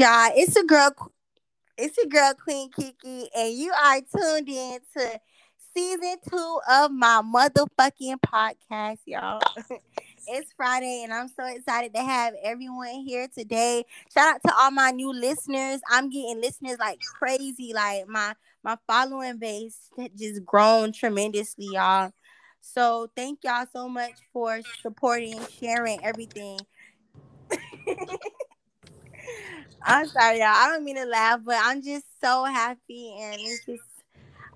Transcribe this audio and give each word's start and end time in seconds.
y'all. 0.00 0.32
It's 0.34 0.56
a 0.56 0.64
girl. 0.64 1.12
It's 1.76 1.94
your 1.98 2.06
girl 2.06 2.32
Queen 2.42 2.70
Kiki, 2.70 3.28
and 3.36 3.52
you 3.52 3.70
are 3.70 4.00
tuned 4.00 4.48
in 4.48 4.78
to 4.96 5.20
season 5.76 6.16
two 6.26 6.60
of 6.70 6.90
my 6.90 7.20
motherfucking 7.22 8.16
podcast, 8.26 9.00
y'all. 9.04 9.42
it's 10.26 10.54
Friday, 10.56 11.02
and 11.04 11.12
I'm 11.12 11.28
so 11.28 11.44
excited 11.44 11.92
to 11.94 12.00
have 12.02 12.32
everyone 12.42 13.04
here 13.06 13.28
today. 13.28 13.84
Shout 14.14 14.36
out 14.36 14.40
to 14.46 14.54
all 14.58 14.70
my 14.70 14.90
new 14.90 15.12
listeners. 15.12 15.82
I'm 15.90 16.08
getting 16.08 16.40
listeners 16.40 16.78
like 16.78 17.00
crazy. 17.00 17.72
Like 17.74 18.08
my 18.08 18.34
my 18.64 18.78
following 18.86 19.36
base 19.36 19.90
just 20.16 20.46
grown 20.46 20.92
tremendously, 20.92 21.68
y'all. 21.72 22.10
So 22.62 23.10
thank 23.14 23.40
y'all 23.44 23.66
so 23.70 23.86
much 23.86 24.14
for 24.32 24.60
supporting, 24.80 25.38
sharing 25.60 26.02
everything. 26.02 26.58
I'm 29.82 30.06
sorry, 30.08 30.38
y'all. 30.38 30.48
I 30.48 30.68
don't 30.68 30.84
mean 30.84 30.96
to 30.96 31.04
laugh, 31.06 31.40
but 31.44 31.56
I'm 31.58 31.82
just 31.82 32.04
so 32.20 32.44
happy 32.44 33.14
and 33.20 33.36
it's 33.40 33.64
just 33.64 33.82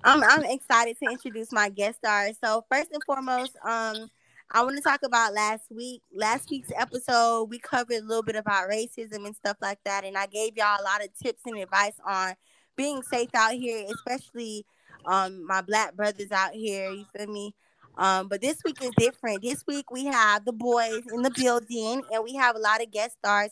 I'm 0.05 0.23
I'm 0.25 0.45
excited 0.45 0.99
to 1.03 1.11
introduce 1.11 1.53
my 1.53 1.69
guest 1.71 1.99
star. 1.99 2.29
So 2.43 2.65
first 2.71 2.91
and 2.93 3.03
foremost, 3.05 3.57
um, 3.65 4.09
I 4.51 4.63
want 4.63 4.77
to 4.77 4.83
talk 4.83 5.03
about 5.05 5.35
last 5.35 5.71
week. 5.71 6.03
Last 6.15 6.51
week's 6.51 6.73
episode, 6.77 7.45
we 7.51 7.59
covered 7.59 7.97
a 8.03 8.07
little 8.07 8.23
bit 8.23 8.37
about 8.37 8.71
racism 8.71 9.27
and 9.27 9.37
stuff 9.37 9.57
like 9.63 9.79
that, 9.85 10.05
and 10.05 10.17
I 10.19 10.27
gave 10.27 10.57
y'all 10.57 10.81
a 10.81 10.85
lot 10.85 11.05
of 11.05 11.11
tips 11.23 11.43
and 11.47 11.59
advice 11.59 11.97
on 12.07 12.35
being 12.77 13.03
safe 13.03 13.31
out 13.35 13.53
here, 13.55 13.87
especially 13.95 14.67
um 15.07 15.47
my 15.47 15.63
black 15.63 15.95
brothers 15.97 16.33
out 16.33 16.53
here. 16.53 16.91
You 16.91 17.07
feel 17.17 17.29
me? 17.29 17.55
Um, 17.97 18.29
but 18.29 18.41
this 18.41 18.59
week 18.65 18.83
is 18.83 18.91
different. 18.97 19.43
This 19.43 19.65
week 19.67 19.91
we 19.91 20.07
have 20.07 20.45
the 20.45 20.53
boys 20.53 21.03
in 21.13 21.23
the 21.23 21.31
building, 21.31 22.03
and 22.13 22.25
we 22.25 22.35
have 22.35 22.57
a 22.57 22.59
lot 22.59 22.83
of 22.83 22.91
guest 22.91 23.17
stars. 23.19 23.51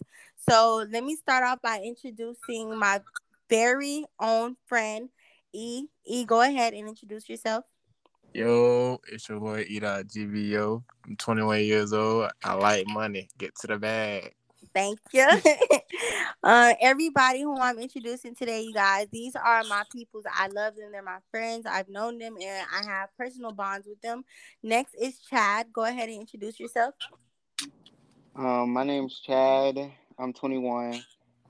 So 0.48 0.84
let 0.90 1.04
me 1.04 1.16
start 1.16 1.44
off 1.44 1.62
by 1.62 1.80
introducing 1.84 2.76
my 2.76 3.00
very 3.48 4.04
own 4.18 4.56
friend, 4.66 5.08
E. 5.52 5.86
E, 6.04 6.24
go 6.24 6.40
ahead 6.40 6.74
and 6.74 6.88
introduce 6.88 7.28
yourself. 7.28 7.64
Yo, 8.34 8.98
it's 9.12 9.28
your 9.28 9.38
boy 9.38 9.64
E.GVO. 9.68 10.82
I'm 11.06 11.16
21 11.16 11.64
years 11.64 11.92
old. 11.92 12.30
I 12.42 12.54
like 12.54 12.86
money. 12.88 13.28
Get 13.36 13.54
to 13.56 13.66
the 13.66 13.78
bag. 13.78 14.34
Thank 14.74 14.98
you. 15.12 15.26
uh, 16.42 16.74
everybody 16.80 17.42
who 17.42 17.58
I'm 17.58 17.78
introducing 17.78 18.34
today, 18.34 18.62
you 18.62 18.72
guys, 18.72 19.06
these 19.12 19.36
are 19.36 19.62
my 19.64 19.82
peoples. 19.92 20.24
I 20.32 20.48
love 20.48 20.76
them. 20.76 20.92
They're 20.92 21.02
my 21.02 21.18
friends. 21.30 21.66
I've 21.66 21.88
known 21.88 22.18
them 22.18 22.36
and 22.40 22.66
I 22.72 22.84
have 22.84 23.10
personal 23.16 23.52
bonds 23.52 23.86
with 23.86 24.00
them. 24.00 24.24
Next 24.62 24.94
is 24.94 25.18
Chad. 25.18 25.72
Go 25.72 25.84
ahead 25.84 26.08
and 26.08 26.20
introduce 26.20 26.58
yourself. 26.58 26.94
Um, 28.34 28.72
my 28.72 28.84
name's 28.84 29.20
Chad. 29.20 29.92
I'm 30.18 30.32
21. 30.32 31.02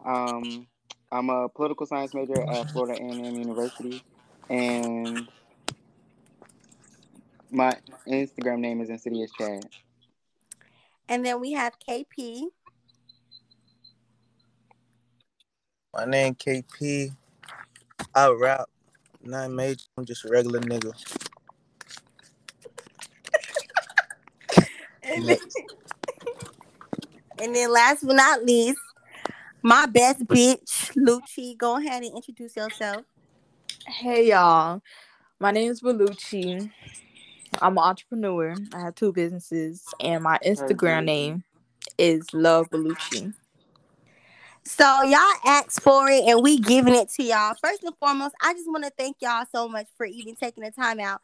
Um, 0.05 0.67
I'm 1.13 1.31
a 1.31 1.49
political 1.49 1.87
science 1.87 2.15
major 2.15 2.41
at 2.51 2.71
Florida 2.71 3.01
A&M 3.01 3.37
University, 3.37 4.03
and 4.49 5.29
my 7.51 7.77
Instagram 8.09 8.61
name 8.61 8.81
is 8.81 8.89
Insidious 8.89 9.31
Chad. 9.39 9.67
And 11.09 11.25
then 11.25 11.41
we 11.41 11.53
have 11.53 11.75
KP. 11.79 12.47
My 15.95 16.07
name 16.07 16.35
KP. 16.35 17.15
I 18.15 18.29
rap. 18.31 18.69
Not 19.23 19.51
major. 19.51 19.85
I'm 19.99 20.07
just 20.07 20.25
a 20.25 20.29
regular 20.29 20.61
nigga. 20.61 20.93
and, 25.03 25.29
then, 25.29 25.39
and 27.41 27.55
then 27.55 27.73
last 27.73 28.07
but 28.07 28.17
not 28.17 28.45
least, 28.45 28.81
my 29.63 29.85
best 29.87 30.27
bitch, 30.27 30.93
Lucci. 30.97 31.57
Go 31.59 31.77
ahead 31.77 32.03
and 32.03 32.17
introduce 32.17 32.57
yourself. 32.57 33.05
Hey 33.87 34.31
y'all. 34.31 34.81
My 35.39 35.51
name 35.51 35.71
is 35.71 35.83
Belucci. 35.83 36.71
I'm 37.61 37.77
an 37.77 37.85
entrepreneur. 37.85 38.55
I 38.73 38.81
have 38.81 38.95
two 38.95 39.13
businesses, 39.13 39.85
and 40.01 40.23
my 40.23 40.39
Instagram 40.47 41.05
name 41.05 41.45
is 41.99 42.33
Love 42.33 42.71
Belucci. 42.71 43.35
So 44.65 45.03
y'all 45.03 45.19
asked 45.45 45.83
for 45.83 46.09
it 46.09 46.25
and 46.25 46.43
we 46.43 46.59
giving 46.59 46.95
it 46.95 47.09
to 47.11 47.23
y'all. 47.23 47.55
First 47.63 47.83
and 47.83 47.97
foremost, 47.99 48.35
I 48.41 48.53
just 48.53 48.71
want 48.71 48.85
to 48.85 48.93
thank 48.97 49.17
y'all 49.21 49.45
so 49.51 49.69
much 49.69 49.87
for 49.97 50.07
even 50.07 50.37
taking 50.37 50.63
the 50.65 50.71
time 50.71 51.01
out 51.01 51.21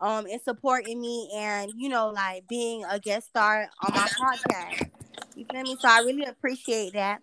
um 0.00 0.26
and 0.26 0.40
supporting 0.42 1.00
me 1.00 1.30
and 1.34 1.72
you 1.76 1.88
know 1.88 2.08
like 2.08 2.46
being 2.48 2.84
a 2.90 2.98
guest 2.98 3.28
star 3.28 3.68
on 3.82 3.94
my 3.94 4.06
podcast. 4.08 4.90
You 5.36 5.46
feel 5.50 5.62
me? 5.62 5.76
So 5.80 5.88
I 5.88 6.00
really 6.00 6.24
appreciate 6.24 6.92
that. 6.92 7.22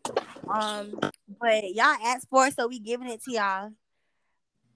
Um, 0.50 1.00
but 1.40 1.76
y'all 1.76 1.98
asked 2.06 2.28
for 2.30 2.48
it, 2.48 2.56
so 2.56 2.68
we 2.68 2.80
giving 2.80 3.10
it 3.10 3.24
to 3.26 3.32
y'all. 3.32 3.72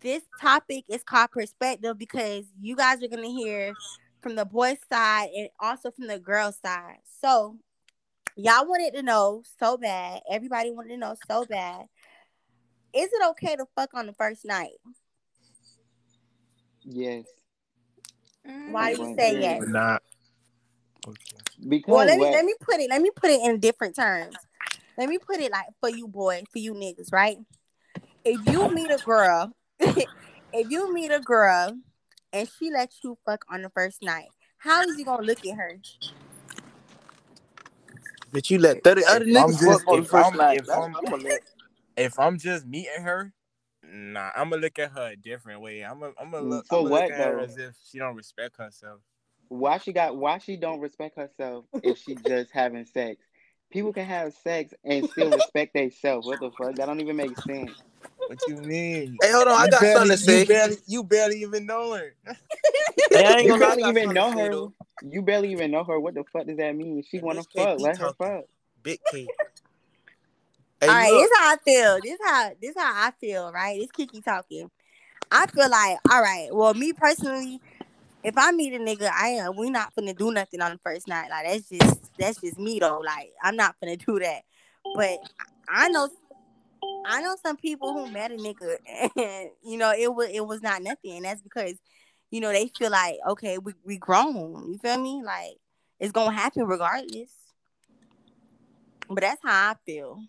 This 0.02 0.22
topic 0.40 0.84
is 0.90 1.02
called 1.02 1.32
perspective 1.32 1.98
because 1.98 2.46
you 2.62 2.76
guys 2.76 3.02
are 3.02 3.08
gonna 3.08 3.28
hear 3.28 3.74
from 4.22 4.36
the 4.36 4.46
boy 4.46 4.78
side 4.92 5.30
and 5.36 5.50
also 5.60 5.90
from 5.92 6.08
the 6.08 6.20
girl 6.20 6.52
side. 6.52 6.98
So 7.22 7.58
y'all 8.36 8.68
wanted 8.68 8.94
to 8.96 9.04
know 9.04 9.44
so 9.60 9.78
bad. 9.78 10.22
Everybody 10.30 10.72
wanted 10.72 10.90
to 10.90 10.98
know 10.98 11.16
so 11.28 11.46
bad. 11.46 11.86
Is 12.94 13.10
it 13.12 13.28
okay 13.32 13.56
to 13.56 13.66
fuck 13.76 13.90
on 13.94 14.06
the 14.06 14.14
first 14.14 14.46
night? 14.46 14.72
Yes. 16.84 17.26
Why 18.44 18.94
do 18.94 19.02
you 19.02 19.16
say 19.18 19.40
yes? 19.40 19.64
Not. 19.68 20.04
Okay. 21.08 21.18
Because 21.68 21.94
well, 21.94 22.06
let 22.06 22.18
me 22.18 22.26
what? 22.26 22.32
let 22.34 22.46
me 22.46 22.54
put 22.60 22.80
it. 22.80 22.90
Let 22.90 23.02
me 23.02 23.10
put 23.16 23.30
it 23.30 23.42
in 23.42 23.60
different 23.60 23.96
terms. 23.96 24.36
Let 24.98 25.10
me 25.10 25.18
put 25.18 25.40
it 25.40 25.52
like 25.52 25.66
for 25.80 25.90
you 25.90 26.08
boys, 26.08 26.44
for 26.52 26.60
you 26.60 26.74
niggas, 26.74 27.12
right? 27.12 27.38
If 28.24 28.46
you 28.48 28.74
meet 28.74 28.92
a 28.92 29.00
girl, 29.04 29.54
if 29.80 30.70
you 30.70 30.94
meet 30.94 31.12
a 31.12 31.20
girl 31.20 31.78
and 32.32 32.50
she 32.60 32.72
lets 32.72 33.00
you 33.04 33.18
fuck 33.26 33.44
on 33.50 33.64
the 33.64 33.70
first 33.70 34.04
night, 34.04 34.28
how 34.58 34.82
is 34.84 34.98
you 34.98 35.06
gonna 35.06 35.24
look 35.24 35.46
at 35.46 35.58
her? 35.58 35.80
But 38.34 38.50
you 38.50 38.58
let 38.58 38.84
30 38.84 39.06
other 39.06 39.26
niggas 39.26 39.64
fuck 39.64 39.88
on 39.88 39.98
the 39.98 40.02
if 40.04 40.10
first 40.10 40.26
I'm- 40.26 40.38
night. 40.38 40.58
if 40.60 40.70
I'm- 40.70 40.96
I'ma 40.96 41.18
let- 41.18 41.42
If 41.96 42.18
I'm 42.20 42.40
just 42.40 42.66
meeting 42.66 43.04
her, 43.04 43.32
nah, 43.84 44.32
I'm 44.36 44.50
gonna 44.50 44.62
look 44.64 44.80
at 44.80 44.92
her 44.94 45.12
a 45.12 45.16
different 45.16 45.62
way. 45.62 45.82
I'm 45.86 46.00
gonna, 46.00 46.14
I'm 46.20 46.32
gonna 46.32 46.44
Mm, 46.44 46.50
look, 46.50 46.66
for 46.68 46.80
I'ma 46.80 46.90
what, 46.90 47.02
look 47.04 47.12
at 47.12 47.18
her 47.20 47.36
though? 47.38 47.44
as 47.44 47.58
if 47.58 47.76
she 47.88 48.00
don't 48.00 48.16
respect 48.16 48.58
herself. 48.58 49.00
why 49.50 49.78
she 49.78 49.94
got 49.94 50.18
why 50.18 50.40
she 50.40 50.58
don't 50.58 50.80
respect 50.80 51.16
herself 51.16 51.66
if 51.84 52.00
she 52.00 52.16
just 52.16 52.50
having 52.52 52.86
sex. 52.86 53.22
People 53.70 53.94
can 53.94 54.06
have 54.06 54.34
sex 54.34 54.74
and 54.84 55.08
still 55.08 55.30
respect 55.38 55.76
themselves. 55.76 56.26
What 56.26 56.40
the 56.40 56.50
fuck? 56.58 56.74
That 56.76 56.88
don't 56.88 57.00
even 57.02 57.16
make 57.16 57.38
sense. 57.42 57.72
What 58.34 58.48
you 58.48 58.56
mean? 58.58 59.18
Hey, 59.22 59.32
hold 59.32 59.48
on. 59.48 59.60
I 59.60 59.66
You 59.66 59.72
got 59.72 59.82
barely, 59.82 60.00
something 60.00 60.18
to 60.18 60.24
say. 60.24 60.40
You 60.42 60.46
barely, 60.48 60.78
you 60.88 61.04
barely 61.04 61.42
even 61.42 61.66
know 61.66 61.94
her. 61.94 62.16
Hey, 63.12 63.26
I 63.26 63.38
ain't 63.38 63.46
You 63.46 63.52
gonna 63.54 63.62
lie, 63.64 63.76
barely 63.76 63.90
even 63.90 64.14
know 64.14 64.32
her. 64.32 64.50
though. 64.50 64.74
You 65.08 65.22
barely 65.22 65.52
even 65.52 65.70
know 65.70 65.84
her. 65.84 66.00
What 66.00 66.16
the 66.16 66.24
fuck 66.34 66.48
does 66.48 66.58
that 66.58 66.76
mean? 66.76 67.04
She 67.08 67.20
wanna 67.20 67.44
fuck. 67.44 67.78
KP 67.78 67.80
Let 67.80 67.98
her 68.00 68.14
fuck. 68.18 68.46
Big 68.82 69.00
K. 69.06 69.28
Hey, 70.82 70.90
all 70.90 70.96
right, 70.96 71.12
look. 71.14 71.22
this 71.22 71.32
how 71.38 71.54
I 71.54 71.58
feel. 71.64 72.02
This 72.02 72.20
how 72.26 72.52
this 72.62 72.76
how 72.76 73.08
I 73.08 73.12
feel, 73.22 73.52
right? 73.54 73.80
This 73.80 73.92
Kiki 73.92 74.20
talking. 74.22 74.70
I 75.32 75.46
feel 75.48 75.70
like, 75.70 75.98
all 76.12 76.22
right, 76.22 76.50
well, 76.52 76.74
me 76.74 76.92
personally, 76.92 77.62
if 78.24 78.38
I 78.38 78.52
meet 78.52 78.74
a 78.74 78.80
nigga, 78.80 79.10
I 79.14 79.28
am 79.30 79.56
we 79.56 79.70
not 79.70 79.94
gonna 79.96 80.14
do 80.14 80.32
nothing 80.32 80.62
on 80.62 80.72
the 80.72 80.80
first 80.80 81.08
night. 81.08 81.30
Like 81.30 81.46
that's 81.46 81.70
just 81.70 82.18
that's 82.18 82.40
just 82.40 82.58
me 82.58 82.80
though. 82.80 83.00
Like 83.00 83.32
I'm 83.44 83.56
not 83.56 83.76
gonna 83.82 83.98
do 83.98 84.20
that. 84.20 84.42
But 84.96 85.20
I 85.70 85.90
know 85.90 86.10
I 87.06 87.22
know 87.22 87.36
some 87.42 87.58
people 87.58 87.94
who 87.94 88.12
met 88.12 88.32
a 88.32 88.36
nigga 88.36 88.78
and 89.18 89.50
you 89.64 89.78
know 89.78 89.94
it 89.98 90.14
was 90.14 90.30
it 90.32 90.46
was 90.46 90.62
not 90.62 90.82
nothing. 90.82 91.18
And 91.18 91.26
that's 91.26 91.42
because, 91.42 91.74
you 92.32 92.40
know, 92.42 92.52
they 92.52 92.70
feel 92.78 92.92
like, 92.92 93.18
okay, 93.28 93.58
we 93.58 93.74
we 93.84 93.98
grown. 93.98 94.72
You 94.72 94.78
feel 94.78 95.00
me? 95.00 95.22
Like 95.24 95.58
it's 96.00 96.12
gonna 96.12 96.36
happen 96.36 96.66
regardless. 96.66 97.32
But 99.10 99.22
that's 99.22 99.42
how 99.44 99.72
I 99.72 99.76
feel. 99.86 100.20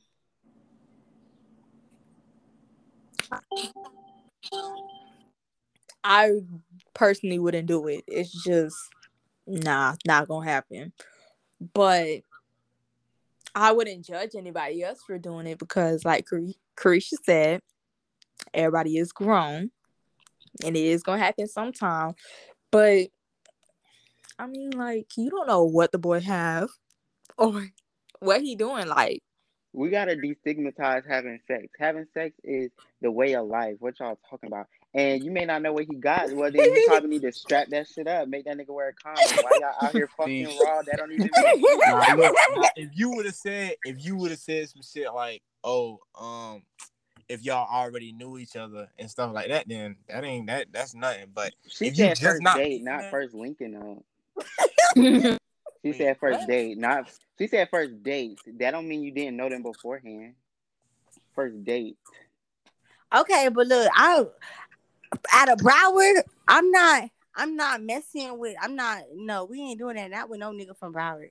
I 6.03 6.33
personally 6.93 7.39
wouldn't 7.39 7.67
do 7.67 7.87
it. 7.89 8.05
It's 8.07 8.33
just 8.45 8.77
nah, 9.47 9.95
not 10.07 10.29
gonna 10.29 10.49
happen. 10.49 10.93
But 11.73 12.21
I 13.55 13.73
wouldn't 13.73 14.05
judge 14.05 14.35
anybody 14.37 14.83
else 14.83 15.01
for 15.07 15.19
doing 15.19 15.47
it 15.47 15.59
because, 15.59 16.05
like 16.05 16.27
Car- 16.27 16.41
Carisha 16.77 17.15
said, 17.25 17.61
everybody 18.53 18.97
is 18.97 19.13
grown, 19.13 19.71
and 20.65 20.77
it 20.77 20.85
is 20.85 21.03
gonna 21.03 21.23
happen 21.23 21.47
sometime. 21.47 22.15
But 22.71 23.09
I 24.39 24.47
mean, 24.47 24.71
like 24.71 25.07
you 25.17 25.31
don't 25.31 25.47
know 25.47 25.65
what 25.65 25.93
the 25.93 25.99
boy 25.99 26.21
have 26.21 26.69
or 27.39 27.69
what 28.21 28.43
he 28.43 28.57
doing. 28.57 28.89
Like 28.89 29.23
We 29.73 29.91
gotta 29.91 30.17
destigmatize 30.17 31.09
having 31.09 31.39
sex. 31.47 31.67
Having 31.79 32.07
sex 32.15 32.35
is 32.43 32.71
the 33.01 33.11
way 33.11 33.35
of 33.35 33.47
life. 33.47 33.77
What 33.79 33.99
y'all 34.01 34.19
talking 34.29 34.49
about? 34.49 34.67
And 34.95 35.25
you 35.25 35.31
may 35.31 35.45
not 35.45 35.61
know 35.63 35.73
what 35.73 35.85
he 35.91 35.95
got. 35.97 36.33
Well, 36.33 36.51
then 36.53 36.65
you 36.73 36.85
probably 36.89 37.11
need 37.11 37.23
to 37.23 37.33
strap 37.33 37.69
that 37.71 37.89
shit 37.89 38.07
up, 38.07 38.29
make 38.29 38.45
that 38.45 38.57
nigga 38.57 38.69
wear 38.71 38.89
a 38.89 38.93
condom. 38.95 39.45
Why 39.45 39.59
y'all 39.61 39.75
out 39.87 39.93
here 39.93 40.09
fucking 40.17 40.47
raw? 40.65 40.83
That 40.83 40.97
don't 40.99 41.13
even. 41.13 41.29
Make 41.35 41.35
Nah, 41.87 42.15
look, 42.57 42.71
if 42.77 42.91
you 42.95 43.11
would 43.11 43.27
have 43.27 43.35
said, 43.35 43.75
if 43.85 44.05
you 44.05 44.17
would 44.17 44.31
have 44.31 44.41
said 44.41 44.69
some 44.69 44.83
shit 44.83 45.13
like, 45.13 45.43
"Oh, 45.63 45.99
um, 46.19 46.63
if 47.29 47.43
y'all 47.43 47.67
already 47.71 48.13
knew 48.13 48.39
each 48.39 48.55
other 48.57 48.89
and 48.99 49.11
stuff 49.11 49.33
like 49.33 49.49
that, 49.49 49.67
then 49.69 49.97
that 50.09 50.25
ain't 50.25 50.47
that. 50.47 50.67
That's 50.73 50.95
nothing. 50.95 51.27
But 51.35 51.55
She 51.67 51.87
If 51.87 51.99
you 51.99 52.05
said 52.05 52.09
just 52.11 52.23
first 52.23 52.43
not- 52.43 52.57
date, 52.59 52.83
not 52.83 53.11
first 53.11 53.35
linking 53.35 53.75
up. 53.77 54.45
Mhm. 54.97 55.39
She 55.83 55.91
Wait, 55.91 55.99
said 55.99 56.19
first 56.19 56.39
what? 56.41 56.49
date, 56.49 56.79
not. 56.79 57.11
She 57.39 57.47
said 57.47 57.69
first 57.71 58.03
date. 58.03 58.39
That 58.59 58.71
don't 58.71 58.89
mean 58.89 59.03
you 59.03 59.11
didn't 59.11 59.37
know 59.37 59.49
them 59.51 59.63
beforehand. 59.63 60.35
First 61.35 61.63
date. 61.65 61.99
Okay, 63.15 63.49
but 63.49 63.67
look, 63.67 63.89
I 63.95 64.25
out 65.33 65.51
of 65.51 65.59
Broward, 65.59 66.23
I'm 66.49 66.71
not. 66.71 67.11
I'm 67.37 67.57
not 67.57 67.83
messing 67.83 68.39
with. 68.39 68.57
I'm 68.61 68.77
not. 68.77 69.03
No, 69.15 69.45
we 69.45 69.61
ain't 69.61 69.79
doing 69.79 69.97
that. 69.97 70.11
Not 70.11 70.29
with 70.29 70.41
no 70.41 70.53
nigga 70.53 70.77
from 70.77 70.95
Broward. 70.95 71.31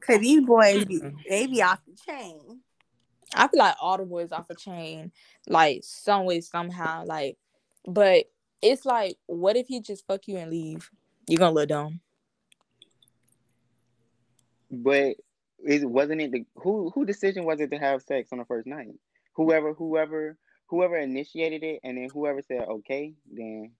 Cause 0.00 0.20
these 0.20 0.40
boys, 0.40 0.84
be, 0.84 1.02
they 1.28 1.46
be 1.46 1.62
off 1.62 1.80
the 1.84 1.96
chain. 2.06 2.60
I 3.34 3.48
feel 3.48 3.58
like 3.58 3.74
all 3.80 3.98
the 3.98 4.04
boys 4.04 4.30
off 4.30 4.46
the 4.46 4.54
chain, 4.54 5.10
like 5.48 5.80
some 5.82 6.24
way, 6.24 6.40
somehow, 6.40 7.04
like. 7.04 7.36
But 7.86 8.26
it's 8.62 8.84
like, 8.84 9.16
what 9.26 9.56
if 9.56 9.66
he 9.66 9.80
just 9.80 10.06
fuck 10.06 10.28
you 10.28 10.36
and 10.36 10.50
leave? 10.50 10.88
You're 11.26 11.38
gonna 11.38 11.54
look 11.54 11.68
dumb. 11.68 12.00
But 14.70 15.16
it 15.64 15.88
wasn't 15.88 16.20
it 16.20 16.32
the 16.32 16.44
who 16.56 16.90
who 16.94 17.04
decision 17.04 17.44
was 17.44 17.60
it 17.60 17.70
to 17.72 17.78
have 17.78 18.02
sex 18.02 18.28
on 18.32 18.38
the 18.38 18.44
first 18.44 18.66
night? 18.66 18.94
Whoever 19.34 19.72
whoever 19.72 20.36
whoever 20.68 20.96
initiated 20.96 21.62
it 21.62 21.80
and 21.84 21.96
then 21.98 22.10
whoever 22.12 22.42
said 22.42 22.62
okay, 22.68 23.14
then 23.32 23.72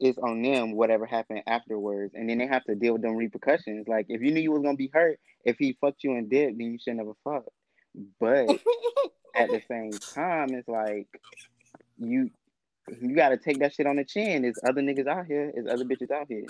it's 0.00 0.18
on 0.18 0.42
them 0.42 0.72
whatever 0.72 1.06
happened 1.06 1.42
afterwards. 1.46 2.14
And 2.14 2.28
then 2.28 2.38
they 2.38 2.46
have 2.46 2.64
to 2.64 2.74
deal 2.74 2.92
with 2.94 3.02
them 3.02 3.16
repercussions. 3.16 3.88
Like 3.88 4.06
if 4.08 4.20
you 4.22 4.32
knew 4.32 4.40
you 4.40 4.52
was 4.52 4.62
gonna 4.62 4.76
be 4.76 4.90
hurt 4.92 5.18
if 5.44 5.56
he 5.58 5.76
fucked 5.80 6.04
you 6.04 6.12
and 6.12 6.30
did, 6.30 6.58
then 6.58 6.72
you 6.72 6.78
should 6.78 6.96
never 6.96 7.12
fuck. 7.24 7.44
But 8.20 8.46
at 9.36 9.50
the 9.50 9.60
same 9.68 9.98
time, 10.14 10.54
it's 10.54 10.68
like 10.68 11.06
you 11.98 12.30
you 13.00 13.14
gotta 13.14 13.36
take 13.36 13.60
that 13.60 13.74
shit 13.74 13.86
on 13.86 13.96
the 13.96 14.04
chin. 14.04 14.42
There's 14.42 14.58
other 14.66 14.82
niggas 14.82 15.06
out 15.06 15.26
here, 15.26 15.50
there's 15.54 15.66
other 15.66 15.84
bitches 15.84 16.10
out 16.10 16.26
here. 16.28 16.46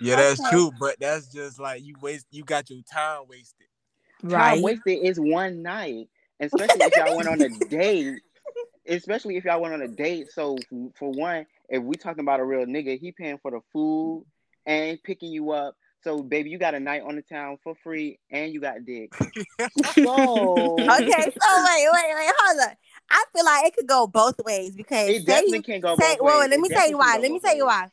yeah, 0.00 0.16
that's 0.16 0.40
Okay. 0.40 0.48
true. 0.48 0.70
But 0.78 0.96
that's 1.00 1.28
just 1.32 1.58
like 1.58 1.82
you 1.82 1.96
waste. 2.00 2.26
You 2.30 2.44
got 2.44 2.70
your 2.70 2.82
time 2.82 3.22
wasted. 3.28 3.68
Time 4.28 4.62
wasted 4.62 4.98
is 5.04 5.18
one 5.18 5.62
night, 5.62 6.08
especially 6.40 6.80
if 6.82 6.96
y'all 6.96 7.16
went 7.16 7.28
on 7.28 7.40
a 7.40 7.48
date. 7.68 8.20
Especially 8.86 9.36
if 9.36 9.44
y'all 9.44 9.60
went 9.60 9.74
on 9.74 9.82
a 9.82 9.88
date. 9.88 10.28
So 10.32 10.58
for 10.98 11.10
one, 11.10 11.46
if 11.68 11.82
we 11.82 11.96
talking 11.96 12.20
about 12.20 12.40
a 12.40 12.44
real 12.44 12.64
nigga, 12.64 12.98
he 12.98 13.12
paying 13.12 13.38
for 13.38 13.50
the 13.50 13.60
food 13.70 14.24
and 14.64 15.02
picking 15.02 15.30
you 15.30 15.50
up. 15.50 15.76
So 16.02 16.22
baby, 16.22 16.48
you 16.48 16.58
got 16.58 16.74
a 16.74 16.80
night 16.80 17.02
on 17.02 17.16
the 17.16 17.22
town 17.22 17.58
for 17.62 17.74
free, 17.82 18.18
and 18.30 18.52
you 18.52 18.60
got 18.60 18.84
dick. 18.84 19.12
So 19.94 20.76
Okay, 20.78 20.88
so 20.88 21.64
wait, 21.64 21.88
wait, 21.92 22.14
wait, 22.14 22.32
hold 22.38 22.60
on. 22.60 22.76
I 23.10 23.24
feel 23.34 23.44
like 23.44 23.66
it 23.66 23.76
could 23.76 23.86
go 23.86 24.06
both 24.06 24.40
ways 24.44 24.74
because 24.74 25.08
it 25.08 25.16
say 25.16 25.24
definitely 25.24 25.58
you, 25.58 25.62
can't 25.62 25.82
go 25.82 25.96
say, 25.96 26.16
both 26.16 26.20
well, 26.22 26.40
ways. 26.40 26.50
let 26.50 26.60
me 26.60 26.68
tell 26.68 26.88
you 26.88 26.98
why. 26.98 27.18
Let 27.20 27.30
me 27.30 27.40
tell 27.40 27.56
you 27.56 27.66
why. 27.66 27.88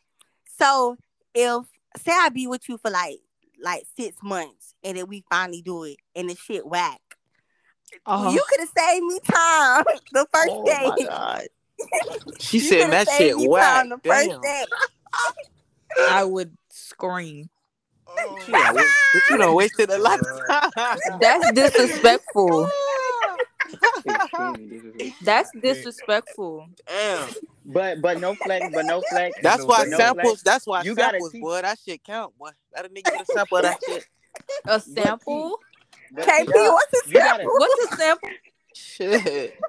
So 0.57 0.97
if 1.33 1.65
say 1.97 2.11
I 2.11 2.29
be 2.29 2.47
with 2.47 2.69
you 2.69 2.77
for 2.77 2.91
like 2.91 3.19
like 3.61 3.83
six 3.97 4.17
months 4.23 4.73
and 4.83 4.97
then 4.97 5.07
we 5.07 5.23
finally 5.29 5.61
do 5.61 5.83
it 5.83 5.97
and 6.15 6.29
the 6.29 6.35
shit 6.35 6.65
whack, 6.65 6.99
Oh, 8.05 8.33
you 8.33 8.43
could 8.49 8.59
have 8.59 8.69
saved 8.77 9.05
me 9.05 9.19
time 9.23 9.83
the 10.11 10.27
first 10.33 10.49
Oh 10.51 10.65
day. 10.65 10.91
my 10.97 11.05
god. 11.05 11.47
She 12.39 12.59
said 12.59 12.91
that 12.91 13.07
shit 13.09 13.37
me 13.37 13.47
whack. 13.47 13.63
time 13.63 13.89
the 13.89 13.97
first 14.09 14.41
day. 14.41 14.65
I 16.09 16.23
would 16.23 16.55
scream. 16.69 17.49
Oh, 18.07 18.37
She 18.45 18.51
you 19.33 19.37
know, 19.37 19.53
wasted 19.55 19.89
a 19.89 19.97
lifetime. 19.97 20.71
Oh 20.77 21.17
That's 21.19 21.51
disrespectful. 21.51 22.69
Extremely 24.07 24.67
disrespectful. 24.67 25.25
That's 25.25 25.51
disrespectful. 25.61 26.67
Damn. 26.87 27.29
But 27.65 28.01
but 28.01 28.19
no 28.19 28.35
flex, 28.35 28.67
but 28.73 28.85
no 28.85 29.01
flex. 29.09 29.37
That's 29.41 29.59
no, 29.61 29.65
why 29.65 29.77
but 29.83 29.89
no 29.89 29.97
samples. 29.97 30.23
flex. 30.25 30.41
That's 30.43 30.67
why 30.67 30.83
You 30.83 30.95
gotta 30.95 31.11
samples, 31.13 31.31
teach- 31.31 31.41
boy. 31.41 31.61
That 31.61 31.79
shit 31.83 32.03
count, 32.03 32.37
boy. 32.37 32.49
Let 32.75 32.85
a 32.85 32.89
nigga 32.89 33.03
get 33.05 33.21
a 33.21 33.25
sample 33.25 33.57
of 33.57 33.63
that 33.63 33.79
shit. 33.85 34.05
A 34.65 34.79
sample? 34.79 35.57
But 36.13 36.25
KP, 36.25 36.47
yeah, 36.55 36.69
what's 36.71 36.93
a 36.93 37.09
you 37.09 37.13
gotta 37.13 37.37
sample? 37.43 37.53
What's 37.57 37.93
a 37.93 37.95
sample? 37.97 38.29
Shit. 38.75 39.59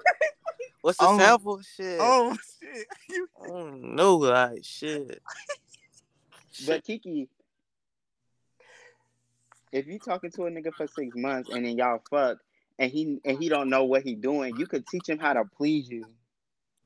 What's 0.83 0.99
the 0.99 1.05
Oh. 1.07 1.19
sample? 1.19 1.61
Shit. 1.63 1.99
oh 2.01 2.37
shit. 2.63 2.87
You- 3.09 3.29
I 3.43 3.47
don't 3.49 3.97
like 4.21 4.65
shit. 4.65 5.23
But 6.67 6.85
Kiki, 6.85 7.29
if 9.73 9.87
you 9.87 9.99
talking 9.99 10.31
to 10.33 10.47
a 10.47 10.51
nigga 10.51 10.73
for 10.75 10.87
six 10.87 11.15
months 11.17 11.51
and 11.51 11.65
then 11.67 11.77
y'all 11.77 12.01
fuck 12.11 12.39
and 12.79 12.91
he 12.91 13.19
and 13.25 13.39
he 13.43 13.49
don't 13.49 13.69
know 13.69 13.85
what 13.85 14.03
he 14.03 14.15
doing, 14.15 14.57
you 14.59 14.67
could 14.67 14.87
teach 14.87 15.09
him 15.09 15.19
how 15.19 15.33
to 15.33 15.45
please 15.57 15.89
you. 15.89 16.05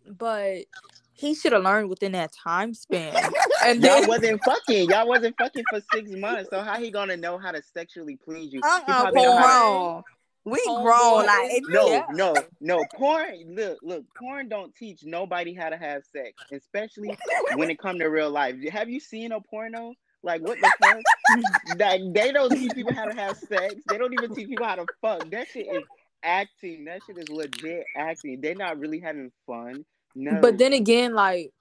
But 0.06 0.64
he 1.12 1.34
should 1.34 1.52
have 1.52 1.62
learned 1.62 1.90
within 1.90 2.12
that 2.12 2.32
time 2.32 2.74
span. 2.74 3.14
And 3.62 3.82
Y'all 3.82 4.00
then 4.00 4.08
wasn't 4.08 4.42
fucking. 4.42 4.88
Y'all 4.88 5.06
wasn't 5.06 5.36
fucking 5.36 5.64
for 5.68 5.82
six 5.92 6.10
months. 6.12 6.48
So 6.48 6.62
how 6.62 6.80
he 6.80 6.90
gonna 6.90 7.18
know 7.18 7.36
how 7.36 7.52
to 7.52 7.62
sexually 7.62 8.16
please 8.16 8.54
you? 8.54 8.60
Uh-uh, 8.64 8.80
probably 9.12 9.20
to- 9.20 10.02
We 10.46 10.58
Homeboy 10.66 10.82
grown. 10.82 11.26
Like 11.26 11.62
No, 11.68 11.90
Yeah. 11.90 12.06
no, 12.12 12.34
no. 12.62 12.82
Porn, 12.94 13.54
look, 13.54 13.78
look. 13.82 14.04
Porn 14.16 14.48
don't 14.48 14.74
teach 14.74 15.04
nobody 15.04 15.52
how 15.52 15.68
to 15.68 15.76
have 15.76 16.04
sex, 16.10 16.42
especially 16.50 17.14
when 17.54 17.68
it 17.70 17.78
come 17.78 17.98
to 17.98 18.06
real 18.06 18.30
life. 18.30 18.56
Have 18.70 18.88
you 18.88 18.98
seen 18.98 19.32
a 19.32 19.42
porno? 19.42 19.92
Like 20.22 20.42
what 20.42 20.58
the 20.60 20.70
fuck? 20.82 21.78
like 21.78 22.00
they 22.12 22.32
don't 22.32 22.50
teach 22.50 22.72
people 22.74 22.92
how 22.92 23.06
to 23.06 23.14
have 23.14 23.36
sex. 23.36 23.74
They 23.88 23.98
don't 23.98 24.12
even 24.12 24.34
teach 24.34 24.48
people 24.48 24.66
how 24.66 24.76
to 24.76 24.86
fuck. 25.00 25.30
That 25.30 25.48
shit 25.48 25.66
is 25.66 25.84
acting. 26.22 26.84
That 26.84 27.00
shit 27.06 27.18
is 27.18 27.28
legit 27.28 27.84
acting. 27.96 28.40
They're 28.40 28.54
not 28.54 28.78
really 28.78 29.00
having 29.00 29.32
fun. 29.46 29.84
No. 30.14 30.40
but 30.40 30.58
then 30.58 30.72
again, 30.72 31.14
like 31.14 31.52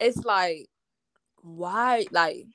it's 0.00 0.24
like 0.24 0.66
why 1.42 2.06
like 2.12 2.46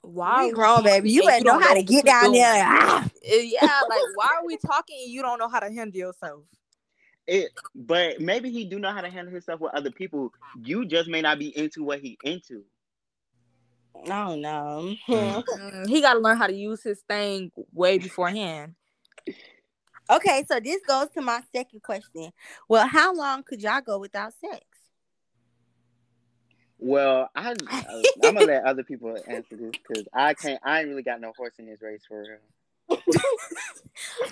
why 0.00 0.46
we 0.46 0.52
grown, 0.52 0.82
baby. 0.82 1.10
You 1.10 1.22
and 1.22 1.28
better 1.28 1.44
know 1.44 1.52
don't 1.52 1.62
how 1.62 1.74
to 1.74 1.82
get 1.82 2.04
down 2.04 2.24
doing? 2.24 2.34
there. 2.34 2.64
Ah. 2.66 3.04
Uh, 3.04 3.34
yeah, 3.36 3.80
like 3.88 4.00
why 4.14 4.36
are 4.38 4.46
we 4.46 4.56
talking 4.56 4.96
and 5.04 5.12
you 5.12 5.22
don't 5.22 5.38
know 5.38 5.48
how 5.48 5.60
to 5.60 5.70
handle 5.72 5.96
yourself? 5.96 6.42
it, 7.26 7.50
but 7.74 8.20
maybe 8.20 8.50
he 8.50 8.64
do 8.64 8.78
know 8.78 8.92
how 8.92 9.00
to 9.00 9.10
handle 9.10 9.32
himself 9.32 9.60
with 9.60 9.74
other 9.74 9.90
people. 9.90 10.32
You 10.60 10.84
just 10.84 11.08
may 11.08 11.22
not 11.22 11.38
be 11.38 11.56
into 11.56 11.84
what 11.84 12.00
he 12.00 12.18
into. 12.24 12.64
I 13.94 14.26
don't 14.26 14.40
know. 14.40 14.94
Mm. 15.08 15.44
Mm, 15.44 15.88
he 15.88 16.00
got 16.00 16.14
to 16.14 16.20
learn 16.20 16.38
how 16.38 16.46
to 16.46 16.54
use 16.54 16.82
his 16.82 17.00
thing 17.08 17.52
way 17.72 17.98
beforehand. 17.98 18.74
Okay, 20.10 20.44
so 20.48 20.58
this 20.60 20.80
goes 20.86 21.08
to 21.10 21.22
my 21.22 21.40
second 21.54 21.82
question. 21.82 22.32
Well, 22.68 22.86
how 22.86 23.14
long 23.14 23.42
could 23.44 23.62
y'all 23.62 23.80
go 23.80 23.98
without 23.98 24.32
sex? 24.40 24.64
Well, 26.78 27.30
I, 27.36 27.54
I'm 27.70 28.34
gonna 28.34 28.46
let 28.46 28.64
other 28.64 28.82
people 28.82 29.16
answer 29.28 29.56
this 29.56 29.72
because 29.86 30.06
I 30.12 30.34
can't. 30.34 30.60
I 30.64 30.80
ain't 30.80 30.88
really 30.88 31.04
got 31.04 31.20
no 31.20 31.32
horse 31.36 31.54
in 31.58 31.66
this 31.66 31.80
race 31.80 32.02
for 32.06 32.24
real. 32.88 32.98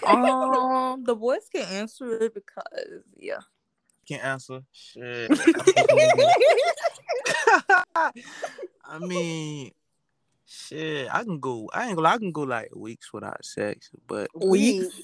um, 0.04 1.04
the 1.04 1.14
boys 1.14 1.48
can 1.54 1.62
answer 1.62 2.24
it 2.24 2.34
because 2.34 3.04
yeah. 3.16 3.38
Can't 4.08 4.24
answer. 4.24 4.62
Shit. 4.72 5.30
I 8.90 8.98
mean, 8.98 9.70
shit. 10.46 11.08
I 11.14 11.22
can 11.22 11.38
go. 11.38 11.70
I 11.72 11.86
ain't 11.86 11.96
gonna. 11.96 12.08
I 12.08 12.18
can 12.18 12.32
go 12.32 12.42
like 12.42 12.74
weeks 12.74 13.12
without 13.12 13.44
sex, 13.44 13.90
but 14.06 14.28
Weeks. 14.34 15.00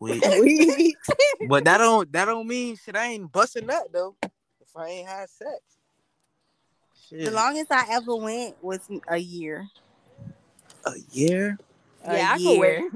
weeks. 0.00 0.26
Weeks. 0.40 1.10
But 1.46 1.64
that 1.64 1.78
don't. 1.78 2.10
That 2.12 2.24
don't 2.24 2.46
mean 2.46 2.76
shit. 2.76 2.96
I 2.96 3.06
ain't 3.06 3.30
busting 3.30 3.68
up 3.70 3.92
though. 3.92 4.16
If 4.22 4.74
I 4.74 4.88
ain't 4.88 5.08
had 5.08 5.28
sex. 5.28 5.60
The 7.10 7.30
longest 7.30 7.70
I 7.70 7.86
ever 7.90 8.16
went 8.16 8.56
was 8.62 8.80
a 9.08 9.16
year. 9.16 9.68
A 10.84 10.94
year? 11.12 11.58
A 12.04 12.16
Yeah, 12.16 12.30
I 12.32 12.36
could 12.36 12.42
year. 12.42 12.90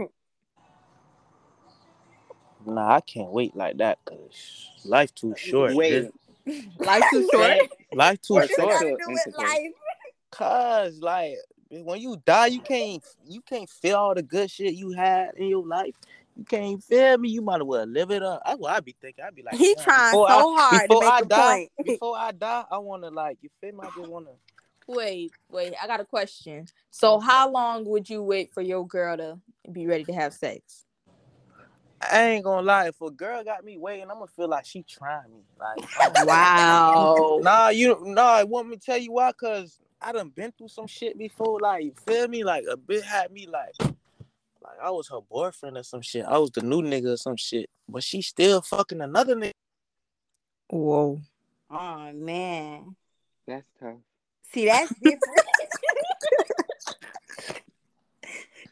Nah, 2.67 2.97
I 2.97 3.01
can't 3.01 3.31
wait 3.31 3.55
like 3.55 3.79
that 3.79 3.99
because 4.05 4.69
life 4.85 5.15
too 5.15 5.35
short. 5.37 5.75
Wait. 5.75 6.11
Life 6.81 7.05
too 7.11 7.29
short. 7.31 7.59
Life 7.93 8.21
too 8.23 8.35
or 8.35 8.43
you 8.43 8.49
short. 8.49 8.71
gotta 8.71 8.97
do 8.97 9.13
with 9.13 9.35
life? 9.37 9.73
Cause 10.31 11.01
like 11.01 11.35
when 11.71 12.01
you 12.01 12.21
die, 12.25 12.47
you 12.47 12.61
can't 12.61 13.03
you 13.27 13.41
can't 13.43 13.69
feel 13.69 13.97
all 13.97 14.15
the 14.15 14.23
good 14.23 14.51
shit 14.51 14.75
you 14.75 14.91
had 14.93 15.33
in 15.37 15.49
your 15.49 15.67
life. 15.67 15.95
You 16.37 16.45
can't 16.45 16.83
feel 16.83 17.19
me. 17.19 17.29
You 17.31 17.43
might 17.43 17.61
as 17.61 17.67
well 17.67 17.85
live 17.87 18.11
it 18.11 18.23
up. 18.23 18.43
That's 18.47 18.59
what 18.59 18.73
I 18.73 18.81
be 18.81 18.95
thinking. 19.01 19.25
I 19.25 19.31
be 19.31 19.43
like, 19.43 19.57
He 19.57 19.75
damn, 19.75 19.85
trying 19.85 20.13
so 20.13 20.27
I, 20.27 20.43
hard 20.43 20.83
to 20.83 20.89
before 20.89 21.01
make 21.03 21.13
I 21.13 21.19
a 21.21 21.25
die, 21.25 21.53
point. 21.53 21.73
before 21.85 22.17
I 22.17 22.33
die, 22.33 22.65
I 22.71 22.79
wanna 22.79 23.11
like 23.11 23.39
you 23.43 23.51
feel 23.61 23.73
me. 23.73 23.81
I 23.83 23.91
just 23.91 24.09
wanna. 24.09 24.31
Wait, 24.87 25.33
wait. 25.51 25.75
I 25.81 25.87
got 25.87 26.01
a 26.01 26.05
question. 26.05 26.67
So, 26.91 27.21
how 27.21 27.51
long 27.51 27.85
would 27.85 28.09
you 28.09 28.23
wait 28.23 28.53
for 28.53 28.63
your 28.63 28.87
girl 28.87 29.17
to 29.17 29.39
be 29.71 29.87
ready 29.87 30.05
to 30.05 30.13
have 30.13 30.33
sex? 30.33 30.87
I 32.11 32.23
ain't 32.31 32.45
gonna 32.45 32.67
lie. 32.67 32.89
If 32.89 33.01
a 33.03 33.11
girl 33.11 33.45
got 33.45 33.65
me 33.65 33.77
waiting, 33.77 34.05
I'm 34.11 34.17
gonna 34.17 34.27
feel 34.29 34.49
like 34.49 34.65
she 34.65 34.83
trying 34.83 35.31
me. 35.31 35.43
Like, 35.59 35.79
I'm- 36.01 36.27
Wow. 36.27 37.41
Nah, 37.43 37.69
you 37.69 37.99
nah. 38.05 38.37
I 38.37 38.45
want 38.45 38.69
me 38.69 38.77
to 38.77 38.83
tell 38.83 38.99
you 38.99 39.13
why? 39.13 39.33
Cause 39.33 39.79
I 40.03 40.13
done 40.13 40.31
been 40.31 40.53
through 40.53 40.69
some 40.69 40.87
shit 40.87 41.19
before. 41.19 41.59
Like, 41.61 41.85
you 41.85 41.93
feel 42.07 42.29
me? 42.29 42.43
Like 42.45 42.65
a 42.71 42.77
bit 42.77 43.05
had 43.05 43.31
me 43.31 43.47
like, 43.47 43.75
like 43.81 44.79
I 44.83 44.91
was 44.91 45.09
her 45.09 45.21
boyfriend 45.21 45.77
or 45.77 45.83
some 45.83 46.03
shit. 46.03 46.25
I 46.25 46.39
was 46.39 46.51
the 46.51 46.63
new 46.63 46.83
nigga 46.83 47.13
or 47.13 47.17
some 47.17 47.37
shit. 47.37 47.69
But 47.89 48.03
she 48.03 48.23
still 48.23 48.63
fucking 48.63 49.01
another 49.01 49.37
nigga. 49.37 49.53
Whoa. 50.71 51.21
Oh 51.71 52.13
man. 52.13 52.97
That's 53.47 53.67
tough. 53.79 53.99
See, 54.53 54.67
that's 54.67 54.93
different. 54.95 55.23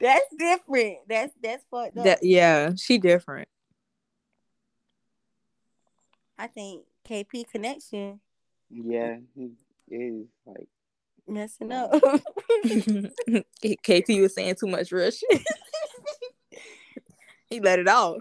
that's 0.00 0.34
different. 0.38 0.96
That's 1.08 1.32
that's 1.42 1.64
fucked 1.70 1.98
up. 1.98 2.04
That 2.04 2.22
yeah, 2.22 2.72
she 2.76 2.98
different. 2.98 3.48
I 6.38 6.46
think 6.46 6.84
KP 7.08 7.50
connection 7.50 8.20
Yeah, 8.70 9.16
he 9.34 9.50
is 9.90 10.26
like 10.46 10.68
messing 11.28 11.72
up. 11.72 11.92
KP 12.64 14.20
was 14.20 14.34
saying 14.34 14.56
too 14.58 14.66
much 14.66 14.92
real 14.92 15.10
shit. 15.10 15.42
he 17.50 17.60
let 17.60 17.78
it 17.78 17.88
out. 17.88 18.20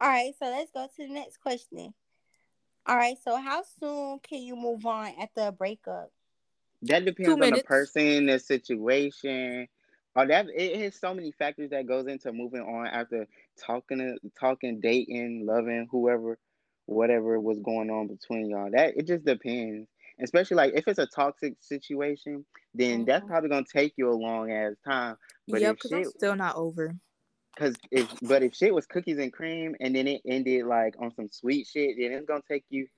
All 0.00 0.08
right, 0.08 0.32
so 0.38 0.46
let's 0.46 0.70
go 0.72 0.86
to 0.86 1.06
the 1.06 1.12
next 1.12 1.38
question. 1.38 1.94
All 2.86 2.96
right, 2.96 3.16
so 3.24 3.36
how 3.36 3.62
soon 3.80 4.18
can 4.20 4.42
you 4.42 4.56
move 4.56 4.84
on 4.84 5.12
after 5.20 5.48
a 5.48 5.52
breakup? 5.52 6.10
that 6.84 7.04
depends 7.04 7.30
on 7.30 7.50
the 7.50 7.62
person, 7.64 8.26
the 8.26 8.38
situation. 8.38 9.68
Oh, 10.16 10.26
that 10.26 10.46
it 10.54 10.80
has 10.80 10.94
so 10.94 11.12
many 11.12 11.32
factors 11.32 11.70
that 11.70 11.86
goes 11.86 12.06
into 12.06 12.32
moving 12.32 12.60
on 12.60 12.86
after 12.86 13.26
talking, 13.58 13.98
to, 13.98 14.30
talking, 14.38 14.80
dating, 14.80 15.44
loving, 15.44 15.88
whoever, 15.90 16.38
whatever 16.86 17.40
was 17.40 17.58
going 17.58 17.90
on 17.90 18.06
between 18.06 18.48
y'all. 18.48 18.70
That 18.70 18.96
it 18.96 19.06
just 19.06 19.24
depends. 19.24 19.88
Especially 20.20 20.56
like 20.56 20.72
if 20.74 20.86
it's 20.86 20.98
a 20.98 21.06
toxic 21.06 21.56
situation, 21.60 22.44
then 22.74 23.04
that's 23.04 23.24
Mhm. 23.24 23.28
probably 23.28 23.48
gonna 23.50 23.66
take 23.70 23.94
you 23.96 24.10
a 24.10 24.14
long 24.14 24.50
ass 24.50 24.74
time. 24.84 25.16
But 25.48 25.60
yep, 25.60 25.72
if 25.72 25.76
because 25.78 25.92
I'm 25.92 26.04
still 26.04 26.36
not 26.36 26.56
over. 26.56 26.96
Cause 27.56 27.76
if 27.92 28.08
but 28.22 28.42
if 28.42 28.54
shit 28.54 28.74
was 28.74 28.86
cookies 28.86 29.18
and 29.18 29.32
cream 29.32 29.76
and 29.80 29.94
then 29.94 30.08
it 30.08 30.22
ended 30.26 30.66
like 30.66 30.96
on 30.98 31.14
some 31.14 31.28
sweet 31.28 31.66
shit, 31.66 31.96
then 31.98 32.12
it's 32.12 32.26
gonna 32.26 32.42
take 32.48 32.64
you 32.68 32.88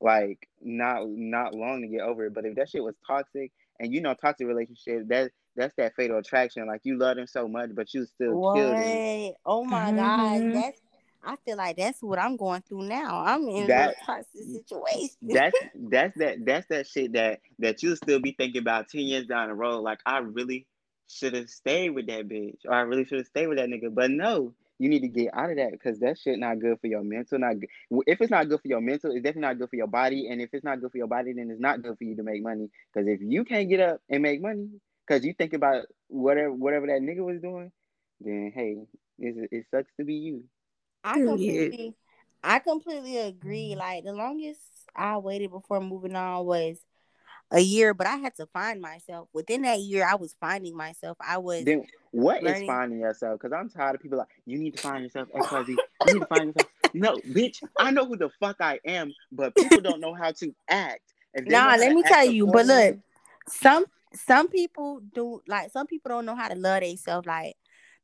like 0.00 0.48
not 0.62 1.08
not 1.08 1.54
long 1.54 1.82
to 1.82 1.88
get 1.88 2.00
over 2.00 2.26
it. 2.26 2.34
But 2.34 2.46
if 2.46 2.54
that 2.56 2.70
shit 2.70 2.82
was 2.82 2.94
toxic 3.06 3.52
and 3.80 3.92
you 3.92 4.00
know 4.00 4.14
toxic 4.14 4.46
relationship, 4.46 5.08
that 5.08 5.32
that's 5.56 5.74
that 5.76 5.94
fatal 5.94 6.18
attraction. 6.18 6.66
Like 6.66 6.82
you 6.84 6.96
love 6.96 7.16
them 7.16 7.26
so 7.26 7.48
much, 7.48 7.74
but 7.74 7.92
you 7.92 8.06
still 8.06 8.40
kill 8.52 8.74
them. 8.74 9.36
Oh 9.44 9.64
my 9.64 9.92
Mhm. 9.92 9.96
god, 9.96 10.52
that's 10.54 10.80
I 11.22 11.36
feel 11.44 11.56
like 11.56 11.76
that's 11.76 12.02
what 12.02 12.18
I'm 12.18 12.36
going 12.36 12.62
through 12.62 12.84
now. 12.84 13.22
I'm 13.24 13.48
in 13.48 13.66
That- 13.66 13.96
a 14.00 14.04
toxic 14.04 14.42
situation. 14.42 15.16
That's 15.22 15.58
that's 15.74 16.18
that 16.18 16.44
that's 16.44 16.66
that 16.68 16.86
shit 16.86 17.12
that 17.12 17.40
that 17.58 17.82
you 17.82 17.96
still 17.96 18.20
be 18.20 18.32
thinking 18.32 18.60
about 18.60 18.88
ten 18.88 19.02
years 19.02 19.26
down 19.26 19.48
the 19.48 19.54
road. 19.54 19.80
Like 19.80 20.00
I 20.06 20.18
really 20.18 20.66
should 21.08 21.34
have 21.34 21.48
stayed 21.48 21.90
with 21.90 22.06
that 22.06 22.28
bitch, 22.28 22.58
or 22.66 22.72
I 22.74 22.80
really 22.82 23.04
should 23.04 23.18
have 23.18 23.26
stayed 23.26 23.48
with 23.48 23.58
that 23.58 23.68
nigga. 23.68 23.92
But 23.94 24.10
no, 24.10 24.54
you 24.78 24.88
need 24.88 25.00
to 25.00 25.08
get 25.08 25.34
out 25.34 25.50
of 25.50 25.56
that 25.56 25.72
because 25.72 25.98
that 26.00 26.18
shit 26.18 26.38
not 26.38 26.60
good 26.60 26.78
for 26.80 26.86
your 26.86 27.02
mental. 27.02 27.38
Not 27.38 27.58
good. 27.60 27.68
If 28.06 28.20
it's 28.20 28.30
not 28.30 28.48
good 28.48 28.60
for 28.60 28.68
your 28.68 28.80
mental, 28.80 29.10
it's 29.10 29.22
definitely 29.22 29.42
not 29.42 29.58
good 29.58 29.70
for 29.70 29.76
your 29.76 29.86
body. 29.88 30.28
And 30.28 30.40
if 30.40 30.50
it's 30.52 30.64
not 30.64 30.80
good 30.80 30.92
for 30.92 30.98
your 30.98 31.08
body, 31.08 31.32
then 31.32 31.50
it's 31.50 31.60
not 31.60 31.82
good 31.82 31.98
for 31.98 32.04
you 32.04 32.16
to 32.16 32.22
make 32.22 32.42
money. 32.42 32.70
Because 32.92 33.08
if 33.08 33.20
you 33.20 33.44
can't 33.44 33.68
get 33.68 33.80
up 33.80 34.00
and 34.08 34.22
make 34.22 34.40
money, 34.40 34.68
because 35.06 35.24
you 35.24 35.32
think 35.34 35.52
about 35.52 35.86
whatever 36.08 36.52
whatever 36.52 36.86
that 36.86 37.00
nigga 37.00 37.24
was 37.24 37.40
doing, 37.40 37.72
then 38.20 38.52
hey, 38.54 38.76
it, 39.18 39.48
it 39.50 39.66
sucks 39.70 39.90
to 39.98 40.04
be 40.04 40.14
you. 40.14 40.44
I 41.08 41.20
completely 41.20 41.94
I 42.44 42.58
completely 42.60 43.18
agree. 43.18 43.74
Like 43.76 44.04
the 44.04 44.12
longest 44.12 44.60
I 44.94 45.16
waited 45.18 45.50
before 45.50 45.80
moving 45.80 46.14
on 46.14 46.44
was 46.44 46.78
a 47.50 47.60
year, 47.60 47.94
but 47.94 48.06
I 48.06 48.16
had 48.16 48.34
to 48.36 48.46
find 48.46 48.80
myself. 48.80 49.28
Within 49.32 49.62
that 49.62 49.78
year, 49.80 50.06
I 50.06 50.16
was 50.16 50.34
finding 50.38 50.76
myself. 50.76 51.16
I 51.20 51.38
was 51.38 51.64
Then 51.64 51.84
what 52.10 52.38
is 52.38 52.42
learning- 52.44 52.66
finding 52.66 53.00
yourself? 53.00 53.40
Because 53.40 53.52
I'm 53.58 53.70
tired 53.70 53.94
of 53.94 54.02
people 54.02 54.18
like 54.18 54.28
you 54.44 54.58
need 54.58 54.72
to 54.74 54.78
find 54.82 55.02
yourself 55.02 55.28
XYZ. 55.34 55.68
You 56.06 56.12
need 56.14 56.20
to 56.20 56.26
find 56.26 56.48
yourself. 56.48 56.66
No, 56.94 57.16
bitch, 57.16 57.62
I 57.78 57.90
know 57.90 58.04
who 58.06 58.16
the 58.16 58.28
fuck 58.40 58.56
I 58.60 58.80
am, 58.84 59.14
but 59.32 59.54
people 59.54 59.80
don't 59.80 60.00
know 60.00 60.14
how 60.14 60.32
to 60.32 60.54
act. 60.68 61.00
If 61.34 61.46
Nah, 61.46 61.76
let 61.76 61.92
me 61.92 62.02
tell 62.02 62.24
you, 62.26 62.46
but 62.46 62.66
look, 62.66 62.98
some 63.48 63.86
some 64.14 64.48
people 64.48 65.00
do 65.14 65.42
like 65.46 65.70
some 65.70 65.86
people 65.86 66.08
don't 66.10 66.24
know 66.26 66.34
how 66.34 66.48
to 66.48 66.54
love 66.54 66.82
themselves. 66.82 67.26
Like 67.26 67.56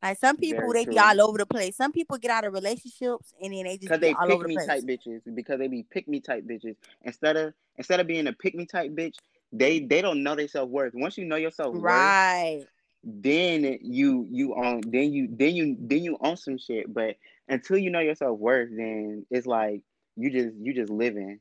like 0.04 0.18
some 0.18 0.36
people 0.36 0.60
Very 0.70 0.84
they 0.84 0.90
be 0.90 0.98
all 0.98 1.20
over 1.22 1.38
the 1.38 1.46
place. 1.46 1.76
Some 1.76 1.90
people 1.90 2.18
get 2.18 2.30
out 2.30 2.44
of 2.44 2.52
relationships 2.52 3.32
and 3.42 3.54
then 3.54 3.64
they 3.64 3.78
just 3.78 3.80
because 3.80 4.00
be 4.00 4.06
they 4.06 4.12
all 4.12 4.26
pick 4.26 4.34
over 4.34 4.42
the 4.44 4.48
me 4.48 4.54
place. 4.54 4.66
type 4.66 4.84
bitches 4.84 5.20
because 5.34 5.58
they 5.58 5.66
be 5.68 5.82
pick 5.90 6.06
me 6.06 6.20
type 6.20 6.44
bitches 6.44 6.76
instead 7.02 7.36
of 7.36 7.54
instead 7.78 8.00
of 8.00 8.06
being 8.06 8.26
a 8.26 8.32
pick 8.32 8.54
me 8.54 8.66
type 8.66 8.90
bitch 8.92 9.14
they 9.52 9.80
they 9.80 10.02
don't 10.02 10.22
know 10.22 10.34
their 10.34 10.46
self 10.48 10.68
worth 10.68 10.92
once 10.94 11.16
you 11.16 11.24
know 11.24 11.36
yourself 11.36 11.74
worth 11.74 11.82
Right. 11.82 12.66
then 13.02 13.78
you 13.82 14.26
you 14.30 14.54
own 14.54 14.80
then 14.86 15.12
you 15.12 15.28
then 15.30 15.54
you 15.54 15.76
then 15.80 16.02
you 16.04 16.18
own 16.20 16.36
some 16.36 16.58
shit 16.58 16.92
but 16.92 17.16
until 17.48 17.78
you 17.78 17.90
know 17.90 18.00
yourself 18.00 18.38
worth 18.38 18.70
then 18.76 19.24
it's 19.30 19.46
like 19.46 19.80
you 20.16 20.30
just 20.30 20.54
you 20.56 20.74
just 20.74 20.90
living 20.92 21.40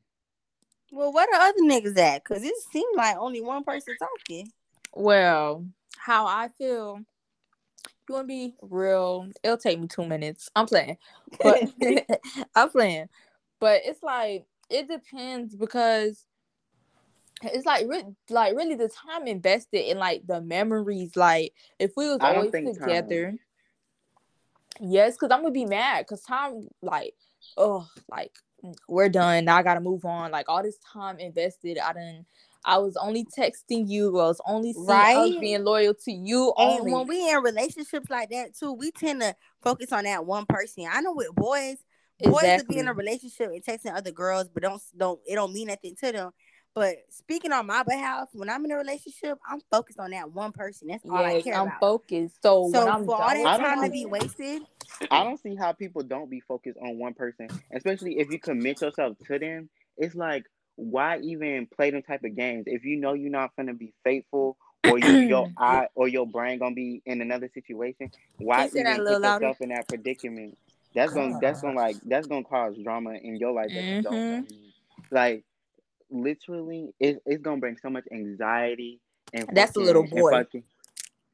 Well, 0.92 1.12
where 1.12 1.28
the 1.32 1.38
other 1.38 1.62
niggas 1.62 1.98
at? 1.98 2.24
Cause 2.24 2.44
it 2.44 2.54
seemed 2.72 2.96
like 2.96 3.18
only 3.18 3.42
one 3.42 3.64
person 3.64 3.96
talking. 3.98 4.52
Well, 4.94 5.66
how 5.98 6.28
I 6.28 6.50
feel. 6.58 7.02
You 8.08 8.16
want 8.16 8.26
to 8.26 8.28
be 8.28 8.56
real? 8.62 9.30
It'll 9.44 9.58
take 9.58 9.80
me 9.80 9.88
two 9.88 10.06
minutes. 10.06 10.50
I'm 10.56 10.66
playing, 10.66 10.98
but 11.42 11.62
I'm 12.56 12.70
playing. 12.70 13.08
But 13.60 13.82
it's 13.86 14.04
like 14.04 14.46
it 14.70 14.88
depends 14.88 15.56
because 15.56 16.26
it's 17.42 17.66
like 17.66 17.88
re- 17.88 18.16
like 18.30 18.56
really 18.56 18.76
the 18.76 18.90
time 18.90 19.28
invested 19.28 19.90
in 19.90 19.98
like 19.98 20.26
the 20.28 20.42
memories. 20.42 21.16
Like 21.16 21.54
if 21.80 21.92
we 21.96 22.10
was 22.10 22.20
always 22.22 22.52
think 22.52 22.78
time- 22.78 22.88
together, 22.88 23.36
yes, 24.80 25.14
because 25.14 25.32
I'm 25.32 25.42
gonna 25.42 25.52
be 25.52 25.66
mad 25.66 26.06
because 26.06 26.22
time 26.22 26.68
like 26.82 27.16
oh 27.58 27.88
like 28.10 28.32
we're 28.88 29.10
done. 29.10 29.46
Now 29.46 29.58
I 29.58 29.64
gotta 29.64 29.82
move 29.82 30.06
on. 30.06 30.32
Like 30.32 30.48
all 30.50 30.64
this 30.64 30.78
time 30.80 31.20
invested, 31.20 31.78
I 31.78 31.94
didn't. 31.94 32.26
I 32.66 32.78
was 32.78 32.96
only 32.98 33.26
texting 33.38 33.90
you. 33.90 34.20
I 34.20 34.28
was 34.28 34.42
only 34.46 34.74
seeing, 34.74 34.90
I 34.90 35.18
was 35.18 35.32
Right. 35.32 35.42
being 35.42 35.64
loyal 35.64 35.94
to 36.06 36.12
you 36.12 36.54
And 36.58 36.80
only. 36.80 36.92
when 36.94 37.08
we 37.08 37.30
in 37.30 37.42
relationships 37.42 38.10
like 38.10 38.30
that 38.30 38.56
too, 38.56 38.74
we 38.74 38.92
tend 38.92 39.22
to 39.22 39.36
focus 39.62 39.92
on 39.92 40.06
that 40.06 40.26
one 40.26 40.46
person. 40.46 40.88
I 40.90 41.02
know 41.02 41.14
with 41.14 41.34
boys, 41.36 41.78
boys 42.20 42.58
to 42.58 42.66
be 42.68 42.80
in 42.80 42.88
a 42.88 42.94
relationship 42.94 43.52
and 43.52 43.64
texting 43.64 43.96
other 43.96 44.12
girls, 44.12 44.50
but 44.54 44.64
don't 44.64 44.82
don't 44.98 45.20
it 45.26 45.36
don't 45.36 45.54
mean 45.54 45.68
nothing 45.68 45.96
to 46.04 46.12
them. 46.12 46.32
But 46.76 46.96
speaking 47.10 47.52
on 47.52 47.68
my 47.68 47.84
behalf, 47.84 48.30
when 48.34 48.50
I'm 48.50 48.66
in 48.66 48.72
a 48.72 48.78
relationship, 48.78 49.38
I'm 49.48 49.60
focused 49.72 50.00
on 50.00 50.10
that 50.12 50.32
one 50.32 50.52
person. 50.52 50.88
That's 50.88 51.04
all 51.08 51.18
I 51.18 51.34
Yes, 51.34 51.44
care 51.44 51.56
I'm 51.56 51.68
about. 51.68 51.80
focused. 51.80 52.42
So, 52.42 52.68
so 52.70 52.80
when 52.80 52.88
I'm 52.88 53.06
for 53.06 53.16
all 53.16 53.28
done 53.28 53.38
that 53.38 53.46
I 53.46 53.58
with 53.58 53.62
don't 53.62 53.76
time 53.76 53.84
to 53.86 53.92
be 53.92 54.06
wasted, 54.06 54.62
i 55.12 55.24
don't 55.24 55.40
see 55.42 55.56
how 55.56 55.72
people 55.74 56.02
don't 56.02 56.30
be 56.30 56.40
focused 56.40 56.78
on 56.82 56.98
one 56.98 57.14
person 57.14 57.50
especially 57.74 58.20
if 58.20 58.32
you 58.32 58.40
commit 58.40 58.82
yourself 58.82 59.18
to 59.26 59.38
them 59.38 59.70
it's 59.98 60.16
like 60.16 60.46
why 60.76 61.20
even 61.20 61.68
play 61.68 61.92
them 61.92 62.02
type 62.02 62.24
of 62.24 62.36
games 62.36 62.64
if 62.68 62.84
you 62.84 62.98
know 62.98 63.14
you're 63.14 63.30
not 63.32 63.52
gonna 63.56 63.74
be 63.74 63.94
faithful 64.04 64.58
or 64.90 64.98
you, 65.00 65.08
your 65.20 65.48
eye 65.58 65.88
or 65.96 66.08
your 66.08 66.26
brain 66.28 66.58
gonna 66.60 66.74
be 66.76 67.02
in 67.06 67.22
another 67.22 67.50
situation 67.54 68.10
why 68.40 68.66
you 68.66 68.72
say 68.72 68.84
that 68.84 69.00
a 69.00 69.02
even 69.02 69.06
put 69.14 69.22
louder? 69.22 69.46
yourself 69.46 69.62
in 69.62 69.70
that 69.70 69.88
predicament 69.88 70.58
that's 70.96 71.14
gonna 71.14 71.38
that's 71.42 71.62
gonna 71.62 71.76
like 71.76 71.96
that's 72.06 72.28
gonna 72.28 72.44
cause 72.44 72.76
drama 72.84 73.12
in 73.14 73.36
your 73.38 73.52
life 73.52 73.70
that 73.70 73.84
you 73.84 74.02
don't 74.02 74.16
Mhm. 74.16 74.46
like 75.12 75.44
literally 76.10 76.94
it, 77.00 77.22
it's 77.26 77.42
gonna 77.42 77.60
bring 77.60 77.78
so 77.78 77.90
much 77.90 78.06
anxiety 78.12 79.00
and 79.34 79.48
That's 79.54 79.76
a 79.76 79.80
little 79.80 80.04
fucking- 80.04 80.18
and 80.18 80.22
boy. 80.24 80.32
fucking- 80.32 80.64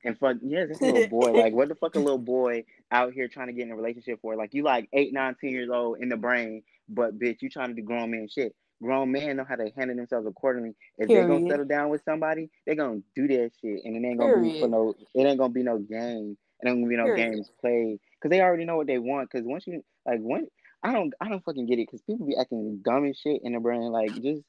and 0.06 0.18
fuck 0.18 0.38
yeah, 0.42 0.66
that's 0.66 0.80
a 0.80 0.86
little 0.86 1.08
boy. 1.20 1.34
Like 1.34 1.54
what 1.54 1.68
the 1.68 1.76
fuck 1.76 1.96
a 1.96 2.00
little 2.00 2.18
boy 2.18 2.64
out 2.90 3.12
here 3.12 3.28
trying 3.28 3.48
to 3.48 3.54
get 3.54 3.64
in 3.66 3.72
a 3.72 3.76
relationship 3.76 4.22
for? 4.22 4.38
Like 4.38 4.54
you 4.54 4.64
like 4.64 4.88
eight, 4.94 5.12
nine, 5.12 5.36
ten 5.42 5.50
years 5.50 5.70
old 5.70 6.00
in 6.00 6.08
the 6.08 6.16
brain, 6.16 6.64
but 6.88 7.20
bitch, 7.20 7.42
you 7.42 7.50
trying 7.50 7.70
to 7.70 7.74
do 7.74 7.82
grown 7.82 8.12
man 8.12 8.30
shit. 8.30 8.56
Grown 8.82 9.12
men 9.12 9.38
know 9.38 9.44
how 9.44 9.56
to 9.56 9.70
handle 9.76 9.98
themselves 9.98 10.26
accordingly. 10.26 10.74
If 10.98 11.10
they're 11.10 11.28
gonna 11.28 11.50
settle 11.50 11.66
down 11.66 11.90
with 11.90 12.04
somebody, 12.06 12.50
they're 12.66 12.76
gonna 12.76 13.02
do 13.14 13.28
that 13.28 13.52
shit, 13.62 13.82
and 13.84 13.96
it 13.96 14.08
ain't 14.08 14.20
gonna 14.20 14.42
be 14.42 14.60
for 14.62 14.70
no. 14.70 14.96
It 15.14 15.24
ain't 15.24 15.38
gonna 15.38 15.54
be 15.54 15.64
no 15.64 15.80
game. 15.80 16.38
It 16.62 16.68
ain't 16.68 16.78
gonna 16.78 16.88
be 16.88 16.96
no 16.96 17.06
Period. 17.06 17.34
games 17.34 17.52
played 17.60 18.00
because 18.16 18.30
they 18.30 18.42
already 18.42 18.66
know 18.66 18.78
what 18.78 18.88
they 18.88 18.98
want. 18.98 19.30
Because 19.30 19.46
once 19.46 19.68
you 19.68 19.84
like 20.06 20.20
when 20.22 20.48
I 20.82 20.94
don't 20.94 21.14
I 21.20 21.28
don't 21.28 21.44
fucking 21.44 21.66
get 21.66 21.80
it 21.80 21.88
because 21.88 22.02
people 22.02 22.26
be 22.26 22.38
acting 22.38 22.80
dumb 22.84 23.06
as 23.06 23.18
shit 23.18 23.42
in 23.44 23.54
the 23.54 23.60
brain. 23.60 23.92
Like 23.92 24.14
just 24.22 24.44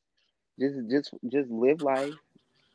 just 0.60 0.76
just 0.88 1.10
just 1.28 1.50
live 1.50 1.80
life 1.80 2.14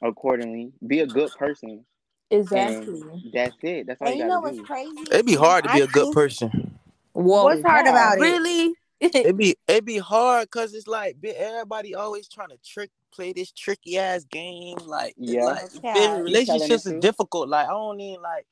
accordingly. 0.01 0.73
Be 0.85 0.99
a 0.99 1.07
good 1.07 1.33
person. 1.35 1.85
Exactly. 2.31 3.01
And 3.01 3.31
that's 3.33 3.55
it. 3.61 3.87
That's 3.87 4.01
all 4.01 4.07
and 4.09 4.17
you 4.17 4.23
you 4.23 4.29
know 4.29 4.41
gotta 4.41 4.55
what's 4.55 4.57
do. 4.57 4.65
crazy? 4.65 5.01
It'd 5.11 5.25
be 5.25 5.35
hard 5.35 5.63
to 5.65 5.71
be 5.71 5.81
a 5.81 5.87
good 5.87 6.13
person. 6.13 6.77
Whoa. 7.13 7.45
What's 7.45 7.61
hard 7.61 7.87
about 7.87 8.17
it? 8.17 8.21
Really? 8.21 8.73
It 9.01 9.37
be 9.37 9.55
it 9.67 9.85
be 9.85 9.97
hard 9.97 10.45
because 10.49 10.73
it's 10.73 10.87
like 10.87 11.17
everybody 11.23 11.95
always 11.95 12.27
trying 12.27 12.49
to 12.49 12.57
trick 12.57 12.91
play 13.11 13.33
this 13.33 13.51
tricky 13.51 13.97
ass 13.97 14.23
game. 14.25 14.77
Like 14.85 15.15
Yeah. 15.17 15.45
like 15.45 15.61
you 15.73 15.79
Okay. 15.79 15.93
feel 15.93 16.01
me? 16.01 16.05
You 16.07 16.13
telling 16.15 16.23
relationships 16.23 16.83
the 16.83 16.95
is 16.95 17.01
difficult. 17.01 17.49
Like 17.49 17.67
I 17.67 17.71
don't 17.71 17.99
even 17.99 18.21
like 18.21 18.45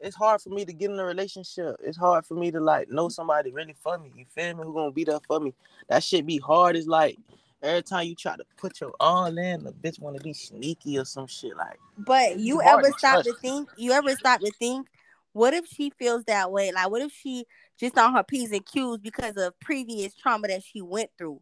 it's 0.00 0.16
hard 0.16 0.40
for 0.40 0.50
me 0.50 0.64
to 0.64 0.72
get 0.72 0.90
in 0.90 0.98
a 0.98 1.04
relationship. 1.04 1.76
It's 1.82 1.96
hard 1.96 2.26
for 2.26 2.34
me 2.34 2.50
to 2.50 2.60
like 2.60 2.90
know 2.90 3.08
somebody 3.08 3.52
really 3.52 3.74
for 3.82 3.98
me. 3.98 4.12
You 4.16 4.24
feel 4.34 4.56
me? 4.56 4.64
Who 4.64 4.74
gonna 4.74 4.90
be 4.90 5.04
there 5.04 5.20
for 5.26 5.40
me? 5.40 5.54
That 5.88 6.02
shit 6.02 6.26
be 6.26 6.38
hard. 6.38 6.76
It's 6.76 6.86
like 6.88 7.16
every 7.62 7.82
time 7.82 8.06
you 8.06 8.14
try 8.14 8.36
to 8.36 8.44
put 8.56 8.80
your 8.80 8.92
all 9.00 9.26
in, 9.38 9.64
the 9.64 9.72
bitch 9.72 10.00
wanna 10.00 10.20
be 10.20 10.32
sneaky 10.32 10.98
or 10.98 11.04
some 11.04 11.26
shit. 11.26 11.56
Like, 11.56 11.78
But 11.96 12.38
you 12.38 12.60
ever 12.60 12.90
stop 12.92 13.22
to 13.22 13.30
trust. 13.30 13.40
think? 13.40 13.68
You 13.76 13.92
ever 13.92 14.14
stop 14.14 14.40
to 14.40 14.50
think? 14.52 14.88
What 15.32 15.54
if 15.54 15.66
she 15.66 15.90
feels 15.90 16.24
that 16.24 16.52
way? 16.52 16.70
Like, 16.72 16.90
what 16.90 17.02
if 17.02 17.12
she 17.12 17.44
just 17.78 17.98
on 17.98 18.14
her 18.14 18.22
p's 18.22 18.52
and 18.52 18.64
q's 18.64 18.98
because 18.98 19.36
of 19.36 19.58
previous 19.60 20.14
trauma 20.14 20.48
that 20.48 20.62
she 20.62 20.80
went 20.82 21.10
through? 21.18 21.40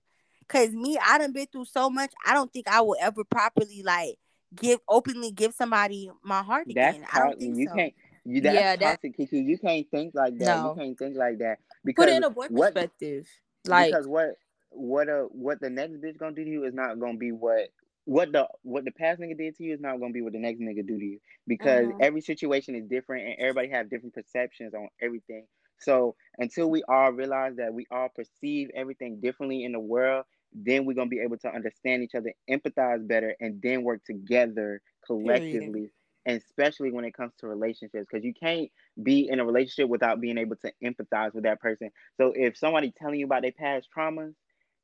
Cause 0.49 0.71
me, 0.71 0.99
I 1.03 1.19
done 1.19 1.33
been 1.33 1.47
through 1.47 1.65
so 1.67 1.89
much. 1.89 2.12
I 2.27 2.35
don't 2.35 2.53
think 2.53 2.69
I 2.69 2.81
will 2.83 2.97
ever 3.01 3.25
properly 3.25 3.83
like 3.85 4.17
give 4.55 4.81
openly 4.89 5.31
give 5.31 5.55
somebody 5.55 6.11
my 6.23 6.43
heart 6.43 6.67
That's 6.75 6.97
again. 6.99 7.09
I 7.12 7.19
don't 7.21 7.39
think 7.39 7.57
You 7.57 7.69
so. 7.69 7.75
can't. 7.75 7.95
You, 8.25 8.41
that's 8.41 8.55
Yeah, 8.55 8.77
that- 8.77 8.81
toxic, 9.03 9.17
Kiki. 9.17 9.39
You 9.41 9.59
can't 9.59 9.91
think 9.91 10.15
like 10.15 10.37
that. 10.39 10.45
No. 10.62 10.71
You 10.75 10.81
can't 10.81 10.99
think 10.99 11.17
like 11.17 11.39
that 11.39 11.59
because 11.85 12.05
Put 12.05 12.12
it 12.12 12.17
in 12.17 12.25
a 12.25 12.31
boy 12.31 12.47
what 12.49 12.75
perspective. 12.75 13.27
Like 13.67 13.91
because 13.93 14.07
what 14.07 14.37
what 14.71 15.09
uh 15.09 15.23
what 15.33 15.61
the 15.61 15.71
next 15.71 15.95
bitch 16.01 16.19
gonna 16.19 16.35
do 16.35 16.45
to 16.45 16.51
you 16.51 16.65
is 16.65 16.75
not 16.75 16.99
gonna 16.99 17.19
be 17.19 17.33
what 17.33 17.69
what 18.05 18.33
the 18.33 18.47
what 18.62 18.85
the 18.85 18.91
past 18.91 19.21
nigga 19.21 19.39
did 19.39 19.57
to 19.57 19.62
you 19.65 19.75
is 19.75 19.81
not 19.81 20.01
gonna 20.01 20.12
be 20.12 20.23
what 20.23 20.33
the 20.33 20.39
next 20.39 20.61
nigga 20.61 20.87
do 20.87 20.99
to 20.99 21.05
you 21.05 21.19
because 21.47 21.87
Mhm. 21.87 22.01
every 22.01 22.21
situation 22.21 22.75
is 22.75 22.85
different 22.87 23.27
and 23.27 23.35
everybody 23.39 23.69
have 23.69 23.89
different 23.91 24.15
perceptions 24.15 24.75
on 24.75 24.89
everything. 25.01 25.47
So 25.83 26.17
until 26.39 26.71
we 26.71 26.83
all 26.89 27.12
realize 27.12 27.57
that 27.57 27.75
we 27.75 27.87
all 27.91 28.09
perceive 28.09 28.71
everything 28.75 29.21
differently 29.21 29.65
in 29.65 29.73
the 29.73 29.81
world, 29.81 30.25
then 30.53 30.85
we're 30.85 30.95
gonna 30.95 31.09
be 31.09 31.21
able 31.21 31.39
to 31.39 31.55
understand 31.55 32.03
each 32.03 32.15
other, 32.15 32.33
empathize 32.51 33.07
better, 33.07 33.35
and 33.41 33.61
then 33.62 33.83
work 33.83 34.05
together 34.05 34.81
collectively. 35.07 35.91
And 36.25 36.41
especially 36.41 36.93
when 36.93 37.05
it 37.05 37.15
comes 37.15 37.33
to 37.39 37.49
relationships, 37.49 38.07
because 38.11 38.25
you 38.25 38.33
can't 38.33 38.71
be 39.03 39.29
in 39.29 39.41
a 39.41 39.45
relationship 39.45 39.89
without 39.89 40.21
being 40.21 40.39
able 40.39 40.57
to 40.57 40.73
empathize 40.85 41.35
with 41.35 41.45
that 41.45 41.61
person. 41.61 41.91
So 42.17 42.33
if 42.37 42.57
somebody 42.57 42.93
telling 42.97 43.19
you 43.19 43.27
about 43.27 43.43
their 43.43 43.53
past 43.53 43.89
traumas, 43.97 44.35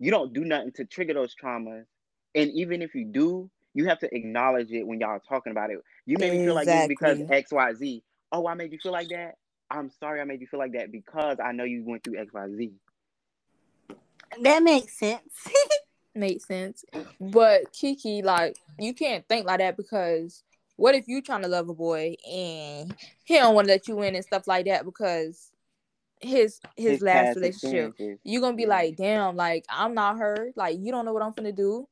you 0.00 0.10
don't 0.10 0.32
do 0.32 0.44
nothing 0.44 0.72
to 0.72 0.84
trigger 0.84 1.14
those 1.14 1.34
traumas. 1.36 1.84
And 2.34 2.50
even 2.52 2.82
if 2.82 2.94
you 2.94 3.04
do, 3.04 3.50
you 3.74 3.86
have 3.86 4.00
to 4.00 4.14
acknowledge 4.14 4.72
it 4.72 4.86
when 4.86 5.00
y'all 5.00 5.20
talking 5.20 5.52
about 5.52 5.70
it. 5.70 5.78
You 6.06 6.18
made 6.18 6.32
me 6.32 6.38
feel 6.38 6.54
like 6.54 6.66
this 6.66 6.88
because 6.88 7.18
X, 7.30 7.52
Y, 7.52 7.74
Z. 7.74 8.02
Oh, 8.32 8.46
I 8.48 8.54
made 8.54 8.72
you 8.72 8.78
feel 8.82 8.92
like 8.92 9.08
that. 9.10 9.36
I'm 9.70 9.90
sorry 10.00 10.20
I 10.20 10.24
made 10.24 10.40
you 10.40 10.46
feel 10.46 10.60
like 10.60 10.72
that 10.72 10.90
because 10.90 11.38
I 11.42 11.52
know 11.52 11.64
you 11.64 11.84
went 11.84 12.04
through 12.04 12.18
X, 12.18 12.32
Y, 12.32 12.48
Z. 12.56 12.72
That 14.42 14.62
makes 14.62 14.98
sense. 14.98 15.48
makes 16.14 16.46
sense. 16.46 16.84
But 17.20 17.72
Kiki, 17.72 18.22
like, 18.22 18.56
you 18.78 18.94
can't 18.94 19.26
think 19.28 19.46
like 19.46 19.58
that 19.58 19.76
because 19.76 20.42
what 20.76 20.94
if 20.94 21.08
you 21.08 21.20
trying 21.22 21.42
to 21.42 21.48
love 21.48 21.68
a 21.68 21.74
boy 21.74 22.14
and 22.30 22.94
he 23.24 23.34
don't 23.34 23.54
want 23.54 23.66
to 23.66 23.72
let 23.72 23.88
you 23.88 24.00
in 24.02 24.14
and 24.14 24.24
stuff 24.24 24.46
like 24.46 24.66
that 24.66 24.84
because 24.84 25.50
his 26.20 26.60
his, 26.76 27.00
last 27.00 27.36
relationship. 27.36 27.90
experiences. 27.90 28.18
You 28.24 28.40
gonna 28.40 28.56
be 28.56 28.62
Yeah. 28.62 28.68
like, 28.68 28.96
damn, 28.96 29.36
like 29.36 29.64
I'm 29.68 29.94
not 29.94 30.18
her. 30.18 30.50
Like 30.56 30.78
you 30.78 30.92
don't 30.92 31.04
know 31.04 31.12
what 31.12 31.22
I'm 31.22 31.32
gonna 31.32 31.52
do. 31.52 31.86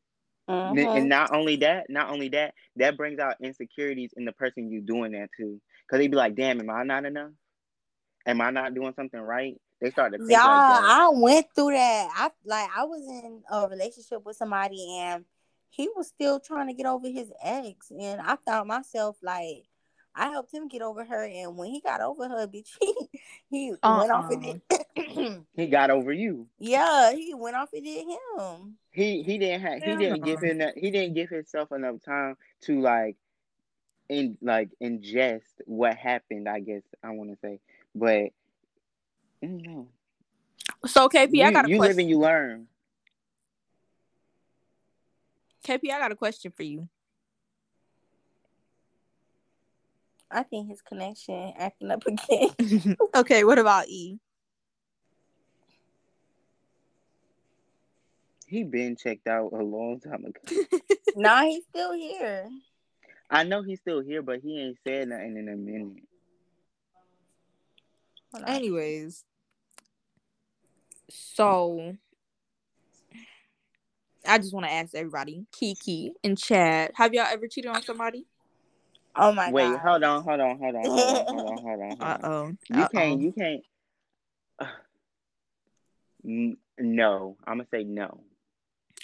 N- 0.49 0.76
Mhm. 0.76 0.97
And 0.97 1.09
not 1.09 1.35
only 1.35 1.56
that, 1.56 1.90
not 1.90 2.11
only 2.11 2.28
that, 2.30 2.54
that 2.76 2.97
brings 2.97 3.18
out 3.18 3.37
insecurities 3.40 4.12
in 4.16 4.25
the 4.25 4.33
person 4.33 4.71
you 4.71 4.80
doing 4.80 5.12
that 5.12 5.30
to. 5.37 5.61
Cause 5.88 5.99
they'd 5.99 6.11
be 6.11 6.16
like, 6.16 6.35
damn, 6.35 6.61
am 6.61 6.71
I 6.71 6.83
not 6.83 7.04
enough? 7.04 7.30
Am 8.26 8.40
I 8.40 8.50
not 8.50 8.75
doing 8.75 8.92
something 8.95 9.21
right? 9.21 9.61
They 9.80 9.90
start 9.90 10.12
to 10.12 10.18
think 10.18 10.30
Y'all, 10.30 10.38
like 10.38 10.68
that. 10.68 10.83
I 10.85 11.09
went 11.12 11.47
through 11.54 11.73
that. 11.73 12.09
I 12.14 12.30
like 12.45 12.71
I 12.76 12.85
was 12.85 13.06
in 13.06 13.42
a 13.50 13.68
relationship 13.68 14.25
with 14.25 14.37
somebody 14.37 14.99
and 14.99 15.25
he 15.68 15.88
was 15.95 16.09
still 16.09 16.40
trying 16.40 16.68
to 16.68 16.75
get 16.75 16.87
over 16.87 17.09
his 17.09 17.30
ex. 17.42 17.90
And 17.90 18.21
I 18.21 18.37
found 18.47 18.68
myself 18.68 19.16
like 19.23 19.64
I 20.14 20.30
helped 20.30 20.52
him 20.52 20.68
get 20.68 20.83
over 20.83 21.04
her 21.04 21.25
and 21.25 21.56
when 21.56 21.71
he 21.71 21.80
got 21.80 22.00
over 22.00 22.26
her, 22.28 22.47
bitch, 22.54 22.71
he, 22.80 22.95
he 23.50 23.75
went 23.85 24.11
off 24.11 24.30
and 24.30 24.45
uh-uh. 24.45 24.78
did 24.97 25.45
He 25.54 25.66
got 25.66 25.90
over 25.90 26.12
you. 26.12 26.47
Yeah, 26.59 27.12
he 27.12 27.35
went 27.35 27.56
off 27.56 27.68
and 27.75 27.85
did 27.85 28.06
him. 28.06 28.76
He 28.90 29.23
he 29.23 29.37
didn't 29.37 29.61
have 29.61 29.83
he 29.83 29.90
Hell 29.90 29.99
didn't 29.99 30.25
give 30.25 30.40
him 30.40 30.59
that 30.59 30.78
he 30.78 30.90
didn't 30.90 31.14
give 31.14 31.28
himself 31.28 31.71
enough 31.71 32.02
time 32.02 32.37
to 32.62 32.80
like 32.80 33.16
in 34.09 34.38
like 34.40 34.71
ingest 34.83 35.61
what 35.66 35.97
happened, 35.97 36.49
I 36.49 36.61
guess 36.61 36.83
I 37.02 37.11
wanna 37.11 37.37
say. 37.42 37.61
But 37.97 38.31
I 39.43 39.47
don't 39.47 39.62
know. 39.62 39.88
So 40.85 41.09
KP, 41.09 41.31
You, 41.33 41.44
I 41.44 41.53
got 41.53 41.64
a 41.64 41.68
question. 41.68 41.73
you 41.73 41.81
live 41.81 41.99
and 41.99 42.11
you 42.11 42.18
learn. 42.18 42.66
KP, 45.66 45.90
I 45.90 45.99
got 45.99 46.12
a 46.12 46.16
question 46.16 46.53
for 46.55 46.62
you. 46.62 46.88
I 50.31 50.42
think 50.42 50.68
his 50.68 50.83
connection 50.83 51.55
acting 51.57 51.90
up 51.90 52.05
again. 52.07 52.97
okay, 53.14 53.44
what 53.44 53.59
about 53.59 53.88
E? 53.88 54.18
He 58.47 58.62
been 58.62 58.94
checked 58.94 59.27
out 59.27 59.53
a 59.53 59.62
long 59.62 60.01
time 60.01 60.25
ago. 60.27 60.66
nah, 61.16 61.42
he's 61.42 61.64
still 61.70 61.92
here. 61.94 62.49
I 63.31 63.42
know 63.42 63.62
he's 63.62 63.81
still 63.81 64.01
here, 64.01 64.23
but 64.23 64.40
he 64.40 64.61
ain't 64.61 64.79
said 64.87 65.09
nothing 65.09 65.37
in 65.37 65.49
a 65.49 65.57
minute. 65.57 66.05
Hold 68.33 68.45
on. 68.45 68.51
Anyways, 68.51 69.25
so 71.11 71.95
I 74.27 74.39
just 74.39 74.53
want 74.53 74.67
to 74.67 74.73
ask 74.73 74.95
everybody, 74.95 75.47
Kiki 75.53 76.12
and 76.25 76.37
Chad, 76.37 76.93
have 76.95 77.15
y'all 77.15 77.27
ever 77.31 77.47
cheated 77.49 77.71
on 77.71 77.83
somebody? 77.83 78.27
Oh 79.15 79.33
my 79.33 79.51
Wait, 79.51 79.65
god. 79.65 79.81
hold 79.81 80.03
on, 80.03 80.23
hold 80.25 80.41
on, 80.41 80.59
hold 80.59 80.75
on, 80.75 80.83
hold 80.85 81.01
on, 81.01 81.27
hold 81.27 81.47
on, 81.47 81.59
hold 81.62 81.81
on. 81.81 81.97
Hold 81.99 82.01
Uh 82.01 82.19
oh. 82.27 82.53
You 82.69 82.89
can't, 82.93 83.21
you 83.21 83.33
can't. 83.33 83.62
N- 86.25 86.57
no, 86.79 87.37
I'm 87.47 87.59
gonna 87.59 87.69
say 87.73 87.85
no. 87.85 88.21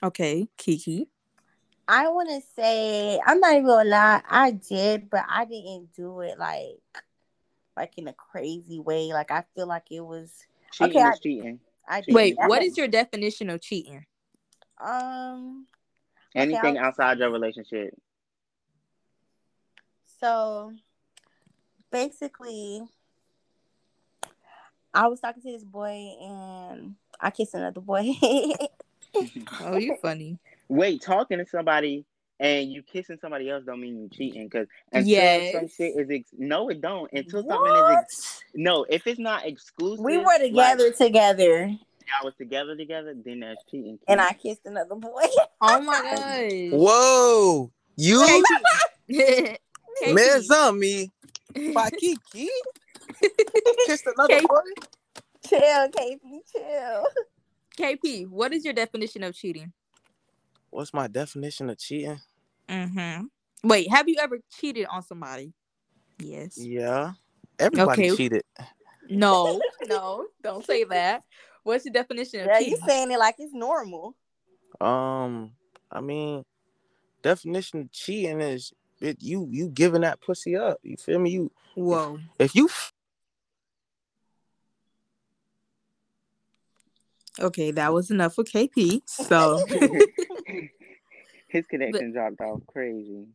Okay, 0.02 0.48
Kiki. 0.58 1.08
I 1.88 2.08
want 2.08 2.28
to 2.28 2.40
say 2.56 3.20
I'm 3.24 3.40
not 3.40 3.52
even 3.52 3.66
gonna 3.66 3.88
lie. 3.88 4.22
I 4.28 4.50
did, 4.52 5.08
but 5.08 5.24
I 5.28 5.44
didn't 5.44 5.92
do 5.94 6.20
it 6.20 6.38
like, 6.38 6.80
like 7.76 7.92
in 7.96 8.08
a 8.08 8.12
crazy 8.12 8.78
way. 8.78 9.12
Like 9.12 9.30
I 9.30 9.44
feel 9.54 9.66
like 9.66 9.84
it 9.90 10.00
was. 10.00 10.32
Cheating 10.72 10.96
Okay, 10.96 11.06
I- 11.06 11.10
is 11.12 11.20
cheating. 11.20 11.60
I 11.88 12.00
did. 12.00 12.14
Wait, 12.14 12.36
I 12.40 12.46
what 12.48 12.62
your 12.76 12.88
definition 12.88 13.50
of 13.50 13.60
cheating? 13.60 14.04
um? 14.80 15.66
Anything 16.34 16.78
I'll- 16.78 16.86
outside 16.86 17.18
your 17.18 17.30
relationship. 17.30 17.94
So 20.20 20.72
basically, 21.90 22.82
I 24.94 25.08
was 25.08 25.20
talking 25.20 25.42
to 25.42 25.52
this 25.52 25.64
boy 25.64 26.14
and 26.22 26.94
I 27.20 27.30
kissed 27.30 27.54
another 27.54 27.80
boy. 27.80 28.10
Oh, 29.60 29.76
you 29.76 29.94
funny. 30.00 30.38
Wait, 30.70 31.02
talking 31.02 31.36
to 31.36 31.44
somebody 31.44 32.06
and 32.42 32.72
you 32.72 32.82
kissing 32.82 33.16
somebody 33.20 33.48
else 33.48 33.62
don't 33.64 33.80
mean 33.80 33.96
you 34.02 34.08
cheating 34.12 34.48
because 34.48 34.66
until 34.92 35.06
Yes. 35.08 35.52
some 35.54 35.68
shit 35.68 35.96
is 35.96 36.10
ex- 36.10 36.30
no, 36.36 36.68
it 36.68 36.80
don't. 36.80 37.08
Until 37.12 37.46
something 37.46 37.72
is 37.72 37.96
ex- 37.98 38.42
no, 38.54 38.84
if 38.90 39.06
it's 39.06 39.20
not 39.20 39.46
exclusive, 39.46 40.04
we 40.04 40.18
were 40.18 40.38
together 40.38 40.86
Like, 40.86 40.96
together, 40.96 41.66
y'all 41.68 42.24
was 42.24 42.34
together 42.36 42.76
together, 42.76 43.14
then 43.24 43.40
that's 43.40 43.62
cheating. 43.70 43.98
and 44.08 44.20
I 44.20 44.32
kissed 44.34 44.66
another 44.66 44.96
boy. 44.96 45.22
Oh 45.64 45.80
my 45.80 46.00
god! 46.72 46.78
Whoa, 46.78 47.70
you 47.96 48.42
KP. 49.08 49.56
man's 50.12 50.50
on 50.50 50.78
me. 50.80 51.08
Pakiki 51.54 52.48
kissed 53.86 54.06
another 54.06 54.40
Kate- 54.40 54.48
boy. 54.48 54.58
chill, 55.46 55.88
KP, 55.88 56.18
chill. 56.50 57.04
KP, 57.78 58.28
what 58.28 58.52
is 58.52 58.64
your 58.64 58.74
definition 58.74 59.22
of 59.22 59.34
cheating? 59.36 59.72
What's 60.70 60.92
my 60.92 61.06
definition 61.06 61.70
of 61.70 61.78
cheating? 61.78 62.18
Mm-hmm. 62.68 63.24
Wait, 63.64 63.90
have 63.90 64.08
you 64.08 64.16
ever 64.20 64.38
cheated 64.58 64.86
on 64.90 65.02
somebody? 65.02 65.52
Yes. 66.18 66.58
Yeah, 66.58 67.12
everybody 67.58 68.02
Okay. 68.02 68.16
cheated. 68.16 68.42
No, 69.08 69.60
no, 69.86 70.26
don't 70.42 70.64
say 70.64 70.84
that. 70.84 71.22
What's 71.62 71.84
your 71.84 71.92
definition 71.92 72.40
of 72.40 72.46
Yeah, 72.46 72.58
you 72.58 72.66
cheating? 72.70 72.82
saying 72.86 73.10
it 73.10 73.18
like 73.18 73.36
it's 73.38 73.54
normal. 73.54 74.16
Um, 74.80 75.52
I 75.90 76.00
mean, 76.00 76.44
definition 77.22 77.82
of 77.82 77.92
cheating 77.92 78.40
is 78.40 78.72
it 79.00 79.18
you 79.20 79.46
you 79.50 79.68
giving 79.68 80.02
that 80.02 80.20
pussy 80.20 80.56
up. 80.56 80.78
You 80.82 80.96
feel 80.96 81.18
me? 81.18 81.30
You 81.30 81.52
Whoa. 81.74 82.18
if 82.38 82.54
you 82.54 82.68
Okay, 87.40 87.70
that 87.70 87.92
was 87.92 88.10
enough 88.10 88.34
for 88.34 88.44
KP. 88.44 89.02
So 89.06 89.58
His 91.52 91.66
connection 91.66 92.12
dropped 92.12 92.40
off 92.40 92.60
crazy. 92.66 93.26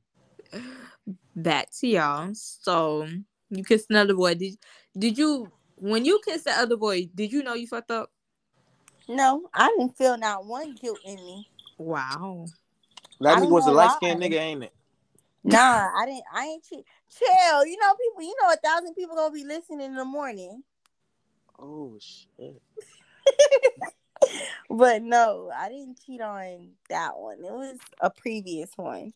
back 1.36 1.69
to 1.80 1.88
y'all. 1.88 2.32
So 2.34 3.08
you 3.51 3.63
kissed 3.63 3.91
another 3.91 4.15
boy. 4.15 4.34
Did 4.34 4.58
did 4.97 5.19
you 5.19 5.51
when 5.75 6.03
you 6.03 6.19
kissed 6.25 6.45
the 6.45 6.51
other 6.51 6.77
boy, 6.77 7.10
did 7.13 7.32
you 7.32 7.43
know 7.43 7.53
you 7.53 7.67
fucked 7.67 7.91
up? 7.91 8.12
No, 9.08 9.47
I 9.53 9.67
didn't 9.67 9.95
feel 9.95 10.17
not 10.17 10.47
one 10.47 10.73
guilt 10.73 10.97
in 11.06 11.15
me. 11.17 11.47
Wow. 11.77 12.47
that 13.19 13.38
nigga 13.38 13.51
was 13.51 13.67
a 13.67 13.69
know 13.69 13.75
light 13.75 13.91
skinned 13.91 14.19
nigga, 14.19 14.39
ain't 14.39 14.63
it? 14.63 14.73
Nah, 15.43 15.89
I 15.95 16.06
didn't. 16.08 16.23
I 16.34 16.45
ain't 16.45 16.63
cheat. 16.63 16.86
Chill. 17.15 17.65
You 17.67 17.77
know, 17.77 17.93
people. 17.93 18.23
You 18.23 18.36
know, 18.41 18.51
a 18.51 18.58
thousand 18.58 18.95
people 18.95 19.15
gonna 19.15 19.32
be 19.32 19.45
listening 19.45 19.82
in 19.82 19.95
the 19.95 20.06
morning. 20.06 20.63
Oh 21.60 21.99
shit. 21.99 22.62
But 24.69 25.01
no, 25.01 25.49
I 25.55 25.69
didn't 25.69 25.99
cheat 26.05 26.21
on 26.21 26.71
that 26.89 27.17
one. 27.17 27.37
It 27.37 27.53
was 27.53 27.77
a 28.01 28.09
previous 28.09 28.69
one. 28.75 29.13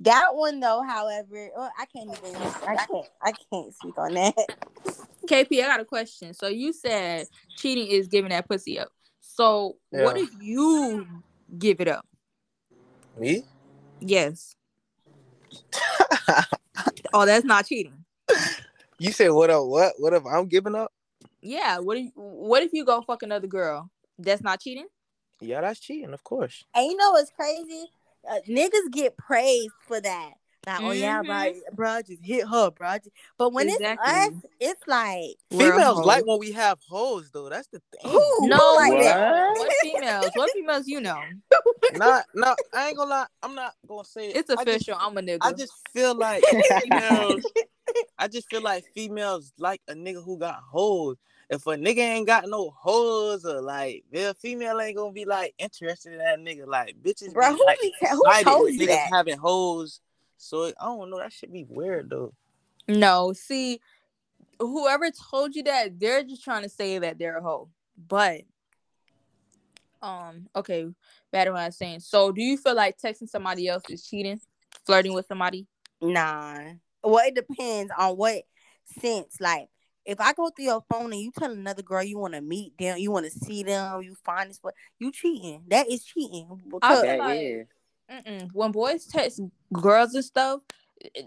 That 0.00 0.34
one 0.34 0.60
though, 0.60 0.82
however, 0.82 1.50
well, 1.56 1.70
I 1.78 1.84
can't 1.86 2.10
even. 2.10 2.40
I 2.66 2.76
can't. 2.76 3.06
I 3.22 3.32
can't 3.50 3.74
speak 3.74 3.96
on 3.96 4.14
that. 4.14 4.34
KP, 5.28 5.62
I 5.62 5.66
got 5.66 5.80
a 5.80 5.84
question. 5.84 6.34
So 6.34 6.48
you 6.48 6.72
said 6.72 7.26
cheating 7.56 7.88
is 7.88 8.08
giving 8.08 8.30
that 8.30 8.48
pussy 8.48 8.78
up. 8.78 8.88
So 9.20 9.76
what 9.90 10.16
Yeah. 10.16 10.24
if 10.24 10.30
you 10.40 11.06
give 11.58 11.80
it 11.80 11.88
up? 11.88 12.06
Me? 13.16 13.44
Yes. 14.00 14.54
oh, 17.12 17.26
that's 17.26 17.44
not 17.44 17.66
cheating. 17.66 18.04
You 18.98 19.12
said 19.12 19.30
what 19.30 19.50
up? 19.50 19.66
What? 19.66 19.94
What 19.98 20.12
if 20.12 20.24
I'm 20.26 20.46
giving 20.46 20.74
up? 20.74 20.92
Yeah. 21.40 21.78
What 21.78 21.98
if 21.98 22.10
what 22.14 22.62
if 22.62 22.72
you 22.72 22.84
go 22.84 23.02
fuck 23.02 23.22
another 23.22 23.46
girl? 23.46 23.90
That's 24.18 24.42
not 24.42 24.60
cheating? 24.60 24.86
Yeah, 25.40 25.60
that's 25.60 25.80
cheating, 25.80 26.12
of 26.12 26.24
course. 26.24 26.64
And 26.74 26.86
you 26.86 26.96
know 26.96 27.12
what's 27.12 27.30
crazy? 27.30 27.86
Uh, 28.28 28.38
niggas 28.48 28.90
get 28.92 29.16
praised 29.16 29.70
for 29.86 30.00
that. 30.00 30.32
Like, 30.66 30.80
oh 30.82 30.90
yeah, 30.90 31.22
bro, 31.22 31.34
Mhm. 31.34 31.60
bro, 31.72 31.88
I 31.90 32.02
just 32.02 32.22
hit 32.22 32.46
her, 32.46 32.70
bro. 32.70 32.96
But 33.38 33.52
when 33.54 33.68
Exactly. 33.70 34.04
it's 34.12 34.36
us, 34.36 34.42
it's 34.60 34.82
like 34.88 35.36
Females 35.50 36.04
like 36.04 36.26
when 36.26 36.38
we 36.40 36.52
have 36.52 36.78
hoes, 36.86 37.30
though. 37.32 37.48
That's 37.48 37.68
the 37.68 37.80
thing. 37.92 38.10
who? 38.10 38.48
No, 38.48 38.74
like 38.76 38.92
What? 38.92 39.02
that? 39.04 39.52
What 39.56 39.72
females? 39.80 40.30
What 40.34 40.50
females 40.52 40.86
you 40.88 41.00
know? 41.00 41.22
not, 41.94 42.26
no, 42.34 42.54
I 42.74 42.88
ain't 42.88 42.96
gonna 42.98 43.08
lie. 43.10 43.26
I'm 43.42 43.54
not 43.54 43.74
gonna 43.86 44.04
say 44.04 44.28
it. 44.30 44.36
It's 44.36 44.50
I 44.50 44.56
just- 44.56 44.68
official. 44.68 44.98
I'm 45.00 45.16
a 45.16 45.22
nigga. 45.22 45.38
I 45.42 45.52
just 45.52 45.72
feel 45.94 46.14
like 46.14 46.42
females. 46.82 47.46
I 48.18 48.28
just 48.28 48.50
feel 48.50 48.60
like 48.60 48.84
females 48.94 49.52
like 49.58 49.80
a 49.88 49.94
nigga 49.94 50.22
who 50.22 50.38
got 50.38 50.56
hoes. 50.70 51.16
If 51.50 51.66
a 51.66 51.70
nigga 51.70 51.98
ain't 51.98 52.26
got 52.26 52.46
no 52.46 52.70
hoes 52.78 53.46
or 53.46 53.62
like, 53.62 54.04
the 54.12 54.36
female 54.38 54.80
ain't 54.80 54.96
gonna 54.96 55.12
be 55.12 55.24
like 55.24 55.54
interested 55.58 56.12
in 56.12 56.18
that 56.18 56.38
nigga. 56.38 56.66
Like 56.66 56.96
bitches, 57.02 57.32
Bro, 57.32 57.52
be, 57.52 57.56
who, 57.56 57.66
like, 57.66 57.80
be 57.80 57.94
te- 57.98 58.08
who 58.10 58.22
told 58.42 58.72
you 58.72 58.80
niggas 58.80 58.86
that? 58.88 59.08
having 59.10 59.38
hoes. 59.38 60.00
So 60.36 60.66
I 60.66 60.84
don't 60.84 61.10
know. 61.10 61.18
That 61.18 61.32
should 61.32 61.52
be 61.52 61.64
weird 61.68 62.10
though. 62.10 62.34
No, 62.86 63.32
see, 63.32 63.80
whoever 64.60 65.10
told 65.10 65.54
you 65.54 65.62
that, 65.64 65.98
they're 65.98 66.22
just 66.24 66.44
trying 66.44 66.62
to 66.62 66.68
say 66.68 66.98
that 66.98 67.18
they're 67.18 67.36
a 67.36 67.42
hoe. 67.42 67.68
But, 68.08 68.42
um, 70.00 70.48
okay, 70.54 70.86
back 71.32 71.46
to 71.46 71.52
what 71.52 71.60
I 71.60 71.66
was 71.66 71.76
saying. 71.76 72.00
So, 72.00 72.32
do 72.32 72.42
you 72.42 72.56
feel 72.56 72.74
like 72.74 72.98
texting 72.98 73.28
somebody 73.28 73.68
else 73.68 73.82
is 73.90 74.06
cheating, 74.06 74.40
flirting 74.86 75.12
with 75.14 75.26
somebody? 75.26 75.66
Nah. 76.00 76.58
Well, 77.02 77.26
it 77.26 77.34
depends 77.34 77.92
on 77.96 78.16
what 78.16 78.42
sense. 79.00 79.36
Like, 79.40 79.68
if 80.08 80.18
I 80.20 80.32
go 80.32 80.48
through 80.48 80.64
your 80.64 80.82
phone 80.90 81.12
and 81.12 81.20
you 81.20 81.30
tell 81.30 81.52
another 81.52 81.82
girl 81.82 82.02
you 82.02 82.18
want 82.18 82.32
to 82.32 82.40
meet 82.40 82.72
them, 82.78 82.96
you 82.96 83.10
want 83.12 83.26
to 83.26 83.30
see 83.30 83.62
them, 83.62 84.00
you 84.02 84.14
find 84.24 84.48
this, 84.48 84.58
but 84.60 84.72
you 84.98 85.12
cheating. 85.12 85.62
That 85.68 85.86
is 85.88 86.02
cheating. 86.02 86.48
I 86.50 86.68
Because 86.70 87.02
That 87.02 87.18
like- 87.18 87.40
is. 87.40 87.66
When 88.54 88.72
boys 88.72 89.04
text 89.04 89.42
girls 89.70 90.14
and 90.14 90.24
stuff, 90.24 90.62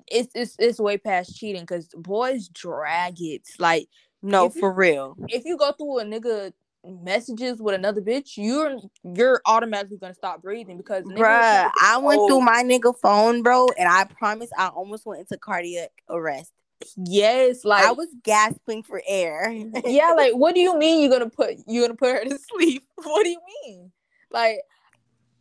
it's 0.08 0.32
it's 0.34 0.56
it's 0.58 0.80
way 0.80 0.98
past 0.98 1.38
cheating 1.38 1.62
because 1.62 1.90
boys 1.96 2.48
drag 2.50 3.22
it. 3.22 3.44
Like, 3.60 3.88
no, 4.24 4.48
if 4.48 4.56
you- 4.56 4.62
for 4.62 4.74
real. 4.74 5.16
if 5.30 5.46
you 5.46 5.58
go 5.58 5.72
through 5.74 6.00
a 6.00 6.04
nigga 6.04 6.52
messages 6.84 7.62
with 7.62 7.76
another 7.76 8.02
bitch, 8.02 8.32
you're 8.36 8.80
you're 9.04 9.42
automatically 9.46 9.98
gonna 9.98 10.16
stop 10.16 10.42
breathing 10.42 10.78
because 10.78 11.04
niggas- 11.04 11.20
Bruh, 11.20 11.72
I 11.84 11.98
went 12.00 12.28
through 12.28 12.42
my 12.42 12.64
nigga 12.64 12.98
phone, 13.00 13.44
bro, 13.44 13.68
and 13.78 13.88
I 13.88 14.06
promise 14.06 14.50
I 14.58 14.70
almost 14.70 15.06
went 15.06 15.20
into 15.20 15.38
cardiac 15.38 15.92
arrest. 16.10 16.52
Yes, 16.98 17.64
like 17.66 17.86
I 17.86 17.92
was 17.92 18.08
gasping 18.24 18.84
for 18.84 19.02
air. 19.08 19.52
yeah, 19.86 20.14
like 20.14 20.34
what 20.34 20.56
do 20.56 20.62
you 20.62 20.78
mean 20.78 21.02
you're 21.02 21.12
gonna 21.12 21.30
put 21.30 21.56
you're 21.68 21.86
gonna 21.88 21.98
put 21.98 22.10
her 22.16 22.24
to 22.26 22.38
sleep? 22.52 22.84
What 23.04 23.24
do 23.24 23.30
you 23.30 23.40
mean? 23.66 23.92
Like 24.32 24.60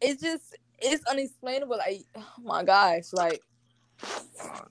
it's 0.01 0.23
just 0.23 0.57
it's 0.79 1.05
unexplainable. 1.07 1.77
Like 1.77 2.05
oh 2.17 2.25
my 2.43 2.65
gosh, 2.65 3.05
like 3.13 3.41
Oh, 4.43 4.63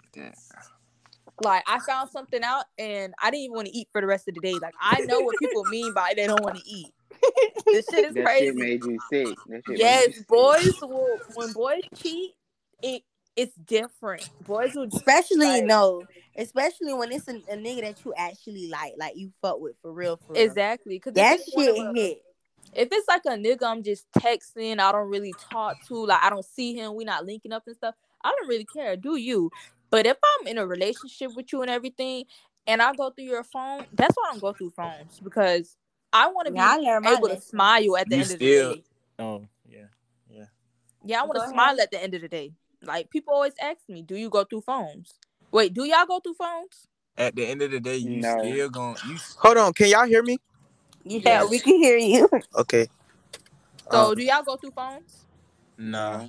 like 1.43 1.63
I 1.67 1.79
found 1.79 2.09
something 2.09 2.43
out 2.43 2.65
and 2.77 3.13
I 3.21 3.29
didn't 3.31 3.43
even 3.43 3.55
want 3.55 3.67
to 3.67 3.77
eat 3.77 3.87
for 3.91 4.01
the 4.01 4.07
rest 4.07 4.27
of 4.27 4.35
the 4.35 4.41
day. 4.41 4.53
Like 4.61 4.73
I 4.81 5.01
know 5.01 5.19
what 5.21 5.35
people 5.39 5.63
mean 5.65 5.93
by 5.93 6.13
they 6.15 6.27
don't 6.27 6.43
want 6.43 6.57
to 6.57 6.63
eat. 6.67 6.91
This 7.65 7.85
shit 7.91 8.05
is 8.05 8.13
That 8.15 8.25
crazy. 8.25 8.45
shit 8.47 8.55
made 8.55 8.83
you 8.83 8.97
sick. 9.11 9.37
That 9.47 9.61
shit 9.65 9.69
made 9.69 9.79
yes, 9.79 10.07
you 10.07 10.13
sick. 10.13 10.27
boys 10.27 10.73
will 10.81 11.17
when 11.35 11.51
boys 11.53 11.81
cheat, 11.95 12.31
it 12.81 13.03
it's 13.35 13.53
different. 13.55 14.27
Boys 14.45 14.73
will 14.75 14.87
especially 14.91 15.45
Like- 15.45 15.65
no, 15.65 16.03
especially 16.39 16.93
when 16.93 17.11
it's 17.11 17.27
a, 17.27 17.35
a 17.51 17.57
nigga 17.57 17.81
that 17.81 18.03
you 18.03 18.13
actually 18.17 18.69
like, 18.69 18.93
like 18.97 19.15
you 19.15 19.31
fuck 19.41 19.59
with 19.59 19.75
for 19.81 19.91
real, 19.91 20.17
for 20.17 20.33
real. 20.33 20.41
exactly 20.41 20.95
because 20.95 21.13
That 21.13 21.39
shit 21.39 21.75
hit. 21.95 22.23
if 22.73 22.87
it's 22.91 23.07
like 23.07 23.21
a 23.25 23.29
nigga 23.37 23.63
I'm 23.63 23.83
just 23.83 24.11
texting, 24.13 24.79
I 24.79 24.91
don't 24.91 25.09
really 25.09 25.35
talk 25.51 25.85
to, 25.87 26.05
like 26.05 26.23
I 26.23 26.29
don't 26.29 26.45
see 26.45 26.73
him, 26.73 26.95
we 26.95 27.03
not 27.03 27.25
linking 27.25 27.51
up 27.53 27.63
and 27.67 27.75
stuff, 27.75 27.95
I 28.23 28.31
don't 28.31 28.47
really 28.47 28.65
care, 28.65 28.95
do 28.95 29.17
you? 29.17 29.51
But 29.91 30.05
if 30.05 30.17
I'm 30.41 30.47
in 30.47 30.57
a 30.57 30.65
relationship 30.65 31.31
with 31.35 31.51
you 31.51 31.61
and 31.61 31.69
everything, 31.69 32.25
and 32.67 32.81
I 32.81 32.93
go 32.93 33.09
through 33.09 33.25
your 33.25 33.43
phone, 33.43 33.85
that's 33.93 34.15
why 34.15 34.29
I 34.29 34.31
don't 34.31 34.41
go 34.41 34.53
through 34.53 34.71
phones 34.71 35.19
because 35.23 35.75
I 36.13 36.27
want 36.27 36.47
to 36.47 36.53
be 36.53 36.59
Yeah, 36.59 36.73
I 36.73 36.77
learned 36.77 37.05
my 37.05 37.13
able 37.15 37.27
to 37.27 37.33
lesson. 37.33 37.49
smile 37.49 37.97
at 37.97 38.09
the 38.09 38.15
You 38.15 38.21
end 38.21 38.31
of 38.31 38.39
the 38.39 38.45
day. 38.45 38.83
Oh, 39.17 39.45
yeah. 39.67 39.85
Yeah, 40.29 40.45
Yeah, 41.05 41.21
I 41.21 41.25
want 41.25 41.39
to 41.43 41.49
smile 41.49 41.81
at 41.81 41.91
the 41.91 42.01
end 42.01 42.13
of 42.13 42.21
the 42.21 42.27
day. 42.27 42.53
Like 42.83 43.09
people 43.09 43.33
always 43.33 43.53
ask 43.61 43.79
me, 43.89 44.01
do 44.03 44.15
you 44.15 44.29
go 44.29 44.43
through 44.43 44.61
phones? 44.61 45.13
Wait, 45.51 45.73
do 45.73 45.85
y'all 45.85 46.05
go 46.05 46.19
through 46.19 46.35
phones? 46.35 46.87
At 47.17 47.35
the 47.35 47.45
end 47.45 47.61
of 47.61 47.71
the 47.71 47.79
day, 47.79 47.97
you 47.97 48.21
No. 48.21 48.39
still 48.39 48.69
gonna 48.69 48.97
you 49.03 49.17
Hold 49.39 49.57
on, 49.57 49.73
can 49.73 49.87
y'all 49.89 50.05
hear 50.05 50.23
me? 50.23 50.39
Yeah, 51.03 51.43
Yes. 51.43 51.49
we 51.49 51.59
can 51.59 51.75
hear 51.75 51.97
you. 51.97 52.29
Okay. 52.55 52.87
So 53.91 54.11
Uh, 54.11 54.15
do 54.15 54.23
y'all 54.23 54.43
go 54.43 54.57
through 54.57 54.71
phones? 54.71 55.25
nah. 55.77 56.27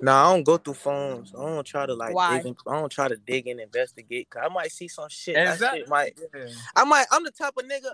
Nah, 0.00 0.30
I 0.30 0.34
don't 0.34 0.44
go 0.44 0.56
through 0.58 0.74
phones. 0.74 1.32
I 1.36 1.44
don't 1.44 1.66
try 1.66 1.86
to 1.86 1.94
like 1.94 2.14
Why? 2.14 2.38
dig 2.38 2.46
in, 2.46 2.56
I 2.68 2.80
don't 2.80 2.90
try 2.92 3.08
to 3.08 3.16
dig 3.16 3.48
and 3.48 3.60
investigate. 3.60 4.30
Cause 4.30 4.42
I 4.44 4.48
might 4.52 4.72
see 4.72 4.88
some 4.88 5.08
shit. 5.08 5.36
That 5.36 5.54
Exactly. 5.54 5.80
shit 5.80 5.88
might 5.88 6.18
Yeah. 6.34 6.46
I 6.76 6.84
might 6.84 7.06
I'm 7.10 7.24
the 7.24 7.30
type 7.32 7.54
of 7.58 7.64
nigga 7.64 7.92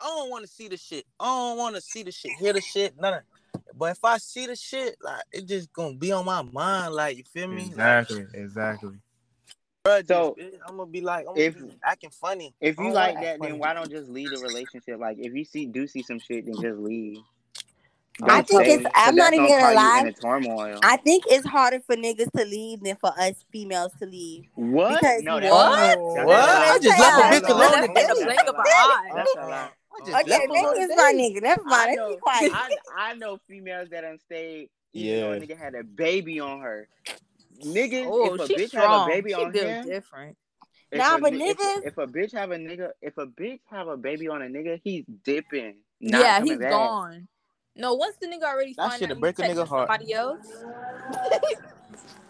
I 0.00 0.06
don't 0.06 0.30
want 0.30 0.44
to 0.44 0.50
see 0.52 0.68
the 0.68 0.76
shit. 0.76 1.04
I 1.20 1.26
don't 1.26 1.58
want 1.58 1.76
to 1.76 1.80
see 1.80 2.02
the 2.02 2.12
shit, 2.12 2.32
hear 2.32 2.52
the 2.52 2.60
shit, 2.60 2.94
none. 3.00 3.22
But 3.76 3.92
if 3.92 4.04
I 4.04 4.18
see 4.18 4.46
the 4.46 4.56
shit, 4.56 4.96
like 5.02 5.22
it 5.32 5.46
just 5.46 5.72
gonna 5.72 5.94
be 5.96 6.12
on 6.12 6.24
my 6.24 6.42
mind. 6.42 6.94
Like 6.94 7.18
you 7.18 7.24
feel 7.24 7.48
me? 7.48 7.72
Exactly. 7.72 8.26
Exactly. 8.34 8.98
Like, 9.86 10.04
bruh, 10.04 10.08
So, 10.08 10.36
just, 10.38 10.56
I'm 10.66 10.76
gonna 10.78 10.90
be 10.90 11.00
like, 11.02 11.26
I'm 11.28 11.36
if- 11.36 11.54
gonna 11.54 11.66
be 11.66 11.78
acting 11.84 12.10
funny. 12.10 12.54
If 12.60 12.78
you 12.78 12.90
like 12.90 13.16
that, 13.16 13.24
act 13.34 13.42
then 13.42 13.58
why 13.58 13.74
don't 13.74 13.90
just 13.90 14.08
leave 14.08 14.30
the 14.30 14.38
relationship? 14.38 14.98
Like 14.98 15.18
if 15.18 15.34
you 15.34 15.44
see 15.44 15.66
do 15.66 15.86
see 15.86 16.02
some 16.02 16.18
shit, 16.18 16.46
then 16.46 16.54
just 16.54 16.78
leave. 16.78 17.18
I 18.22 18.42
Don't 18.42 18.46
think 18.46 18.62
it's- 18.62 18.82
'cause 18.82 18.92
I'm 18.94 19.14
not 19.16 19.32
even 19.34 19.46
gonna 19.48 19.60
gonna 19.60 19.74
cause 19.74 19.82
you 19.82 19.88
lie. 19.90 20.00
In 20.00 20.06
a 20.06 20.12
turmoil. 20.12 20.80
I 20.84 20.96
think 20.98 21.24
it's 21.28 21.44
harder 21.46 21.80
for 21.80 21.96
niggas 21.96 22.30
to 22.36 22.44
leave 22.44 22.80
than 22.80 22.96
for 22.96 23.10
us 23.18 23.44
females 23.52 23.92
to 24.00 24.06
leave. 24.06 24.44
what? 24.54 25.00
because- 25.00 25.22
no, 25.22 25.40
that's 25.40 25.52
What? 25.52 25.68
a 25.68 25.70
lie. 25.72 25.86
That's 25.88 26.26
What? 26.26 26.28
a. 26.28 26.70
I 26.72 26.78
just 26.80 26.98
left 27.00 27.18
a 27.18 27.20
That's 27.20 27.46
bitch 27.46 27.50
alone 27.50 27.74
in 27.74 27.80
the 27.80 27.92
That's 28.00 28.20
a 28.20 28.24
blink 28.24 28.40
of 28.40 28.48
an 28.48 28.54
lie. 28.54 28.64
eye. 28.64 29.10
That's 29.14 29.34
a 29.34 29.38
lie. 29.40 29.68
I 29.96 30.00
Okay, 30.00 30.12
left 30.12 30.28
maybe 30.48 30.80
it's 30.80 30.96
my 30.96 31.12
nigga. 31.14 31.42
Never 31.42 31.62
I 31.66 31.70
mind. 31.70 31.86
Let's 31.88 31.96
know, 31.98 32.08
be 32.10 32.16
quiet. 32.20 32.52
I, 32.54 32.76
I 32.96 33.14
know 33.14 33.38
females 33.48 33.88
that 33.90 34.00
done 34.00 34.18
stayed 34.24 34.70
even 34.94 35.20
though 35.20 35.32
a 35.32 35.36
Yeah. 35.36 35.40
nigga 35.44 35.56
had 35.58 35.74
a 35.74 35.82
baby 35.84 36.40
on 36.40 36.60
her. 36.60 36.88
Niggas, 37.62 38.06
Oh, 38.08 38.34
if 38.34 38.40
a 38.40 38.46
she's 38.46 38.56
bitch 38.60 38.68
strong. 38.68 38.90
have 38.90 39.02
a 39.02 39.06
baby 39.06 39.30
she 39.30 39.34
on 39.34 39.52
him, 39.54 39.86
different. 39.86 40.36
Nah, 40.92 41.16
a 41.16 41.20
but 41.20 41.32
ni- 41.32 41.48
if, 41.48 41.58
niggas- 41.58 41.84
if 41.84 41.98
a 41.98 42.06
bitch 42.06 42.32
have 42.32 42.50
a 42.50 42.56
nigga, 42.56 42.90
if 43.02 43.18
a 43.18 43.26
bitch 43.26 43.60
have 43.70 43.88
a 43.88 43.96
baby 43.96 44.28
on 44.28 44.42
a 44.42 44.46
nigga, 44.46 44.80
he's 44.82 45.04
dipping. 45.24 45.76
Not 46.00 46.20
yeah, 46.20 46.38
coming 46.38 46.52
he's 46.52 46.60
back. 46.60 46.70
gone. 46.70 47.28
No, 47.76 47.94
once 47.94 48.16
the 48.20 48.26
nigga 48.26 48.42
already 48.44 48.74
That 48.74 48.90
find 48.90 49.00
shit'll 49.00 49.16
out 49.16 49.20
break 49.20 49.38
a 49.38 49.42
nigga 49.42 49.66
heart. 49.66 49.88
somebody 49.88 50.12
else, 50.12 50.46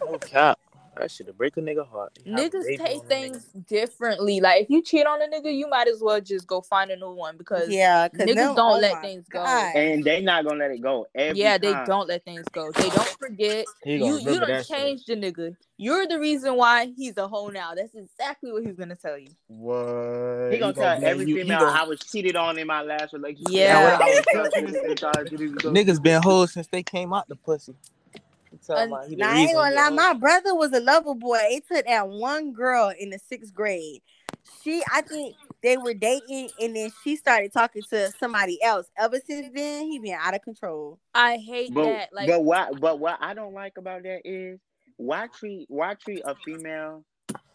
No 0.05 0.19
cap. 0.19 0.59
That 0.97 1.11
should 1.11 1.27
have 1.27 1.37
break 1.37 1.57
a 1.57 1.61
nigga 1.61 1.87
heart. 1.89 2.19
You 2.25 2.35
have 2.37 2.51
niggas 2.53 2.67
take 2.67 2.81
on 2.81 2.87
a 2.87 2.91
nigga. 3.01 3.09
things 3.09 3.45
differently. 3.67 4.41
Like 4.41 4.63
if 4.63 4.71
you 4.71 4.83
cheat 4.83 5.07
on 5.07 5.21
a 5.21 5.27
nigga, 5.27 5.55
you 5.55 5.69
might 5.69 5.89
as 5.89 6.01
well 6.01 6.21
just 6.21 6.47
go 6.47 6.61
find 6.61 6.91
a 6.91 6.97
new 6.97 7.13
one 7.13 7.37
because 7.37 7.69
Yeah, 7.69 8.09
because 8.09 8.29
niggas 8.29 8.55
don't 8.57 8.81
let 8.81 9.01
things 9.03 9.27
go. 9.29 9.43
And 9.45 10.05
they 10.05 10.21
not 10.21 10.45
gonna 10.45 10.59
let 10.59 10.71
it 10.71 10.81
go. 10.83 11.07
Every 11.15 11.41
yeah, 11.41 11.59
they 11.59 11.73
time. 11.73 11.87
don't 11.87 12.09
let 12.09 12.25
things 12.25 12.45
go. 12.53 12.71
They 12.73 12.89
don't 12.89 13.09
forget. 13.19 13.67
You 13.85 14.19
you 14.19 14.39
don't 14.39 14.49
that 14.49 14.67
shit. 14.67 14.77
change 14.77 15.05
the 15.07 15.17
nigga. 15.17 15.57
You're 15.77 16.07
the 16.07 16.21
reason 16.21 16.55
why 16.57 16.93
he's 16.97 17.17
a 17.17 17.27
hoe 17.27 17.49
now. 17.49 17.75
That's 17.75 17.95
exactly 17.97 18.53
what 18.53 18.65
he's 18.65 18.77
gonna 18.77 18.95
tell 18.95 19.19
you. 19.19 19.29
What? 19.49 20.53
He 20.53 20.59
gonna 20.59 20.73
tell 20.73 20.97
blame 20.99 21.11
every 21.11 21.27
you- 21.27 21.37
female 21.43 21.59
gonna- 21.61 21.81
I 21.81 21.85
was 21.85 21.99
cheated 22.01 22.37
on 22.37 22.59
in 22.59 22.67
my 22.67 22.83
last 22.83 23.13
relationship. 23.13 23.49
Yeah. 23.51 23.99
I 24.01 24.05
was 24.05 24.25
touching 24.51 24.67
this 24.73 24.83
and 24.85 24.97
tried 24.99 25.27
to 25.27 25.37
do 25.37 25.51
this. 25.51 25.63
Niggas 25.65 26.01
been 26.03 26.23
hoes 26.23 26.53
since 26.53 26.69
they 26.69 26.83
came 26.83 27.13
out 27.13 27.29
the 27.29 27.37
pussy. 27.37 27.75
He 28.65 28.73
tell 28.73 28.83
And- 28.83 28.91
my- 28.91 29.07
he 29.07 29.17
Now, 29.17 29.31
I 29.33 29.39
ain't 29.39 29.53
gonna 29.53 29.75
lie, 29.75 29.91
my 29.91 30.15
brother 30.15 30.55
was 30.55 30.73
a 30.73 30.81
lover 30.81 31.15
boy. 31.15 31.39
It 31.51 31.67
took 31.69 31.85
that 31.87 32.09
one 32.09 32.53
girl 32.53 32.93
in 32.99 33.11
the 33.11 33.19
sixth 33.19 33.53
grade. 33.53 34.03
She, 34.63 34.83
I 34.93 35.03
think 35.03 35.37
they 35.63 35.77
were 35.77 35.95
dating, 35.95 36.51
and 36.61 36.77
then 36.77 36.91
she 37.03 37.17
started 37.17 37.53
talking 37.53 37.83
to 37.91 38.11
somebody 38.19 38.63
else. 38.63 38.87
Ever 38.99 39.19
since 39.27 39.49
then, 39.55 39.87
he 39.91 39.99
been 39.99 40.19
out 40.21 40.35
of 40.35 40.43
control. 40.43 40.99
I 41.15 41.37
hate 41.37 41.73
But, 41.73 41.85
that. 41.85 42.13
Like 42.13 42.29
but 42.29 42.43
what 42.45 42.81
but 42.81 42.99
what 42.99 43.19
I 43.21 43.35
don't 43.35 43.55
like 43.55 43.79
about 43.79 44.03
that 44.03 44.21
is 44.25 44.61
why 44.97 45.29
treat 45.29 45.67
why 45.69 45.95
treat 45.95 46.23
a 46.25 46.35
female 46.45 47.05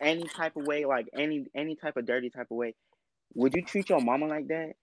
any 0.02 0.24
type 0.24 0.56
of 0.56 0.65
way, 0.65 0.86
like 0.86 1.08
any 1.13 1.45
any 1.56 1.76
type 1.76 1.98
of 1.98 2.06
dirty 2.06 2.30
type 2.30 2.48
of 2.52 2.58
way? 2.58 2.76
Would 3.36 3.54
you 3.54 3.63
treat 3.63 3.89
your 3.89 4.02
mama 4.02 4.28
like 4.28 4.48
that? 4.48 4.74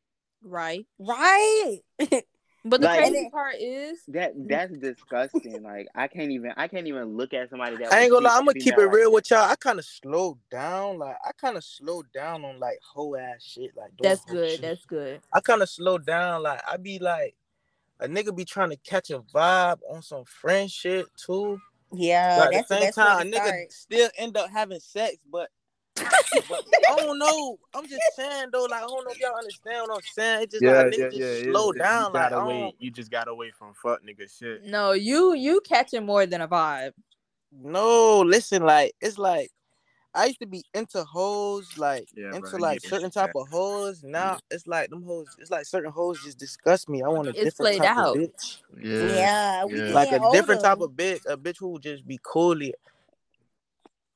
Right. 0.42 0.86
Right. 0.98 1.80
But 2.68 2.80
the 2.80 2.86
Like- 2.88 2.98
crazy 3.00 3.30
part 3.30 3.54
is 3.60 4.02
That 4.08 4.36
mm. 4.36 4.48
that's 4.48 4.72
disgusting. 4.78 5.62
like 5.62 5.86
I 5.94 6.08
can't 6.08 6.30
even 6.30 6.52
I 6.56 6.68
can't 6.68 6.86
even 6.86 7.16
look 7.16 7.32
at 7.34 7.50
somebody 7.50 7.76
that. 7.76 7.92
I 7.92 8.00
ain't 8.02 8.10
would 8.12 8.22
gonna 8.22 8.28
lie, 8.28 8.30
treat 8.30 8.36
a 8.36 8.38
I'm 8.38 8.44
gonna 8.46 8.60
keep 8.60 8.74
it 8.78 8.86
like 8.86 8.92
real 8.94 9.10
that. 9.10 9.14
with 9.14 9.30
y'all. 9.30 9.48
I 9.50 9.56
kind 9.56 9.78
of 9.78 9.84
slowed 9.84 10.38
down, 10.50 10.98
like 10.98 11.16
I 11.24 11.32
kind 11.32 11.56
of 11.56 11.64
slowed 11.64 12.10
down 12.12 12.44
on 12.44 12.58
like 12.58 12.78
whole 12.82 13.16
ass 13.16 13.42
shit, 13.42 13.76
like 13.76 13.90
that's 14.00 14.24
good. 14.24 14.50
shit. 14.52 14.62
That's 14.62 14.84
good. 14.86 15.20
I 15.32 15.40
kind 15.40 15.62
of 15.62 15.68
slowed 15.70 16.04
down, 16.06 16.42
like 16.42 16.60
I 16.68 16.76
be 16.76 16.98
like, 16.98 17.34
a 18.00 18.08
nigga 18.08 18.34
be 18.36 18.44
trying 18.44 18.70
to 18.70 18.76
catch 18.76 19.10
a 19.10 19.20
vibe 19.20 19.78
on 19.90 20.02
some 20.02 20.24
friend 20.24 20.70
shit 20.70 21.06
too. 21.16 21.60
Yeah, 21.92 22.38
but 22.38 22.46
at 22.48 22.52
that's 22.52 22.68
the 22.68 22.74
the 22.74 22.80
same 22.80 22.92
time, 22.92 23.26
a 23.28 23.30
nigga 23.30 23.46
start. 23.46 23.72
still 23.72 24.10
end 24.18 24.36
up 24.36 24.50
having 24.50 24.80
sex, 24.80 25.16
but. 25.30 25.48
But 26.48 26.64
I 26.90 26.96
don't 26.96 27.18
know. 27.18 27.58
I'm 27.74 27.86
just 27.86 28.02
saying 28.14 28.46
though, 28.52 28.64
like 28.64 28.82
I 28.82 28.86
don't 28.86 29.04
know 29.04 29.10
if 29.10 29.20
y'all 29.20 29.36
understand 29.36 29.86
what 29.88 29.96
I'm 29.96 30.02
saying. 30.02 30.42
It's 30.44 30.52
just 30.54 30.64
like 30.64 30.86
a 30.86 30.90
nigga 30.90 31.12
just 31.16 31.44
slow 31.44 31.70
it's- 31.70 31.86
down, 31.86 32.06
You 32.12 32.12
like 32.14 32.22
gotta 32.30 32.36
I 32.36 32.38
don't, 32.38 32.48
wait. 32.48 32.74
You 32.78 32.90
just 32.90 33.10
got 33.10 33.28
away 33.28 33.50
from 33.50 33.74
fuck 33.74 34.02
nigga 34.04 34.30
shit. 34.38 34.64
No, 34.64 34.92
you 34.92 35.34
you 35.34 35.60
catching 35.66 36.04
more 36.06 36.26
than 36.26 36.40
a 36.40 36.48
vibe. 36.48 36.92
No, 37.52 38.20
listen, 38.20 38.62
like 38.64 38.94
it's 39.00 39.18
like 39.18 39.50
I 40.14 40.26
used 40.26 40.40
to 40.40 40.46
be 40.46 40.64
into 40.72 41.04
hoes, 41.04 41.76
like 41.76 42.08
Yeah, 42.14 42.30
bro, 42.30 42.36
into 42.38 42.56
I 42.56 42.58
like 42.58 42.80
certain 42.80 43.10
type 43.10 43.32
saying. 43.34 43.44
of 43.44 43.48
hoes. 43.50 44.02
Now 44.02 44.38
it's 44.50 44.66
like 44.66 44.88
them 44.90 45.02
hoes. 45.02 45.26
It's 45.38 45.50
like 45.50 45.66
certain 45.66 45.90
hoes 45.92 46.22
just 46.22 46.38
disgust 46.38 46.88
me. 46.88 47.02
I 47.02 47.08
want 47.08 47.28
a 47.28 47.30
It's 47.30 47.38
different 47.44 47.56
played 47.58 47.82
type 47.82 47.96
out. 47.98 48.16
of 48.16 48.22
bitch, 48.22 48.58
Yeah, 48.82 49.64
we 49.66 49.78
Yeah. 49.78 49.92
like 49.94 50.08
a 50.08 50.12
getting 50.12 50.30
different 50.32 50.62
type 50.62 50.80
of 50.80 50.90
bitch, 50.92 51.20
a 51.26 51.36
bitch 51.36 51.58
who 51.58 51.78
just 51.80 52.06
be 52.06 52.18
coolly. 52.22 52.74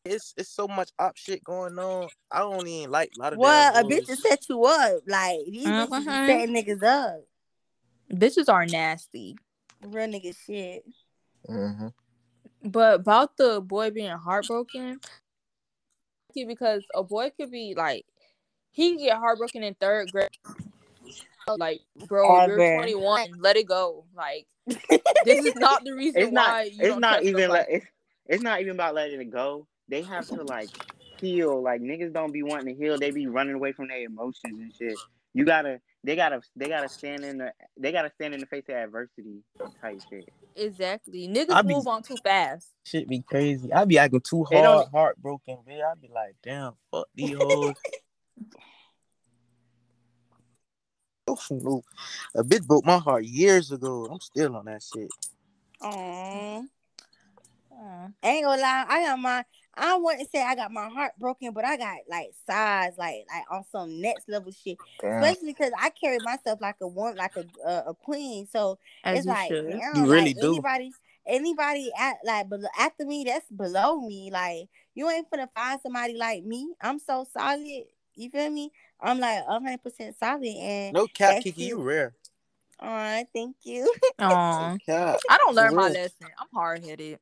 It's 0.05 0.33
it's 0.37 0.49
so 0.49 0.67
much 0.67 0.91
op 0.99 1.17
shit 1.17 1.45
going 1.45 1.79
on. 1.79 2.09
I 2.31 2.39
don't 2.41 2.67
even 2.67 2.91
like 2.91 3.11
a 3.17 3.21
lot 3.21 3.33
of 3.35 3.39
What 3.39 3.77
a 3.77 3.85
bitch 3.85 4.07
to 4.07 4.17
set 4.17 4.49
you 4.49 4.65
up. 4.65 5.03
Like 5.07 5.41
these 5.47 5.67
bitches 5.67 5.89
Mhm. 5.91 5.99
is 5.99 6.05
setting 6.05 6.55
niggas 6.55 6.83
up. 6.83 7.25
Bitches 8.11 8.49
are 8.53 8.65
nasty. 8.67 9.37
Real 9.83 10.09
nigga 10.09 10.35
shit. 10.47 10.85
Mm-hmm. 11.49 11.89
But 12.71 13.01
about 13.01 13.37
the 13.37 13.61
boy 13.61 13.91
being 13.91 14.11
heartbroken, 14.11 15.01
because 16.35 16.83
a 16.95 17.03
boy 17.03 17.31
could 17.31 17.51
be 17.51 17.75
like, 17.77 18.07
he 18.73 18.91
can 18.97 18.99
get 19.07 19.19
heartbroken 19.19 19.63
in 19.63 19.75
third 19.75 20.11
grade. 20.11 20.29
Like, 21.59 21.81
bro, 22.07 22.47
you're 22.47 22.61
Ever. 22.61 22.75
21. 22.77 23.33
Let 23.41 23.57
it 23.57 23.67
go. 23.67 24.05
Like, 24.15 24.47
this 24.67 25.45
is 25.45 25.57
not 25.57 25.85
the 25.85 25.95
reason 25.95 26.23
It's 26.23 26.33
not. 26.33 26.49
why 26.49 26.63
you 26.65 26.77
It's 26.79 26.89
don't 26.89 27.01
not 27.01 27.23
even 27.23 27.51
like 27.51 27.67
it's. 27.69 27.87
It's 28.27 28.43
not 28.43 28.61
even 28.61 28.73
about 28.75 28.95
letting 28.95 29.21
it 29.21 29.31
go. 29.31 29.67
They 29.91 30.03
have 30.03 30.27
to 30.29 30.43
like 30.45 30.71
heal. 31.21 31.61
Like 31.63 31.83
niggas 31.83 32.13
don't 32.13 32.33
be 32.33 32.43
wanting 32.43 32.75
to 32.75 32.83
heal. 32.83 32.99
They 32.99 33.11
be 33.11 33.27
running 33.27 33.55
away 33.55 33.73
from 33.73 33.89
their 33.89 34.05
emotions 34.05 34.61
and 34.61 34.73
shit. 34.75 34.99
You 35.35 35.45
gotta. 35.45 35.81
They 36.05 36.17
gotta. 36.17 36.41
They 36.57 36.69
gotta 36.69 36.89
stand 36.89 37.25
in 37.25 37.39
the. 37.39 37.53
They 37.77 37.93
gotta 37.93 38.11
stand 38.15 38.35
in 38.35 38.41
the 38.41 38.47
face 38.47 38.65
of 38.69 38.77
adversity 38.77 39.43
type 39.83 40.01
shit. 40.09 40.29
Exactly. 40.57 41.29
Niggas 41.29 41.67
be- 41.67 41.75
move 41.75 41.87
on 41.87 42.03
too 42.03 42.17
fast. 42.17 42.69
Shit 42.85 43.09
be 43.09 43.21
crazy. 43.21 43.73
I 43.73 43.85
be 43.85 43.99
acting 43.99 44.21
too 44.21 44.45
hard, 44.45 44.89
heartbroken, 44.93 45.59
bitch. 45.69 45.83
I 45.85 45.95
be 46.01 46.09
like, 46.13 46.37
damn, 46.43 46.73
fuck 46.91 47.07
these 47.15 47.37
hoes. 47.37 47.75
A 51.29 52.43
bitch 52.43 52.67
broke 52.67 52.85
my 52.85 52.99
heart 52.99 53.25
years 53.25 53.71
ago. 53.71 54.09
I'm 54.11 54.21
still 54.21 54.57
on 54.57 54.65
that 54.65 54.83
shit. 54.83 55.11
Aww. 55.81 56.65
Aw. 57.73 58.09
I 58.23 58.29
ain't 58.29 58.45
gonna 58.45 58.61
lie, 58.61 58.85
I 58.89 59.05
got 59.05 59.19
my 59.19 59.45
I 59.81 59.97
wouldn't 59.97 60.31
say 60.31 60.43
I 60.43 60.55
got 60.55 60.71
my 60.71 60.89
heart 60.91 61.13
broken, 61.19 61.53
but 61.55 61.65
I 61.65 61.79
got 61.79 61.97
like 62.09 62.33
size, 62.47 62.93
like 62.99 63.25
like 63.33 63.45
on 63.51 63.65
some 63.73 63.99
next 64.01 64.29
level 64.29 64.53
shit. 64.53 64.77
Especially 65.03 65.53
because 65.53 65.73
I 65.81 65.89
carry 65.89 66.21
myself 66.21 66.61
like 66.61 66.77
a 66.83 66.87
one, 66.87 67.17
like 67.17 67.33
a 67.37 67.45
a, 67.67 67.85
a 67.89 67.95
queen. 67.95 68.47
So 68.47 68.79
As 69.05 69.19
it's 69.21 69.27
you 69.27 69.33
like, 69.33 69.49
should. 69.49 69.67
damn, 69.69 69.97
You 69.97 70.13
really 70.13 70.35
like, 70.35 70.41
do. 70.41 70.53
Anybody, 70.53 70.93
anybody 71.27 71.91
at 71.99 72.17
like 72.25 72.51
below, 72.51 72.69
after 72.79 73.07
me, 73.07 73.25
that's 73.25 73.49
below 73.49 74.01
me. 74.03 74.31
Like 74.31 74.69
you 74.95 75.09
ain't 75.09 75.31
gonna 75.31 75.49
find 75.55 75.81
somebody 75.81 76.15
like 76.15 76.45
me. 76.45 76.75
I'm 76.83 76.99
so 76.99 77.27
solid. 77.33 77.85
You 78.17 78.29
feel 78.29 78.51
me? 78.51 78.71
I'm 79.01 79.19
like 79.19 79.49
100 79.49 79.83
percent 79.83 80.15
solid, 80.19 80.45
and 80.45 80.93
No 80.93 81.07
cap, 81.07 81.31
That's 81.37 81.45
Kiki, 81.45 81.63
you. 81.63 81.79
you 81.79 81.83
rare. 81.83 82.13
all 82.81 82.91
right, 82.91 83.27
thank 83.35 83.57
you. 83.63 83.91
Aw. 84.19 84.73
No 84.73 84.79
cap. 84.85 85.21
I 85.31 85.39
don't 85.39 85.55
learn 85.55 85.75
my 85.75 85.89
lesson. 85.89 86.27
I'm 86.39 86.49
hard 86.53 86.85
headed. 86.85 87.19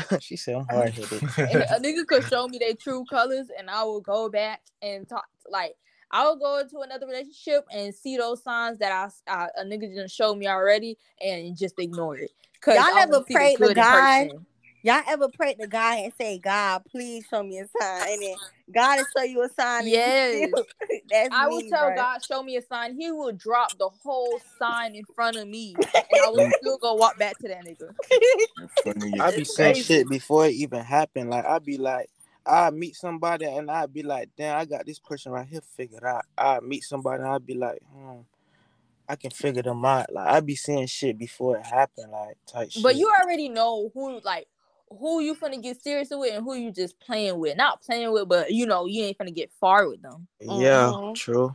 she 0.20 0.36
said 0.36 0.56
I'm 0.56 0.66
hard 0.66 0.94
headed. 0.94 1.22
a 1.70 1.80
nigga 1.80 2.06
could 2.06 2.24
show 2.24 2.48
me 2.48 2.58
their 2.58 2.74
true 2.74 3.04
colors 3.08 3.48
and 3.56 3.68
I 3.70 3.84
will 3.84 4.00
go 4.00 4.28
back 4.28 4.62
and 4.80 5.08
talk 5.08 5.26
like 5.50 5.74
I 6.10 6.24
will 6.24 6.36
go 6.36 6.58
into 6.58 6.80
another 6.80 7.06
relationship 7.06 7.66
and 7.72 7.94
see 7.94 8.16
those 8.16 8.42
signs 8.42 8.78
that 8.78 8.92
I, 8.92 9.32
I 9.32 9.48
a 9.58 9.64
nigga 9.64 9.82
didn't 9.82 10.10
show 10.10 10.34
me 10.34 10.46
already 10.46 10.98
and 11.20 11.56
just 11.56 11.78
ignore 11.78 12.16
it. 12.18 12.30
Cause 12.60 12.74
Y'all 12.74 12.84
I 12.84 13.06
never 13.06 13.24
see 13.26 13.34
the 13.34 13.38
prayed 13.38 13.58
to 13.58 13.74
God? 13.74 14.00
person. 14.00 14.46
Y'all 14.84 15.02
ever 15.06 15.28
pray 15.28 15.54
to 15.54 15.66
God 15.66 15.98
and 15.98 16.12
say, 16.20 16.38
God, 16.38 16.82
please 16.90 17.24
show 17.30 17.42
me 17.42 17.58
a 17.58 17.68
sign? 17.80 18.14
And 18.14 18.22
then 18.22 18.36
God 18.72 18.98
will 18.98 19.06
show 19.16 19.24
you 19.24 19.42
a 19.42 19.48
sign. 19.48 19.86
Yes. 19.86 20.52
That's 21.10 21.32
I 21.32 21.46
me, 21.48 21.54
would 21.54 21.68
tell 21.68 21.90
bruh. 21.90 21.96
God, 21.96 22.20
show 22.24 22.42
me 22.42 22.56
a 22.56 22.62
sign. 22.62 22.96
He 22.98 23.12
will 23.12 23.32
drop 23.32 23.78
the 23.78 23.88
whole 23.88 24.40
sign 24.58 24.96
in 24.96 25.04
front 25.14 25.36
of 25.36 25.46
me, 25.46 25.76
and 25.94 26.20
I 26.24 26.30
will 26.30 26.50
still 26.60 26.78
go 26.78 26.94
walk 26.94 27.16
back 27.18 27.38
to 27.38 27.48
that 27.48 27.64
nigga. 27.64 27.94
I 29.20 29.28
as 29.28 29.34
be 29.34 29.42
It's 29.42 29.54
saying 29.54 29.74
shit 29.84 30.08
before 30.08 30.46
it 30.46 30.54
even 30.54 30.80
happened. 30.80 31.30
Like 31.30 31.44
I 31.44 31.58
be 31.60 31.78
like, 31.78 32.10
I 32.44 32.70
meet 32.70 32.96
somebody 32.96 33.46
and 33.46 33.70
I 33.70 33.86
be 33.86 34.02
like, 34.02 34.30
damn, 34.36 34.58
I 34.58 34.64
got 34.64 34.84
this 34.84 34.98
person 34.98 35.32
right 35.32 35.46
here 35.46 35.60
figured 35.76 36.04
out. 36.04 36.24
I 36.36 36.58
meet 36.60 36.82
somebody 36.82 37.22
and 37.22 37.30
I 37.32 37.38
be 37.38 37.54
like, 37.54 37.80
hmm, 37.92 38.20
I 39.08 39.16
can 39.16 39.30
figure 39.30 39.62
them 39.62 39.84
out. 39.84 40.12
Like 40.12 40.28
I 40.28 40.40
be 40.40 40.56
saying 40.56 40.86
shit 40.88 41.18
before 41.18 41.56
it 41.58 41.66
happened, 41.66 42.10
like 42.10 42.36
type 42.46 42.72
shit. 42.72 42.82
But 42.82 42.96
you 42.96 43.12
already 43.22 43.48
know 43.48 43.90
who 43.94 44.20
like 44.24 44.48
who 44.98 45.20
you 45.20 45.34
finna 45.34 45.62
get 45.62 45.80
serious 45.82 46.08
with 46.10 46.32
and 46.34 46.44
who 46.44 46.54
you 46.54 46.70
just 46.72 46.98
playing 47.00 47.38
with. 47.38 47.56
Not 47.56 47.82
playing 47.82 48.12
with, 48.12 48.28
but 48.28 48.50
you 48.52 48.66
know 48.66 48.86
you 48.86 49.04
ain't 49.04 49.18
finna 49.18 49.34
get 49.34 49.50
far 49.60 49.88
with 49.88 50.02
them. 50.02 50.26
yeah, 50.40 50.90
Mhm. 50.94 51.14
true. 51.14 51.54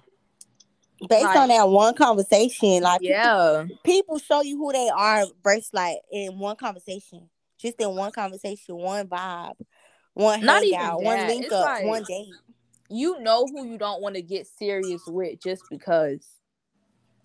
Based 1.08 1.24
Like- 1.26 1.38
on 1.38 1.50
that 1.50 1.70
one 1.70 1.94
conversation, 1.94 2.82
like 2.82 3.02
Yeah. 3.02 3.66
people 3.84 4.18
show 4.18 4.42
you 4.42 4.58
who 4.58 4.72
they 4.74 4.90
are 4.90 5.26
versus 5.44 5.70
like 5.74 6.00
in 6.12 6.40
one 6.40 6.56
conversation. 6.56 7.30
Just 7.60 7.80
in 7.80 7.96
one 7.96 8.12
conversation, 8.12 8.76
one 8.76 9.08
vibe, 9.08 9.56
one 10.14 10.44
Not 10.44 10.64
even 10.64 10.80
hangout, 10.80 11.02
one 11.04 11.28
link 11.28 11.46
It's 11.46 11.54
up, 11.54 11.66
like- 11.66 11.86
one 11.86 12.04
date. 12.04 12.30
you 12.90 13.20
know 13.20 13.46
who 13.46 13.66
you 13.68 13.78
don't 13.78 14.02
want 14.02 14.16
to 14.16 14.22
get 14.24 14.48
serious 14.48 15.02
with 15.08 15.40
just 15.40 15.64
because 15.70 16.26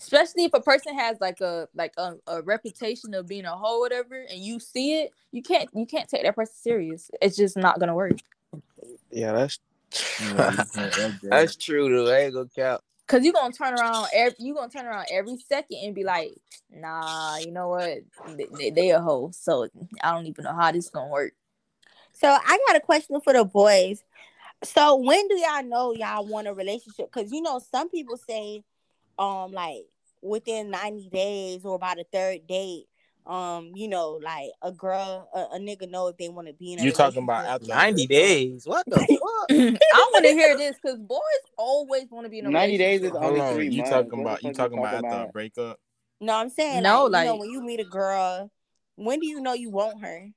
especially 0.02 0.44
if 0.44 0.52
a 0.54 0.60
person 0.60 0.98
has 0.98 1.20
like 1.20 1.40
a 1.40 1.68
like 1.74 1.92
a, 1.96 2.14
a 2.26 2.42
reputation 2.42 3.14
of 3.14 3.26
being 3.28 3.44
a 3.44 3.56
hoe 3.56 3.78
whatever 3.80 4.26
and 4.30 4.40
you 4.40 4.58
see 4.58 5.00
it 5.02 5.12
you 5.30 5.42
can't 5.42 5.68
you 5.74 5.86
can't 5.86 6.08
take 6.08 6.22
that 6.24 6.34
person 6.34 6.54
serious 6.54 7.10
it's 7.20 7.36
just 7.36 7.56
not 7.56 7.78
gonna 7.78 7.94
work 7.94 8.12
Yeah, 9.10 9.32
that's 9.32 9.58
Yeah, 10.20 10.50
you 10.50 10.56
can't- 10.56 10.94
that's 10.96 11.14
that's 11.22 11.56
true 11.56 11.88
though. 11.94 12.12
I 12.12 12.18
ain't 12.20 12.34
gonna 12.34 12.48
count. 12.54 12.80
because 13.06 13.24
you're 13.24 13.32
gonna 13.32 13.52
turn 13.52 13.74
around 13.74 14.08
every 14.12 14.36
you 14.38 14.54
gonna 14.54 14.68
turn 14.70 14.86
around 14.86 15.06
every 15.10 15.36
second 15.48 15.78
and 15.84 15.94
be 15.94 16.04
like 16.04 16.32
nah 16.70 17.36
you 17.36 17.52
know 17.52 17.68
what 17.68 17.98
they, 18.36 18.46
they, 18.58 18.70
they 18.70 18.90
a 18.90 19.00
hoe 19.00 19.30
so 19.32 19.68
i 20.02 20.10
don't 20.10 20.26
even 20.26 20.44
know 20.44 20.54
how 20.54 20.72
this 20.72 20.88
gonna 20.90 21.10
work 21.10 21.32
So 22.14 22.28
I 22.28 22.58
got 22.66 22.76
a 22.76 22.80
question 22.80 23.20
for 23.20 23.32
the 23.32 23.44
boys. 23.44 24.04
So 24.64 24.96
when 24.96 25.26
do 25.28 25.34
y'all 25.38 25.64
know 25.64 25.92
y'all 25.92 26.24
want 26.26 26.46
a 26.46 26.54
relationship? 26.54 27.10
Because 27.12 27.32
you 27.32 27.42
know 27.42 27.58
some 27.58 27.88
people 27.90 28.16
say, 28.16 28.62
um, 29.18 29.50
like 29.52 29.86
within 30.22 30.70
ninety 30.70 31.08
days 31.08 31.64
or 31.64 31.74
about 31.74 31.98
a 31.98 32.04
third 32.12 32.46
date, 32.46 32.86
um, 33.26 33.72
you 33.74 33.88
know, 33.88 34.18
like 34.22 34.50
a 34.62 34.72
girl, 34.72 35.28
a, 35.34 35.56
a 35.56 35.58
nigga 35.58 35.90
know 35.90 36.08
if 36.08 36.16
they 36.16 36.28
want 36.28 36.48
to 36.48 36.54
be 36.54 36.72
in 36.72 36.80
a 36.80 36.82
You 36.84 36.92
talking 36.92 37.22
about 37.24 37.44
after 37.46 37.66
Ninety 37.66 38.06
days. 38.06 38.66
What 38.66 38.84
the 38.86 38.96
fuck? 38.98 39.08
i 39.50 40.08
want 40.12 40.24
to 40.24 40.32
hear 40.32 40.56
this 40.56 40.76
because 40.82 40.98
boys 40.98 41.20
always 41.58 42.06
want 42.10 42.24
to 42.26 42.30
be 42.30 42.38
in 42.38 42.46
a 42.46 42.50
90 42.50 42.78
days 42.78 43.00
is 43.02 43.10
relationship. 43.12 43.22
only 43.28 43.40
Hold 43.40 43.50
on, 43.50 43.54
three 43.56 43.68
you 43.68 43.76
months. 43.78 43.90
talking 43.90 44.20
about 44.20 44.42
you 44.42 44.48
fuck 44.48 44.56
talking 44.56 44.78
you 44.78 44.84
about 44.84 44.92
talking 45.02 45.10
after 45.10 45.28
a 45.28 45.32
breakup? 45.32 45.80
No, 46.20 46.34
I'm 46.36 46.48
saying 46.50 46.82
No, 46.84 47.04
like, 47.06 47.24
you 47.24 47.26
know 47.28 47.32
like- 47.34 47.40
when 47.40 47.50
you 47.50 47.62
meet 47.62 47.80
a 47.80 47.84
girl, 47.84 48.50
when 48.96 49.20
do 49.20 49.26
you 49.26 49.40
know 49.40 49.52
you 49.54 49.70
want 49.70 50.00
her? 50.02 50.28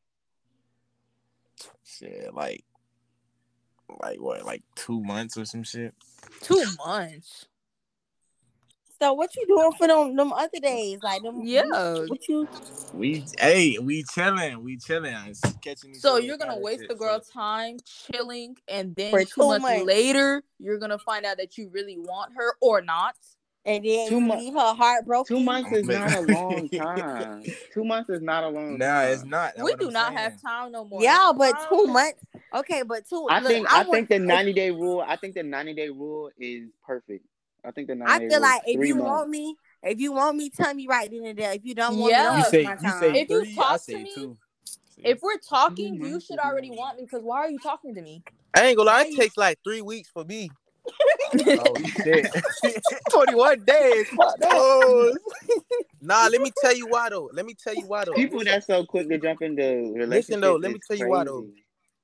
Shit, 1.84 2.34
like, 2.34 2.63
like 4.02 4.19
what, 4.19 4.45
like 4.45 4.63
two 4.76 5.02
months 5.02 5.38
or 5.38 5.45
some 5.45 5.63
shit? 5.63 5.93
two 6.41 6.63
months 6.86 7.45
So 9.01 9.13
what 9.13 9.36
you 9.36 9.45
doing 9.47 9.71
for 9.77 9.88
them 9.88 10.15
them 10.15 10.31
other 10.34 10.60
days? 10.62 10.99
Like 11.03 11.21
them 11.21 11.41
Yeah. 11.43 11.63
What 12.08 12.27
you 12.29 12.47
We, 12.93 13.25
hey, 13.39 13.77
we 13.79 14.03
chilling, 14.13 14.63
we 14.63 14.77
chilling. 14.77 15.13
It's 15.27 15.41
catching 15.62 15.93
So 15.95 16.17
you're 16.17 16.38
gonna 16.38 16.58
waste 16.58 16.81
shit, 16.81 16.89
the 16.89 16.95
so- 16.95 16.99
girl 16.99 17.19
time 17.19 17.77
chilling, 17.86 18.55
and 18.69 18.95
then 18.95 19.12
For 19.12 19.19
two 19.25 19.25
two 19.36 19.47
months 19.47 19.63
months. 19.63 19.86
later, 19.86 20.43
you're 20.60 20.77
gonna 20.79 20.97
find 20.99 21.25
out 21.25 21.38
that 21.38 21.58
you 21.58 21.69
really 21.73 21.97
want 21.97 22.34
her 22.38 22.53
or 22.62 22.81
not. 22.81 23.15
and 23.67 23.84
then 23.84 24.08
Two 24.10 24.15
you 24.15 24.21
mo- 24.21 24.38
leave 24.38 24.53
her 24.53 24.73
heartbroken. 24.75 25.36
Two 25.38 25.43
months 25.43 25.71
is 25.71 25.88
not 25.88 26.13
a 26.13 26.21
long 26.34 26.69
time. 26.69 27.43
Two 27.73 27.84
months 27.84 28.10
is 28.12 28.21
not 28.21 28.43
a 28.43 28.47
long 28.49 28.77
Nah, 28.77 28.86
time. 29.01 29.12
it's 29.12 29.23
not. 29.25 29.53
That's 29.55 29.65
we 29.65 29.75
do 29.75 29.88
I'm 29.88 29.93
not 29.93 30.05
saying. 30.13 30.17
have 30.19 30.41
time 30.41 30.71
no 30.71 30.86
more. 30.86 31.01
Yeah, 31.01 31.31
but 31.36 31.53
two 31.69 31.88
months. 31.88 32.23
Okay, 32.53 32.84
but 32.84 33.10
two. 33.10 33.27
I 33.29 33.39
look, 33.39 33.47
think 33.51 33.67
I, 33.73 33.79
want- 33.79 33.91
think 33.91 34.10
the 34.10 34.19
ninety 34.19 34.53
day 34.53 34.69
rule. 34.71 35.03
I 35.05 35.15
think 35.15 35.34
the 35.34 35.41
ninety 35.43 35.73
day 35.73 35.89
rule 35.89 36.29
is 36.39 36.69
perfect. 36.86 37.25
I 37.65 37.71
think 37.71 37.88
the 37.88 37.95
ninety. 37.95 38.25
I 38.25 38.30
feel 38.30 38.41
like 38.41 38.62
if 38.65 38.88
you 38.88 38.95
months. 38.95 39.10
want 39.10 39.30
me, 39.30 39.56
if 39.84 39.99
you 39.99 40.12
want 40.12 40.38
me, 40.38 40.49
tell 40.49 40.73
me 40.73 40.88
right 40.88 41.10
then 41.10 41.25
and 41.25 41.38
there. 41.38 41.54
If 41.54 41.65
you 41.65 41.75
don't 41.75 41.97
want 41.97 42.12
Yeah. 42.12 42.30
me, 42.30 42.38
You 42.38 42.41
don't 42.43 42.51
say 42.51 42.60
you 42.62 42.67
my 42.67 42.75
time. 42.75 42.99
say 42.99 43.21
If 43.21 43.30
you 43.30 43.39
three. 43.41 43.51
I 43.51 43.56
talk 43.56 43.71
to 43.73 43.80
say 43.80 44.04
me, 44.04 44.12
two. 44.15 44.38
If 45.04 45.21
we're 45.21 45.38
talking, 45.38 45.99
Mhm. 45.99 46.10
you 46.10 46.19
should 46.19 46.39
already 46.39 46.71
want 46.71 46.97
me 46.97 47.04
because 47.04 47.23
why 47.23 47.38
are 47.39 47.49
you 47.49 47.60
talking 47.60 47.93
to 47.95 48.01
me? 48.01 48.23
I 48.54 48.67
ain't 48.67 48.78
gonna 48.78 48.88
lie, 48.89 49.04
it 49.04 49.15
takes 49.15 49.38
like 49.38 49.60
three 49.63 49.82
weeks 49.82 50.10
for 50.10 50.23
me. 50.23 50.51
oh 51.60 51.78
shit. 52.04 52.25
21 53.12 53.65
days. 53.65 54.08
Fuck 54.10 54.39
nah, 56.01 56.28
let 56.28 56.41
me 56.41 56.51
tell 56.62 56.75
you 56.75 56.88
why 56.88 57.10
though. 57.10 57.30
Let 57.34 57.45
me 57.45 57.54
tell 57.54 57.75
you 57.75 57.88
why 57.88 58.06
though. 58.06 58.13
People 58.13 58.43
that's 58.43 58.67
so 58.67 58.86
quick 58.86 59.10
to 59.10 59.17
jump 59.17 59.41
into 59.41 59.63
relationships. 59.63 60.10
Listen 60.30 60.41
though, 60.41 60.56
let 60.56 60.71
me 60.71 60.78
is 60.78 60.88
tell 60.88 60.97
you 60.97 61.08
why 61.10 61.23
though. 61.23 61.47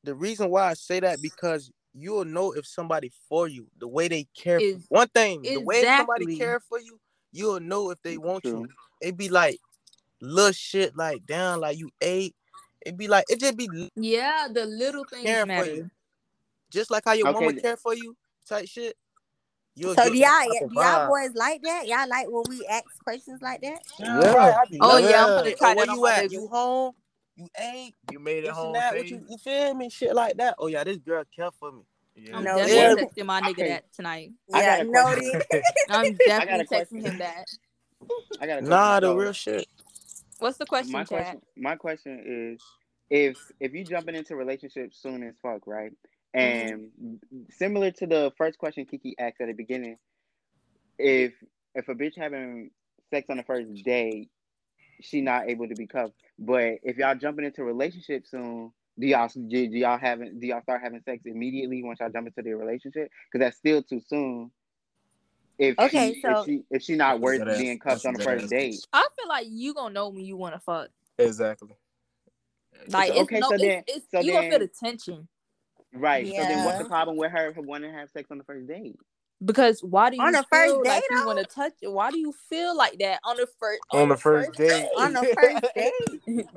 The 0.04 0.16
reason 0.16 0.50
why 0.50 0.70
I 0.72 0.74
say 0.74 1.00
that 1.00 1.22
because 1.22 1.72
you'll 1.94 2.26
know 2.26 2.52
if 2.54 2.66
somebody 2.66 3.12
for 3.30 3.48
you, 3.48 3.68
the 3.80 3.88
way 3.88 4.08
they 4.08 4.28
care. 4.36 4.60
For, 4.60 4.66
Is- 4.66 4.86
one 4.90 5.08
thing, 5.10 5.42
the 5.44 5.62
way 5.62 5.82
somebody 5.82 6.24
exactly. 6.26 6.38
care 6.38 6.60
for 6.60 6.80
you, 6.80 7.00
you'll 7.32 7.60
know 7.60 7.90
if 7.92 8.02
they 8.04 8.18
want 8.18 8.44
True. 8.44 8.62
you. 8.62 8.70
It 9.02 9.18
be 9.18 9.30
like 9.30 9.60
little 10.22 10.52
shit 10.52 10.96
like 10.96 11.26
down, 11.26 11.60
like 11.60 11.78
you 11.78 11.90
ate. 12.02 12.36
It'd 12.86 12.98
be 12.98 13.08
like 13.08 13.26
it 13.30 13.40
just 13.40 13.58
be 13.58 13.92
Yeah, 13.96 14.48
the 14.52 14.66
little 14.66 15.04
things 15.06 15.26
Care 15.26 15.46
for 15.46 15.48
matter. 15.48 15.76
you. 15.76 15.92
just 16.72 16.90
like 16.92 17.04
how 17.06 17.14
your 17.14 17.28
Okay, 17.28 17.46
mama 17.46 17.54
care 17.62 17.78
for 17.78 17.94
you, 17.94 18.16
type 18.48 18.68
shit. 18.68 18.96
You'll 19.76 19.96
So 19.96 20.10
do 20.10 20.16
y'all, 20.18 20.30
type 20.30 20.70
y'all 20.72 21.00
vibe. 21.00 21.08
boys 21.08 21.32
like 21.36 21.62
that? 21.64 21.88
Y'all 21.88 22.08
like 22.10 22.28
when 22.30 22.44
we 22.50 22.66
ask 22.66 22.86
questions 23.04 23.42
like 23.42 23.62
that? 23.62 23.80
Yeah. 24.00 24.34
right, 24.36 24.54
I 24.54 24.66
be 24.70 24.80
Oh, 24.82 24.88
loving 24.88 25.08
yeah, 25.08 25.24
I'm 25.24 25.30
that 25.30 25.36
gonna 25.36 25.50
shit. 25.50 25.58
try 25.58 25.72
Oh, 25.72 25.76
where 25.76 25.86
that 25.86 25.92
on 25.92 25.96
you 25.96 26.08
at? 26.08 26.32
You 26.32 26.48
home? 26.48 26.94
You 27.42 27.50
ain't? 27.60 27.96
You 28.12 28.20
made 28.20 28.44
it 28.46 28.52
home 28.52 28.74
that? 28.74 28.94
Safe. 28.94 29.12
you, 29.12 29.26
you 29.30 29.38
feel 29.40 29.74
me? 29.74 29.90
Shit 29.90 30.16
like 30.16 30.38
that. 30.38 30.56
Oh 30.60 30.68
yeah, 30.68 30.84
this 30.84 30.98
girl 30.98 31.24
care 31.36 31.52
for 31.60 31.72
me. 31.72 31.82
Yeah. 32.16 32.38
I'm 32.38 32.44
No, 32.44 32.56
definitely 32.56 32.90
yeah. 32.94 32.96
texting 32.96 33.26
my 33.26 33.42
nigga 33.42 33.58
Okay. 33.60 33.68
that 33.68 33.94
tonight. 33.94 34.34
I 34.54 34.62
Yeah, 34.62 34.66
got 34.66 34.82
a 34.82 34.86
noted. 34.86 35.44
I'm 35.90 36.18
got 36.46 36.60
definitely 36.60 36.62
a 36.62 36.66
question. 36.66 36.88
texting 36.92 37.02
him 37.02 37.18
that. 37.20 37.46
I 38.40 38.48
got 38.48 38.60
a 38.60 38.62
Nah, 38.62 39.00
the 39.02 39.08
So, 39.08 39.16
real 39.16 39.34
shit. 39.34 39.68
What's 40.40 40.58
the 40.58 40.66
question, 40.66 40.92
my 40.92 41.04
chat? 41.04 41.38
question 41.38 41.42
my 41.58 41.76
question 41.76 42.24
is 42.26 42.62
if 43.10 43.38
if 43.60 43.74
you 43.74 43.86
jumping 43.86 44.16
into 44.16 44.36
relationships 44.36 45.00
soon 45.02 45.24
as 45.24 45.36
fuck 45.42 45.68
right 45.68 45.92
mm-hmm. 46.40 46.40
and 46.40 46.92
similar 47.52 47.92
to 47.92 48.08
the 48.08 48.32
first 48.38 48.58
question 48.58 48.86
kiki 48.86 49.16
asked 49.20 49.42
at 49.42 49.48
the 49.48 49.54
beginning 49.54 49.98
if 51.00 51.34
if 51.76 51.88
a 51.90 51.96
bitch 51.96 52.18
having 52.18 52.72
sex 53.10 53.30
on 53.30 53.38
the 53.38 53.44
first 53.44 53.70
day 53.86 54.30
she 55.02 55.22
not 55.22 55.50
able 55.50 55.68
to 55.68 55.76
be 55.76 55.88
cuffed 55.88 56.14
but 56.40 56.76
if 56.84 56.98
y'all 56.98 57.16
jumping 57.16 57.46
into 57.46 57.62
a 57.62 57.66
relationship 57.66 58.26
soon 58.28 58.72
do 59.00 59.08
y'all 59.08 59.28
do, 59.28 59.48
do 59.48 59.78
y'all 59.78 59.98
having 59.98 60.40
do 60.40 60.48
y'all 60.48 60.62
start 60.62 60.82
having 60.84 61.02
sex 61.04 61.24
immediately 61.26 61.84
once 61.84 62.00
y'all 62.00 62.10
jump 62.10 62.28
into 62.28 62.42
the 62.42 62.54
relationship 62.54 63.10
because 63.32 63.46
that's 63.46 63.58
still 63.58 63.82
too 63.82 64.02
soon 64.08 64.52
if 65.60 65.78
Okay, 65.78 66.14
she, 66.16 66.22
so- 66.22 66.40
if 66.40 66.46
she 66.46 66.64
if 66.72 66.82
she 66.82 66.96
not 66.96 67.20
worth 67.20 67.42
ass- 67.48 67.58
being 67.60 67.78
cuffed 67.80 68.06
on 68.06 68.14
the 68.14 68.24
first 68.24 68.46
ass 68.46 68.50
date. 68.50 68.76
I 68.94 69.08
feel 69.20 69.28
like 69.30 69.46
you 69.50 69.74
gonna 69.74 69.94
know 69.94 70.10
when 70.10 70.26
you 70.26 70.36
want 70.36 70.56
to 70.56 70.60
fuck. 70.60 70.90
Exactly. 71.20 71.70
Like 72.88 73.14
So- 73.14 73.22
okay, 73.22 73.40
no, 73.40 73.50
so 73.50 73.54
it's, 73.56 73.64
then- 73.64 73.84
it's 73.88 74.06
so 74.12 74.20
you 74.22 74.34
gonna 74.34 74.50
feel 74.50 74.60
the 74.60 74.68
tension 74.68 75.28
Right. 75.94 76.26
So 76.26 76.34
then, 76.34 76.64
what's 76.66 76.78
the 76.80 76.86
problem 76.86 77.18
with 77.18 77.32
her 77.32 77.54
wanting 77.58 77.92
to 77.92 77.98
have 77.98 78.10
sex 78.12 78.32
on 78.32 78.38
the 78.38 78.44
first 78.46 78.66
date? 78.68 78.96
Because 79.44 79.82
why 79.84 80.10
do 80.10 80.16
you 80.18 80.22
On 80.22 80.32
the 80.34 80.44
feel 80.44 80.76
first 80.78 80.86
like 80.88 81.04
you 81.10 81.26
want 81.26 81.40
to 81.40 81.46
touch 81.46 81.74
it? 81.82 81.92
Why 81.92 82.12
do 82.12 82.20
you 82.20 82.34
feel 82.50 82.76
like 82.76 82.98
that 83.00 83.20
on 83.26 83.38
the 83.38 83.48
first 83.60 83.80
On 83.92 84.10
the 84.10 84.18
first 84.18 84.54
date. 84.54 84.88
On 84.98 85.14
the 85.14 85.36
first 85.36 85.66
date, 85.76 85.92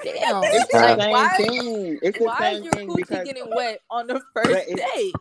Damn, 0.02 0.42
It's 0.44 0.72
the 0.72 0.78
like 0.78 1.00
same 1.00 1.10
why? 1.10 1.36
thing. 1.36 1.98
It's 2.02 2.18
the 2.18 2.24
Why 2.24 2.38
same 2.38 2.56
is 2.56 2.64
your 2.64 2.72
coochie 2.74 2.96
because, 2.96 3.24
getting 3.26 3.50
wet 3.54 3.80
on 3.90 4.06
the 4.06 4.20
first 4.34 4.50
it- 4.68 4.76
date? 4.76 5.14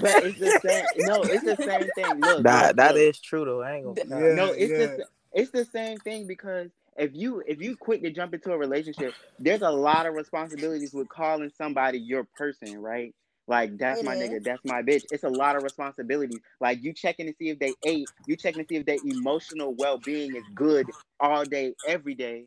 but 0.00 0.22
it's 0.24 0.38
the 0.38 0.60
same. 0.62 0.84
No, 1.06 1.22
it's 1.22 1.44
the 1.44 1.56
same 1.56 1.88
thing. 1.94 2.20
Look, 2.20 2.42
That 2.42 2.66
look, 2.68 2.76
that 2.76 2.94
look. 2.94 3.00
is 3.02 3.18
true 3.20 3.44
though. 3.44 3.62
I 3.62 3.76
ain't 3.76 3.84
gonna. 4.06 4.28
Yeah, 4.28 4.34
no, 4.34 4.52
it's 4.52 4.70
yeah. 4.70 4.78
the 4.78 5.06
it's 5.32 5.50
the 5.50 5.64
same 5.64 5.98
thing 6.00 6.26
because 6.26 6.68
if 6.98 7.10
you 7.14 7.42
if 7.46 7.60
you 7.62 7.74
quick 7.76 8.02
to 8.02 8.10
jump 8.10 8.34
into 8.34 8.52
a 8.52 8.58
relationship, 8.58 9.14
there's 9.38 9.62
a 9.62 9.70
lot 9.70 10.04
of 10.06 10.12
responsibilities 10.14 10.92
with 10.92 11.08
calling 11.08 11.50
somebody 11.56 11.98
your 11.98 12.24
person, 12.36 12.78
right? 12.78 13.14
Like 13.48 13.76
that's 13.78 14.00
It 14.00 14.06
my 14.06 14.14
is. 14.14 14.30
nigga, 14.30 14.44
that's 14.44 14.64
my 14.64 14.82
bitch. 14.82 15.04
It's 15.10 15.24
a 15.24 15.28
lot 15.28 15.56
of 15.56 15.62
responsibilities. 15.64 16.40
Like 16.60 16.82
you 16.82 16.92
checking 16.92 17.26
to 17.26 17.34
see 17.38 17.50
if 17.50 17.58
they 17.58 17.76
ate, 17.84 18.10
you 18.26 18.36
checking 18.36 18.62
to 18.62 18.68
see 18.68 18.76
if 18.76 18.86
their 18.86 18.98
emotional 19.04 19.74
well 19.74 19.98
being 19.98 20.34
is 20.36 20.44
good 20.54 20.92
all 21.20 21.44
day, 21.44 21.74
every 21.86 22.14
day. 22.14 22.46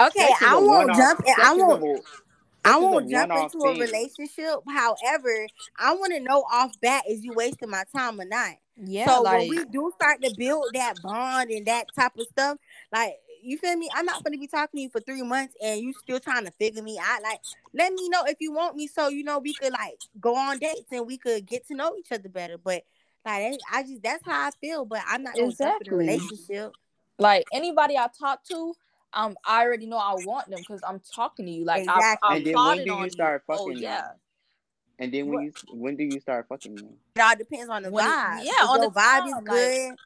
okay, 0.00 0.30
Sex 0.30 0.40
is 0.42 0.48
I 0.48 0.54
a 0.54 0.60
won't 0.60 0.94
jump. 0.94 1.20
In, 1.26 1.34
I 1.38 1.52
won't. 1.54 1.80
wo- 1.80 2.04
I 2.64 2.78
sex 2.78 2.82
is 2.82 2.92
a 2.92 2.96
won't 2.96 3.10
jump 3.10 3.30
one-off 3.30 3.52
into 3.54 3.64
a 3.66 3.74
relationship. 3.78 4.60
However, 4.68 5.48
I 5.78 5.94
want 5.94 6.12
to 6.14 6.20
know 6.20 6.44
off 6.50 6.72
bat 6.80 7.04
is 7.08 7.24
you 7.24 7.32
wasting 7.34 7.70
my 7.70 7.84
time 7.94 8.20
or 8.20 8.24
not. 8.24 8.54
Yeah, 8.76 9.06
so 9.08 9.22
like 9.22 9.40
when 9.40 9.48
we 9.48 9.64
do 9.66 9.92
start 9.96 10.22
to 10.22 10.30
build 10.30 10.72
that 10.74 11.02
bond 11.02 11.50
and 11.50 11.66
that 11.66 11.86
type 11.94 12.12
of 12.18 12.26
stuff, 12.28 12.56
like 12.92 13.14
you 13.42 13.58
feel 13.58 13.76
me, 13.76 13.88
I'm 13.94 14.04
not 14.06 14.22
gonna 14.24 14.38
be 14.38 14.46
talking 14.46 14.78
to 14.78 14.82
you 14.82 14.88
for 14.90 15.00
three 15.00 15.22
months 15.22 15.54
and 15.62 15.80
you 15.80 15.92
still 15.94 16.20
trying 16.20 16.44
to 16.44 16.50
figure 16.52 16.82
me 16.82 16.98
out. 17.02 17.22
Like, 17.22 17.40
let 17.74 17.92
me 17.92 18.08
know 18.08 18.22
if 18.26 18.36
you 18.40 18.52
want 18.52 18.76
me, 18.76 18.86
so 18.86 19.08
you 19.08 19.24
know 19.24 19.38
we 19.38 19.52
could 19.54 19.72
like 19.72 19.98
go 20.20 20.36
on 20.36 20.58
dates 20.58 20.90
and 20.92 21.06
we 21.06 21.18
could 21.18 21.46
get 21.46 21.66
to 21.68 21.74
know 21.74 21.94
each 21.98 22.12
other 22.12 22.28
better. 22.28 22.56
But 22.58 22.84
like, 23.26 23.58
I 23.72 23.82
just 23.82 24.02
that's 24.02 24.24
how 24.24 24.48
I 24.48 24.50
feel. 24.60 24.84
But 24.84 25.00
I'm 25.06 25.22
not 25.22 25.34
gonna 25.34 25.44
in 25.44 25.48
a 25.48 25.52
Exactly. 25.52 25.96
relationship. 25.96 26.72
like 27.18 27.44
anybody 27.52 27.96
I 27.96 28.08
talk 28.18 28.42
to, 28.44 28.74
um, 29.12 29.36
I 29.46 29.62
already 29.64 29.86
know 29.86 29.98
I 29.98 30.14
want 30.24 30.48
them 30.48 30.58
because 30.58 30.80
I'm 30.86 31.00
talking 31.14 31.46
to 31.46 31.52
you. 31.52 31.64
Like 31.64 31.86
I, 31.88 31.94
Exactly. 31.96 32.28
I 32.28 32.36
And 32.36 32.46
then 32.46 32.54
when 32.54 32.84
do 32.84 32.94
you 33.04 33.10
start 33.10 33.44
Oh 33.48 33.56
fucking 33.56 33.74
them? 33.74 33.82
yeah, 33.82 34.08
And 34.98 35.12
then 35.12 35.26
when 35.26 35.34
What- 35.34 35.44
you 35.44 35.52
when 35.76 35.96
do 35.96 36.04
you 36.04 36.20
start 36.20 36.46
fucking 36.48 36.74
them? 36.76 36.96
It 37.14 37.20
all 37.20 37.36
depends 37.36 37.68
on 37.70 37.82
the 37.82 37.90
When 37.90 38.04
it- 38.04 38.08
vibe. 38.08 38.44
yeah, 38.44 38.52
If 38.64 38.68
on 38.70 38.80
your 38.80 38.90
the 38.90 38.94
vibe 38.98 39.18
time, 39.18 39.26
is 39.28 39.32
like- 39.34 39.44
good. 39.44 39.96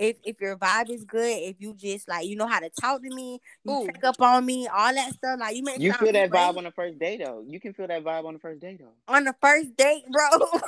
If 0.00 0.16
if 0.24 0.40
your 0.40 0.56
vibe 0.56 0.90
is 0.90 1.04
good, 1.04 1.20
if 1.42 1.56
you 1.60 1.74
just 1.74 2.08
like 2.08 2.26
you 2.26 2.34
know 2.34 2.46
how 2.46 2.58
to 2.58 2.70
talk 2.70 3.02
to 3.02 3.10
me, 3.14 3.38
you 3.64 3.72
Ooh. 3.74 3.86
check 3.86 4.02
up 4.04 4.20
on 4.20 4.46
me, 4.46 4.66
all 4.66 4.94
that 4.94 5.12
stuff. 5.12 5.38
Like 5.38 5.54
you 5.54 5.62
make 5.62 5.78
You 5.78 5.92
feel 5.92 6.12
that 6.12 6.30
great 6.30 6.40
vibe 6.40 6.56
on 6.56 6.64
the 6.64 6.70
first 6.70 6.98
date 6.98 7.20
though. 7.22 7.44
You 7.46 7.60
can 7.60 7.74
feel 7.74 7.86
that 7.86 8.02
vibe 8.02 8.24
on 8.24 8.32
the 8.34 8.40
first 8.40 8.60
date 8.60 8.80
though. 8.80 9.14
on 9.14 9.24
the 9.24 9.34
first 9.40 9.76
date, 9.76 10.04
bro. 10.10 10.28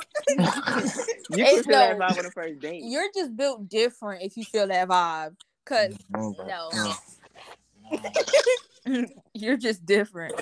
You 1.29 1.43
Hey, 1.45 1.55
can 1.55 1.63
feel 1.63 1.77
that 1.79 1.97
vibe 1.97 2.17
on 2.19 2.23
the 2.25 2.31
first 2.31 2.59
date. 2.59 2.83
you're 2.83 3.09
just 3.13 3.35
built 3.35 3.67
different 3.67 4.21
if 4.23 4.37
you 4.37 4.43
feel 4.43 4.67
that 4.67 4.87
vibe. 4.87 5.35
Cause 5.65 5.95
no, 6.09 6.35
Mm. 8.85 9.09
you're 9.33 9.57
just 9.57 9.85
different. 9.85 10.35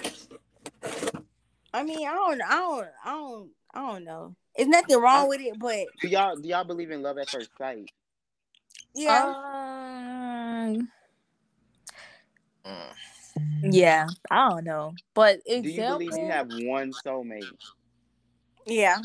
I 1.73 1.83
mean, 1.83 2.07
I 2.07 2.11
don't, 2.11 2.41
I 2.41 2.49
don't, 2.49 2.87
I 3.05 3.11
don't, 3.11 3.49
I 3.73 3.79
don't 3.91 4.03
know. 4.03 4.35
There's 4.55 4.67
nothing 4.67 4.99
wrong 4.99 5.29
with 5.29 5.39
it, 5.41 5.57
but 5.57 5.87
Do 6.01 6.07
y'all 6.09 6.35
do 6.35 6.47
y'all 6.49 6.63
believe 6.65 6.91
in 6.91 7.01
love 7.01 7.17
at 7.17 7.29
first 7.29 7.51
sight? 7.57 7.89
Yeah, 8.93 9.33
Um, 10.65 10.89
Mm. 12.65 12.93
yeah, 13.63 14.09
I 14.29 14.49
don't 14.49 14.63
know, 14.63 14.93
but 15.13 15.39
Do 15.45 15.67
you 15.67 15.81
believe 15.81 16.17
you 16.17 16.25
have 16.25 16.47
one 16.47 16.91
soulmate? 16.91 17.57
yeah. 18.65 18.97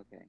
Okay. 0.00 0.24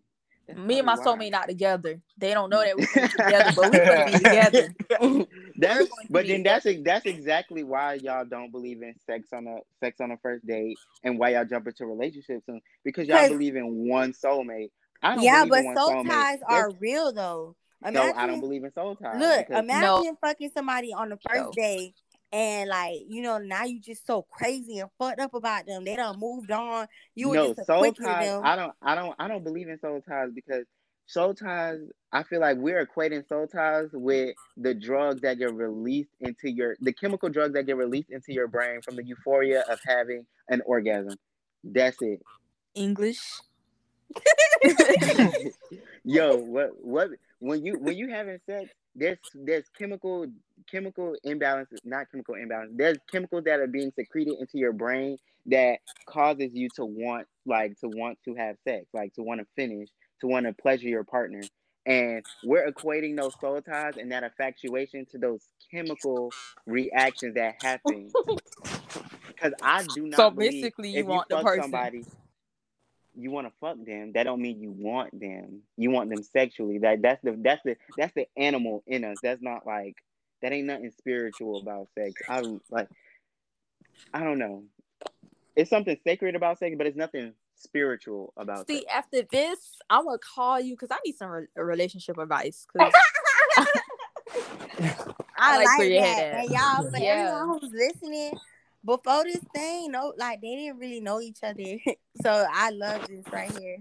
That's 0.48 0.60
me 0.60 0.80
and 0.80 0.86
my 0.86 0.96
probably 0.96 1.28
soulmate 1.28 1.32
not 1.32 1.48
together. 1.48 2.02
They 2.18 2.34
don't 2.34 2.50
know 2.50 2.64
that 2.64 2.78
we're 2.78 3.08
together, 3.08 3.52
but 3.56 3.72
we're 3.72 3.86
gonna 3.86 4.06
be 4.06 4.20
together. 4.20 4.76
That's, 5.58 5.80
We're 5.80 5.86
going 5.86 6.08
to 6.08 6.08
but 6.10 6.22
be 6.24 6.28
then 6.30 6.44
that's 6.44 6.66
that's 6.84 7.06
exactly 7.06 7.64
why 7.64 7.96
y'all 7.96 8.26
don't 8.26 8.52
believe 8.52 8.82
in 8.82 8.96
sex 9.06 9.30
on 9.34 9.48
a 9.48 9.58
sex 9.80 10.02
on 10.02 10.12
a 10.12 10.18
first 10.18 10.46
date 10.48 10.78
and 11.04 11.20
why 11.20 11.30
y'all 11.30 11.46
jump 11.46 11.68
into 11.68 11.86
relationships 11.86 12.48
and 12.48 12.62
because 12.84 13.08
y'all 13.08 13.28
believe 13.28 13.56
in 13.56 13.88
one 13.88 14.14
soulmate. 14.14 14.72
I 15.02 15.16
don't 15.16 15.24
Yeah, 15.24 15.46
believe 15.46 15.50
but 15.50 15.60
in 15.60 15.66
one 15.66 15.76
soul 15.78 15.90
soulmate. 15.90 16.10
ties 16.10 16.40
are 16.48 16.72
real 16.80 17.12
though. 17.12 17.56
no, 17.84 18.14
I 18.16 18.28
don't 18.28 18.40
believe 18.40 18.64
in 18.64 18.72
soul 18.74 18.96
ties. 18.96 19.20
look, 19.20 19.48
because- 19.48 19.64
imagine 19.64 20.18
fucking 20.22 20.52
somebody 20.54 20.94
on 20.94 21.10
the 21.10 21.18
first 21.18 21.46
No. 21.46 21.52
day 21.52 21.94
and 22.34 22.70
like 22.70 23.00
you 23.10 23.22
know 23.22 23.38
now 23.40 23.66
you 23.66 23.80
just 23.80 24.06
so 24.08 24.22
crazy 24.22 24.80
and 24.80 24.90
fucked 24.98 25.20
up 25.20 25.34
about 25.34 25.66
them. 25.66 25.84
They 25.84 25.96
done 25.96 26.18
moved 26.20 26.52
on. 26.52 26.88
You 27.16 27.30
were 27.30 27.36
no 27.36 27.54
just 27.54 27.66
soul 27.68 27.92
ties. 27.92 28.26
them. 28.26 28.42
I 28.46 28.56
don't. 28.56 28.74
I 28.82 28.96
don't. 28.96 29.16
I 29.20 29.28
don't 29.28 29.44
believe 29.44 29.68
in 29.68 29.80
soul 29.80 30.02
ties 30.08 30.30
because 30.34 30.66
soul 31.08 31.34
ties. 31.34 31.80
I 32.14 32.24
feel 32.24 32.40
like 32.40 32.58
we're 32.58 32.86
equating 32.86 33.28
soul 33.28 33.48
ties 33.48 33.90
with 33.92 34.36
the 34.56 34.74
drugs 34.74 35.20
that 35.22 35.40
get 35.40 35.54
released 35.54 36.12
into 36.22 36.50
your 36.50 36.78
the 36.80 36.94
chemical 36.94 37.28
drugs 37.30 37.54
that 37.56 37.64
get 37.64 37.76
released 37.76 38.12
into 38.12 38.32
your 38.32 38.48
brain 38.48 38.82
from 38.82 38.96
the 38.96 39.04
euphoria 39.04 39.62
of 39.70 39.80
having 39.86 40.26
an 40.48 40.62
orgasm. 40.66 41.18
That's 41.66 41.98
it. 42.02 42.22
English. 42.76 43.20
Yo, 46.04 46.38
what 46.38 46.72
what 46.82 47.10
when 47.40 47.66
you 47.66 47.78
when 47.80 47.96
you 47.98 48.10
having 48.10 48.40
sex, 48.46 48.70
there's 48.96 49.18
there's 49.34 49.66
chemical 49.78 50.26
chemical 50.70 51.16
imbalances, 51.26 51.78
not 51.84 52.12
chemical 52.12 52.36
imbalance. 52.36 52.72
There's 52.76 52.98
chemicals 53.12 53.44
that 53.46 53.60
are 53.60 53.68
being 53.68 53.92
secreted 53.98 54.36
into 54.40 54.58
your 54.58 54.74
brain 54.74 55.18
that 55.48 55.80
causes 56.08 56.52
you 56.54 56.70
to 56.76 56.86
want 56.86 57.28
like 57.46 57.80
to 57.80 57.88
want 57.88 58.20
to 58.26 58.36
have 58.36 58.58
sex, 58.68 58.86
like 58.94 59.14
to 59.16 59.24
want 59.24 59.42
to 59.42 59.48
finish, 59.56 59.90
to 60.22 60.28
want 60.28 60.46
to 60.46 60.54
pleasure 60.54 60.88
your 60.88 61.04
partner. 61.04 61.42
And 61.86 62.24
we're 62.44 62.72
equating 62.72 63.18
those 63.18 63.34
soul 63.42 63.60
ties 63.62 63.98
and 63.98 64.12
that 64.12 64.24
infatuation 64.24 65.08
to 65.12 65.18
those 65.18 65.42
chemical 65.72 66.32
reactions 66.66 67.36
that 67.36 67.56
happen. 67.62 68.12
Because 69.42 69.54
I 69.64 69.84
do 69.96 70.06
not 70.06 70.18
So 70.18 70.30
basically, 70.30 70.90
you 70.90 71.06
want 71.06 71.28
the 71.28 71.42
person. 71.42 71.64
somebody, 71.64 72.06
you 73.22 73.32
want 73.32 73.48
to 73.48 73.54
fuck 73.62 73.78
them. 73.86 74.12
That 74.14 74.24
don't 74.24 74.42
mean 74.42 74.62
you 74.62 74.72
want 74.72 75.18
them. 75.20 75.62
You 75.78 75.92
want 75.92 76.10
them 76.10 76.24
sexually. 76.24 76.80
That 76.80 77.02
that's 77.02 77.22
the 77.24 77.38
that's 77.40 77.62
the 77.64 77.76
that's 77.98 78.14
the 78.14 78.28
animal 78.38 78.84
in 78.88 79.04
us. 79.04 79.18
That's 79.22 79.42
not 79.42 79.66
like 79.66 79.96
that 80.42 80.52
ain't 80.52 80.68
nothing 80.68 80.92
spiritual 80.98 81.62
about 81.62 81.88
sex. 81.98 82.14
I 82.28 82.42
don't 82.42 82.62
like 82.72 82.88
I 84.14 84.20
don't 84.24 84.40
know. 84.40 84.64
It's 85.56 85.70
something 85.70 85.98
sacred 86.04 86.36
about 86.36 86.60
sex, 86.60 86.76
but 86.78 86.88
it's 86.88 86.98
nothing 86.98 87.34
spiritual 87.56 88.34
about 88.38 88.68
See, 88.68 88.78
sex. 88.80 88.86
after 88.94 89.22
this, 89.32 89.60
I'm 89.90 90.06
gonna 90.06 90.18
call 90.18 90.60
you 90.60 90.74
because 90.76 90.90
I 90.92 90.98
need 91.06 91.16
some 91.18 91.30
re- 91.30 91.48
relationship 91.56 92.18
advice. 92.18 92.66
'cause- 92.76 92.92
I, 95.38 95.58
like 95.58 95.66
like, 95.66 95.78
where 95.80 95.88
your 95.88 96.02
that. 96.02 96.08
head 96.18 96.34
at. 96.34 96.40
And 96.46 96.52
y'all, 96.52 96.90
for 96.90 96.98
Yeah. 96.98 97.36
everyone 97.38 97.60
who's 97.60 97.72
listening, 97.72 98.34
before 98.84 99.24
this 99.24 99.42
thing, 99.54 99.92
no, 99.92 100.14
like 100.18 100.42
they 100.42 100.56
didn't 100.56 100.80
really 100.80 101.00
know 101.02 101.22
each 101.22 101.40
other. 101.44 101.78
so 102.22 102.46
I 102.52 102.72
love 102.72 103.08
this 103.08 103.26
right 103.32 103.52
here. 103.58 103.78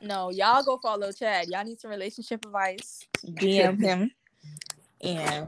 no, 0.00 0.30
y'all 0.30 0.62
go 0.62 0.78
follow 0.78 1.12
Chad. 1.12 1.48
Y'all 1.48 1.64
need 1.64 1.80
some 1.80 1.90
relationship 1.90 2.44
advice. 2.44 3.06
DM 3.24 3.80
him. 3.82 4.10
Yeah, 5.00 5.46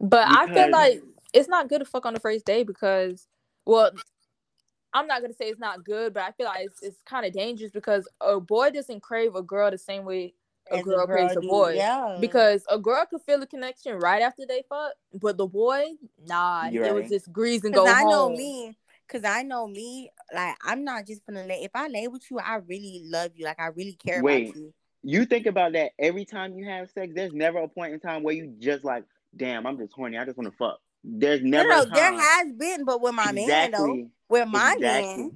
but 0.00 0.26
I 0.28 0.52
feel 0.52 0.70
like 0.70 1.02
it's 1.32 1.48
not 1.48 1.68
good 1.68 1.80
to 1.80 1.84
fuck 1.84 2.06
on 2.06 2.14
the 2.14 2.20
first 2.20 2.46
day 2.46 2.62
because, 2.62 3.26
well, 3.66 3.90
I'm 4.94 5.06
not 5.06 5.20
gonna 5.20 5.34
say 5.34 5.46
it's 5.46 5.60
not 5.60 5.84
good, 5.84 6.14
but 6.14 6.22
I 6.22 6.32
feel 6.32 6.46
like 6.46 6.66
it's, 6.66 6.82
it's 6.82 7.02
kind 7.04 7.26
of 7.26 7.32
dangerous 7.32 7.70
because 7.70 8.08
a 8.20 8.40
boy 8.40 8.70
doesn't 8.70 9.02
crave 9.02 9.34
a 9.34 9.42
girl 9.42 9.70
the 9.70 9.76
same 9.76 10.04
way 10.04 10.32
a 10.70 10.76
As 10.76 10.84
girl 10.84 11.06
craves 11.06 11.36
a 11.36 11.40
boy. 11.40 11.74
Yeah. 11.74 12.18
Because 12.20 12.64
a 12.70 12.78
girl 12.78 13.04
could 13.08 13.22
feel 13.22 13.42
a 13.42 13.46
connection 13.46 13.96
right 13.96 14.22
after 14.22 14.44
they 14.46 14.62
fuck, 14.68 14.92
but 15.14 15.36
the 15.36 15.46
boy, 15.46 15.84
nah, 16.26 16.66
You're 16.66 16.84
it 16.84 16.94
was 16.94 17.08
just 17.08 17.32
grease 17.32 17.64
and 17.64 17.74
go 17.74 17.84
Cause 17.84 17.94
I 17.94 18.02
know 18.04 18.30
me. 18.30 18.76
Cause 19.08 19.24
I 19.24 19.42
know 19.42 19.68
me. 19.68 20.10
Like 20.34 20.56
I'm 20.64 20.82
not 20.82 21.06
just 21.06 21.24
gonna 21.24 21.44
lay. 21.44 21.62
If 21.62 21.70
I 21.74 21.86
lay 21.86 22.08
with 22.08 22.24
you, 22.30 22.38
I 22.38 22.56
really 22.56 23.02
love 23.04 23.30
you. 23.36 23.44
Like 23.44 23.60
I 23.60 23.66
really 23.68 23.92
care 23.92 24.22
Wait. 24.22 24.48
about 24.48 24.56
you. 24.56 24.74
You 25.04 25.24
think 25.24 25.46
about 25.46 25.74
that 25.74 25.92
every 26.00 26.24
time 26.24 26.58
you 26.58 26.68
have 26.68 26.90
sex. 26.90 27.12
There's 27.14 27.32
never 27.32 27.58
a 27.58 27.68
point 27.68 27.94
in 27.94 28.00
time 28.00 28.24
where 28.24 28.34
you 28.34 28.54
just 28.58 28.82
like, 28.84 29.04
damn, 29.36 29.64
I'm 29.64 29.78
just 29.78 29.92
horny. 29.92 30.18
I 30.18 30.24
just 30.24 30.36
want 30.36 30.50
to 30.50 30.56
fuck. 30.56 30.80
There's 31.04 31.40
never. 31.42 31.68
no, 31.68 31.82
a 31.82 31.86
there 31.86 32.12
has 32.12 32.52
been, 32.52 32.84
but 32.84 33.00
with 33.00 33.14
my 33.14 33.30
man 33.30 33.46
though, 33.70 33.84
exactly. 33.84 34.10
with 34.28 34.48
my 34.48 34.72
exactly. 34.72 35.30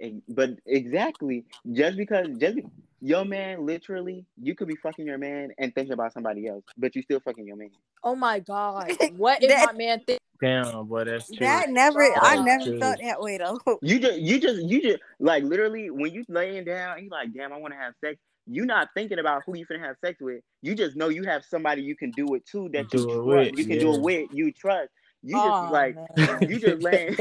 man, 0.00 0.22
But 0.28 0.50
exactly, 0.66 1.46
just 1.72 1.96
because 1.96 2.28
just 2.36 2.56
be- 2.56 2.66
your 3.04 3.26
man, 3.26 3.66
literally, 3.66 4.24
you 4.40 4.54
could 4.54 4.66
be 4.66 4.76
fucking 4.76 5.06
your 5.06 5.18
man 5.18 5.50
and 5.58 5.74
thinking 5.74 5.92
about 5.92 6.14
somebody 6.14 6.48
else, 6.48 6.64
but 6.78 6.96
you 6.96 7.02
still 7.02 7.20
fucking 7.20 7.46
your 7.46 7.56
man. 7.56 7.68
Oh 8.02 8.16
my 8.16 8.38
god, 8.38 8.90
what 9.16 9.42
if 9.42 9.66
my 9.66 9.72
man 9.74 10.00
think? 10.06 10.20
Damn, 10.40 10.86
boy, 10.86 11.04
that's 11.04 11.26
true. 11.26 11.36
that 11.40 11.68
never. 11.68 12.00
I 12.00 12.42
never 12.42 12.64
true. 12.64 12.80
felt 12.80 12.98
that 13.02 13.20
way 13.20 13.36
though. 13.36 13.58
You 13.82 13.98
just, 13.98 14.18
you 14.20 14.40
just, 14.40 14.62
you 14.62 14.80
just 14.80 15.00
like 15.20 15.44
literally 15.44 15.90
when 15.90 16.14
you 16.14 16.24
laying 16.30 16.64
down, 16.64 17.04
you 17.04 17.10
like, 17.10 17.34
damn, 17.34 17.52
I 17.52 17.58
want 17.58 17.74
to 17.74 17.78
have 17.78 17.92
sex. 18.02 18.16
You 18.46 18.64
not 18.64 18.88
thinking 18.94 19.18
about 19.18 19.42
who 19.44 19.54
you 19.54 19.66
finna 19.66 19.80
have 19.80 19.96
sex 20.02 20.18
with. 20.22 20.40
You 20.62 20.74
just 20.74 20.96
know 20.96 21.10
you 21.10 21.24
have 21.24 21.44
somebody 21.44 21.82
you 21.82 21.96
can 21.96 22.10
do 22.12 22.34
it 22.34 22.46
to 22.52 22.70
that 22.72 22.88
Do 22.88 23.00
you 23.00 23.04
trust. 23.04 23.26
with, 23.26 23.58
you 23.58 23.64
can 23.66 23.78
do 23.80 23.94
it 23.94 24.00
with. 24.00 24.28
You 24.32 24.50
trust. 24.50 24.88
You 25.22 25.36
just 25.36 25.46
Aw, 25.46 25.68
like 25.68 25.96
man. 26.16 26.38
you 26.48 26.58
just 26.58 26.82
laying, 26.82 27.16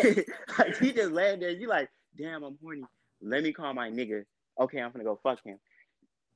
like 0.58 0.80
you 0.80 0.94
just 0.94 1.12
laying 1.12 1.42
there. 1.42 1.50
You 1.50 1.68
like, 1.68 1.90
damn, 2.18 2.44
I'm 2.44 2.58
horny. 2.62 2.84
Let 3.22 3.44
me 3.44 3.52
call 3.52 3.74
my 3.74 3.90
nigga. 3.90 4.24
Okay, 4.60 4.80
I'm 4.80 4.92
gonna 4.92 5.04
go 5.04 5.20
fuck 5.22 5.44
him. 5.44 5.60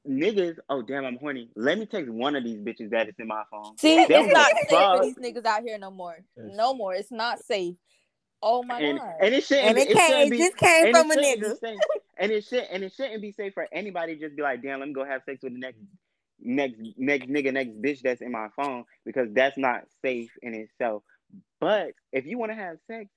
Niggas, 0.07 0.57
oh 0.69 0.81
damn, 0.81 1.05
I'm 1.05 1.17
horny. 1.17 1.49
Let 1.55 1.77
me 1.79 1.85
text 1.85 2.09
one 2.09 2.35
of 2.35 2.43
these 2.43 2.59
bitches 2.59 2.91
that 2.91 3.09
is 3.09 3.15
in 3.19 3.27
my 3.27 3.43
phone. 3.51 3.77
See, 3.77 3.95
They 3.95 4.15
it's 4.15 4.33
not 4.33 4.51
give 4.53 4.57
a 4.57 4.69
safe 4.69 4.79
for 4.91 5.01
these 5.03 5.15
niggas 5.15 5.45
out 5.45 5.63
here 5.63 5.77
no 5.77 5.91
more. 5.91 6.17
No 6.37 6.73
more. 6.73 6.93
It's 6.93 7.11
not 7.11 7.39
safe. 7.39 7.75
Oh 8.41 8.63
my 8.63 8.79
and 8.79 8.99
god. 8.99 9.13
and 9.21 9.33
it 9.33 9.43
shouldn't. 9.43 9.67
And 9.67 9.77
it 9.77 9.89
it 9.89 9.97
came. 9.97 10.07
shouldn't 10.07 10.33
It 10.33 10.37
just 10.37 10.57
came 10.57 10.85
and 10.85 10.95
from 10.95 11.11
a 11.11 11.13
it 11.15 11.25
shouldn't 11.25 11.41
nigga. 11.41 11.59
safe. 11.59 11.79
And 12.19 12.31
it 12.31 12.43
should 12.45 12.63
and 12.71 12.83
it 12.83 12.93
shouldn't 12.93 13.21
be 13.21 13.31
safe 13.31 13.53
for 13.53 13.67
anybody 13.71 14.15
to 14.15 14.21
just 14.21 14.35
be 14.35 14.41
like, 14.43 14.61
damn, 14.61 14.79
let 14.79 14.87
me 14.87 14.93
go 14.93 15.05
have 15.05 15.23
sex 15.25 15.41
with 15.43 15.53
the 15.53 15.59
next 15.59 15.77
next 16.39 16.75
next 16.97 17.27
nigga, 17.27 17.53
next 17.53 17.81
bitch 17.81 18.01
that's 18.01 18.21
in 18.21 18.31
my 18.31 18.47
phone 18.55 18.85
because 19.05 19.27
that's 19.33 19.57
not 19.57 19.83
safe 20.03 20.31
in 20.41 20.53
itself. 20.53 21.03
But 21.59 21.91
if 22.11 22.25
you 22.25 22.37
want 22.37 22.51
to 22.51 22.55
have 22.55 22.77
sex, 22.87 23.09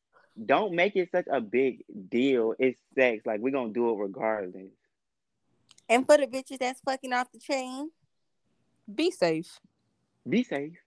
don't 0.44 0.74
make 0.74 0.96
it 0.96 1.10
such 1.12 1.26
a 1.30 1.40
big 1.40 1.84
deal. 2.08 2.54
It's 2.58 2.78
sex. 2.94 3.24
Like 3.26 3.40
we're 3.40 3.52
gonna 3.52 3.72
do 3.72 3.90
it 3.90 3.98
regardless. 3.98 4.72
And 5.90 6.06
for 6.06 6.16
the 6.16 6.26
bitches 6.26 6.58
that's 6.58 6.80
fucking 6.80 7.12
off 7.12 7.30
the 7.32 7.40
chain, 7.40 7.90
Be 8.92 9.10
safe. 9.10 9.58
Be 10.28 10.44
safe. 10.44 10.78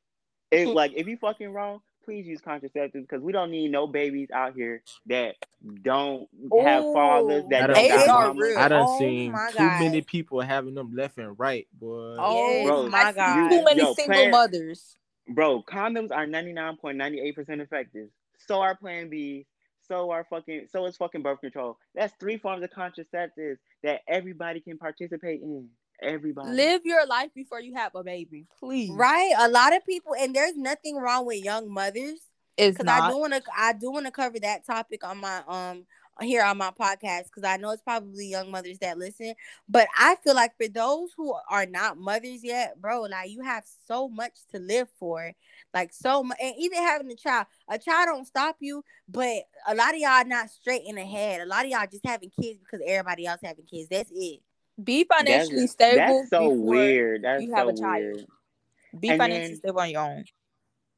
If 0.50 0.70
hmm. 0.70 0.74
like 0.74 0.94
if 0.96 1.08
you 1.08 1.18
fucking 1.18 1.52
wrong, 1.52 1.82
please 2.06 2.26
use 2.26 2.42
contraceptives 2.42 2.94
because 2.94 3.22
we 3.22 3.32
don't 3.32 3.52
need 3.52 3.72
no 3.72 3.86
babies 3.88 4.30
out 4.34 4.54
here 4.54 4.82
that 5.08 5.36
don't 5.82 6.28
have 6.64 6.84
fathers 6.94 7.44
that 7.50 7.70
I 7.70 7.74
don't 7.74 7.76
done 7.76 8.06
got 8.06 8.28
seen- 8.28 8.36
mamas. 8.38 8.58
I 8.58 8.68
done 8.68 8.86
Oh 8.88 9.00
seen 9.00 9.32
too 9.32 9.58
God. 9.58 9.80
many 9.82 10.02
people 10.02 10.42
having 10.42 10.74
them 10.74 10.96
left 10.96 11.18
and 11.18 11.38
right, 11.38 11.68
boy. 11.74 12.16
Oh, 12.18 12.64
Bro, 12.66 12.90
my 12.90 13.12
see 13.12 13.16
God. 13.16 13.50
too 13.50 13.64
many 13.64 13.82
Yo, 13.82 13.94
single 13.94 14.16
plan- 14.16 14.32
mothers. 14.32 14.98
Bro, 15.28 15.64
condoms 15.64 16.12
are 16.12 16.26
99.98% 16.26 17.62
effective. 17.62 18.10
So 18.46 18.62
are 18.62 18.76
Plan 18.76 19.10
B. 19.10 19.46
So 19.94 20.10
are 20.10 20.26
fucking 20.28 20.68
so 20.72 20.86
is 20.88 20.98
fucking 20.98 21.22
birth 21.22 21.42
control. 21.42 21.78
That's 21.94 22.12
three 22.20 22.38
forms 22.38 22.64
of 22.64 22.72
contraceptives 22.72 23.58
that 23.84 24.02
everybody 24.08 24.60
can 24.60 24.80
participate 24.80 25.42
in. 25.42 25.70
Everybody. 26.02 26.50
Live 26.50 26.82
your 26.84 27.06
life 27.06 27.30
before 27.36 27.62
you 27.62 27.76
have 27.76 27.94
a 27.94 28.04
baby, 28.04 28.48
please. 28.60 28.90
right? 28.90 29.32
A 29.38 29.48
lot 29.48 29.76
of 29.76 29.86
people, 29.86 30.16
and 30.20 30.36
there's 30.36 30.58
nothing 30.58 30.98
wrong 30.98 31.28
with 31.28 31.44
young 31.44 31.72
mothers. 31.72 32.20
It's 32.58 32.78
because 32.78 32.92
I 32.92 33.10
do 33.10 33.18
want 33.20 33.34
to 33.34 33.44
I 33.56 33.74
do 33.74 33.92
want 33.92 34.08
to 34.08 34.12
cover 34.12 34.40
that 34.40 34.66
topic 34.66 35.04
on 35.08 35.20
my 35.20 35.44
um 35.48 35.86
here 36.22 36.44
on 36.44 36.58
my 36.58 36.72
podcast 36.72 37.26
because 37.26 37.44
I 37.44 37.58
know 37.58 37.72
it's 37.72 37.82
probably 37.82 38.28
young 38.28 38.52
mothers 38.52 38.78
that 38.80 38.98
listen, 38.98 39.34
but 39.68 39.88
I 39.98 40.16
feel 40.24 40.36
like 40.36 40.56
for 40.58 40.68
those 40.68 41.10
who 41.18 41.34
are 41.50 41.66
not 41.66 41.98
mothers 41.98 42.44
yet, 42.44 42.80
bro, 42.80 43.02
like 43.04 43.30
you 43.32 43.42
have 43.42 43.64
so 43.88 44.08
much 44.08 44.34
to 44.52 44.60
live 44.60 44.88
for, 45.00 45.32
like 45.74 45.92
so 45.92 46.24
much, 46.24 46.38
and 46.42 46.54
even 46.60 46.78
having 46.80 47.12
a 47.12 47.16
child, 47.16 47.48
a 47.68 47.80
child 47.80 48.08
don't 48.08 48.28
stop 48.28 48.58
you, 48.60 48.84
but 49.10 49.44
a 49.68 49.74
lot 49.74 49.94
of 49.94 50.00
y'all 50.00 50.26
not 50.26 50.50
straight 50.50 50.84
in 50.86 50.96
the 50.96 51.06
head. 51.06 51.42
A 51.42 51.46
lot 51.46 51.66
of 51.66 51.72
y'all 51.72 51.88
just 51.92 52.06
having 52.06 52.30
kids 52.40 52.60
because 52.60 52.82
everybody 52.86 53.26
else 53.26 53.40
having 53.44 53.66
kids. 53.66 53.90
That's 53.90 54.12
it. 54.14 54.40
Be 54.84 55.06
That's, 55.10 55.20
financially 55.22 55.68
stable. 55.68 55.98
that's 56.20 56.30
so 56.30 56.50
weird. 56.50 57.24
That's 57.24 57.44
you 57.44 57.54
have 57.54 57.68
so 57.68 57.74
a 57.74 57.78
child. 57.78 58.02
weird. 58.04 58.26
Be 59.00 59.10
And 59.10 59.20
financially 59.20 59.48
then- 59.50 59.58
stable 59.58 59.80
on 59.82 59.90
your 59.90 60.02
own. 60.02 60.26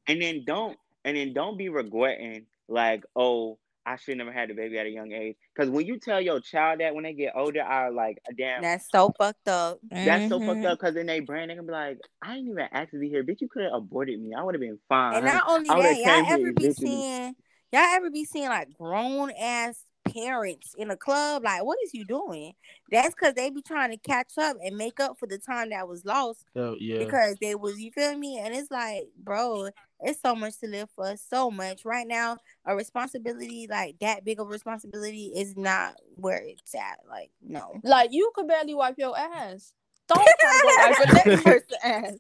And 0.07 0.21
then 0.21 0.43
don't 0.45 0.77
and 1.03 1.17
then 1.17 1.33
don't 1.33 1.57
be 1.57 1.69
regretting 1.69 2.45
like, 2.67 3.03
oh, 3.15 3.57
I 3.85 3.97
should 3.97 4.17
never 4.17 4.31
had 4.31 4.49
a 4.49 4.53
baby 4.55 4.79
at 4.79 4.85
a 4.85 4.89
young 4.89 5.11
age. 5.11 5.35
Because 5.55 5.69
when 5.69 5.85
you 5.85 5.99
tell 5.99 6.19
your 6.19 6.39
child 6.39 6.79
that 6.79 6.95
when 6.95 7.03
they 7.03 7.13
get 7.13 7.33
older, 7.35 7.61
are 7.61 7.91
like, 7.91 8.17
damn, 8.37 8.61
That's 8.63 8.89
so 8.91 9.13
fucked 9.17 9.47
up. 9.47 9.79
That's 9.91 10.27
so 10.27 10.39
fucked 10.39 10.61
Mhm. 10.61 10.65
up 10.65 10.79
because 10.79 10.95
in 10.95 11.05
their 11.05 11.21
brain, 11.21 11.47
they're 11.47 11.57
gonna 11.57 11.67
be 11.67 11.71
like, 11.71 11.99
I 12.21 12.35
ain't 12.35 12.47
even 12.47 12.67
asked 12.71 12.91
to 12.91 12.99
be 12.99 13.09
here. 13.09 13.23
Bitch, 13.23 13.41
you 13.41 13.47
could 13.47 13.63
have 13.63 13.73
aborted 13.73 14.19
me. 14.19 14.33
I 14.33 14.43
would 14.43 14.55
have 14.55 14.61
been 14.61 14.79
fine. 14.89 15.15
And 15.15 15.25
not 15.25 15.43
only 15.47 15.69
I 15.69 15.81
that, 15.81 15.97
y'all 15.99 16.33
ever 16.33 16.51
be 16.53 16.73
seeing 16.73 17.35
y'all 17.71 17.81
ever 17.95 18.09
be 18.09 18.25
seeing 18.25 18.49
like 18.49 18.75
grown 18.77 19.31
ass 19.31 19.84
parents 20.15 20.73
in 20.77 20.89
a 20.91 20.95
club? 20.97 21.43
Like, 21.43 21.63
what 21.65 21.77
is 21.83 21.93
you 21.93 22.05
doing? 22.05 22.53
That's 22.91 23.09
because 23.15 23.33
they 23.33 23.49
be 23.49 23.61
trying 23.61 23.91
to 23.91 23.97
catch 23.97 24.37
up 24.37 24.57
and 24.63 24.77
make 24.77 24.99
up 24.99 25.17
for 25.19 25.27
the 25.27 25.37
time 25.37 25.69
that 25.71 25.87
was 25.87 26.05
lost 26.05 26.45
So, 26.53 26.75
yeah. 26.79 26.99
because 26.99 27.35
they 27.41 27.55
was 27.55 27.79
you 27.79 27.91
feel 27.91 28.17
me? 28.17 28.39
And 28.39 28.55
it's 28.55 28.71
like, 28.71 29.03
bro, 29.17 29.69
it's 30.01 30.21
so 30.21 30.35
much 30.35 30.57
to 30.59 30.67
live 30.67 30.89
for, 30.95 31.15
so 31.17 31.49
much. 31.51 31.83
Right 31.85 32.07
now, 32.07 32.37
a 32.65 32.75
responsibility 32.75 33.67
like 33.69 33.97
that 33.99 34.23
big 34.23 34.39
of 34.39 34.47
a 34.47 34.49
responsibility 34.49 35.31
is 35.35 35.55
not 35.57 35.95
where 36.15 36.41
it's 36.43 36.73
at. 36.75 36.99
Like, 37.09 37.31
no. 37.41 37.79
Like 37.83 38.09
you 38.13 38.31
could 38.35 38.47
barely 38.47 38.75
wipe 38.75 38.95
your 38.97 39.17
ass. 39.17 39.73
Don't 40.07 40.17
try 40.39 40.61
to 40.61 40.63
go 40.63 40.77
wipe 40.77 40.97
the 40.97 41.13
next 41.31 41.43
person's 41.43 41.73
ass. 41.83 42.13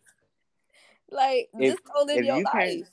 Like 1.11 1.49
If- 1.53 1.73
just 1.73 1.83
go 1.83 2.03
live 2.03 2.23
your 2.25 2.37
you 2.37 2.45
can't- 2.51 2.79
life. 2.79 2.89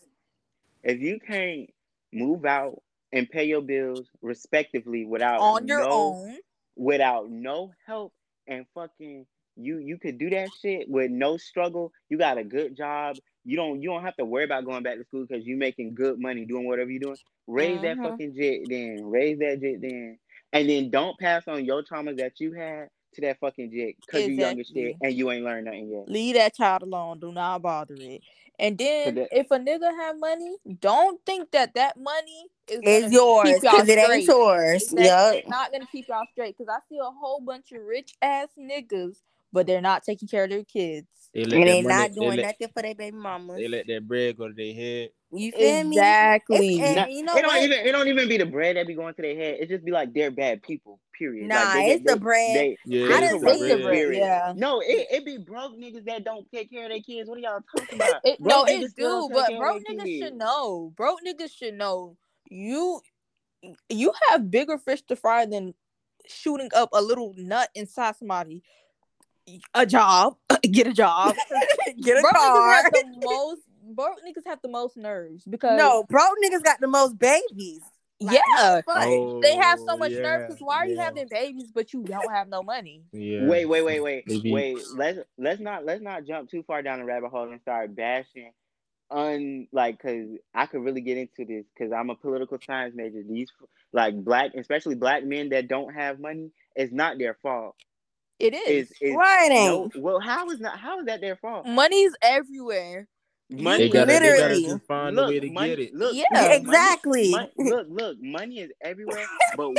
if 0.82 1.00
you 1.00 1.18
can't 1.20 1.70
move 2.12 2.44
out 2.44 2.82
and 3.12 3.28
pay 3.28 3.44
your 3.44 3.60
bills 3.62 4.08
respectively 4.20 5.04
without 5.04 5.40
on 5.40 5.66
your 5.66 5.80
no, 5.80 5.90
own. 5.90 6.38
without 6.76 7.30
no 7.30 7.72
help 7.86 8.12
and 8.46 8.66
fucking 8.74 9.26
you 9.56 9.78
you 9.78 9.98
could 9.98 10.16
do 10.18 10.30
that 10.30 10.48
shit 10.62 10.88
with 10.88 11.10
no 11.10 11.36
struggle. 11.36 11.92
You 12.08 12.16
got 12.18 12.38
a 12.38 12.44
good 12.44 12.76
job. 12.76 13.16
You 13.44 13.56
don't 13.56 13.82
you 13.82 13.90
don't 13.90 14.02
have 14.02 14.16
to 14.16 14.24
worry 14.24 14.44
about 14.44 14.64
going 14.64 14.82
back 14.82 14.96
to 14.98 15.04
school 15.04 15.26
because 15.28 15.44
you're 15.46 15.58
making 15.58 15.94
good 15.94 16.18
money 16.18 16.44
doing 16.46 16.66
whatever 16.66 16.90
you're 16.90 17.00
doing. 17.00 17.18
Raise 17.46 17.82
that 17.82 17.98
Mhm. 17.98 18.02
fucking 18.10 18.34
jit 18.34 18.62
then. 18.68 19.04
Raise 19.04 19.38
that 19.40 19.60
jit 19.60 19.80
then. 19.82 20.18
And 20.54 20.68
then 20.68 20.90
don't 20.90 21.18
pass 21.18 21.46
on 21.48 21.64
your 21.64 21.82
traumas 21.82 22.16
that 22.18 22.40
you 22.40 22.52
had 22.52 22.88
to 23.14 23.20
that 23.22 23.38
fucking 23.40 23.70
jit 23.72 23.96
because 24.00 24.26
you 24.26 24.34
young 24.34 24.58
as 24.58 24.68
shit 24.68 24.96
and 25.02 25.12
you 25.12 25.30
ain't 25.30 25.44
learned 25.44 25.66
nothing 25.66 25.90
yet. 25.90 26.08
Leave 26.08 26.34
that 26.36 26.54
child 26.54 26.82
alone. 26.82 27.20
Do 27.20 27.30
not 27.30 27.60
bother 27.60 27.96
it. 27.98 28.22
And 28.58 28.78
then 28.78 29.16
that- 29.16 29.28
if 29.32 29.50
a 29.50 29.58
nigga 29.58 29.90
have 29.98 30.18
money, 30.18 30.56
don't 30.80 31.20
think 31.26 31.50
that 31.50 31.74
that 31.74 31.98
money 31.98 32.46
is 32.68 32.80
It's 32.82 33.12
yours 33.12 33.60
because 33.60 33.88
it 33.88 33.98
ain't 33.98 34.24
yours. 34.24 34.82
Exactly. 34.82 35.04
Yup. 35.04 35.34
It's 35.36 35.48
not 35.48 35.72
gonna 35.72 35.86
keep 35.90 36.08
y'all 36.08 36.24
straight. 36.32 36.56
Cause 36.56 36.68
I 36.70 36.78
see 36.88 36.98
a 36.98 37.10
whole 37.10 37.40
bunch 37.40 37.72
of 37.72 37.82
rich 37.82 38.14
ass 38.22 38.48
niggas, 38.58 39.16
but 39.52 39.66
they're 39.66 39.80
not 39.80 40.02
taking 40.04 40.28
care 40.28 40.44
of 40.44 40.50
their 40.50 40.64
kids. 40.64 41.06
They 41.34 41.44
let 41.44 41.58
And 41.60 41.68
they 41.68 41.82
money, 41.82 41.94
not 41.94 42.10
they 42.10 42.14
doing 42.14 42.36
let, 42.36 42.46
nothing 42.46 42.68
for 42.74 42.82
their 42.82 42.94
baby 42.94 43.16
mamas. 43.16 43.56
they 43.56 43.68
let 43.68 43.86
that 43.86 44.06
bread 44.06 44.36
go 44.36 44.48
to 44.48 44.54
their 44.54 44.74
head. 44.74 45.10
You 45.34 45.50
feel 45.50 45.84
me? 45.84 45.96
Exactly. 45.96 46.80
And 46.80 47.10
you 47.10 47.22
know 47.24 47.34
it 47.34 47.42
don't 47.42 47.56
even 47.56 47.86
it 47.86 47.92
don't 47.92 48.06
even 48.08 48.28
be 48.28 48.36
the 48.36 48.44
bread 48.44 48.76
that 48.76 48.86
be 48.86 48.94
going 48.94 49.14
to 49.14 49.22
their 49.22 49.34
head. 49.34 49.56
It 49.60 49.70
just 49.70 49.82
be 49.84 49.90
like 49.90 50.12
they're 50.12 50.30
bad 50.30 50.62
people. 50.62 51.00
Period. 51.18 51.48
Nah, 51.48 51.54
like, 51.54 51.74
they, 51.74 51.90
it's 51.92 52.10
the 52.10 52.16
bread. 52.18 52.56
They, 52.56 52.76
Yeah, 52.84 53.14
I 53.14 53.20
they 53.20 53.28
done 53.28 53.40
corrupt 53.40 53.58
seen 53.58 53.68
the 53.68 53.76
the 53.76 53.82
bread, 53.82 53.96
spirit. 53.96 54.18
yeah. 54.18 54.52
No, 54.56 54.80
it, 54.80 55.06
it 55.10 55.24
be 55.24 55.38
broke 55.38 55.78
niggas 55.78 56.04
that 56.06 56.24
don't 56.24 56.50
take 56.50 56.70
care 56.70 56.84
of 56.84 56.90
their 56.90 57.00
kids. 57.00 57.28
What 57.28 57.38
are 57.38 57.40
y'all 57.40 57.60
talking 57.74 57.96
about? 58.00 58.20
It, 58.24 58.40
no, 58.40 58.64
niggas 58.64 58.82
it 58.84 58.96
do, 58.96 59.30
but 59.32 59.56
broke 59.56 59.82
niggas 59.88 60.04
kids. 60.04 60.24
should 60.26 60.34
know. 60.36 60.92
Broke 60.96 61.20
niggas 61.26 61.52
should 61.56 61.74
know. 61.74 62.16
You 62.52 63.00
you 63.88 64.12
have 64.28 64.50
bigger 64.50 64.76
fish 64.76 65.02
to 65.02 65.16
fry 65.16 65.46
than 65.46 65.74
shooting 66.26 66.68
up 66.74 66.90
a 66.92 67.00
little 67.00 67.32
nut 67.36 67.70
inside 67.74 68.16
somebody. 68.16 68.62
A 69.74 69.86
job, 69.86 70.36
get 70.62 70.86
a 70.86 70.92
job, 70.92 71.34
Get 72.00 72.18
a 72.18 72.20
broke 72.20 72.34
niggas 72.34 72.36
car. 72.36 72.72
have 72.74 72.92
the 72.92 73.04
most. 73.24 73.62
Broke 73.94 74.18
niggas 74.26 74.46
have 74.46 74.60
the 74.62 74.68
most 74.68 74.96
nerves 74.96 75.44
because 75.44 75.76
No, 75.78 76.04
broke 76.08 76.36
niggas 76.44 76.62
got 76.62 76.80
the 76.80 76.86
most 76.86 77.18
babies. 77.18 77.80
Like, 78.20 78.38
yeah, 78.56 78.76
fuck. 78.82 78.86
Oh, 78.86 79.40
they 79.42 79.56
have 79.56 79.80
so 79.80 79.94
Oh, 79.94 79.96
much 79.96 80.12
nerve. 80.12 80.46
Because 80.46 80.60
why 80.62 80.76
are 80.76 80.86
you 80.86 81.00
having 81.00 81.26
babies 81.28 81.72
but 81.74 81.92
you 81.92 82.04
don't 82.04 82.30
have 82.30 82.48
no 82.48 82.62
money? 82.62 83.02
Yeah. 83.12 83.46
Wait, 83.48 83.64
wait, 83.64 83.82
wait, 83.82 84.00
wait, 84.00 84.24
They 84.28 84.38
be- 84.38 84.52
wait. 84.52 84.78
Let's 84.94 85.18
let's 85.38 85.60
not 85.60 85.84
let's 85.84 86.00
not 86.02 86.24
jump 86.24 86.48
too 86.50 86.62
far 86.62 86.82
down 86.82 87.00
the 87.00 87.04
rabbit 87.04 87.30
hole 87.30 87.50
and 87.50 87.60
start 87.60 87.96
bashing. 87.96 88.52
Un 89.12 89.68
like, 89.72 90.00
cause 90.00 90.26
I 90.54 90.66
could 90.66 90.82
really 90.82 91.00
get 91.02 91.18
into 91.18 91.44
this 91.44 91.64
because 91.76 91.92
I'm 91.92 92.10
a 92.10 92.14
political 92.16 92.58
science 92.64 92.94
major. 92.96 93.22
These 93.28 93.50
like 93.92 94.16
black, 94.24 94.52
especially 94.56 94.94
black 94.96 95.24
men 95.24 95.50
that 95.50 95.68
don't 95.68 95.92
have 95.94 96.18
money, 96.20 96.50
it's 96.76 96.92
not 96.92 97.18
their 97.18 97.34
fault. 97.42 97.76
It 98.38 98.54
is. 98.54 98.90
It's, 98.90 98.92
it's 99.00 99.16
Why 99.16 99.46
it 99.46 99.50
no. 99.50 99.84
ain't? 99.84 99.96
Well, 100.02 100.18
how 100.20 100.48
is 100.50 100.60
not? 100.60 100.78
How 100.78 100.98
is 101.00 101.06
that 101.06 101.20
their 101.20 101.36
fault? 101.36 101.66
Money's 101.66 102.12
everywhere. 102.22 103.06
Money, 103.50 103.84
They 103.84 103.88
gotta, 103.90 104.06
they 104.06 104.12
gotta 104.18 104.30
Literally. 104.30 104.62
just 104.64 104.86
find 104.86 105.14
look, 105.14 105.26
a 105.26 105.28
way 105.32 105.40
to 105.40 105.50
money, 105.50 105.68
get 105.68 105.78
it. 105.78 105.94
Look, 105.94 106.14
Yeah. 106.14 106.24
money- 106.32 106.54
Exactly. 106.56 107.30
mon- 107.30 107.50
look, 107.58 107.86
look, 107.90 108.16
money 108.22 108.60
is 108.60 108.70
everywhere, 108.80 109.26
but 109.58 109.72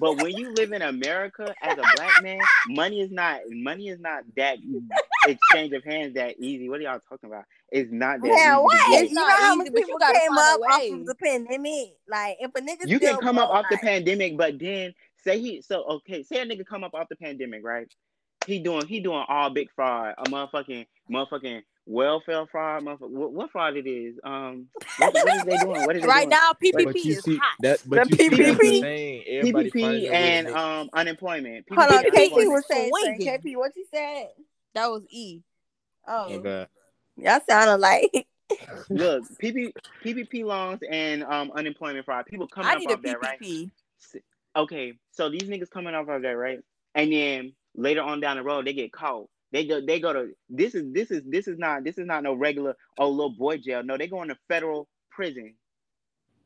but 0.00 0.20
when 0.20 0.32
you 0.36 0.52
live 0.54 0.72
in 0.72 0.82
America 0.82 1.54
as 1.62 1.78
a 1.78 1.82
black 1.96 2.20
man, 2.22 2.40
money 2.68 3.00
is 3.00 3.12
not 3.12 3.40
money 3.48 3.88
is 3.90 4.00
not 4.00 4.24
that 4.36 4.58
exchange 5.28 5.72
of 5.72 5.84
hands 5.84 6.14
that 6.14 6.34
easy. 6.40 6.68
What 6.68 6.80
are 6.80 6.82
y'all 6.82 7.00
talking 7.08 7.28
about? 7.30 7.44
It's 7.72 7.90
not 7.90 8.20
that 8.20 8.28
Yeah, 8.28 8.56
easy. 8.58 8.62
what? 8.62 8.84
to 8.84 8.90
get. 8.90 9.02
It's 9.04 9.10
You 9.10 9.14
know 9.16 9.22
not 9.22 9.40
how 9.40 9.54
easy, 9.54 9.56
much 9.56 9.72
but 9.72 9.80
you 9.80 9.86
people 9.86 9.98
came 9.98 10.32
up 10.32 10.60
off 10.60 10.82
of 10.92 11.06
the 11.06 11.14
pandemic? 11.14 11.96
Like, 12.06 12.36
if 12.38 12.50
a 12.54 12.60
nigga 12.60 12.88
You 12.90 13.00
can 13.00 13.16
come 13.16 13.38
up 13.38 13.48
off 13.50 13.64
the 13.70 13.78
pandemic, 13.78 14.36
but 14.36 14.58
then 14.58 14.94
say 15.24 15.38
he 15.40 15.62
so 15.62 15.82
okay. 15.84 16.22
Say 16.22 16.42
a 16.42 16.46
nigga 16.46 16.66
come 16.66 16.84
up 16.84 16.92
off 16.94 17.08
the 17.08 17.16
pandemic, 17.16 17.64
right? 17.64 17.88
He 18.46 18.58
doing 18.58 18.86
he 18.86 19.00
doing 19.00 19.24
all 19.26 19.48
big 19.50 19.68
fraud, 19.74 20.14
a 20.18 20.24
motherfucking 20.24 20.86
motherfucking 21.10 21.62
welfare 21.86 22.44
fraud. 22.46 22.82
Motherfucker, 22.84 23.08
what, 23.10 23.32
what 23.32 23.50
fraud 23.52 23.76
it 23.76 23.86
is? 23.88 24.16
Um, 24.22 24.66
what, 24.98 25.14
what 25.14 25.34
is 25.34 25.44
they 25.44 25.56
doing? 25.56 25.82
What 25.84 25.96
is 25.96 26.02
they 26.02 26.08
Right 26.08 26.24
doing? 26.24 26.30
now, 26.30 26.52
PPP 26.62 26.84
But 26.84 27.04
you 27.04 27.12
is 27.12 27.24
see 27.24 27.36
hot. 27.36 27.56
that, 27.60 27.80
but 27.88 28.06
The 28.06 28.10
you 28.10 28.16
see 28.16 28.28
that's 28.28 28.58
PPP. 28.58 28.58
the 28.58 28.80
thing. 28.80 29.24
Everybody 29.28 29.70
finding 29.70 30.04
PPP 30.04 30.08
a 30.08 30.10
way 30.10 30.16
to 30.16 30.16
and 30.16 30.48
um 30.48 30.90
unemployment. 30.92 31.66
Hold 31.70 31.90
on, 31.90 32.04
PPP 32.04 32.06
and 32.06 32.14
KP 32.32 32.52
was 32.52 32.64
saying 32.66 32.92
something. 32.94 33.16
swinging. 33.16 33.38
KP, 33.40 33.56
what 33.56 33.72
you 33.76 33.86
said? 33.94 34.28
That 34.74 34.86
was 34.90 35.04
E. 35.08 35.40
Oh, 36.06 36.26
Oh 36.28 36.38
God. 36.40 36.68
Y'all 37.22 37.40
sounded 37.48 37.76
like 37.78 38.26
Look, 38.90 39.24
PP, 39.40 39.72
PPP 40.04 40.44
loans 40.44 40.80
and 40.88 41.22
um 41.24 41.50
unemployment 41.54 42.04
fraud. 42.04 42.26
People 42.26 42.46
coming 42.46 42.70
I 42.70 42.74
up 42.74 42.80
need 42.80 42.90
a 42.90 42.94
off 42.94 43.02
that, 43.02 43.22
right? 43.22 43.70
Okay, 44.54 44.94
so 45.12 45.30
these 45.30 45.44
niggas 45.44 45.70
coming 45.70 45.94
off 45.94 46.08
of 46.08 46.22
that, 46.22 46.36
right? 46.36 46.60
And 46.94 47.12
then 47.12 47.52
later 47.74 48.02
on 48.02 48.20
down 48.20 48.36
the 48.36 48.42
road, 48.42 48.66
they 48.66 48.74
get 48.74 48.92
caught. 48.92 49.28
They 49.50 49.66
go, 49.66 49.80
they 49.84 50.00
go 50.00 50.12
to 50.12 50.30
this 50.48 50.74
is 50.74 50.92
this 50.92 51.10
is 51.10 51.22
this 51.26 51.48
is 51.48 51.58
not 51.58 51.84
this 51.84 51.98
is 51.98 52.06
not 52.06 52.22
no 52.22 52.34
regular 52.34 52.76
oh 52.98 53.08
little 53.08 53.30
boy 53.30 53.58
jail. 53.58 53.82
No, 53.82 53.96
they 53.96 54.06
go 54.06 54.22
into 54.22 54.36
federal 54.48 54.88
prison 55.10 55.54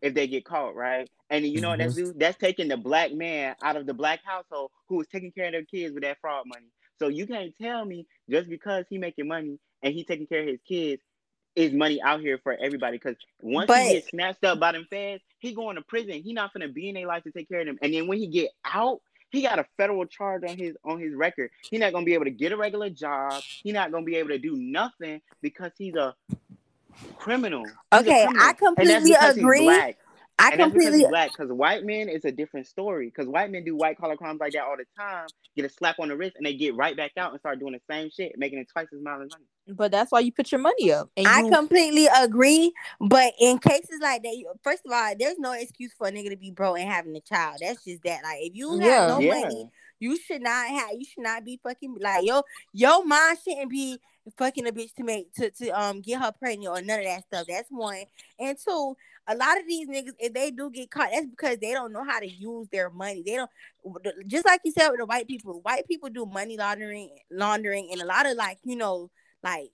if 0.03 0.14
they 0.14 0.27
get 0.27 0.45
caught, 0.45 0.74
right? 0.74 1.09
And 1.31 1.45
you 1.45 1.61
know 1.61 1.70
what 1.70 1.79
that's 1.79 1.95
do? 1.95 2.12
That's 2.16 2.39
taking 2.39 2.68
the 2.68 2.77
black 2.77 3.12
man 3.12 3.57
out 3.62 3.77
of 3.77 3.87
the 3.87 3.95
black 3.95 4.20
household 4.24 4.70
who 4.89 4.97
was 4.97 5.09
taking 5.09 5.33
care 5.33 5.47
of 5.47 5.53
their 5.53 5.64
kids 5.64 5.95
with 5.95 6.05
that 6.05 6.18
fraud 6.20 6.45
money. 6.47 6.66
So 6.99 7.09
you 7.09 7.27
can't 7.27 7.53
tell 7.61 7.85
me 7.85 8.07
just 8.31 8.49
because 8.49 8.85
he 8.89 8.99
making 8.99 9.29
money 9.29 9.59
and 9.83 9.95
he 9.95 10.05
taking 10.05 10.27
care 10.27 10.41
of 10.43 10.47
his 10.49 10.61
kids 10.66 11.03
is 11.55 11.72
money 11.72 12.01
out 12.03 12.20
here 12.20 12.39
for 12.43 12.53
everybody. 12.55 12.99
Because 12.99 13.16
once 13.41 13.66
But- 13.68 13.83
he 13.83 13.93
gets 13.95 14.09
snatched 14.11 14.45
up 14.45 14.61
by 14.61 14.72
them 14.72 14.87
feds, 14.91 15.22
he 15.39 15.55
going 15.55 15.77
to 15.77 15.83
prison. 15.83 16.22
He 16.22 16.33
not 16.33 16.53
gonna 16.53 16.68
be 16.68 16.89
in 16.89 16.95
their 16.95 17.07
life 17.07 17.22
to 17.24 17.31
take 17.31 17.49
care 17.49 17.61
of 17.61 17.66
them. 17.66 17.79
And 17.83 17.93
then 17.95 18.07
when 18.07 18.18
he 18.18 18.27
get 18.27 18.51
out, 18.64 19.01
he 19.31 19.43
got 19.43 19.59
a 19.59 19.66
federal 19.77 20.05
charge 20.07 20.43
on 20.49 20.57
his 20.57 20.77
on 20.85 21.01
his 21.01 21.14
record. 21.14 21.51
He 21.70 21.79
not 21.79 21.93
gonna 21.93 22.05
be 22.07 22.14
able 22.14 22.24
to 22.24 22.31
get 22.31 22.53
a 22.53 22.57
regular 22.57 22.91
job. 22.91 23.43
He 23.62 23.72
not 23.72 23.91
gonna 23.91 24.05
be 24.05 24.16
able 24.16 24.31
to 24.31 24.39
do 24.39 24.57
nothing 24.57 25.20
because 25.43 25.72
he's 25.77 25.95
a 25.95 26.14
criminal. 27.18 27.64
He's 27.64 27.72
a 27.93 27.97
Okay, 28.01 28.24
criminal. 28.24 28.43
I 28.49 28.53
completely 28.53 29.12
agree. 29.12 29.95
Black. 30.39 30.53
I 30.53 30.55
And 30.55 30.61
completely 30.72 30.99
he's 31.01 31.09
black. 31.09 31.30
Because 31.37 31.53
white 31.53 31.84
men 31.84 32.09
is 32.09 32.24
a 32.24 32.32
different 32.32 32.66
story. 32.66 33.07
Because 33.07 33.28
white 33.28 33.51
men 33.51 33.64
do 33.64 33.76
white 33.76 33.99
collar 33.99 34.16
crimes 34.16 34.41
like 34.41 34.53
that 34.53 34.62
all 34.64 34.76
the 34.76 34.84
time, 34.99 35.26
get 35.57 35.64
a 35.64 35.68
slap 35.68 35.99
on 35.99 36.09
the 36.09 36.16
wrist, 36.16 36.37
and 36.37 36.47
they 36.47 36.55
get 36.55 36.74
right 36.76 36.97
back 36.97 37.12
out 37.16 37.32
and 37.32 37.41
start 37.41 37.59
doing 37.59 37.72
the 37.72 37.80
same 37.93 38.11
shit, 38.11 38.32
making 38.37 38.59
it 38.59 38.68
twice 38.72 38.87
as 38.95 39.01
much 39.03 39.18
money. 39.18 39.45
But 39.68 39.91
that's 39.91 40.12
why 40.12 40.20
you 40.20 40.30
put 40.32 40.53
your 40.53 40.61
money 40.61 40.93
up. 40.93 41.11
And 41.16 41.26
I 41.26 41.41
you, 41.43 41.51
completely 41.51 42.07
agree. 42.07 42.72
But 43.01 43.32
in 43.41 43.59
cases 43.59 43.99
like 44.01 44.22
that, 44.22 44.45
first 44.62 44.82
of 44.87 44.93
all, 44.93 45.12
there's 45.18 45.39
no 45.39 45.53
excuse 45.53 45.93
for 45.97 46.07
a 46.07 46.12
nigga 46.12 46.30
to 46.30 46.37
be 46.37 46.53
broke 46.53 46.78
and 46.78 46.89
having 46.89 47.16
a 47.16 47.20
child. 47.20 47.59
That's 47.61 47.84
just 47.84 48.03
that. 48.05 48.22
Like 48.22 48.39
if 48.43 48.55
you 48.55 48.78
Yeah. 48.80 49.01
have 49.01 49.09
no 49.09 49.20
yeah. 49.20 49.41
money, 49.41 49.70
you 49.99 50.16
should 50.18 50.43
not 50.43 50.68
have 50.68 50.91
you 50.93 51.05
should 51.05 51.24
not 51.24 51.45
be 51.45 51.59
fucking 51.62 51.97
like 52.01 52.24
yo 52.24 52.43
your 52.72 53.05
mind 53.05 53.39
shouldn't 53.43 53.70
be 53.70 53.99
fucking 54.37 54.66
a 54.66 54.72
bitch 54.72 54.93
to 54.95 55.05
make 55.05 55.32
to, 55.34 55.51
to 55.51 55.68
um 55.70 56.01
get 56.01 56.20
her 56.20 56.32
pregnant 56.39 56.68
or 56.68 56.82
none 56.82 56.99
of 57.01 57.05
that 57.07 57.24
stuff. 57.24 57.47
That's 57.49 57.68
one. 57.70 58.05
And 58.39 58.57
two, 58.62 58.97
a 59.29 59.35
lot 59.35 59.59
of 59.59 59.66
these 59.66 59.89
niggas, 59.89 60.14
if 60.18 60.33
they 60.33 60.51
do 60.51 60.70
get 60.70 60.91
caught, 60.91 61.11
that's 61.12 61.27
because 61.27 61.59
they 61.59 61.72
don't 61.72 61.93
know 61.93 62.05
how 62.05 62.20
to 62.20 62.29
use 62.29 62.68
their 62.70 62.91
money. 62.91 63.22
They 63.24 63.37
don't 63.37 63.51
just 64.27 64.45
like 64.45 64.61
you 64.64 64.72
said 64.72 64.89
with 64.91 64.99
the 64.99 65.07
white 65.07 65.27
people, 65.27 65.61
white 65.62 65.87
people 65.87 66.09
do 66.09 66.27
money 66.27 66.57
laundering 66.57 67.11
laundering 67.31 67.89
and 67.93 68.01
a 68.01 68.07
lot 68.07 68.27
of 68.27 68.37
like, 68.37 68.59
you 68.64 68.77
know, 68.77 69.11
like 69.43 69.70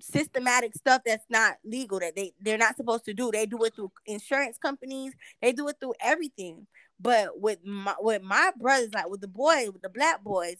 systematic 0.00 0.74
stuff 0.74 1.02
that's 1.04 1.24
not 1.28 1.56
legal 1.64 1.98
that 2.00 2.14
they 2.14 2.32
they're 2.40 2.58
not 2.58 2.76
supposed 2.76 3.04
to 3.06 3.14
do. 3.14 3.30
They 3.32 3.46
do 3.46 3.62
it 3.64 3.74
through 3.74 3.92
insurance 4.06 4.58
companies. 4.58 5.12
They 5.42 5.52
do 5.52 5.68
it 5.68 5.76
through 5.80 5.94
everything. 6.00 6.66
But 7.00 7.40
with 7.40 7.64
my 7.64 7.94
with 8.00 8.22
my 8.22 8.52
brothers, 8.58 8.90
like 8.94 9.08
with 9.08 9.20
the 9.20 9.28
boys, 9.28 9.70
with 9.72 9.82
the 9.82 9.88
black 9.88 10.22
boys, 10.22 10.56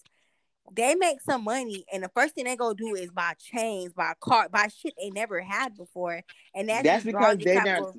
they 0.75 0.95
make 0.95 1.21
some 1.23 1.45
money, 1.45 1.85
and 1.93 2.03
the 2.03 2.11
first 2.15 2.35
thing 2.35 2.45
they 2.45 2.57
go 2.57 2.75
do 2.75 2.95
is 2.95 3.11
buy 3.11 3.35
chains, 3.39 3.93
buy 3.93 4.13
car, 4.21 4.49
buy 4.49 4.69
shit 4.69 4.95
they 4.99 5.11
never 5.11 5.41
had 5.41 5.77
before, 5.77 6.23
and 6.55 6.69
that's, 6.69 6.85
That's 6.85 7.05
because 7.05 7.39
they're 7.39 7.63
not. 7.63 7.95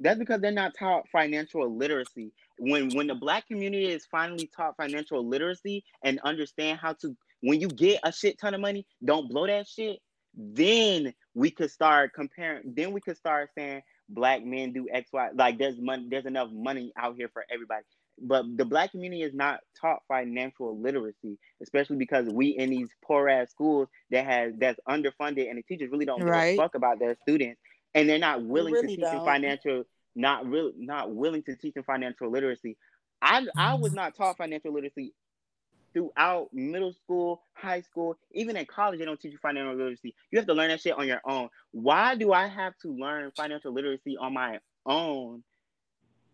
That's 0.00 0.18
because 0.18 0.40
they're 0.40 0.50
not 0.50 0.74
taught 0.76 1.08
financial 1.10 1.74
literacy. 1.74 2.32
When 2.58 2.90
when 2.94 3.06
the 3.06 3.14
black 3.14 3.46
community 3.46 3.86
is 3.86 4.06
finally 4.10 4.50
taught 4.54 4.76
financial 4.76 5.26
literacy 5.26 5.84
and 6.02 6.20
understand 6.24 6.78
how 6.78 6.94
to, 6.94 7.16
when 7.40 7.60
you 7.60 7.68
get 7.68 8.00
a 8.02 8.12
shit 8.12 8.38
ton 8.38 8.54
of 8.54 8.60
money, 8.60 8.86
don't 9.04 9.30
blow 9.30 9.46
that 9.46 9.66
shit. 9.66 10.00
Then 10.36 11.14
we 11.34 11.50
could 11.50 11.70
start 11.70 12.12
comparing. 12.12 12.74
Then 12.74 12.92
we 12.92 13.00
could 13.00 13.16
start 13.16 13.50
saying 13.56 13.82
black 14.08 14.44
men 14.44 14.72
do 14.72 14.86
X 14.92 15.10
Y. 15.12 15.30
Like 15.34 15.58
there's 15.58 15.78
money. 15.78 16.08
There's 16.10 16.26
enough 16.26 16.50
money 16.50 16.92
out 16.98 17.14
here 17.16 17.30
for 17.32 17.44
everybody. 17.50 17.84
But 18.20 18.56
the 18.56 18.64
black 18.64 18.92
community 18.92 19.22
is 19.22 19.34
not 19.34 19.60
taught 19.80 20.02
financial 20.08 20.78
literacy, 20.78 21.38
especially 21.62 21.96
because 21.96 22.28
we 22.28 22.48
in 22.48 22.70
these 22.70 22.88
poor 23.04 23.28
ass 23.28 23.50
schools 23.50 23.88
that 24.10 24.24
has 24.24 24.54
that's 24.58 24.78
underfunded, 24.88 25.48
and 25.48 25.58
the 25.58 25.62
teachers 25.62 25.90
really 25.90 26.04
don't 26.06 26.20
give 26.20 26.28
Right. 26.28 26.58
a 26.58 26.62
fuck 26.62 26.74
about 26.74 26.98
their 27.00 27.16
students, 27.22 27.60
and 27.94 28.08
they're 28.08 28.18
not 28.18 28.42
willing 28.44 28.74
really 28.74 28.88
to 28.88 28.96
teach 28.96 29.10
them 29.10 29.20
financial, 29.24 29.84
not 30.14 30.46
real, 30.46 30.72
not 30.76 31.12
willing 31.12 31.42
to 31.44 31.56
teach 31.56 31.74
them 31.74 31.84
financial 31.84 32.30
literacy. 32.30 32.76
I 33.20 33.46
I 33.56 33.74
was 33.74 33.92
not 33.92 34.14
taught 34.14 34.36
financial 34.36 34.72
literacy 34.72 35.12
throughout 35.92 36.48
middle 36.52 36.92
school, 36.92 37.42
high 37.54 37.80
school, 37.80 38.18
even 38.32 38.56
in 38.56 38.66
college. 38.66 38.98
They 38.98 39.04
don't 39.04 39.18
teach 39.20 39.32
you 39.32 39.38
financial 39.38 39.74
literacy. 39.76 40.14
You 40.30 40.38
have 40.38 40.46
to 40.46 40.54
learn 40.54 40.68
that 40.68 40.80
shit 40.80 40.96
on 40.98 41.06
your 41.06 41.20
own. 41.24 41.48
Why 41.72 42.16
do 42.16 42.32
I 42.32 42.46
have 42.46 42.76
to 42.82 42.88
learn 42.88 43.30
financial 43.36 43.72
literacy 43.72 44.16
on 44.16 44.34
my 44.34 44.58
own? 44.86 45.42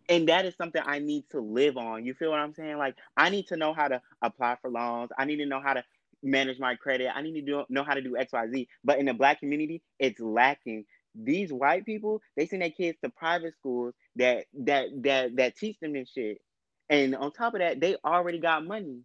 And 0.09 0.29
that 0.29 0.45
is 0.47 0.55
something 0.57 0.83
I 0.85 0.99
need 0.99 1.25
to 1.31 1.41
live 1.41 1.77
on. 1.77 2.05
You 2.05 2.15
feel 2.15 2.31
what 2.31 2.41
I'm 2.41 2.55
saying? 2.55 2.79
Like 2.79 2.97
I 3.17 3.31
need 3.31 3.49
to 3.49 3.57
know 3.57 3.73
how 3.73 3.89
to 3.89 4.01
apply 4.23 4.57
for 4.61 4.71
loans. 4.71 5.11
I 5.19 5.25
need 5.25 5.37
to 5.37 5.47
know 5.47 5.61
how 5.61 5.75
to 5.75 5.85
manage 6.23 6.59
my 6.59 6.75
credit. 6.75 7.09
I 7.15 7.23
need 7.23 7.35
to 7.35 7.43
do, 7.43 7.65
know 7.69 7.85
how 7.85 7.95
to 7.95 8.03
do 8.03 8.17
X, 8.17 8.33
Y, 8.33 8.47
Z. 8.51 8.69
But 8.85 8.99
in 8.99 9.07
the 9.07 9.15
black 9.15 9.41
community, 9.41 9.83
it's 9.99 10.21
lacking. 10.21 10.85
These 11.15 11.53
white 11.53 11.85
people, 11.85 12.23
they 12.37 12.47
send 12.47 12.63
their 12.63 12.71
kids 12.71 12.99
to 13.03 13.11
private 13.11 13.55
schools 13.55 13.95
that 14.17 14.45
that 14.61 14.87
that 15.03 15.37
that 15.37 15.57
teach 15.57 15.79
them 15.81 15.93
this 15.93 16.11
shit. 16.11 16.39
And 16.89 17.15
on 17.15 17.33
top 17.33 17.55
of 17.55 17.61
that, 17.61 17.81
they 17.81 17.97
already 18.05 18.39
got 18.39 18.65
money. 18.65 19.01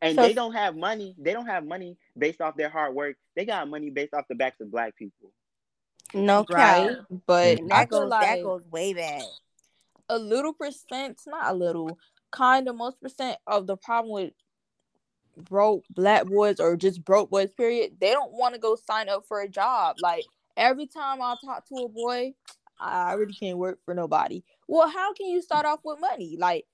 And 0.00 0.14
So- 0.14 0.22
they 0.22 0.32
don't 0.32 0.52
have 0.52 0.76
money. 0.76 1.14
They 1.18 1.32
don't 1.32 1.46
have 1.46 1.66
money 1.66 1.96
based 2.16 2.40
off 2.40 2.56
their 2.56 2.68
hard 2.68 2.94
work. 2.94 3.16
They 3.34 3.44
got 3.44 3.68
money 3.68 3.90
based 3.90 4.14
off 4.14 4.26
the 4.28 4.34
backs 4.34 4.60
of 4.60 4.70
black 4.70 4.94
people. 4.96 5.32
No 6.14 6.46
right? 6.48 6.90
cap. 6.90 7.06
But 7.26 7.58
mm, 7.58 7.68
that 7.68 7.88
goes 7.88 8.10
like 8.10 8.20
that 8.20 8.42
goes 8.42 8.66
way 8.66 8.94
back. 8.94 9.22
a 10.08 10.18
little 10.18 10.52
percent, 10.52 11.20
not 11.26 11.50
a 11.50 11.54
little, 11.54 11.98
kind 12.30 12.68
of 12.68 12.76
most 12.76 13.00
percent 13.00 13.38
of 13.46 13.66
the 13.66 13.76
problem 13.76 14.12
with 14.12 14.32
broke 15.38 15.84
black 15.90 16.26
boys 16.26 16.60
or 16.60 16.76
just 16.76 17.04
broke 17.04 17.30
boys, 17.30 17.50
period, 17.52 17.92
they 18.00 18.10
don't 18.10 18.32
want 18.32 18.54
to 18.54 18.60
go 18.60 18.76
sign 18.76 19.08
up 19.08 19.24
for 19.26 19.40
a 19.40 19.48
job. 19.48 19.96
Like 20.00 20.24
every 20.56 20.86
time 20.86 21.22
I 21.22 21.36
talk 21.44 21.66
to 21.68 21.84
a 21.84 21.88
boy, 21.88 22.34
I 22.80 23.14
really 23.14 23.32
can't 23.32 23.58
work 23.58 23.80
for 23.84 23.94
nobody. 23.94 24.42
Well, 24.68 24.88
how 24.88 25.12
can 25.12 25.26
you 25.26 25.42
start 25.42 25.66
off 25.66 25.80
with 25.84 26.00
money? 26.00 26.36
Like 26.38 26.66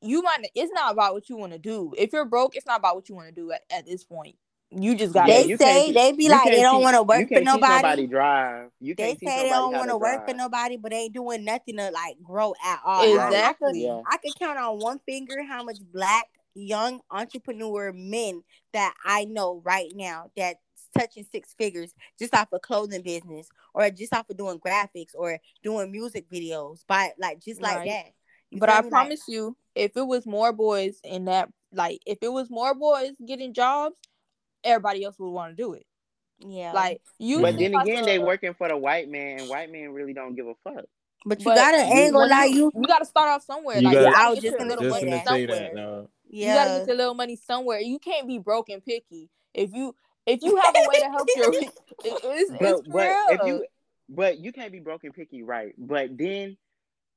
you 0.00 0.22
might 0.22 0.50
it's 0.54 0.72
not 0.72 0.92
about 0.92 1.12
what 1.12 1.28
you 1.28 1.36
want 1.36 1.52
to 1.52 1.58
do. 1.58 1.92
If 1.98 2.12
you're 2.12 2.24
broke, 2.24 2.56
it's 2.56 2.66
not 2.66 2.78
about 2.78 2.96
what 2.96 3.08
you 3.08 3.14
want 3.14 3.28
to 3.28 3.34
do 3.34 3.52
at, 3.52 3.62
at 3.70 3.86
this 3.86 4.04
point. 4.04 4.36
You 4.72 4.94
just 4.94 5.12
got 5.12 5.26
They 5.28 5.46
you 5.46 5.56
say 5.56 5.64
can't- 5.92 5.94
they 5.94 6.12
be 6.12 6.28
like 6.28 6.44
they 6.44 6.62
don't 6.62 6.82
want 6.82 6.94
to 6.94 7.02
work 7.02 7.28
for 7.28 7.34
can't 7.34 7.44
nobody. 7.44 8.06
drive. 8.06 8.70
You 8.80 8.94
They 8.94 9.08
can't 9.08 9.18
teach 9.18 9.28
say 9.30 9.42
they 9.44 9.48
don't 9.48 9.72
want 9.72 9.86
to 9.86 9.92
to 9.92 9.98
work 9.98 10.28
for 10.28 10.34
nobody, 10.34 10.76
but 10.76 10.92
they 10.92 10.98
ain't 10.98 11.12
doing 11.14 11.44
nothing 11.44 11.76
to 11.78 11.90
like 11.90 12.22
grow 12.22 12.54
at 12.64 12.80
all. 12.84 13.00
Like, 13.00 13.10
I 13.10 13.26
Exactly. 13.26 13.72
could, 13.72 13.76
Yeah. 13.76 14.02
I 14.06 14.16
could 14.18 14.34
count 14.38 14.58
on 14.58 14.78
one 14.78 15.00
finger 15.00 15.42
how 15.42 15.64
much 15.64 15.78
black 15.92 16.26
young 16.54 17.00
entrepreneur 17.10 17.92
men 17.92 18.42
that 18.72 18.94
I 19.04 19.24
know 19.24 19.60
right 19.64 19.90
now 19.94 20.30
that's 20.36 20.58
touching 20.96 21.26
six 21.30 21.54
figures 21.54 21.94
just 22.18 22.34
off 22.34 22.52
of 22.52 22.62
clothing 22.62 23.02
business 23.02 23.48
or 23.74 23.90
just 23.90 24.12
off 24.12 24.28
of 24.30 24.36
doing 24.36 24.58
graphics 24.60 25.14
or 25.14 25.38
doing 25.62 25.90
music 25.90 26.28
videos 26.30 26.84
by 26.86 27.10
like 27.18 27.40
just 27.40 27.60
like 27.60 27.76
Right. 27.78 27.88
that. 27.88 28.12
You 28.50 28.58
but 28.60 28.68
I 28.68 28.78
me? 28.78 28.82
Like, 28.82 28.90
promise 28.90 29.22
you, 29.28 29.56
if 29.74 29.96
it 29.96 30.06
was 30.06 30.26
more 30.26 30.52
boys 30.52 31.00
in 31.04 31.24
that, 31.26 31.48
like, 31.72 32.00
if 32.06 32.18
it 32.22 32.32
was 32.32 32.50
more 32.50 32.74
boys 32.74 33.12
getting 33.24 33.52
jobs, 33.54 33.94
everybody 34.64 35.04
else 35.04 35.18
would 35.18 35.30
want 35.30 35.56
to 35.56 35.62
do 35.62 35.74
it. 35.74 35.86
yeah, 36.40 36.72
Like 36.72 37.00
you, 37.18 37.40
But 37.40 37.58
then 37.58 37.74
again, 37.74 38.04
they 38.04 38.18
working 38.18 38.54
for 38.54 38.68
the 38.68 38.76
white 38.76 39.08
man, 39.08 39.40
and 39.40 39.48
white 39.48 39.70
men 39.70 39.90
really 39.92 40.12
don't 40.14 40.34
give 40.34 40.46
a 40.46 40.54
fuck. 40.64 40.84
but 41.26 41.38
you 41.40 41.44
but 41.44 41.54
gotta 41.56 41.78
angle 41.78 42.12
gonna 42.12 42.18
when 42.20 42.30
lie, 42.30 42.44
you, 42.46 42.54
you 42.54 42.72
you 42.76 42.86
got 42.86 43.00
to 43.00 43.04
start 43.04 43.28
off 43.28 43.44
somewhere. 43.44 43.76
You 43.78 43.82
like 43.82 43.94
gotta- 43.94 44.06
you 44.08 44.12
gotta 44.14 44.26
I 44.26 44.30
was 44.30 44.40
get 44.40 44.44
just 44.50 44.58
your 44.60 44.68
little 44.68 44.84
Just 44.84 44.94
money 45.04 45.10
gonna 45.10 45.24
somewhere. 45.26 45.46
that. 45.46 45.74
No. 45.74 46.08
You 46.30 46.46
gotta 46.46 46.70
get 46.78 46.86
your 46.88 46.96
little 46.96 47.14
money 47.14 47.36
somewhere. 47.36 47.80
You 47.80 47.98
can't 47.98 48.26
be 48.28 48.38
broke 48.38 48.68
and 48.70 48.84
picky. 48.84 49.28
If 49.52 49.72
you 49.74 49.94
if 50.26 50.42
you 50.42 50.56
have 50.56 50.74
a 50.76 50.88
way 50.88 51.00
to 51.00 51.10
help 51.10 51.28
your, 51.34 51.52
it, 51.54 51.70
it's, 52.04 52.50
But 52.52 52.62
it's 52.62 52.88
but 52.88 52.94
real. 53.08 53.26
if 53.30 53.40
you 53.46 53.66
but 54.08 54.38
you 54.38 54.52
can't 54.52 54.70
be 54.72 54.78
broke 54.80 55.04
and 55.04 55.12
picky, 55.14 55.42
right? 55.42 55.72
But 55.76 56.16
then 56.16 56.56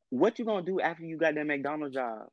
what 0.09 0.37
you 0.39 0.45
gonna 0.45 0.65
do 0.65 0.79
after 0.81 1.03
you 1.05 1.17
got 1.17 1.35
that 1.35 1.45
McDonald's 1.45 1.93
job? 1.95 2.27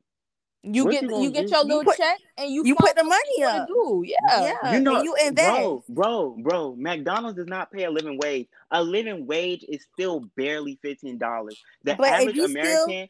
You 0.63 0.85
what 0.85 0.91
get 0.91 1.03
you 1.03 1.21
you, 1.21 1.31
get 1.31 1.47
do? 1.47 1.51
your 1.53 1.61
You 1.61 1.67
little 1.67 1.83
put- 1.83 1.97
check 1.97 2.17
and 2.37 2.51
you 2.51 2.63
you 2.65 2.75
put 2.75 2.95
the 2.95 3.03
money 3.03 3.19
wanna 3.39 3.59
up. 3.63 3.67
Do 3.67 4.03
yeah. 4.05 4.17
Yeah, 4.63 4.73
you 4.73 4.79
know, 4.81 4.95
and 4.97 5.03
you 5.05 5.15
invest. 5.25 5.47
bro, 5.49 5.83
bro, 5.89 6.37
bro. 6.41 6.75
McDonald's 6.75 7.37
does 7.37 7.47
not 7.47 7.71
pay 7.71 7.85
a 7.85 7.91
living 7.91 8.17
wage. 8.17 8.47
A 8.71 8.83
living 8.83 9.25
wage 9.25 9.63
is 9.67 9.85
still 9.93 10.21
barely 10.37 10.77
fifteen 10.81 11.17
dollars. 11.17 11.59
The 11.83 11.95
But 11.95 12.07
average 12.09 12.35
you 12.35 12.47
still- 12.47 12.61
American, 12.61 13.09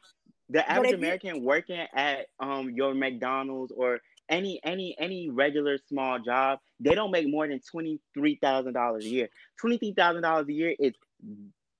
the 0.49 0.69
average 0.69 0.91
if 0.93 0.99
you- 0.99 1.05
American 1.05 1.43
working 1.43 1.85
at 1.93 2.27
um 2.39 2.69
your 2.69 2.93
McDonald's 2.93 3.71
or 3.75 3.99
any 4.29 4.61
any 4.63 4.95
any 4.97 5.29
regular 5.29 5.77
small 5.89 6.19
job, 6.19 6.59
they 6.79 6.95
don't 6.95 7.11
make 7.11 7.27
more 7.27 7.47
than 7.47 7.59
twenty 7.69 7.99
three 8.13 8.35
thousand 8.41 8.73
dollars 8.73 9.03
a 9.05 9.09
year. 9.09 9.29
Twenty 9.59 9.77
three 9.77 9.93
thousand 9.93 10.21
dollars 10.21 10.47
a 10.47 10.53
year 10.53 10.73
is 10.79 10.93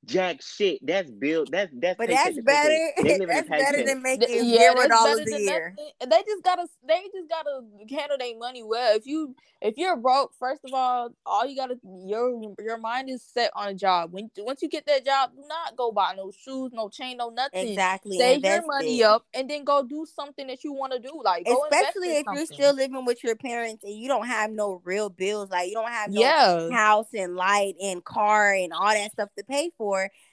jack 0.06 0.41
shit. 0.41 0.86
That's 0.86 1.10
built. 1.12 1.52
That's 1.52 1.72
that's. 1.74 1.97
But 1.97 2.10
that's 2.10 2.39
better. 2.41 2.70
paycheck. 2.70 3.04
They 3.04 3.20
live 3.20 3.30
in 3.30 3.38
a 3.38 3.47
That's 3.47 3.49
better 3.49 3.84
than 3.84 4.02
making 4.02 4.30
yeah, 4.30 4.60
zero 4.60 4.76
that's 4.76 4.89
dollars 4.89 5.28
a 5.34 5.41
year. 5.41 5.76
nothing. 5.78 6.10
They 6.10 6.24
just 6.28 6.43
gotta 6.43 6.68
they 6.88 7.02
just 7.14 7.30
gotta 7.30 7.62
handle 7.89 8.18
their 8.18 8.38
money 8.38 8.64
well. 8.64 8.95
If 8.95 9.06
you 9.06 9.36
if 9.62 9.78
you're 9.78 9.95
broke, 9.95 10.34
first 10.39 10.62
of 10.66 10.74
all, 10.74 11.10
all 11.26 11.45
you 11.45 11.56
gotta 11.56 11.78
your 12.06 12.54
your 12.60 12.78
mind 12.78 13.10
is 13.10 13.24
set 13.24 13.52
on 13.56 13.70
a 13.70 13.74
job. 13.74 14.12
When 14.12 14.30
once 14.39 14.62
you 14.62 14.70
get 14.70 14.86
that 14.88 15.06
job, 15.06 15.32
do 15.36 15.43
not 15.47 15.76
go 15.76 15.91
buy 15.91 16.14
no 16.16 16.32
shoes, 16.32 16.72
no 16.74 16.89
chain, 16.89 17.18
no 17.18 17.30
nothing. 17.30 17.70
Exactly. 17.70 18.18
Save 18.18 18.43
your 18.43 18.66
money 18.66 19.02
it. 19.02 19.04
up 19.04 19.26
and 19.34 19.49
then 19.49 19.64
go 19.64 19.84
do 19.84 20.06
something 20.06 20.47
that 20.47 20.64
you 20.64 20.74
want 20.74 20.93
to 20.93 20.99
do. 20.99 21.22
Like 21.24 21.45
go 21.45 21.64
Especially 21.70 22.18
in 22.18 22.24
if 22.26 22.26
you're 22.34 22.45
still 22.45 22.74
living 22.74 23.06
with 23.06 23.24
your 23.24 23.36
parents 23.36 23.84
and 23.84 23.93
you 23.93 24.08
don't 24.08 24.28
have 24.28 24.52
no 24.52 24.82
real 24.84 25.10
bills, 25.10 25.49
like 25.49 25.68
you 25.68 25.74
don't 25.74 25.91
have 25.91 26.10
no 26.10 26.22
yeah. 26.22 26.70
house 26.72 27.08
and 27.14 27.36
light 27.36 27.76
and 27.82 28.04
car 28.04 28.54
and 28.54 28.74
all 28.74 28.89
that 28.89 29.12
stuff 29.12 29.30
to 29.38 29.43
pay 29.43 29.72
for, 29.78 29.91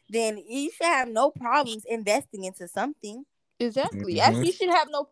then 0.09 0.39
you 0.39 0.71
should 0.71 0.87
have 0.87 1.09
no 1.09 1.31
problems 1.31 1.85
investing 1.87 2.45
into 2.45 2.67
something. 2.69 3.25
Exactly. 3.61 4.15
Mhm. 4.17 4.21
Actually, 4.21 4.47
you 4.47 4.53
should 4.53 4.71
have 4.71 4.89
no 4.91 5.09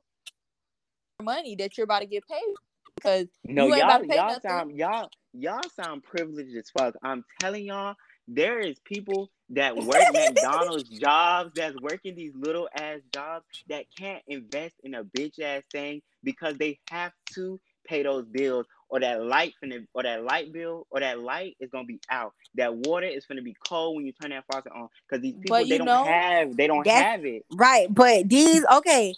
money 1.22 1.56
that 1.56 1.76
you're 1.76 1.84
about 1.84 2.00
to 2.00 2.06
get 2.06 2.26
paid 2.28 2.54
because 2.94 3.28
No, 3.44 3.66
You 3.66 3.74
ain't 3.74 3.82
about 3.84 3.92
y'all, 3.92 4.02
to 4.02 4.08
pay 4.08 4.16
y'all 4.16 4.26
nothing. 4.28 4.50
sound 4.50 4.78
y'all 4.78 5.10
y'all 5.32 5.70
sound 5.74 6.02
privileged 6.02 6.56
as 6.56 6.70
fuck. 6.70 6.94
I'm 7.02 7.24
telling 7.40 7.64
y'all, 7.64 7.94
there 8.28 8.60
is 8.60 8.78
people 8.84 9.30
that 9.50 9.76
work 9.76 10.12
McDonald's 10.12 10.88
jobs 10.88 11.52
that's 11.54 11.76
working 11.80 12.14
these 12.14 12.32
little 12.34 12.68
ass 12.74 13.00
jobs 13.12 13.44
that 13.68 13.84
can't 13.96 14.22
invest 14.26 14.74
in 14.82 14.94
a 14.94 15.04
bitch 15.04 15.40
ass 15.40 15.62
thing 15.72 16.02
because 16.22 16.56
they 16.58 16.78
have 16.90 17.12
to 17.34 17.60
pay 17.86 18.02
those 18.02 18.26
bills 18.26 18.66
or 18.88 19.00
that 19.00 19.22
light 19.22 19.54
finna, 19.62 19.86
or 19.94 20.02
that 20.02 20.24
light 20.24 20.52
bill 20.52 20.86
or 20.90 21.00
that 21.00 21.20
light 21.20 21.56
is 21.60 21.70
gonna 21.70 21.84
be 21.84 22.00
out. 22.10 22.32
That 22.54 22.74
water 22.74 23.06
is 23.06 23.26
gonna 23.26 23.42
be 23.42 23.56
cold 23.66 23.96
when 23.96 24.06
you 24.06 24.12
turn 24.12 24.30
that 24.30 24.44
faucet 24.50 24.72
on 24.72 24.88
because 25.08 25.22
these 25.22 25.34
people 25.34 25.56
they 25.56 25.78
don't 25.78 25.86
know, 25.86 26.04
have 26.04 26.56
they 26.56 26.66
don't 26.66 26.86
have 26.86 27.24
it. 27.24 27.44
Right. 27.52 27.92
But 27.92 28.28
these 28.28 28.64
okay, 28.72 29.14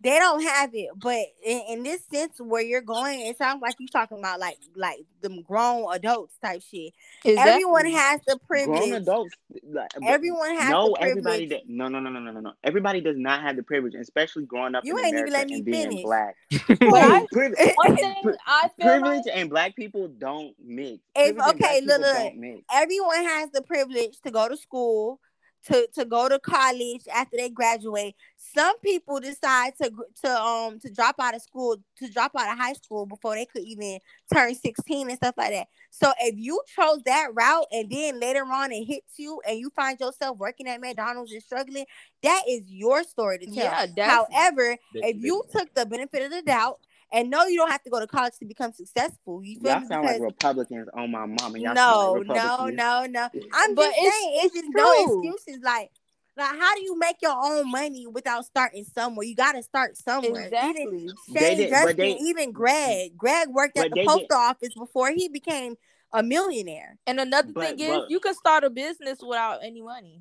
they 0.00 0.18
don't 0.18 0.42
have 0.42 0.70
it. 0.74 0.90
But 0.96 1.24
in, 1.44 1.62
in 1.70 1.82
this 1.82 2.02
sense 2.12 2.40
where 2.40 2.62
you're 2.62 2.80
going, 2.80 3.20
it 3.20 3.36
sounds 3.38 3.60
like 3.60 3.74
you're 3.78 3.88
talking 3.88 4.18
about 4.18 4.38
like 4.38 4.58
like 4.76 5.00
them 5.20 5.42
grown 5.42 5.92
adults 5.92 6.36
type 6.42 6.62
shit. 6.62 6.92
Everyone 7.24 7.86
has 7.86 8.20
the 8.26 8.38
privilege. 8.46 8.78
Grown 8.78 8.78
privilege. 8.90 9.02
adults, 9.02 9.34
like, 9.72 9.90
Everyone 10.04 10.56
has 10.56 10.70
no, 10.70 10.94
the 10.94 11.02
everybody 11.02 11.46
that 11.46 11.68
no 11.68 11.88
no 11.88 11.98
no 12.00 12.10
no 12.10 12.20
no 12.20 12.30
no 12.30 12.40
no. 12.40 12.52
Everybody 12.62 13.00
does 13.00 13.16
not 13.16 13.42
have 13.42 13.56
the 13.56 13.62
privilege, 13.62 13.94
especially 13.94 14.44
growing 14.44 14.74
up 14.74 14.84
You 14.84 14.96
in 14.98 15.04
ain't 15.04 15.16
even 15.16 15.32
let 15.32 15.48
me 15.48 15.62
finish. 15.62 16.02
black. 16.02 16.36
I, 16.52 17.26
Priv- 17.32 17.54
one 17.76 17.96
thing 17.96 18.14
I 18.46 18.68
feel 18.76 18.86
privilege 18.86 19.22
like 19.26 19.36
and 19.36 19.50
black 19.50 19.74
people 19.74 20.08
don't 20.08 20.54
mix. 20.64 21.00
If- 21.16 21.36
Privilege 21.36 21.54
okay, 21.56 21.80
look, 21.82 22.00
look. 22.00 22.16
don't 22.16 22.36
mix. 22.38 22.62
everyone 22.72 23.24
has 23.24 23.50
the 23.50 23.62
privilege 23.62 24.20
to 24.24 24.30
go 24.30 24.48
to 24.48 24.56
school 24.56 25.20
to 25.66 25.88
to 25.94 26.04
go 26.04 26.28
to 26.28 26.38
college 26.38 27.02
after 27.12 27.36
they 27.36 27.50
graduate. 27.50 28.14
Some 28.36 28.78
people 28.80 29.20
decide 29.20 29.72
to 29.82 29.90
to 30.24 30.30
um 30.40 30.78
to 30.80 30.90
drop 30.90 31.16
out 31.20 31.34
of 31.34 31.42
school 31.42 31.76
to 31.98 32.08
drop 32.10 32.32
out 32.38 32.52
of 32.52 32.58
high 32.58 32.72
school 32.74 33.06
before 33.06 33.34
they 33.34 33.46
could 33.46 33.62
even 33.62 33.98
turn 34.32 34.54
16 34.54 35.08
and 35.08 35.16
stuff 35.16 35.34
like 35.36 35.50
that. 35.50 35.68
So 35.90 36.12
if 36.20 36.34
you 36.38 36.60
chose 36.66 37.02
that 37.06 37.28
route 37.34 37.66
and 37.72 37.90
then 37.90 38.20
later 38.20 38.44
on 38.44 38.72
it 38.72 38.84
hits 38.84 39.18
you 39.18 39.40
and 39.46 39.58
you 39.58 39.70
find 39.74 39.98
yourself 40.00 40.38
working 40.38 40.68
at 40.68 40.80
mcdonald's 40.80 41.32
and 41.32 41.42
struggling 41.42 41.84
that 42.22 42.42
is 42.48 42.62
your 42.68 43.02
story 43.04 43.38
to 43.38 43.46
tell. 43.46 43.64
Yeah, 43.64 43.86
however 44.06 44.76
if 45.02 45.16
you 45.22 45.42
took 45.50 45.74
the 45.74 45.86
benefit 45.86 46.22
of 46.22 46.30
the 46.30 46.42
doubt 46.42 46.80
and 47.12 47.30
no 47.30 47.46
you 47.46 47.56
don't 47.56 47.70
have 47.70 47.82
to 47.82 47.90
go 47.90 48.00
to 48.00 48.06
college 48.06 48.34
to 48.38 48.44
become 48.44 48.72
successful 48.72 49.42
you 49.44 49.58
feel 49.60 49.70
Y'all 49.72 49.80
me 49.80 49.86
sound 49.86 50.02
because 50.02 50.20
like 50.20 50.28
Republicans 50.28 50.88
on 50.94 51.10
my 51.10 51.26
mama. 51.26 51.58
Y'all 51.58 51.74
no, 51.74 52.24
like 52.26 52.36
no, 52.36 52.66
no, 52.66 53.06
no. 53.06 53.28
I'm 53.52 53.74
But 53.74 53.86
just 53.86 53.98
it's- 53.98 54.14
saying, 54.14 54.32
it's, 54.36 54.44
it's 54.44 54.54
just 54.54 54.68
no 54.74 54.92
excuses. 55.24 55.62
Like, 55.62 55.90
like, 56.36 56.56
how 56.58 56.74
do 56.76 56.82
you 56.82 56.96
make 56.98 57.16
your 57.20 57.34
own 57.34 57.70
money 57.70 58.06
without 58.06 58.44
starting 58.44 58.84
somewhere? 58.84 59.24
You 59.26 59.34
got 59.34 59.52
to 59.52 59.62
start 59.62 59.96
somewhere. 59.96 60.30
Even 60.30 60.44
exactly. 60.44 61.08
They 61.32 61.40
Shane 61.40 61.56
did- 61.56 61.70
Justin, 61.70 61.96
they- 61.96 62.16
even 62.16 62.52
Greg. 62.52 63.16
Greg 63.16 63.48
worked 63.48 63.76
at 63.78 63.90
the 63.90 63.94
they 63.96 64.04
post 64.06 64.20
did- 64.28 64.32
office 64.32 64.74
before 64.74 65.10
he 65.10 65.28
became 65.28 65.74
a 66.12 66.22
millionaire. 66.22 66.96
And 67.06 67.18
another 67.18 67.52
But- 67.52 67.76
thing 67.76 67.80
is, 67.80 67.88
but- 67.88 68.10
you 68.10 68.20
can 68.20 68.34
start 68.34 68.62
a 68.64 68.70
business 68.70 69.18
without 69.20 69.64
any 69.64 69.82
money. 69.82 70.20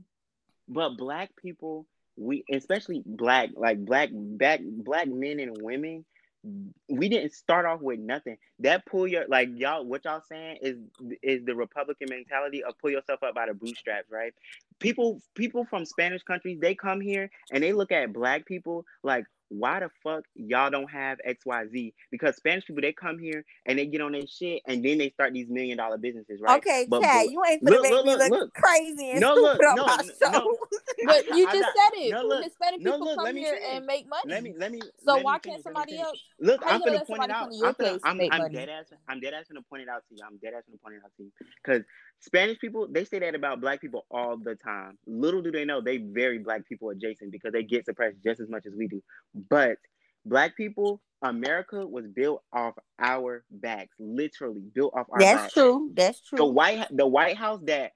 But 0.67 0.97
black 0.97 1.35
people, 1.35 1.85
we 2.17 2.43
especially 2.51 3.03
black, 3.05 3.51
like 3.55 3.85
black 3.85 4.09
back 4.11 4.59
black 4.63 5.07
men 5.07 5.39
and 5.39 5.61
women, 5.61 6.03
we 6.89 7.09
didn't 7.09 7.33
start 7.33 7.65
off 7.65 7.81
with 7.81 7.99
nothing. 7.99 8.37
That 8.59 8.85
pull 8.85 9.07
your 9.07 9.25
like 9.27 9.49
y'all 9.55 9.85
what 9.85 10.05
y'all 10.05 10.21
saying 10.27 10.59
is 10.61 10.77
is 11.21 11.45
the 11.45 11.55
Republican 11.55 12.07
mentality 12.09 12.63
of 12.63 12.77
pull 12.79 12.91
yourself 12.91 13.23
up 13.23 13.35
by 13.35 13.47
the 13.47 13.53
bootstraps, 13.53 14.11
right? 14.11 14.33
People 14.79 15.21
people 15.35 15.65
from 15.65 15.85
Spanish 15.85 16.23
countries, 16.23 16.59
they 16.59 16.75
come 16.75 17.01
here 17.01 17.29
and 17.51 17.63
they 17.63 17.73
look 17.73 17.91
at 17.91 18.13
black 18.13 18.45
people 18.45 18.85
like 19.03 19.25
why 19.49 19.79
the 19.79 19.89
fuck 20.03 20.23
y'all 20.35 20.69
don't 20.69 20.89
have 20.89 21.19
XYZ? 21.27 21.93
Because 22.11 22.35
Spanish 22.35 22.65
people 22.65 22.81
they 22.81 22.93
come 22.93 23.17
here 23.17 23.45
and 23.65 23.79
they 23.79 23.85
get 23.85 24.01
on 24.01 24.11
their 24.11 24.27
shit 24.27 24.61
and 24.67 24.83
then 24.83 24.97
they 24.97 25.09
start 25.11 25.33
these 25.33 25.47
million 25.49 25.77
dollar 25.77 25.97
businesses, 25.97 26.41
right? 26.41 26.57
Okay, 26.57 26.85
But 26.89 27.01
Chad, 27.01 27.25
bl- 27.25 27.31
you 27.31 27.43
ain't 27.47 27.63
gonna 27.63 27.75
look, 27.75 27.83
make 27.83 27.91
look, 27.91 28.05
me 28.05 28.11
look, 28.11 28.19
look, 28.29 28.39
look. 28.41 28.53
crazy 28.53 29.11
and 29.11 29.19
No, 29.19 29.33
stupid 29.33 29.43
look, 29.43 29.63
on 29.63 29.75
no, 29.75 29.85
my 29.85 29.97
n- 30.01 30.11
show. 30.21 30.31
no. 30.31 30.57
But 31.05 31.27
you 31.27 31.47
I 31.47 31.51
just 31.53 31.61
got- 31.61 31.73
said 31.75 31.99
it. 32.01 32.11
no, 32.11 32.23
look, 32.23 32.43
Hispanic 32.43 32.81
no, 32.81 32.91
people 32.93 33.07
look, 33.07 33.15
come 33.17 33.25
let 33.25 33.35
me 33.35 33.41
here 33.41 33.59
and 33.71 33.85
make 33.85 34.07
money. 34.09 34.23
Let 34.33 34.43
me 34.43 34.53
let 34.57 34.71
me 34.71 34.81
so 35.05 35.13
let 35.13 35.23
why 35.23 35.37
finish, 35.37 35.53
can't 35.53 35.63
somebody 35.63 35.99
else? 35.99 36.19
Look, 36.39 36.61
I'm 36.65 36.79
gonna 36.79 36.91
gonna 36.91 37.05
point 37.05 37.23
it 37.23 37.29
out. 37.29 37.43
come 37.43 37.51
to 37.51 37.55
your 37.55 37.67
I'm, 37.67 37.73
finna, 37.75 37.89
place 37.91 38.01
I'm, 38.03 38.21
I'm 38.31 38.51
dead 38.51 38.69
ass. 38.69 38.85
I'm 39.07 39.19
dead 39.19 39.33
ass 39.35 39.45
gonna 39.47 39.61
point 39.61 39.83
it 39.83 39.89
out 39.89 40.03
to 40.09 40.15
you. 40.15 40.21
I'm 40.25 40.37
dead 40.37 40.53
ass 40.57 40.63
gonna 40.67 40.79
point 40.79 40.95
it 40.95 41.01
out 41.05 41.11
to 41.17 41.23
you. 41.23 41.31
Because 41.63 41.83
Spanish 42.19 42.59
people, 42.59 42.87
they 42.89 43.05
say 43.05 43.19
that 43.19 43.35
about 43.35 43.61
black 43.61 43.81
people 43.81 44.05
all 44.09 44.37
the 44.37 44.55
time. 44.55 44.97
Little 45.05 45.41
do 45.41 45.51
they 45.51 45.65
know, 45.65 45.81
they 45.81 45.97
very 45.97 46.39
black 46.39 46.67
people 46.67 46.89
adjacent 46.89 47.31
because 47.31 47.53
they 47.53 47.63
get 47.63 47.85
suppressed 47.85 48.17
just 48.23 48.39
as 48.39 48.49
much 48.49 48.65
as 48.65 48.73
we 48.75 48.87
do. 48.87 49.01
But 49.49 49.77
black 50.25 50.57
people, 50.57 51.01
America 51.21 51.85
was 51.85 52.07
built 52.07 52.43
off 52.51 52.73
our 52.99 53.43
backs, 53.51 53.95
literally 53.99 54.61
built 54.73 54.93
off 54.95 55.07
our 55.11 55.19
That's 55.19 55.43
backs. 55.43 55.53
true. 55.53 55.91
That's 55.93 56.21
true. 56.21 56.37
The. 56.37 56.45
White 56.45 56.87
the 56.91 57.07
White 57.07 57.37
House 57.37 57.61
that 57.65 57.91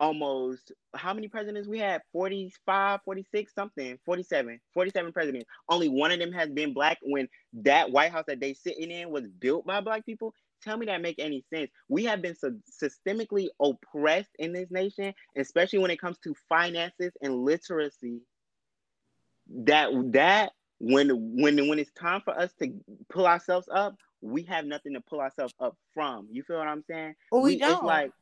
almost 0.00 0.72
how 0.96 1.14
many 1.14 1.28
presidents 1.28 1.68
we 1.68 1.78
had 1.78 2.02
45 2.12 3.00
46 3.04 3.54
something 3.54 3.98
47 4.04 4.60
47 4.74 5.12
presidents 5.12 5.46
only 5.68 5.88
one 5.88 6.10
of 6.10 6.18
them 6.18 6.32
has 6.32 6.50
been 6.50 6.74
black 6.74 6.98
when 7.02 7.28
that 7.52 7.92
white 7.92 8.10
house 8.10 8.24
that 8.26 8.40
they 8.40 8.52
sitting 8.52 8.90
in 8.90 9.10
was 9.10 9.28
built 9.38 9.64
by 9.64 9.80
black 9.80 10.04
people 10.04 10.34
tell 10.62 10.76
me 10.76 10.86
that 10.86 11.00
make 11.02 11.16
any 11.18 11.44
sense 11.52 11.70
we 11.88 12.04
have 12.04 12.22
been 12.22 12.34
so 12.34 12.52
systemically 12.82 13.48
oppressed 13.60 14.30
in 14.38 14.52
this 14.52 14.70
nation 14.70 15.12
especially 15.36 15.78
when 15.78 15.90
it 15.90 16.00
comes 16.00 16.18
to 16.18 16.34
finances 16.48 17.12
and 17.22 17.44
literacy 17.44 18.20
that 19.48 19.90
that 20.12 20.52
when 20.78 21.08
when 21.36 21.68
when 21.68 21.78
it's 21.78 21.92
time 21.92 22.20
for 22.24 22.38
us 22.38 22.52
to 22.60 22.72
pull 23.10 23.26
ourselves 23.26 23.68
up 23.72 23.96
we 24.20 24.42
have 24.44 24.64
nothing 24.64 24.94
to 24.94 25.00
pull 25.00 25.20
ourselves 25.20 25.54
up 25.60 25.76
from 25.94 26.26
you 26.30 26.42
feel 26.42 26.58
what 26.58 26.68
i'm 26.68 26.84
saying 26.88 27.14
Well, 27.30 27.42
we, 27.42 27.58
don't. 27.58 27.72
it's 27.72 27.82
like 27.82 28.12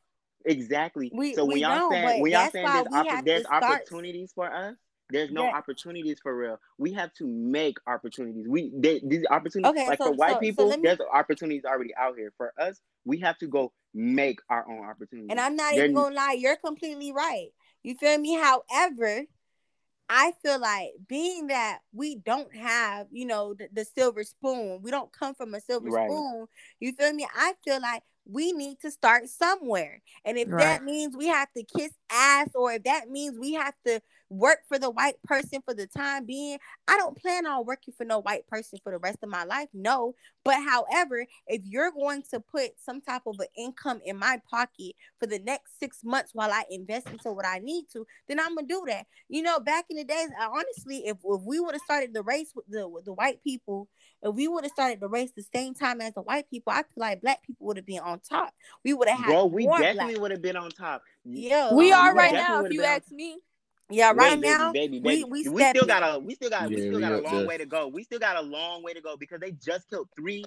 Exactly. 0.45 1.11
We- 1.13 1.35
so 1.35 1.45
when 1.45 1.55
we 1.55 1.61
y'all 1.61 1.89
saying 1.91 2.21
when 2.21 2.31
y'all 2.31 2.49
saying 2.51 2.67
there's, 2.73 2.85
we 2.91 3.21
there's 3.23 3.43
start- 3.45 3.63
opportunities 3.63 4.31
for 4.33 4.51
us, 4.51 4.75
there's 5.11 5.31
no 5.31 5.43
Yeah. 5.45 5.55
opportunities 5.55 6.19
for 6.21 6.35
real. 6.35 6.59
We 6.77 6.91
have 6.93 7.13
to 7.15 7.27
make 7.27 7.77
opportunities. 7.87 8.47
We 8.47 8.71
they, 8.73 8.99
these 9.03 9.25
opportunities 9.29 9.69
Okay, 9.71 9.87
like 9.87 9.97
so- 9.97 10.05
for 10.05 10.11
white 10.13 10.29
so- 10.31 10.35
so 10.35 10.39
people, 10.39 10.67
let 10.67 10.79
me- 10.79 10.87
there's 10.87 10.99
opportunities 11.13 11.65
already 11.65 11.93
out 11.95 12.17
here. 12.17 12.33
For 12.37 12.53
us, 12.57 12.81
we 13.05 13.19
have 13.19 13.37
to 13.39 13.47
go 13.47 13.73
make 13.93 14.39
our 14.49 14.67
own 14.69 14.85
opportunities. 14.85 15.29
And 15.31 15.39
I'm 15.39 15.55
not 15.55 15.75
There- 15.75 15.83
even 15.85 15.95
gonna 15.95 16.15
lie, 16.15 16.33
you're 16.33 16.55
completely 16.55 17.11
right. 17.11 17.49
You 17.83 17.95
feel 17.95 18.17
me? 18.17 18.35
However, 18.35 19.25
I 20.13 20.33
feel 20.43 20.59
like 20.59 20.91
being 21.07 21.47
that 21.47 21.79
we 21.93 22.15
don't 22.15 22.53
have, 22.55 23.07
you 23.11 23.25
know, 23.25 23.53
the, 23.53 23.69
the 23.71 23.85
silver 23.85 24.23
spoon, 24.25 24.81
we 24.81 24.91
don't 24.91 25.11
come 25.11 25.33
from 25.35 25.53
a 25.55 25.61
silver 25.61 25.89
Right. 25.89 26.09
spoon. 26.09 26.47
You 26.81 26.91
feel 26.93 27.13
me? 27.13 27.25
I 27.33 27.53
feel 27.63 27.79
like 27.81 28.03
we 28.25 28.51
need 28.51 28.79
to 28.81 28.91
start 28.91 29.29
somewhere. 29.29 30.01
And 30.25 30.37
if 30.37 30.49
Right. 30.49 30.59
that 30.59 30.83
means 30.83 31.15
we 31.15 31.27
have 31.27 31.51
to 31.53 31.63
kiss 31.63 31.91
ass 32.09 32.49
or 32.53 32.73
if 32.73 32.83
that 32.83 33.09
means 33.09 33.39
we 33.39 33.53
have 33.53 33.73
to 33.85 34.01
work 34.31 34.59
for 34.67 34.79
the 34.79 34.89
white 34.89 35.21
person 35.23 35.61
for 35.65 35.73
the 35.73 35.85
time 35.85 36.25
being, 36.25 36.57
I 36.87 36.97
don't 36.97 37.17
plan 37.17 37.45
on 37.45 37.65
working 37.65 37.93
for 37.97 38.05
no 38.05 38.19
white 38.19 38.47
person 38.47 38.79
for 38.81 38.91
the 38.91 38.97
rest 38.97 39.19
of 39.21 39.29
my 39.29 39.43
life. 39.43 39.67
No. 39.73 40.15
But 40.45 40.55
however, 40.63 41.25
if 41.47 41.61
you're 41.65 41.91
going 41.91 42.23
to 42.31 42.39
put 42.39 42.71
some 42.79 43.01
type 43.01 43.23
of 43.27 43.35
an 43.39 43.47
income 43.57 43.99
in 44.05 44.17
my 44.17 44.41
pocket 44.49 44.93
for 45.19 45.27
the 45.27 45.39
next 45.39 45.77
six 45.79 45.99
months 46.03 46.31
while 46.33 46.51
I 46.51 46.63
invest 46.69 47.07
into 47.07 47.31
what 47.33 47.45
I 47.45 47.59
need 47.59 47.85
to, 47.93 48.05
then 48.27 48.39
I'm 48.39 48.55
gonna 48.55 48.67
do 48.67 48.83
that. 48.87 49.05
You 49.27 49.41
know, 49.41 49.59
back 49.59 49.85
in 49.89 49.97
the 49.97 50.05
days, 50.05 50.29
I, 50.39 50.45
honestly, 50.45 51.03
if, 51.05 51.17
if 51.23 51.41
we 51.45 51.59
would 51.59 51.75
have 51.75 51.81
started 51.81 52.13
the 52.13 52.23
race 52.23 52.51
with 52.55 52.65
the 52.69 52.87
with 52.87 53.05
the 53.05 53.13
white 53.13 53.43
people, 53.43 53.89
if 54.23 54.33
we 54.33 54.47
would 54.47 54.63
have 54.63 54.71
started 54.71 55.01
the 55.01 55.09
race 55.09 55.31
the 55.35 55.43
same 55.53 55.73
time 55.73 55.99
as 55.99 56.13
the 56.13 56.21
white 56.21 56.49
people, 56.49 56.71
I 56.71 56.83
feel 56.83 56.87
like 56.97 57.21
black 57.21 57.43
people 57.43 57.67
would 57.67 57.77
have 57.77 57.85
been 57.85 57.99
on 57.99 58.21
top. 58.21 58.53
We 58.85 58.93
would 58.93 59.09
have 59.09 59.19
had 59.19 59.27
bro, 59.27 59.45
we 59.45 59.65
more 59.65 59.79
definitely 59.79 60.19
would 60.19 60.31
have 60.31 60.41
been 60.41 60.55
on 60.55 60.71
top. 60.71 61.03
Yeah, 61.25 61.73
We 61.73 61.91
Um, 61.91 61.99
are 61.99 62.13
we 62.13 62.19
right 62.19 62.33
now, 62.33 62.63
if 62.63 62.71
you 62.71 62.83
ask 62.83 63.11
me. 63.11 63.37
Yeah, 63.91 64.13
right 64.15 64.33
Wait, 64.33 64.41
baby, 64.41 64.47
now, 64.57 64.71
baby, 64.71 64.99
we 64.99 65.23
baby. 65.23 65.49
we 65.49 65.63
still 65.69 65.85
got 65.85 66.15
a 66.15 66.19
we 66.19 66.35
still 66.35 66.49
got 66.49 66.69
we 66.69 66.77
still 66.77 66.93
we 66.95 66.99
got 67.01 67.11
a 67.13 67.17
long 67.21 67.37
there. 67.39 67.47
way 67.47 67.57
to 67.57 67.65
go. 67.65 67.87
We 67.87 68.03
still 68.03 68.19
got 68.19 68.37
a 68.37 68.41
long 68.41 68.83
way 68.83 68.93
to 68.93 69.01
go 69.01 69.17
because 69.17 69.39
they 69.39 69.51
just 69.51 69.89
killed 69.89 70.07
three 70.15 70.43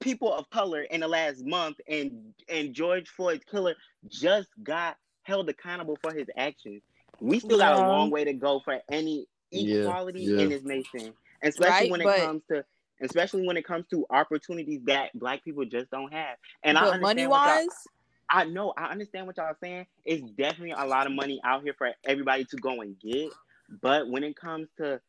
people 0.00 0.32
of 0.32 0.48
color 0.50 0.82
in 0.82 1.00
the 1.00 1.08
last 1.08 1.44
month, 1.44 1.78
and 1.88 2.34
and 2.48 2.74
George 2.74 3.08
Floyd's 3.08 3.44
killer 3.50 3.74
just 4.08 4.48
got 4.62 4.96
held 5.22 5.48
accountable 5.48 5.96
for 6.02 6.12
his 6.12 6.26
actions. 6.36 6.82
We 7.20 7.38
still 7.40 7.58
got 7.58 7.74
a 7.74 7.86
long 7.88 8.10
way 8.10 8.24
to 8.24 8.32
go 8.32 8.60
for 8.64 8.80
any 8.90 9.26
equality 9.52 10.22
yeah. 10.22 10.40
in 10.40 10.48
this 10.48 10.64
nation, 10.64 11.12
especially 11.42 11.70
Right, 11.70 11.90
when 11.90 12.00
it 12.00 12.04
but- 12.04 12.18
comes 12.20 12.42
to 12.50 12.64
especially 13.00 13.44
when 13.44 13.56
it 13.56 13.64
comes 13.66 13.84
to 13.90 14.06
opportunities 14.10 14.80
that 14.86 15.10
black 15.18 15.42
people 15.42 15.64
just 15.64 15.90
don't 15.90 16.12
have. 16.12 16.36
And 16.62 16.78
I 16.78 16.82
but 16.82 16.86
understand 16.94 17.02
money 17.02 17.26
what 17.26 17.46
y'all- 17.48 17.56
wise, 17.56 17.68
I 18.32 18.44
know, 18.44 18.72
I 18.76 18.86
understand 18.86 19.26
what 19.26 19.36
y'all 19.36 19.54
saying. 19.62 19.86
It's 20.04 20.22
definitely 20.32 20.72
a 20.72 20.86
lot 20.86 21.06
of 21.06 21.12
money 21.12 21.40
out 21.44 21.62
here 21.62 21.74
for 21.76 21.90
everybody 22.04 22.44
to 22.46 22.56
go 22.56 22.80
and 22.80 22.98
get. 22.98 23.30
But 23.82 24.08
when 24.08 24.24
it 24.24 24.36
comes 24.36 24.68
to 24.78 25.00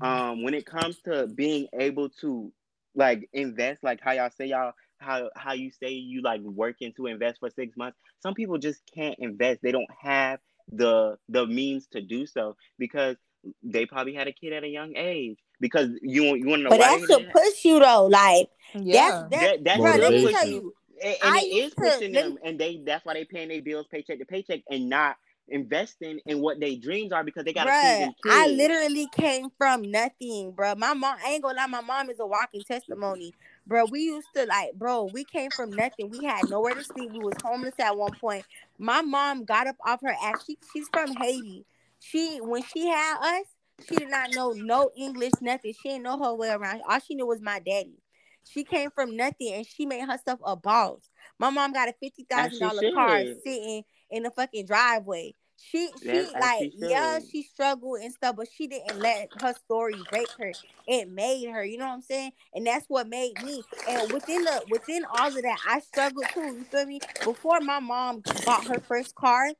um 0.00 0.42
when 0.42 0.54
it 0.54 0.66
comes 0.66 1.00
to 1.02 1.26
being 1.26 1.68
able 1.78 2.08
to 2.20 2.52
like 2.94 3.28
invest, 3.32 3.82
like 3.82 4.00
how 4.02 4.12
y'all 4.12 4.30
say 4.36 4.46
y'all 4.46 4.72
how 4.98 5.30
how 5.36 5.52
you 5.52 5.70
say 5.70 5.90
you 5.92 6.22
like 6.22 6.40
working 6.42 6.92
to 6.96 7.06
invest 7.06 7.38
for 7.38 7.50
six 7.50 7.76
months, 7.76 7.98
some 8.20 8.34
people 8.34 8.58
just 8.58 8.82
can't 8.92 9.16
invest. 9.18 9.60
They 9.62 9.72
don't 9.72 9.90
have 10.00 10.40
the 10.70 11.16
the 11.28 11.46
means 11.46 11.86
to 11.92 12.00
do 12.00 12.26
so 12.26 12.56
because 12.78 13.16
they 13.62 13.86
probably 13.86 14.14
had 14.14 14.28
a 14.28 14.32
kid 14.32 14.52
at 14.52 14.64
a 14.64 14.68
young 14.68 14.96
age. 14.96 15.38
Because 15.60 15.90
you 16.02 16.34
you 16.34 16.46
want 16.46 16.60
to 16.60 16.62
know 16.64 16.70
But 16.70 16.80
why 16.80 16.98
that 16.98 17.06
should 17.06 17.30
push 17.30 17.64
you 17.64 17.78
though. 17.78 18.06
Like 18.06 18.48
yeah. 18.74 18.92
that's 18.92 19.30
that. 19.30 19.30
that, 19.30 19.64
that's 19.64 19.80
Bro, 19.80 19.90
let 19.96 20.12
me 20.12 20.32
tell 20.32 20.48
you. 20.48 20.74
And, 21.02 21.36
it 21.36 21.52
is 21.52 21.70
to- 21.74 21.76
pushing 21.76 22.12
them, 22.12 22.38
and 22.44 22.58
they 22.58 22.82
that's 22.84 23.04
why 23.04 23.14
they 23.14 23.24
paying 23.24 23.48
their 23.48 23.62
bills 23.62 23.86
paycheck 23.90 24.18
to 24.18 24.24
paycheck 24.24 24.60
and 24.70 24.88
not 24.88 25.16
investing 25.48 26.20
in 26.26 26.40
what 26.40 26.60
their 26.60 26.76
dreams 26.76 27.12
are 27.12 27.24
because 27.24 27.44
they 27.44 27.52
got 27.52 27.64
to 27.64 27.72
feed 27.72 27.80
Bruh, 27.80 28.00
them 28.00 28.14
I 28.30 28.46
literally 28.48 29.08
came 29.12 29.50
from 29.58 29.90
nothing, 29.90 30.52
bro. 30.52 30.74
My 30.76 30.94
mom, 30.94 31.16
I 31.24 31.32
ain't 31.32 31.42
gonna 31.42 31.56
lie, 31.56 31.66
my 31.66 31.80
mom 31.80 32.10
is 32.10 32.20
a 32.20 32.26
walking 32.26 32.62
testimony, 32.62 33.34
bro. 33.66 33.84
We 33.84 34.00
used 34.02 34.28
to 34.36 34.46
like, 34.46 34.74
bro, 34.74 35.04
we 35.04 35.24
came 35.24 35.50
from 35.50 35.74
nothing. 35.74 36.10
We 36.10 36.24
had 36.24 36.48
nowhere 36.48 36.74
to 36.74 36.84
sleep. 36.84 37.10
We 37.12 37.20
was 37.20 37.34
homeless 37.42 37.74
at 37.78 37.96
one 37.96 38.14
point. 38.20 38.44
My 38.78 39.02
mom 39.02 39.44
got 39.44 39.66
up 39.66 39.76
off 39.84 40.00
her 40.02 40.14
ass. 40.22 40.44
She, 40.46 40.58
she's 40.72 40.88
from 40.88 41.10
Haiti. 41.16 41.64
She, 42.00 42.38
when 42.40 42.62
she 42.62 42.86
had 42.86 43.18
us, 43.20 43.46
she 43.88 43.96
did 43.96 44.10
not 44.10 44.30
know 44.34 44.52
no 44.52 44.90
English, 44.96 45.32
nothing. 45.40 45.72
She 45.80 45.90
didn't 45.90 46.04
know 46.04 46.18
her 46.18 46.34
way 46.34 46.50
around. 46.50 46.82
All 46.88 46.98
she 47.00 47.14
knew 47.14 47.26
was 47.26 47.40
my 47.40 47.58
daddy. 47.58 48.01
She 48.48 48.64
came 48.64 48.90
from 48.90 49.16
nothing 49.16 49.52
and 49.54 49.66
she 49.66 49.86
made 49.86 50.06
herself 50.08 50.40
a 50.44 50.56
boss. 50.56 51.08
My 51.38 51.50
mom 51.50 51.72
got 51.72 51.88
a 51.88 51.94
fifty 52.00 52.24
thousand 52.28 52.58
dollar 52.60 52.82
car 52.92 53.22
sitting 53.44 53.84
in 54.10 54.22
the 54.24 54.30
fucking 54.30 54.66
driveway. 54.66 55.34
She 55.56 55.90
she 56.00 56.06
That's 56.06 56.32
like 56.34 56.72
she 56.72 56.88
yeah 56.88 57.18
she 57.30 57.42
struggled 57.42 58.00
and 58.00 58.12
stuff, 58.12 58.36
but 58.36 58.48
she 58.52 58.66
didn't 58.66 59.00
let 59.00 59.28
her 59.40 59.54
story 59.54 59.94
break 60.10 60.28
her. 60.38 60.52
It 60.86 61.08
made 61.08 61.48
her, 61.50 61.64
you 61.64 61.78
know 61.78 61.86
what 61.86 61.94
I'm 61.94 62.02
saying? 62.02 62.32
And 62.54 62.66
that's 62.66 62.86
what 62.88 63.08
made 63.08 63.38
me. 63.38 63.62
And 63.88 64.12
within 64.12 64.44
the 64.44 64.62
within 64.68 65.04
all 65.04 65.28
of 65.28 65.34
that, 65.34 65.58
I 65.68 65.80
struggled 65.80 66.26
too. 66.34 66.40
You 66.40 66.64
feel 66.70 66.86
me? 66.86 67.00
Before 67.24 67.60
my 67.60 67.78
mom 67.78 68.24
bought 68.44 68.66
her 68.66 68.80
first 68.88 69.14
car, 69.14 69.50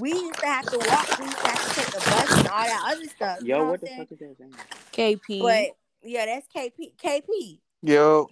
we 0.00 0.10
used 0.12 0.40
to 0.40 0.46
have 0.46 0.68
to 0.70 0.78
walk. 0.80 1.06
We 1.18 1.28
used 1.28 1.42
to 1.42 1.48
have 1.50 1.62
to 1.62 1.70
take 1.70 1.92
the 1.92 2.00
bus 2.00 2.30
and 2.36 2.48
all 2.48 2.64
that 2.64 2.82
other 2.92 3.04
stuff. 3.06 3.38
you 3.42 3.48
Yo, 3.48 3.58
know 3.58 3.64
what 3.64 3.70
what 3.72 3.80
the 3.80 3.86
saying? 3.86 4.06
fuck 4.08 4.12
is 4.12 4.18
that? 4.18 4.50
KP. 4.92 5.38
But 5.40 5.76
yeah, 6.02 6.26
that's 6.26 6.46
KP. 6.54 6.94
KP. 7.02 7.58
Yo, 7.84 8.28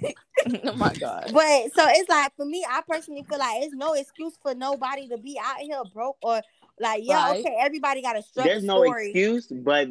oh 0.64 0.76
my 0.76 0.94
god. 0.94 1.30
But 1.32 1.72
so 1.74 1.86
it's 1.88 2.08
like 2.08 2.34
for 2.36 2.44
me, 2.44 2.64
I 2.68 2.82
personally 2.88 3.24
feel 3.28 3.38
like 3.38 3.62
it's 3.62 3.74
no 3.74 3.94
excuse 3.94 4.34
for 4.40 4.54
nobody 4.54 5.08
to 5.08 5.18
be 5.18 5.40
out 5.42 5.58
here 5.58 5.82
broke 5.92 6.18
or 6.22 6.40
like 6.78 7.02
yeah, 7.04 7.30
Right. 7.30 7.40
okay, 7.40 7.56
everybody 7.60 8.00
got 8.00 8.16
a 8.16 8.22
struggle 8.22 8.52
There's 8.52 8.64
no 8.64 8.76
story. 8.84 9.08
excuse, 9.10 9.46
but 9.48 9.88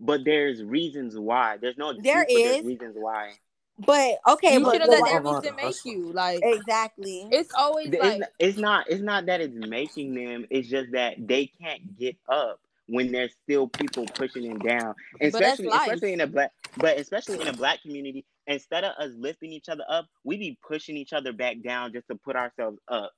but 0.00 0.24
there's 0.24 0.62
reasons 0.64 1.16
why. 1.16 1.58
There's 1.58 1.78
no 1.78 1.90
excuse, 1.90 2.04
There 2.06 2.26
there's 2.26 2.64
reasons 2.64 2.96
why. 2.98 3.34
But 3.78 4.18
okay, 4.28 4.54
you 4.54 4.64
but 4.64 4.72
should 4.72 4.80
have 4.82 4.90
but 4.90 5.00
let 5.00 5.22
that 5.24 5.30
reason 5.30 5.56
make 5.56 5.84
you 5.84 6.12
like. 6.12 6.40
exactly. 6.42 7.28
It's 7.30 7.52
always 7.56 7.88
It's, 7.88 7.98
like 7.98 8.18
not, 8.20 8.28
it's 8.38 8.58
not 8.58 8.90
it's 8.90 9.02
not 9.02 9.26
that 9.26 9.40
it's 9.40 9.54
making 9.56 10.14
them. 10.14 10.46
It's 10.50 10.68
just 10.68 10.90
that 10.92 11.14
they 11.18 11.46
can't 11.60 11.96
get 11.98 12.16
up 12.28 12.58
when 12.86 13.12
there's 13.12 13.34
still 13.42 13.68
people 13.68 14.06
pushing 14.14 14.48
them 14.48 14.58
down. 14.58 14.94
Especially 15.20 15.68
especially 15.68 16.12
in 16.12 16.20
a 16.20 16.26
black 16.26 16.50
but 16.76 16.98
especially 16.98 17.40
in 17.40 17.48
a 17.48 17.52
black 17.52 17.82
community, 17.82 18.24
instead 18.46 18.84
of 18.84 18.92
us 18.98 19.12
lifting 19.16 19.52
each 19.52 19.68
other 19.68 19.84
up, 19.88 20.06
we 20.24 20.36
be 20.36 20.58
pushing 20.66 20.96
each 20.96 21.12
other 21.12 21.32
back 21.32 21.56
down 21.62 21.92
just 21.92 22.06
to 22.08 22.16
put 22.16 22.36
ourselves 22.36 22.78
up. 22.88 23.12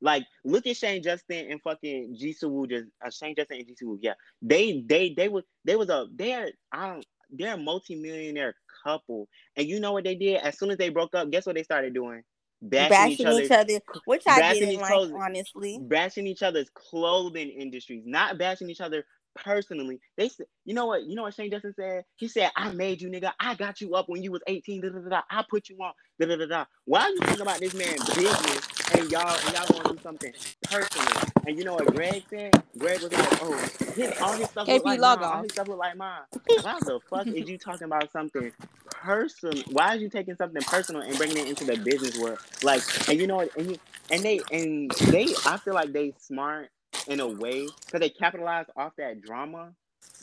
Like 0.00 0.24
look 0.44 0.66
at 0.66 0.76
Shane 0.76 1.02
Justin 1.02 1.50
and 1.50 1.62
fucking 1.62 2.16
Jisoo 2.20 2.68
just 2.68 2.86
uh, 3.04 3.10
Shane 3.10 3.36
Justin 3.36 3.58
and 3.60 3.66
Jisoo. 3.68 3.98
Yeah, 4.00 4.14
they 4.40 4.82
they 4.86 5.14
they 5.14 5.28
was 5.28 5.44
they 5.64 5.76
was 5.76 5.88
a 5.90 6.06
they're 6.14 6.50
I 6.72 6.88
don't 6.88 7.06
they're 7.30 7.54
a 7.54 7.58
multimillionaire 7.58 8.54
couple, 8.84 9.28
and 9.56 9.66
you 9.66 9.78
know 9.80 9.92
what 9.92 10.04
they 10.04 10.16
did? 10.16 10.40
As 10.40 10.58
soon 10.58 10.70
as 10.70 10.76
they 10.76 10.88
broke 10.88 11.14
up, 11.14 11.30
guess 11.30 11.46
what 11.46 11.54
they 11.54 11.62
started 11.62 11.94
doing? 11.94 12.22
Bashing, 12.62 12.90
Bashing 12.90 13.38
each 13.38 13.44
each 13.46 13.50
other, 13.50 13.80
which 14.04 14.22
I 14.26 14.54
didn't 14.54 14.80
like, 14.80 15.10
honestly. 15.14 15.78
bashing 15.82 16.28
each 16.28 16.44
other's 16.44 16.70
clothing 16.74 17.50
industries, 17.50 18.04
not 18.06 18.38
bashing 18.38 18.70
each 18.70 18.80
other 18.80 19.04
personally. 19.34 20.00
They 20.16 20.28
said, 20.28 20.46
you 20.64 20.74
know 20.74 20.86
what? 20.86 21.04
You 21.04 21.14
know 21.14 21.22
what 21.22 21.34
Shane 21.34 21.50
Justin 21.50 21.74
said? 21.74 22.04
He 22.16 22.28
said, 22.28 22.50
"I 22.56 22.72
made 22.72 23.00
you, 23.00 23.10
nigga. 23.10 23.32
I 23.38 23.54
got 23.54 23.80
you 23.80 23.94
up 23.94 24.08
when 24.08 24.22
you 24.22 24.32
was 24.32 24.42
18. 24.46 24.80
Da, 24.80 24.88
da, 24.90 24.98
da, 24.98 25.08
da. 25.08 25.20
I 25.30 25.44
put 25.48 25.68
you 25.68 25.76
on. 25.80 25.92
Da, 26.20 26.26
da, 26.26 26.36
da, 26.36 26.46
da. 26.46 26.64
Why 26.84 27.02
are 27.02 27.10
you 27.10 27.18
thinking 27.18 27.42
about 27.42 27.60
this 27.60 27.74
man's 27.74 28.04
business 28.14 28.68
and 28.94 29.10
y'all 29.10 29.36
and 29.46 29.54
y'all 29.54 29.66
gonna 29.66 29.96
do 29.96 30.02
something 30.02 30.32
personal? 30.64 31.32
And 31.46 31.58
you 31.58 31.64
know 31.64 31.74
what 31.74 31.94
Greg 31.94 32.22
said? 32.30 32.62
Greg 32.78 33.02
was 33.02 33.12
like, 33.12 33.42
oh, 33.42 33.68
his 33.94 34.20
all 34.20 34.32
his 34.34 34.48
stuff 34.48 34.68
look 34.68 34.84
like 34.84 35.00
mine. 35.00 35.22
All 35.22 35.42
his 35.42 35.52
stuff 35.52 35.68
look 35.68 35.78
like 35.78 35.96
mine. 35.96 36.20
Why 36.62 36.78
the 36.80 37.00
fuck 37.10 37.26
is 37.26 37.48
you 37.48 37.58
talking 37.58 37.84
about 37.84 38.12
something 38.12 38.52
personal? 38.90 39.62
Why 39.72 39.96
is 39.96 40.02
you 40.02 40.08
taking 40.08 40.36
something 40.36 40.62
personal 40.62 41.02
and 41.02 41.16
bringing 41.16 41.38
it 41.38 41.48
into 41.48 41.64
the 41.64 41.76
business 41.76 42.18
world? 42.18 42.38
Like, 42.62 42.82
and 43.08 43.18
you 43.18 43.26
know 43.26 43.36
what? 43.36 43.56
And, 43.56 43.72
you, 43.72 43.78
and 44.10 44.22
they 44.22 44.40
and 44.52 44.90
they, 45.10 45.34
I 45.46 45.56
feel 45.56 45.74
like 45.74 45.92
they 45.92 46.14
smart 46.18 46.70
in 47.06 47.20
a 47.20 47.28
way 47.28 47.68
because 47.86 48.00
they 48.00 48.10
capitalized 48.10 48.70
off 48.76 48.92
that 48.98 49.20
drama, 49.22 49.72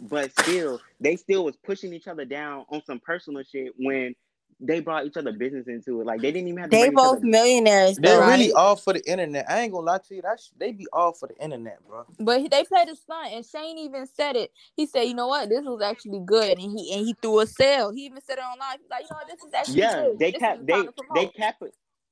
but 0.02 0.32
still, 0.32 0.80
they 1.00 1.16
still 1.16 1.44
was 1.46 1.56
pushing 1.58 1.94
each 1.94 2.08
other 2.08 2.26
down 2.26 2.66
on 2.70 2.82
some 2.86 3.00
personal 3.00 3.44
shit 3.44 3.74
when 3.78 4.16
they 4.62 4.82
brought 4.82 5.06
each 5.06 5.16
other 5.16 5.32
business 5.32 5.68
into 5.68 6.02
it. 6.02 6.06
Like 6.06 6.22
they 6.22 6.32
didn't 6.32 6.50
even 6.50 6.60
have 6.60 6.70
to 6.70 6.78
They 6.78 6.90
both 6.90 7.18
other- 7.18 7.26
millionaires. 7.26 7.98
They're 7.98 8.20
though, 8.20 8.28
really 8.28 8.52
all 8.52 8.76
for 8.76 8.92
the 8.94 9.02
internet. 9.10 9.50
I 9.50 9.62
ain't 9.62 9.72
gonna 9.72 9.86
lie 9.86 10.00
to 10.00 10.16
you. 10.16 10.22
That 10.22 10.40
sh- 10.40 10.50
they 10.58 10.74
be 10.74 10.86
all 10.92 11.14
for 11.14 11.28
the 11.28 11.38
internet, 11.38 11.80
bro. 11.88 12.06
But 12.20 12.50
they 12.52 12.64
played 12.66 12.90
a 12.90 12.96
stunt, 12.96 13.32
and 13.32 13.46
Shane 13.46 13.78
even 13.78 14.06
said 14.06 14.36
it. 14.36 14.52
He 14.76 14.86
said, 14.86 15.04
"You 15.04 15.14
know 15.14 15.28
what? 15.28 15.48
This 15.48 15.64
was 15.64 15.82
actually 15.82 16.20
good," 16.26 16.58
and 16.60 16.72
he 16.78 16.94
and 16.94 17.06
he 17.06 17.14
threw 17.22 17.40
a 17.40 17.48
sale. 17.48 17.92
He 17.92 18.06
even 18.06 18.22
said 18.22 18.38
it 18.38 18.42
online. 18.42 18.80
He's 18.82 18.90
like, 18.90 19.04
"You 19.04 19.08
know 19.12 19.18
what? 19.18 19.28
This 19.28 19.44
is 19.44 19.54
actually 19.54 19.76
yeah, 19.82 19.96
good. 20.08 20.20
they 20.20 20.32
This 20.32 20.40
cap 20.42 20.60
they 20.62 20.74
they 20.74 21.28
promote." 21.28 21.34
cap 21.36 21.56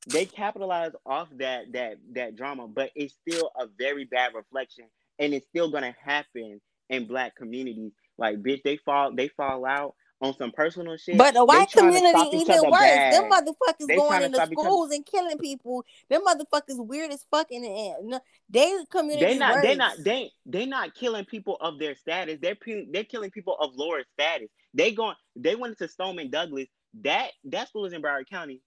they 0.07 0.25
capitalize 0.25 0.91
off 1.05 1.27
that 1.37 1.73
that 1.73 1.97
that 2.13 2.35
drama, 2.35 2.67
but 2.67 2.91
it's 2.95 3.15
still 3.27 3.51
a 3.59 3.67
very 3.77 4.05
bad 4.05 4.33
reflection, 4.33 4.85
and 5.19 5.33
it's 5.33 5.47
still 5.47 5.69
gonna 5.69 5.95
happen 6.03 6.61
in 6.89 7.07
black 7.07 7.35
communities. 7.35 7.91
Like, 8.17 8.41
bitch, 8.41 8.63
they 8.63 8.77
fall 8.77 9.13
they 9.13 9.27
fall 9.29 9.65
out 9.65 9.95
on 10.21 10.35
some 10.35 10.51
personal 10.51 10.97
shit. 10.97 11.17
But 11.17 11.33
the 11.33 11.45
white 11.45 11.71
community 11.71 12.37
even 12.37 12.61
worse. 12.63 12.71
bad. 12.71 13.13
Them 13.13 13.29
motherfuckers 13.29 13.87
They 13.87 13.95
going 13.95 14.23
into 14.23 14.45
schools 14.45 14.91
and 14.91 15.05
killing 15.05 15.37
people. 15.37 15.83
Them 16.09 16.21
motherfuckers 16.25 16.85
weird 16.85 17.11
as 17.11 17.25
fucking. 17.29 17.61
No, 18.03 18.19
they 18.49 18.75
community 18.89 19.25
They 19.25 19.37
not 19.37 19.55
worse. 19.55 19.63
they 19.63 19.75
not 19.75 19.93
they 20.03 20.31
they 20.45 20.65
not 20.65 20.95
killing 20.95 21.25
people 21.25 21.57
of 21.61 21.79
their 21.79 21.95
status. 21.95 22.39
They're 22.41 22.57
they're 22.91 23.03
killing 23.03 23.31
people 23.31 23.57
of 23.59 23.75
lower 23.75 24.03
status. 24.13 24.47
They 24.73 24.93
going 24.93 25.15
they 25.35 25.55
went 25.55 25.77
to 25.79 25.87
Stoneman 25.87 26.31
Douglas. 26.31 26.67
That 27.01 27.31
that 27.45 27.67
school 27.67 27.85
is 27.85 27.93
in 27.93 28.01
Broward 28.01 28.29
County. 28.29 28.61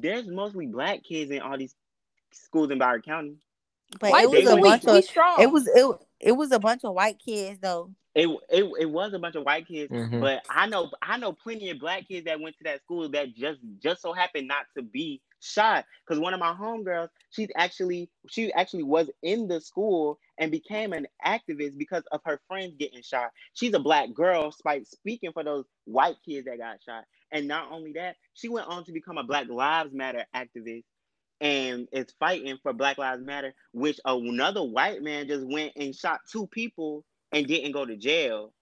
There's 0.00 0.26
mostly 0.26 0.66
black 0.66 1.02
kids 1.04 1.30
in 1.30 1.40
all 1.40 1.56
these 1.56 1.74
schools 2.32 2.70
in 2.70 2.78
Broward 2.78 3.04
County. 3.04 3.36
But 4.00 4.10
White 4.10 4.24
it 4.24 4.30
was 4.30 4.44
they 4.44 4.50
a 4.50 4.56
people, 4.56 4.62
bunch 4.62 4.84
we, 4.84 4.92
we 4.92 4.98
of. 4.98 5.04
strong. 5.04 5.40
It 5.40 5.50
was 5.50 5.68
it. 5.68 5.96
It 6.20 6.32
was 6.32 6.52
a 6.52 6.58
bunch 6.58 6.84
of 6.84 6.94
white 6.94 7.18
kids 7.24 7.58
though. 7.60 7.90
It, 8.14 8.28
it 8.50 8.64
it 8.80 8.90
was 8.90 9.12
a 9.12 9.18
bunch 9.18 9.34
of 9.36 9.44
white 9.44 9.66
kids, 9.68 9.92
Mhm. 9.92 10.20
but 10.20 10.42
I 10.48 10.66
know 10.66 10.90
I 11.02 11.16
know 11.16 11.32
plenty 11.32 11.70
of 11.70 11.78
black 11.78 12.08
kids 12.08 12.24
that 12.26 12.40
went 12.40 12.56
to 12.58 12.64
that 12.64 12.80
school 12.80 13.08
that 13.10 13.34
just 13.34 13.60
just 13.82 14.02
so 14.02 14.12
happened 14.12 14.48
not 14.48 14.66
to 14.76 14.82
be 14.82 15.20
shot. 15.44 15.86
Because 16.06 16.20
one 16.20 16.34
of 16.34 16.40
my 16.40 16.54
homegirls, 16.54 17.10
she's 17.30 17.50
actually 17.56 18.10
she 18.28 18.52
actually 18.54 18.84
was 18.84 19.10
in 19.22 19.48
the 19.48 19.60
school 19.60 20.18
and 20.38 20.50
became 20.50 20.92
an 20.92 21.06
activist 21.26 21.78
because 21.78 22.04
of 22.12 22.20
her 22.26 22.40
friends 22.48 22.74
getting 22.78 23.02
shot. 23.02 23.30
She's 23.54 23.74
a 23.74 23.80
black 23.80 24.14
girl, 24.14 24.52
spite 24.52 24.88
speaking 24.88 25.32
for 25.32 25.44
those 25.44 25.66
white 25.86 26.16
kids 26.26 26.46
that 26.46 26.58
got 26.58 26.82
shot. 26.82 27.04
And 27.32 27.48
not 27.48 27.72
only 27.72 27.92
that, 27.94 28.16
she 28.34 28.48
went 28.48 28.68
on 28.68 28.84
to 28.84 28.92
become 28.92 29.18
a 29.18 29.24
Black 29.24 29.48
Lives 29.48 29.92
Matter 29.92 30.24
activist 30.34 30.84
and 31.40 31.88
is 31.92 32.06
fighting 32.20 32.58
for 32.62 32.72
Black 32.74 32.98
Lives 32.98 33.22
Matter, 33.24 33.54
which 33.72 34.00
another 34.06 34.64
white 34.64 35.02
man 35.02 35.28
just 35.28 35.46
went 35.46 35.74
and 35.76 35.94
shot 35.96 36.20
two 36.30 36.46
people 36.48 37.04
and 37.32 37.46
didn't 37.46 37.72
go 37.72 37.86
to 37.86 37.96
jail. 37.96 38.52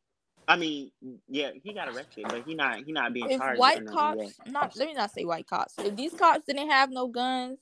I 0.48 0.56
mean, 0.56 0.90
yeah, 1.28 1.50
he 1.62 1.72
got 1.72 1.88
arrested, 1.88 2.26
but 2.28 2.42
he 2.46 2.54
not 2.54 2.78
he 2.84 2.92
not 2.92 3.12
being 3.12 3.30
if 3.30 3.38
charged. 3.38 3.58
white 3.60 3.86
cops, 3.86 4.34
not 4.46 4.76
let 4.76 4.88
me 4.88 4.94
not 4.94 5.10
say 5.12 5.24
white 5.24 5.46
cops. 5.46 5.74
If 5.78 5.96
these 5.96 6.12
cops 6.12 6.44
didn't 6.46 6.68
have 6.68 6.90
no 6.90 7.06
guns, 7.08 7.58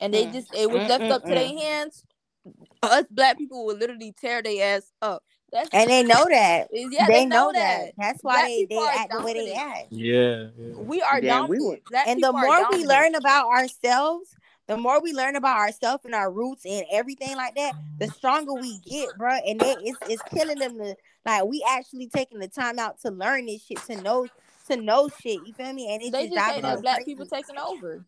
and 0.00 0.14
they 0.14 0.26
Mm. 0.26 0.32
just 0.32 0.54
it 0.54 0.70
was 0.70 0.82
Mm, 0.82 0.88
left 0.88 1.04
mm, 1.04 1.10
up 1.10 1.22
to 1.24 1.28
their 1.28 1.48
hands, 1.48 2.04
us 2.82 3.04
black 3.10 3.38
people 3.38 3.66
would 3.66 3.78
literally 3.78 4.14
tear 4.20 4.42
their 4.42 4.76
ass 4.76 4.92
up. 5.02 5.22
That's 5.52 5.70
And 5.72 5.90
they 5.90 6.04
know 6.04 6.26
that. 6.28 6.68
yeah, 6.72 7.06
they, 7.08 7.20
they, 7.20 7.26
know 7.26 7.50
that. 7.52 7.92
That's 7.98 8.22
why 8.22 8.34
Black 8.34 8.46
they, 8.46 8.66
they 8.70 8.86
act 8.86 9.12
the 9.12 9.20
way 9.22 9.32
they 9.34 9.52
act. 9.52 9.86
Yeah. 9.90 10.46
yeah. 10.56 10.74
We 10.76 11.02
are 11.02 11.20
Damn, 11.20 11.48
we 11.48 11.58
dominant. 11.58 11.64
would- 11.64 11.84
Black 11.90 12.06
and 12.06 12.22
the 12.22 12.32
more 12.32 12.70
we 12.70 12.86
learn 12.86 13.14
about 13.16 13.48
ourselves, 13.48 14.36
the 14.68 14.76
more 14.76 15.02
we 15.02 15.12
learn 15.12 15.34
about 15.34 15.56
ourselves 15.56 16.04
and 16.04 16.14
our 16.14 16.30
roots 16.30 16.64
and 16.64 16.86
everything 16.92 17.36
like 17.36 17.56
that, 17.56 17.74
the 17.98 18.06
stronger 18.06 18.54
we 18.54 18.78
get, 18.78 19.18
bro. 19.18 19.32
And 19.32 19.60
they, 19.60 19.72
it's 19.80 19.98
it's 20.08 20.22
killing 20.32 20.60
them 20.60 20.78
to 20.78 20.94
like 21.26 21.44
we 21.44 21.64
actually 21.68 22.08
taking 22.08 22.38
the 22.38 22.48
time 22.48 22.78
out 22.78 23.00
to 23.02 23.10
learn 23.10 23.46
this 23.46 23.64
shit, 23.64 23.78
to 23.86 24.00
know 24.02 24.26
to 24.68 24.76
know 24.76 25.08
shit. 25.22 25.40
You 25.46 25.52
feel 25.52 25.72
me? 25.72 25.92
And 25.92 26.02
it's 26.02 26.10
they 26.10 26.24
just 26.24 26.34
just 26.34 26.48
say 26.48 26.60
that 26.60 26.82
black 26.82 26.96
crazy. 26.96 27.10
people 27.10 27.26
taking 27.26 27.56
over. 27.58 28.04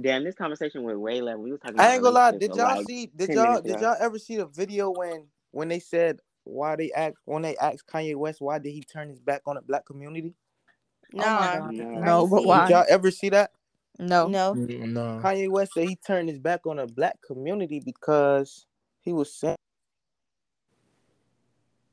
Damn, 0.00 0.24
this 0.24 0.34
conversation 0.34 0.84
went 0.84 0.98
way 1.00 1.20
left. 1.20 1.38
We 1.40 1.52
was 1.52 1.60
talking. 1.60 1.78
I 1.78 1.94
ain't 1.94 2.02
gonna 2.02 2.14
lie. 2.14 2.32
Did 2.32 2.54
y'all 2.54 2.76
like 2.76 2.86
see? 2.86 3.10
Did 3.14 3.34
y'all 3.34 3.60
did 3.60 3.80
y'all 3.80 3.96
ever 4.00 4.18
see 4.18 4.36
the 4.36 4.46
video 4.46 4.90
when 4.90 5.26
when 5.50 5.68
they 5.68 5.78
said 5.78 6.20
why 6.44 6.76
they 6.76 6.90
asked 6.92 7.18
when 7.26 7.42
they 7.42 7.56
asked 7.58 7.86
Kanye 7.86 8.16
West 8.16 8.40
why 8.40 8.58
did 8.58 8.70
he 8.70 8.82
turn 8.82 9.08
his 9.08 9.20
back 9.20 9.42
on 9.46 9.56
the 9.56 9.62
black 9.62 9.84
community? 9.84 10.34
Nah, 11.12 11.58
God. 11.58 11.74
No. 11.74 12.00
No, 12.00 12.26
but 12.26 12.46
why? 12.46 12.62
Did 12.62 12.70
y'all 12.70 12.86
ever 12.88 13.10
see 13.10 13.28
that? 13.30 13.50
No. 13.98 14.28
No, 14.28 14.54
Mm, 14.54 14.92
No. 14.92 15.20
Kanye 15.22 15.50
West 15.50 15.74
said 15.74 15.88
he 15.88 15.96
turned 15.96 16.28
his 16.28 16.38
back 16.38 16.66
on 16.66 16.76
the 16.76 16.86
black 16.86 17.18
community 17.26 17.80
because 17.84 18.66
he 19.02 19.12
was 19.12 19.34
saying 19.34 19.56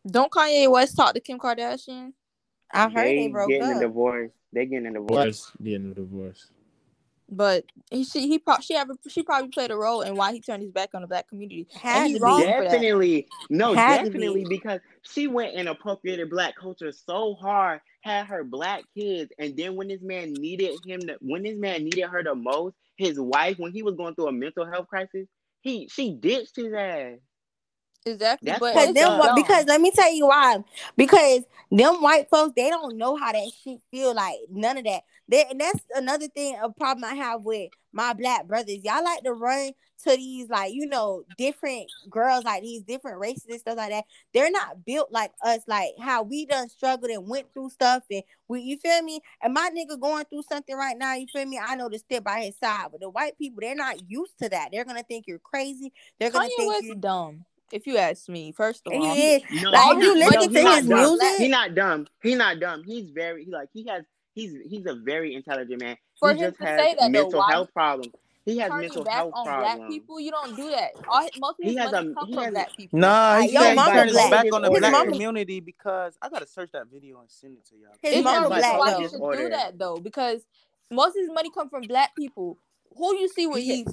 Don't 0.10 0.32
Kanye 0.32 0.70
West 0.70 0.95
talk 0.95 1.14
to 1.14 1.20
Kim 1.20 1.39
Kardashian? 1.39 2.14
I 2.72 2.89
heard 2.89 3.07
they, 3.07 3.28
broke 3.28 3.49
getting 3.49 3.70
up. 3.70 3.78
a 3.78 3.80
divorce. 3.80 4.32
They 4.53 4.66
getting 4.66 4.88
a 4.88 4.93
divorce. 4.93 5.10
Divorce. 5.10 5.51
Getting 5.64 5.91
a 5.91 5.93
divorce. 5.93 6.51
But 7.32 7.66
he 7.91 8.03
she 8.03 8.28
he 8.28 8.39
pro- 8.39 8.60
she 8.60 8.76
ever 8.76 8.95
she 9.07 9.22
probably 9.22 9.49
played 9.49 9.70
a 9.70 9.76
role 9.76 10.01
in 10.01 10.16
why 10.16 10.34
he 10.34 10.41
turned 10.41 10.64
his 10.64 10.72
back 10.72 10.89
on 10.95 11.01
the 11.01 11.07
black 11.07 11.28
community. 11.28 11.68
Had 11.76 11.97
and 11.97 12.07
he's 12.07 12.20
to 12.20 12.26
be. 12.26 12.32
for 12.32 12.45
that. 12.45 12.72
Definitely, 12.72 13.28
no, 13.51 13.76
Had 13.76 14.05
definitely, 14.05 14.45
be. 14.45 14.49
because 14.49 14.80
she 15.03 15.28
went 15.28 15.55
and 15.55 15.70
appropriated 15.70 16.32
black 16.32 16.55
culture 16.55 16.91
so 16.91 17.36
hard, 17.36 17.82
had 18.01 18.26
her 18.26 18.43
black 18.43 18.84
kids, 18.97 19.32
and 19.38 19.55
then 19.55 19.76
when 19.76 19.89
this 19.89 20.01
man 20.01 20.34
needed 20.34 20.80
him, 20.84 21.01
to, 21.01 21.18
when 21.22 21.43
this 21.43 21.60
man 21.60 21.84
needed 21.84 22.05
her 22.05 22.24
the 22.24 22.34
most, 22.34 22.76
his 22.97 23.20
wife, 23.20 23.60
when 23.60 23.74
he 23.74 23.84
was 23.84 23.95
going 23.95 24.16
through 24.16 24.30
a 24.30 24.32
mental 24.32 24.66
health 24.66 24.88
crisis, 24.88 25.28
he 25.62 25.88
she 25.88 26.14
ditched 26.14 26.55
his 26.55 26.74
ass. 26.74 27.18
Exactly. 28.10 28.47
That's 28.47 28.60
but 28.60 28.74
Because 28.74 28.89
it's 28.89 28.99
them, 28.99 29.20
dumb. 29.20 29.36
because 29.36 29.66
let 29.66 29.82
me 29.82 29.91
tell 29.91 30.14
you 30.14 30.28
why. 30.28 30.64
Because 30.95 31.43
them 31.72 32.01
white 32.01 32.30
folks, 32.30 32.53
they 32.55 32.70
don't 32.70 32.97
know 32.97 33.16
how 33.16 33.32
that 33.32 33.51
shit 33.64 33.80
feel 33.91 34.14
like. 34.14 34.38
None 34.49 34.78
of 34.78 34.84
that. 34.86 35.03
They, 35.28 35.45
and 35.49 35.60
that's 35.60 35.80
another 35.95 36.28
thing, 36.28 36.57
a 36.62 36.70
problem 36.70 37.05
I 37.05 37.14
have 37.14 37.43
with 37.43 37.70
my 37.93 38.14
black 38.14 38.47
brothers. 38.47 38.80
Y'all 38.84 39.03
like 39.03 39.24
to 39.24 39.34
run 39.34 39.72
to 40.05 40.16
these 40.16 40.49
like 40.49 40.74
you 40.74 40.88
know 40.88 41.24
different 41.38 41.91
girls, 42.10 42.43
like 42.43 42.64
these 42.64 42.82
different 42.84 43.20
races 43.20 43.45
and 43.49 43.60
stuff 43.60 43.78
like 43.78 43.89
that. 43.89 44.05
They're 44.34 44.51
not 44.51 44.86
built 44.86 45.12
like 45.12 45.32
us, 45.43 45.60
like 45.68 45.89
how 46.01 46.24
we 46.24 46.45
done 46.45 46.70
struggled 46.70 47.12
and 47.12 47.28
went 47.28 47.53
through 47.53 47.70
stuff. 47.72 48.03
And 48.10 48.24
we, 48.47 48.62
you 48.62 48.78
feel 48.78 49.01
me? 49.03 49.20
And 49.43 49.53
my 49.53 49.70
nigga 49.76 49.99
going 49.99 50.26
through 50.26 50.43
something 50.49 50.76
right 50.76 50.97
now. 50.97 51.16
You 51.16 51.28
feel 51.28 51.45
me? 51.45 51.60
I 51.64 51.76
know 51.76 51.89
to 51.89 51.99
step 51.99 52.24
by 52.24 52.41
his 52.41 52.57
side, 52.57 52.88
but 52.91 53.01
the 53.01 53.10
white 53.10 53.38
people, 53.38 53.60
they're 53.62 53.76
not 53.76 54.10
used 54.10 54.38
to 54.41 54.49
that. 54.49 54.70
They're 54.72 54.86
gonna 54.86 55.03
think 55.03 55.26
you're 55.28 55.39
crazy. 55.39 55.91
They're 56.20 56.32
gonna 56.32 56.47
Kanye 56.47 56.57
think 56.57 56.74
West 56.74 56.84
you're 56.86 56.95
dumb. 56.95 57.45
If 57.72 57.88
you 57.88 57.97
ask 57.97 58.28
me, 58.30 58.51
first 58.51 58.82
of 58.88 58.93
all, 58.93 59.13
He 59.15 59.36
is. 59.36 59.43
No, 59.63 59.70
Like, 59.72 59.97
if 59.97 60.03
you 60.03 60.15
not- 60.15 60.17
listen 60.17 60.53
no, 60.53 60.61
to 60.61 60.76
his 60.76 60.88
dumb. 60.88 60.99
music- 60.99 61.38
he 61.38 61.47
not 61.47 61.76
dumb. 61.76 62.07
He 62.24 62.36
not 62.36 62.59
dumb. 62.59 62.84
He's 62.84 63.09
very 63.11 63.45
he 63.45 63.51
like 63.51 63.70
he 63.74 63.86
has 63.88 64.03
he's 64.34 64.53
he's 64.70 64.86
a 64.86 64.95
very 64.95 65.36
intelligent 65.36 65.82
man. 65.82 65.97
For 66.20 66.34
he 66.34 66.39
him 66.39 66.49
just 66.51 66.59
to 66.61 66.65
has 66.67 66.80
say 66.80 66.93
that, 66.95 66.99
though, 67.01 67.09
mental 67.09 67.39
why 67.39 67.51
health 67.51 67.74
problems. 67.74 68.13
He 68.45 68.57
has 68.57 68.72
mental 68.72 69.03
back 69.03 69.13
health 69.15 69.34
problems. 69.45 69.78
black 69.78 69.89
people, 69.89 70.20
you 70.20 70.32
don't 70.32 70.55
do 70.55 70.70
that. 70.72 70.91
All 71.07 71.22
most 71.38 71.51
of 71.51 71.55
He 71.59 71.70
his 71.74 71.78
has 71.78 71.91
money 71.91 72.09
a- 72.09 72.13
come 72.15 72.28
he 72.28 72.34
from 72.34 72.43
has- 72.45 72.53
black 72.53 72.76
people. 72.78 72.99
Nah, 72.99 73.39
he 73.41 73.51
yo, 73.53 73.61
said 73.61 73.70
he 73.70 73.76
mama 73.76 73.91
turned 73.93 74.09
his 74.09 74.13
black. 74.17 74.32
back 74.32 74.53
on 74.53 74.61
the 74.63 74.70
His 74.72 74.80
black 74.80 74.91
mama- 74.91 75.11
community 75.11 75.59
because 75.59 76.17
I 76.22 76.30
gotta 76.30 76.47
search 76.47 76.72
that 76.72 76.88
video 76.88 77.20
and 77.20 77.30
send 77.30 77.57
it 77.57 77.65
to 77.67 77.76
y'all. 77.76 77.91
His 78.01 78.15
It's 78.15 78.24
mama 78.24 78.49
no 78.49 78.55
has 78.55 78.61
black 78.63 78.80
why 78.80 78.91
though. 78.91 78.99
he 78.99 79.07
should 79.09 79.38
do 79.38 79.49
that 79.49 79.78
though, 79.78 79.97
because 79.97 80.45
most 80.89 81.09
of 81.09 81.22
his 81.22 81.30
money 81.30 81.51
come 81.51 81.70
from 81.70 81.84
black 81.84 82.15
people. 82.15 82.57
Who 82.97 83.15
you 83.17 83.28
see 83.30 83.45
with 83.45 83.59
He- 83.61 83.86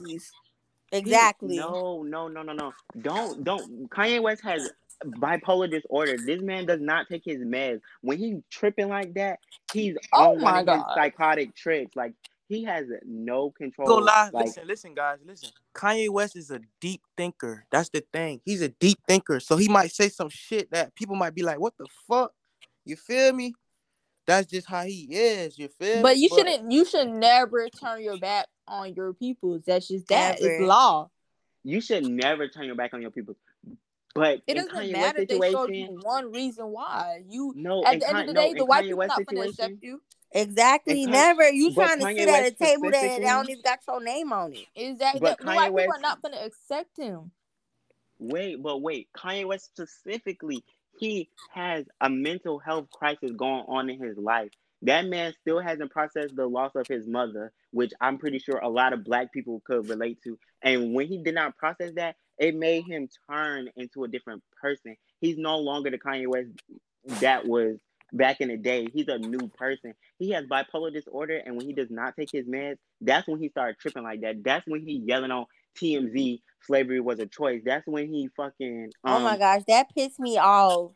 Yeezys? 0.92 0.94
He- 0.94 0.98
Exactly. 0.98 1.56
no, 1.56 2.02
no, 2.02 2.28
no, 2.28 2.42
no, 2.42 2.52
no. 2.52 2.72
Don't 3.00 3.44
don't. 3.44 3.90
Kanye 3.90 4.22
West 4.22 4.42
has 4.42 4.70
bipolar 5.04 5.70
disorder. 5.70 6.16
This 6.24 6.40
man 6.40 6.66
does 6.66 6.80
not 6.80 7.06
take 7.08 7.22
his 7.24 7.38
meds. 7.38 7.80
When 8.02 8.18
he's 8.18 8.36
tripping 8.50 8.88
like 8.88 9.14
that, 9.14 9.38
he's 9.72 9.96
Oh 10.12 10.32
on 10.32 10.40
my 10.40 10.52
one 10.52 10.68
of 10.68 10.74
his 10.74 10.84
God. 10.84 10.94
psychotic 10.94 11.54
tricks. 11.54 11.94
Like 11.96 12.14
he 12.48 12.64
has 12.64 12.86
no 13.04 13.50
control. 13.50 13.88
Go 13.88 13.96
lie. 13.96 14.30
Like 14.32 14.46
listen, 14.46 14.66
listen, 14.66 14.94
guys, 14.94 15.18
listen. 15.26 15.50
Kanye 15.74 16.08
West 16.08 16.36
is 16.36 16.50
a 16.50 16.60
deep 16.80 17.02
thinker. 17.16 17.66
That's 17.70 17.90
the 17.90 18.04
thing. 18.12 18.40
He's 18.44 18.62
a 18.62 18.68
deep 18.68 18.98
thinker. 19.06 19.40
So 19.40 19.56
he 19.56 19.68
might 19.68 19.92
say 19.92 20.08
some 20.08 20.28
shit 20.30 20.70
that 20.70 20.94
people 20.94 21.16
might 21.16 21.34
be 21.34 21.42
like, 21.42 21.60
"What 21.60 21.74
the 21.78 21.86
fuck?" 22.08 22.32
You 22.84 22.96
feel 22.96 23.32
me? 23.32 23.54
That's 24.26 24.50
just 24.50 24.66
how 24.66 24.82
he 24.84 25.06
is. 25.10 25.58
You 25.58 25.68
feel 25.68 25.96
me? 25.96 26.02
But 26.02 26.16
me? 26.16 26.22
you 26.22 26.28
shouldn't. 26.28 26.72
You 26.72 26.84
should 26.84 27.08
never 27.08 27.68
turn 27.68 28.02
your 28.02 28.18
back 28.18 28.46
on 28.68 28.94
your 28.94 29.12
people. 29.12 29.60
That's 29.66 29.88
just 29.88 30.08
that. 30.08 30.38
It's 30.40 30.62
law. 30.62 31.10
you 31.64 31.80
should 31.80 32.04
never 32.06 32.48
turn 32.48 32.64
your 32.64 32.74
back 32.74 32.94
on 32.94 33.02
your 33.02 33.10
people. 33.10 33.36
But 34.14 34.40
It 34.46 34.54
doesn't 34.54 34.72
Kanye 34.72 34.92
matter 34.92 35.20
if 35.22 35.28
they 35.28 35.50
showed 35.50 35.74
you 35.74 35.98
one 36.02 36.32
reason 36.32 36.66
why. 36.68 37.22
You 37.28 37.52
no. 37.54 37.84
at 37.84 37.94
in 37.94 37.98
the 38.00 38.06
end 38.08 38.14
Kan- 38.16 38.28
of 38.28 38.34
the 38.34 38.40
day, 38.40 38.50
in 38.50 38.56
the 38.56 38.64
white 38.64 38.84
people 38.84 38.98
West 38.98 39.08
not 39.18 39.26
gonna 39.26 39.48
accept 39.48 39.74
you. 39.82 40.00
Exactly. 40.32 41.02
And 41.04 41.12
Kanye- 41.12 41.12
Never. 41.12 41.48
You 41.50 41.70
but 41.74 41.84
trying 41.86 41.98
to 42.00 42.04
Kanye 42.06 42.18
sit 42.18 42.28
at 42.30 42.46
a 42.46 42.50
table 42.52 42.90
that 42.90 43.02
that 43.02 43.20
don't 43.20 43.50
even 43.50 43.62
got 43.62 43.80
your 43.86 44.02
name 44.02 44.32
on 44.32 44.54
it. 44.54 44.66
Exactly. 44.74 45.20
But 45.20 45.38
The, 45.38 45.44
the 45.44 45.50
white 45.50 45.56
Kanye 45.58 45.64
people 45.64 45.74
West- 45.74 45.90
are 45.98 46.00
not 46.00 46.22
gonna 46.22 46.40
accept 46.44 46.96
him. 46.98 47.30
Wait, 48.18 48.62
but 48.62 48.78
wait, 48.78 49.08
Kanye 49.14 49.44
West 49.46 49.66
specifically, 49.66 50.64
he 50.98 51.28
has 51.52 51.84
a 52.00 52.08
mental 52.08 52.58
health 52.58 52.90
crisis 52.90 53.30
going 53.32 53.64
on 53.68 53.90
in 53.90 54.02
his 54.02 54.16
life. 54.16 54.50
That 54.82 55.06
man 55.06 55.32
still 55.40 55.58
hasn't 55.60 55.90
processed 55.90 56.36
the 56.36 56.46
loss 56.46 56.72
of 56.74 56.86
his 56.86 57.06
mother, 57.06 57.52
which 57.70 57.92
I'm 58.00 58.18
pretty 58.18 58.38
sure 58.38 58.58
a 58.58 58.68
lot 58.68 58.92
of 58.92 59.04
black 59.04 59.32
people 59.32 59.62
could 59.66 59.88
relate 59.88 60.18
to. 60.24 60.38
And 60.62 60.94
when 60.94 61.06
he 61.06 61.18
did 61.18 61.34
not 61.34 61.56
process 61.56 61.92
that, 61.96 62.16
it 62.38 62.54
made 62.54 62.84
him 62.84 63.08
turn 63.30 63.68
into 63.76 64.04
a 64.04 64.08
different 64.08 64.42
person. 64.60 64.96
He's 65.20 65.38
no 65.38 65.58
longer 65.58 65.90
the 65.90 65.98
Kanye 65.98 66.26
West 66.26 66.48
that 67.20 67.46
was 67.46 67.78
back 68.12 68.40
in 68.40 68.48
the 68.48 68.56
day. 68.56 68.86
He's 68.92 69.08
a 69.08 69.18
new 69.18 69.48
person. 69.48 69.94
He 70.18 70.30
has 70.32 70.44
bipolar 70.44 70.92
disorder, 70.92 71.40
and 71.44 71.56
when 71.56 71.66
he 71.66 71.72
does 71.72 71.90
not 71.90 72.14
take 72.14 72.30
his 72.30 72.46
meds, 72.46 72.76
that's 73.00 73.26
when 73.26 73.40
he 73.40 73.48
started 73.48 73.78
tripping 73.80 74.02
like 74.02 74.20
that. 74.20 74.44
That's 74.44 74.66
when 74.66 74.82
he 74.82 75.02
yelling 75.06 75.30
on 75.30 75.46
TMZ, 75.76 76.40
slavery 76.62 77.00
was 77.00 77.18
a 77.18 77.26
choice. 77.26 77.62
That's 77.64 77.86
when 77.86 78.08
he 78.12 78.28
fucking. 78.36 78.90
Um, 79.04 79.14
oh 79.14 79.20
my 79.20 79.38
gosh, 79.38 79.62
that 79.68 79.94
pissed 79.94 80.20
me 80.20 80.36
off. 80.38 80.92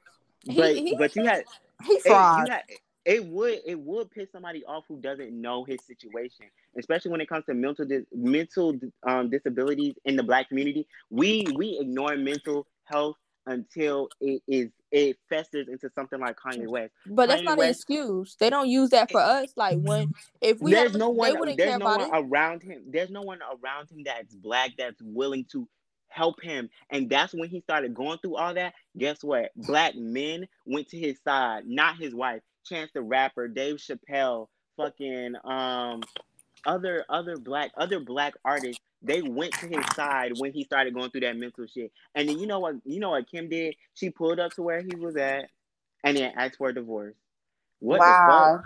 But 0.47 0.75
He- 0.75 0.83
he- 0.89 0.95
but 0.97 1.15
you 1.17 1.25
had 1.25 1.45
He 1.85 1.95
it, 1.95 2.05
you 2.07 2.13
had, 2.13 2.63
it 3.05 3.25
would 3.25 3.61
it 3.65 3.79
would 3.79 4.11
piss 4.11 4.31
somebody 4.31 4.65
off 4.65 4.85
who 4.89 5.01
doesn't 5.01 5.33
know 5.33 5.65
his 5.65 5.79
situation, 5.87 6.47
especially 6.79 7.11
when 7.11 7.21
it 7.21 7.29
comes 7.29 7.45
to 7.47 7.55
mental 7.55 7.87
dis- 7.87 8.05
mental 8.13 8.79
um, 9.07 9.31
disabilities 9.31 9.95
in 10.05 10.17
the 10.17 10.23
black 10.23 10.49
community. 10.49 10.87
We 11.11 11.47
we 11.55 11.79
ignore 11.81 12.17
mental 12.17 12.67
health 12.85 13.17
until 13.47 14.09
it 14.21 14.43
is 14.47 14.69
it 14.91 15.17
festers 15.29 15.69
into 15.69 15.89
something 15.95 16.21
like 16.21 16.37
Kanye 16.37 16.69
West. 16.69 16.93
But 17.07 17.29
that's 17.29 17.43
Kanye 17.43 17.45
not 17.45 17.59
an 17.61 17.71
excuse. 17.71 18.37
They 18.39 18.51
don't 18.51 18.69
use 18.69 18.91
that 18.91 19.11
for 19.11 19.21
us. 19.21 19.53
Like 19.57 19.79
when 19.81 20.13
if 20.41 20.61
we 20.61 20.73
there's 20.73 20.93
have, 20.93 21.01
no 21.01 21.11
they 21.13 21.33
one 21.33 21.57
there's 21.57 21.79
no 21.79 21.87
one 21.87 22.01
it. 22.03 22.11
around 22.13 22.63
him. 22.63 22.83
There's 22.89 23.11
no 23.11 23.23
one 23.23 23.41
around 23.43 23.91
him 23.91 24.03
that's 24.05 24.35
black 24.35 24.73
that's 24.77 25.01
willing 25.01 25.47
to 25.53 25.67
help 26.09 26.43
him. 26.43 26.69
And 26.91 27.09
that's 27.09 27.33
when 27.33 27.49
he 27.49 27.61
started 27.61 27.95
going 27.95 28.19
through 28.19 28.37
all 28.37 28.53
that. 28.55 28.75
Guess 28.99 29.23
what? 29.23 29.53
Black 29.57 29.95
men 29.97 30.47
went 30.67 30.89
to 30.89 30.99
his 30.99 31.19
side, 31.25 31.67
not 31.67 31.97
his 31.97 32.15
wife. 32.15 32.43
Chance 32.65 32.91
the 32.95 33.03
Rapper, 33.03 33.49
Dave 33.49 33.77
Chappelle, 33.77 34.49
fucking 34.77 35.35
um 35.45 36.01
other 36.67 37.05
other 37.09 37.37
black 37.37 37.71
other 37.77 38.01
black 38.01 38.35
artists, 38.45 38.81
they 39.03 39.23
went 39.23 39.53
to 39.55 39.67
his 39.67 39.85
side 39.95 40.33
when 40.39 40.53
he 40.53 40.65
started 40.65 40.95
going 40.95 41.11
through 41.11 41.23
that 41.23 41.37
mental 41.37 41.67
shit. 41.67 41.93
And 42.15 42.29
then 42.29 42.39
you 42.39 42.47
know 42.47 42.61
what 42.61 42.77
you 42.85 43.01
know 43.01 43.11
what 43.11 43.31
Kim 43.31 43.49
did? 43.49 43.75
She 43.95 44.11
pulled 44.11 44.41
up 44.41 44.53
to 44.55 44.63
where 44.63 44.83
he 44.83 44.95
was 44.97 45.17
at 45.17 45.49
and 46.05 46.17
then 46.17 46.33
asked 46.37 46.59
for 46.59 46.69
a 46.69 46.75
divorce. 46.75 47.15
What 47.81 47.99
the 47.99 48.15
fuck? 48.27 48.63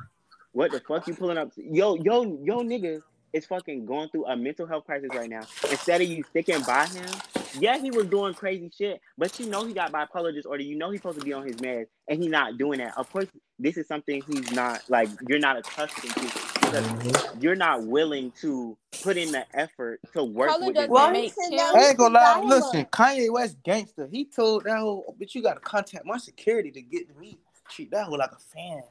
What 0.53 0.70
the 0.70 0.80
fuck 0.80 1.07
you 1.07 1.14
pulling 1.14 1.38
up? 1.38 1.51
Yo, 1.57 1.97
yo, 1.97 2.38
yo, 2.45 2.61
nigga 2.61 3.01
is 3.35 3.45
fucking 3.47 3.85
going 3.85 4.09
through 4.09 4.26
a 4.26 4.37
mental 4.37 4.66
health 4.66 4.87
crisis 4.87 5.11
right 5.12 5.28
now. 5.28 5.43
Instead 5.70 6.01
of 6.01 6.09
you 6.09 6.22
sticking 6.22 6.62
by 6.62 6.87
him, 6.87 7.11
yeah, 7.59 7.76
he 7.78 7.91
was 7.91 8.07
doing 8.07 8.32
crazy 8.32 8.70
shit, 8.76 9.01
but 9.18 9.39
you 9.39 9.47
know 9.47 9.64
he 9.64 9.74
got 9.74 9.93
bipolar 9.93 10.32
disorder. 10.32 10.62
You 10.62 10.76
know 10.76 10.91
he's 10.91 11.01
supposed 11.01 11.18
to 11.18 11.24
be 11.24 11.32
on 11.32 11.45
his 11.45 11.57
meds, 11.57 11.87
and 12.09 12.22
he's 12.22 12.30
not 12.30 12.57
doing 12.59 12.78
that. 12.78 12.97
Of 12.97 13.12
course, 13.12 13.26
this 13.59 13.76
is 13.76 13.87
something 13.89 14.22
he's 14.22 14.53
not 14.53 14.82
like 14.89 15.09
you're 15.28 15.41
not 15.41 15.59
accustomed 15.59 16.14
to 16.14 16.20
because 16.22 16.87
mm-hmm. 16.87 17.41
you're 17.41 17.57
not 17.57 17.85
willing 17.85 18.32
to 18.41 18.76
put 19.03 19.16
in 19.16 19.32
the 19.32 19.45
effort 19.53 20.01
to 20.12 20.24
work 20.24 20.51
Color 20.51 20.66
with 20.66 20.91
Well, 20.91 21.09
meds. 21.09 21.12
make 21.12 21.24
he 21.24 21.30
said 21.30 21.53
him- 21.53 21.59
that 21.59 21.76
I 21.76 21.89
ain't 21.89 21.99
gonna 21.99 22.14
lie. 22.14 22.35
Dialogue. 22.35 22.51
Listen, 22.51 22.85
Kanye 22.87 23.32
West 23.32 23.57
gangster. 23.64 24.07
He 24.07 24.24
told 24.24 24.64
that 24.64 24.78
whole 24.78 25.14
bitch, 25.20 25.35
you 25.35 25.43
gotta 25.43 25.61
contact 25.61 26.07
my 26.07 26.18
security 26.18 26.70
to 26.70 26.82
get 26.82 27.16
me. 27.18 27.39
Treat 27.68 27.91
that 27.93 28.07
whole 28.07 28.18
like 28.18 28.30
a 28.30 28.39
fan. 28.39 28.82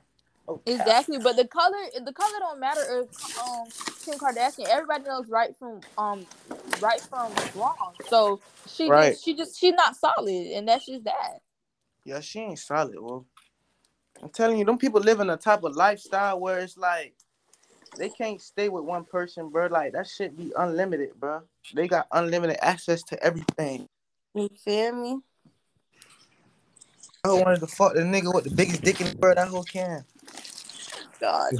Oh, 0.48 0.58
cap. 0.58 0.80
Exactly, 0.80 1.20
but 1.20 1.36
the 1.36 1.48
color 1.48 1.78
the 2.06 2.14
color 2.14 2.40
don't 2.40 2.60
matter 2.60 2.82
if 3.04 3.10
um 3.42 3.72
Kim 4.06 4.18
Kardashian. 4.20 4.68
Everybody 4.70 5.04
knows 5.06 5.28
right 5.30 5.56
from 5.58 5.82
um 5.98 6.26
right 6.80 7.02
from 7.10 7.34
wrong. 7.56 7.94
So 8.10 8.42
she 8.68 8.90
Right. 8.90 9.12
just 9.12 9.24
she 9.24 9.36
just 9.36 9.60
she's 9.60 9.74
not 9.74 9.96
solid, 9.96 10.48
and 10.52 10.68
that's 10.68 10.86
just 10.86 11.06
that. 11.06 11.40
Yeah, 12.06 12.20
she 12.20 12.40
ain't 12.40 12.60
solid, 12.60 12.96
well. 13.00 13.26
I'm 14.22 14.30
telling 14.30 14.58
you, 14.58 14.66
them 14.66 14.78
people 14.78 15.02
live 15.02 15.20
in 15.20 15.30
a 15.30 15.38
type 15.38 15.64
of 15.64 15.76
lifestyle 15.76 16.40
where 16.40 16.60
it's 16.60 16.78
like 16.78 17.14
they 17.98 18.10
can't 18.10 18.42
stay 18.42 18.70
with 18.70 18.84
one 18.84 19.06
person, 19.06 19.50
bro. 19.50 19.68
Like 19.68 19.94
that 19.94 20.08
shit 20.08 20.38
be 20.38 20.52
unlimited, 20.58 21.12
bro. 21.20 21.42
They 21.74 21.88
got 21.88 22.08
unlimited 22.12 22.58
access 22.62 23.04
to 23.04 23.24
everything. 23.24 23.88
You 24.34 24.50
feel 24.64 24.94
me? 24.96 25.20
I 27.26 27.32
wanted 27.34 27.62
to 27.62 27.68
fuck 27.68 27.94
the 27.94 28.02
nigga 28.02 28.34
with 28.34 28.44
the 28.46 28.52
biggest 28.52 28.82
dick 28.82 29.00
in 29.00 29.08
the 29.08 29.18
world. 29.18 29.38
That 29.38 29.48
whole 29.48 29.64
can. 29.64 30.06
God. 31.24 31.54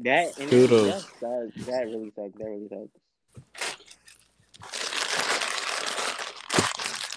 That 0.00 0.38
and 0.38 0.48
Kudos. 0.48 1.04
that, 1.20 1.20
that, 1.20 1.66
that 1.66 1.84
really 1.86 2.12
sucks. 2.14 2.38
That 2.38 2.44
really 2.44 2.68
sucks. 2.68 2.90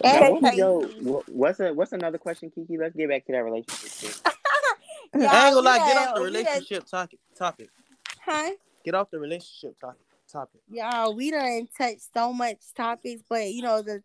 That's 0.01 0.19
Now, 0.19 0.31
what 0.31 0.41
was 0.41 0.93
crazy. 0.93 1.31
what's 1.31 1.59
a 1.59 1.73
what's 1.73 1.91
another 1.93 2.17
question, 2.17 2.49
Kiki? 2.49 2.77
Let's 2.77 2.95
get 2.95 3.09
back 3.09 3.25
to 3.27 3.31
that 3.33 3.43
relationship. 3.43 3.89
shit. 3.91 4.21
I 5.13 5.47
ain't 5.47 5.55
gonna 5.55 5.61
lie. 5.61 5.77
Get 5.77 5.97
off 5.97 6.07
the 6.07 6.13
done- 6.13 6.19
we 6.19 6.25
relationship 6.25 6.85
topic. 6.87 7.19
Topic. 7.37 7.69
Huh? 8.23 8.51
Get 8.83 8.95
off 8.95 9.11
the 9.11 9.19
relationship 9.19 9.79
topic. 9.79 10.01
Topic. 10.31 10.61
Y'all, 10.69 11.15
we 11.15 11.29
done 11.31 11.67
touched 11.77 12.11
so 12.13 12.33
much 12.33 12.57
topics, 12.75 13.21
but 13.29 13.47
you 13.51 13.61
know 13.61 13.81
the 13.83 14.01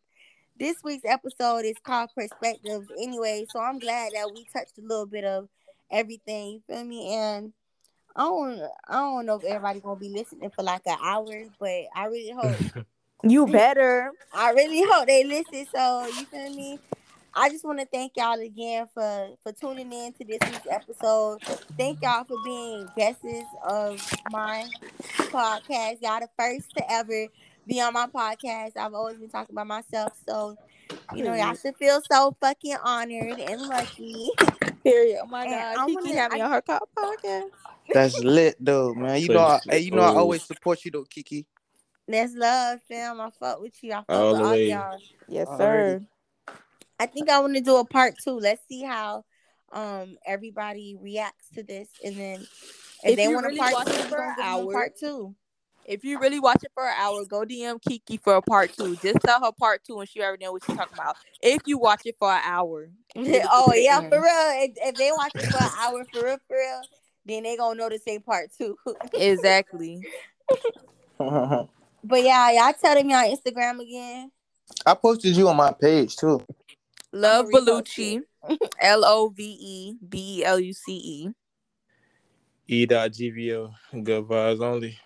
this 0.59 0.77
week's 0.85 1.07
episode 1.07 1.65
is 1.65 1.77
called 1.83 2.11
Perspectives 2.15 2.87
anyway, 3.01 3.47
so 3.51 3.61
I'm 3.61 3.79
glad 3.79 4.13
that 4.15 4.31
we 4.35 4.47
touched 4.53 4.77
a 4.79 4.83
little 4.83 5.07
bit 5.07 5.25
of 5.25 5.49
everything. 5.91 6.53
You 6.53 6.63
feel 6.67 6.85
me? 6.85 7.15
And 7.15 7.53
I 8.17 8.23
don't, 8.23 8.61
I 8.89 8.95
don't 8.95 9.27
know 9.27 9.37
if 9.37 9.45
everybody 9.45 9.81
gonna 9.81 9.99
be 9.99 10.09
listening 10.09 10.51
for 10.51 10.63
like 10.63 10.83
an 10.87 10.99
hour, 11.03 11.45
but 11.59 11.85
I 11.95 12.07
really 12.07 12.31
hope, 12.37 12.85
You 13.23 13.47
better. 13.53 14.13
I 14.35 14.51
really 14.51 14.83
hope 14.89 15.07
they 15.07 15.25
listen. 15.25 15.67
So 15.75 16.07
you 16.07 16.25
feel 16.27 16.55
me? 16.55 16.79
I 17.33 17.49
just 17.49 17.65
want 17.65 17.79
to 17.79 17.87
thank 17.87 18.13
y'all 18.17 18.41
again 18.41 18.89
for 18.93 19.29
for 19.43 19.53
tuning 19.53 19.93
in 19.93 20.13
to 20.15 20.25
this 20.25 20.39
week's 20.45 20.67
episode. 20.69 21.41
Thank 21.79 22.03
y'all 22.03 22.25
for 22.25 22.37
being 22.45 22.89
guests 22.97 23.25
of 23.65 24.05
my 24.33 24.69
podcast. 25.17 25.99
Y'all 26.03 26.21
the 26.21 26.29
first 26.37 26.71
to 26.77 26.93
ever 26.93 27.27
be 27.69 27.81
on 27.81 27.93
my 27.93 28.09
podcast. 28.09 28.77
I've 28.77 28.95
always 28.95 29.19
been 29.19 29.29
talking 29.29 29.55
about 29.55 29.69
myself, 29.69 30.13
so 30.27 30.57
you 31.15 31.23
know 31.23 31.35
y'all 31.35 31.55
should 31.55 31.77
feel 31.77 32.01
so 32.11 32.37
fucking 32.41 32.77
honored 32.83 33.39
and 33.39 33.63
lucky. 33.63 34.31
Period. 34.83 35.21
Oh 35.23 35.27
my 35.27 35.43
And 35.45 35.51
god, 35.51 35.77
I 35.79 35.87
Kiki 35.87 35.97
wanna- 35.97 36.15
had 36.15 36.33
me 36.33 36.41
on 36.41 36.51
her 36.51 36.63
co- 36.63 36.79
podcast. 36.97 37.51
That's 37.93 38.19
lit 38.21 38.57
though, 38.61 38.95
man. 38.95 39.21
You 39.21 39.27
So 39.27 39.33
know, 39.35 39.41
I, 39.41 39.61
hey, 39.69 39.79
you 39.81 39.91
know, 39.91 40.03
I 40.03 40.11
oh. 40.13 40.19
always 40.19 40.43
support 40.45 40.85
you 40.85 40.91
though, 40.91 41.05
Kiki. 41.05 41.47
That's 42.09 42.35
love, 42.35 42.81
fam. 42.89 43.21
I 43.21 43.31
fuck 43.39 43.61
with 43.61 43.75
you. 43.83 43.93
I 43.93 43.97
fuck 43.97 44.07
All 44.09 44.31
with 44.33 44.39
the 44.41 44.45
all 44.45 44.51
way. 44.53 44.69
y'all. 44.71 44.99
Yes, 45.29 45.49
Alrighty. 45.49 45.59
sir. 45.59 46.07
I 46.99 47.07
think 47.07 47.31
I 47.31 47.39
want 47.41 47.55
to 47.55 47.61
do 47.61 47.77
a 47.77 47.85
part 47.85 48.15
two. 48.23 48.39
Let's 48.39 48.63
see 48.69 48.83
how 48.83 49.25
um 49.73 50.17
everybody 50.27 50.97
reacts 51.01 51.49
to 51.55 51.63
this, 51.63 51.89
and 52.05 52.17
then 52.17 52.41
if, 52.41 53.01
If 53.05 53.17
they 53.17 53.25
you 53.25 53.33
want 53.35 53.47
really 53.47 53.59
a 53.59 53.63
part 53.63 53.87
two, 53.87 53.93
it 53.93 53.97
we're 53.99 54.09
for 54.09 54.17
gonna 54.17 54.23
an 54.31 54.37
give 54.37 54.37
them 54.37 54.45
a 54.47 54.49
hour, 54.67 54.73
part 54.73 54.93
two. 54.99 55.35
If 55.91 56.05
you 56.05 56.21
really 56.21 56.39
watch 56.39 56.63
it 56.63 56.71
for 56.73 56.87
an 56.87 56.95
hour, 56.97 57.25
go 57.25 57.41
DM 57.41 57.83
Kiki 57.83 58.17
for 58.17 58.37
a 58.37 58.43
part 58.43 58.73
two. 58.73 58.95
Just 59.03 59.19
tell 59.25 59.45
her 59.45 59.51
part 59.51 59.83
two, 59.85 59.99
and 59.99 60.09
she 60.09 60.23
already 60.23 60.45
know 60.45 60.53
what 60.53 60.63
she's 60.65 60.77
talking 60.77 60.95
about. 60.95 61.17
If 61.43 61.63
you 61.67 61.79
watch 61.79 62.03
it 62.05 62.15
for 62.17 62.31
an 62.31 62.43
hour. 62.45 62.89
and 63.17 63.27
you 63.27 63.33
really 63.33 63.45
oh 63.51 63.73
yeah, 63.75 63.99
for 64.09 64.23
real. 64.23 64.23
If, 64.23 64.71
if 64.77 64.95
they 64.95 65.11
watch 65.11 65.33
it 65.35 65.51
for 65.51 65.59
an 65.59 65.71
hour, 65.81 66.05
for 66.13 66.25
real, 66.25 66.39
for 66.47 66.57
real, 66.57 66.83
then 67.27 67.43
they 67.43 67.57
gonna 67.57 67.77
know 67.77 67.89
to 67.89 67.99
say 67.99 68.21
part 68.21 68.51
two. 68.57 68.77
Exactly. 69.15 70.01
But 72.03 72.23
yeah, 72.23 72.51
y'all 72.51 72.73
tell 72.81 72.95
them 72.95 73.11
y'all 73.11 73.37
Instagram 73.37 73.81
again. 73.81 74.31
I 74.87 74.95
posted 74.95 75.37
you 75.37 75.51
on 75.51 75.57
my 75.57 75.71
page 75.71 76.17
too. 76.17 76.41
Love 77.13 77.47
repost 77.47 77.67
Belucci. 77.67 78.21
L 78.81 79.05
O 79.05 79.29
V 79.29 79.43
E 79.61 79.95
B 80.09 80.39
E 80.39 80.45
L 80.45 80.59
U 80.59 80.73
C 80.73 80.93
E. 80.93 81.29
E 82.69 82.87
dot 82.87 83.11
GVO. 83.11 83.71
Good 84.03 84.25
vibes 84.25 84.63
only. 84.63 84.97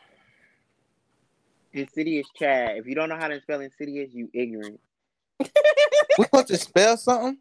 Insidious 1.74 2.28
Chad. 2.36 2.76
If 2.78 2.86
you 2.86 2.94
don't 2.94 3.08
know 3.08 3.16
how 3.16 3.28
to 3.28 3.40
spell 3.40 3.60
insidious, 3.60 4.14
you 4.14 4.30
ignorant. 4.32 4.80
We 6.16 6.24
supposed 6.26 6.46
to 6.48 6.56
spell 6.56 6.96
something? 6.96 7.38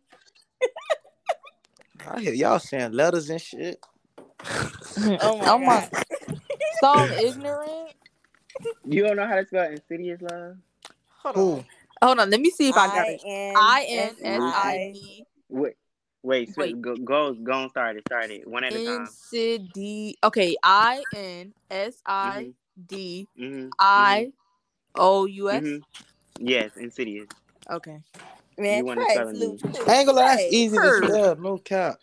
I 2.09 2.19
hear 2.19 2.33
y'all 2.33 2.57
saying 2.57 2.91
letters 2.93 3.29
and 3.29 3.39
shit. 3.39 3.79
Oh 4.97 5.37
my, 5.37 5.49
Oh 5.49 5.59
my- 5.59 5.65
God. 5.65 5.89
So 6.81 7.07
ignorant. 7.11 7.93
You 8.85 9.03
don't 9.03 9.15
know 9.15 9.27
how 9.27 9.35
to 9.35 9.45
spell 9.45 9.69
insidious, 9.71 10.21
love? 10.21 10.57
Hold 11.21 11.35
Who? 11.35 11.53
on. 11.53 11.65
Hold 12.01 12.19
on. 12.19 12.29
Let 12.29 12.41
me 12.41 12.49
see 12.49 12.69
if 12.69 12.75
I 12.75 12.87
got 12.87 13.07
it. 13.07 13.21
I 13.23 13.53
I 13.55 13.85
N 13.89 14.15
S 14.21 14.41
I 14.53 14.91
D 14.93 15.25
Wait, 15.49 15.73
wait, 16.23 16.53
so 16.53 16.61
Wait. 16.61 16.81
go, 16.81 16.95
go, 16.97 17.33
go 17.33 17.61
and 17.61 17.69
start 17.69 17.95
it. 17.95 18.03
Start 18.07 18.31
it 18.31 18.47
one 18.47 18.63
at 18.63 18.73
a 18.73 18.83
time. 18.83 19.07
Incidi. 19.07 20.15
Okay. 20.23 20.57
I 20.63 21.03
N 21.13 21.53
S 21.69 22.01
I 22.05 22.41
mm-hmm. 22.41 22.49
D 22.87 23.27
Mm-hmm. 23.39 23.69
I 23.79 24.33
O 24.95 25.25
U 25.25 25.49
S. 25.51 25.65
hmm 25.65 25.77
Yes, 26.39 26.77
insidious. 26.77 27.29
Okay. 27.71 28.01
Man, 28.57 28.77
You 28.77 28.85
wanna 28.85 29.05
spell 29.05 29.29
it, 29.29 29.39
salute 29.39 29.39
dude. 29.39 29.61
you. 29.63 29.73
I 29.87 29.95
ain't 29.97 30.07
gonna 30.07 30.13
lie, 30.13 30.31
that's 30.33 30.45
Trey. 30.45 30.49
easy 30.49 30.79
to 30.81 30.91
Heard. 30.91 30.93
spell. 30.93 31.35
No 31.37 31.57
cap. 31.59 31.97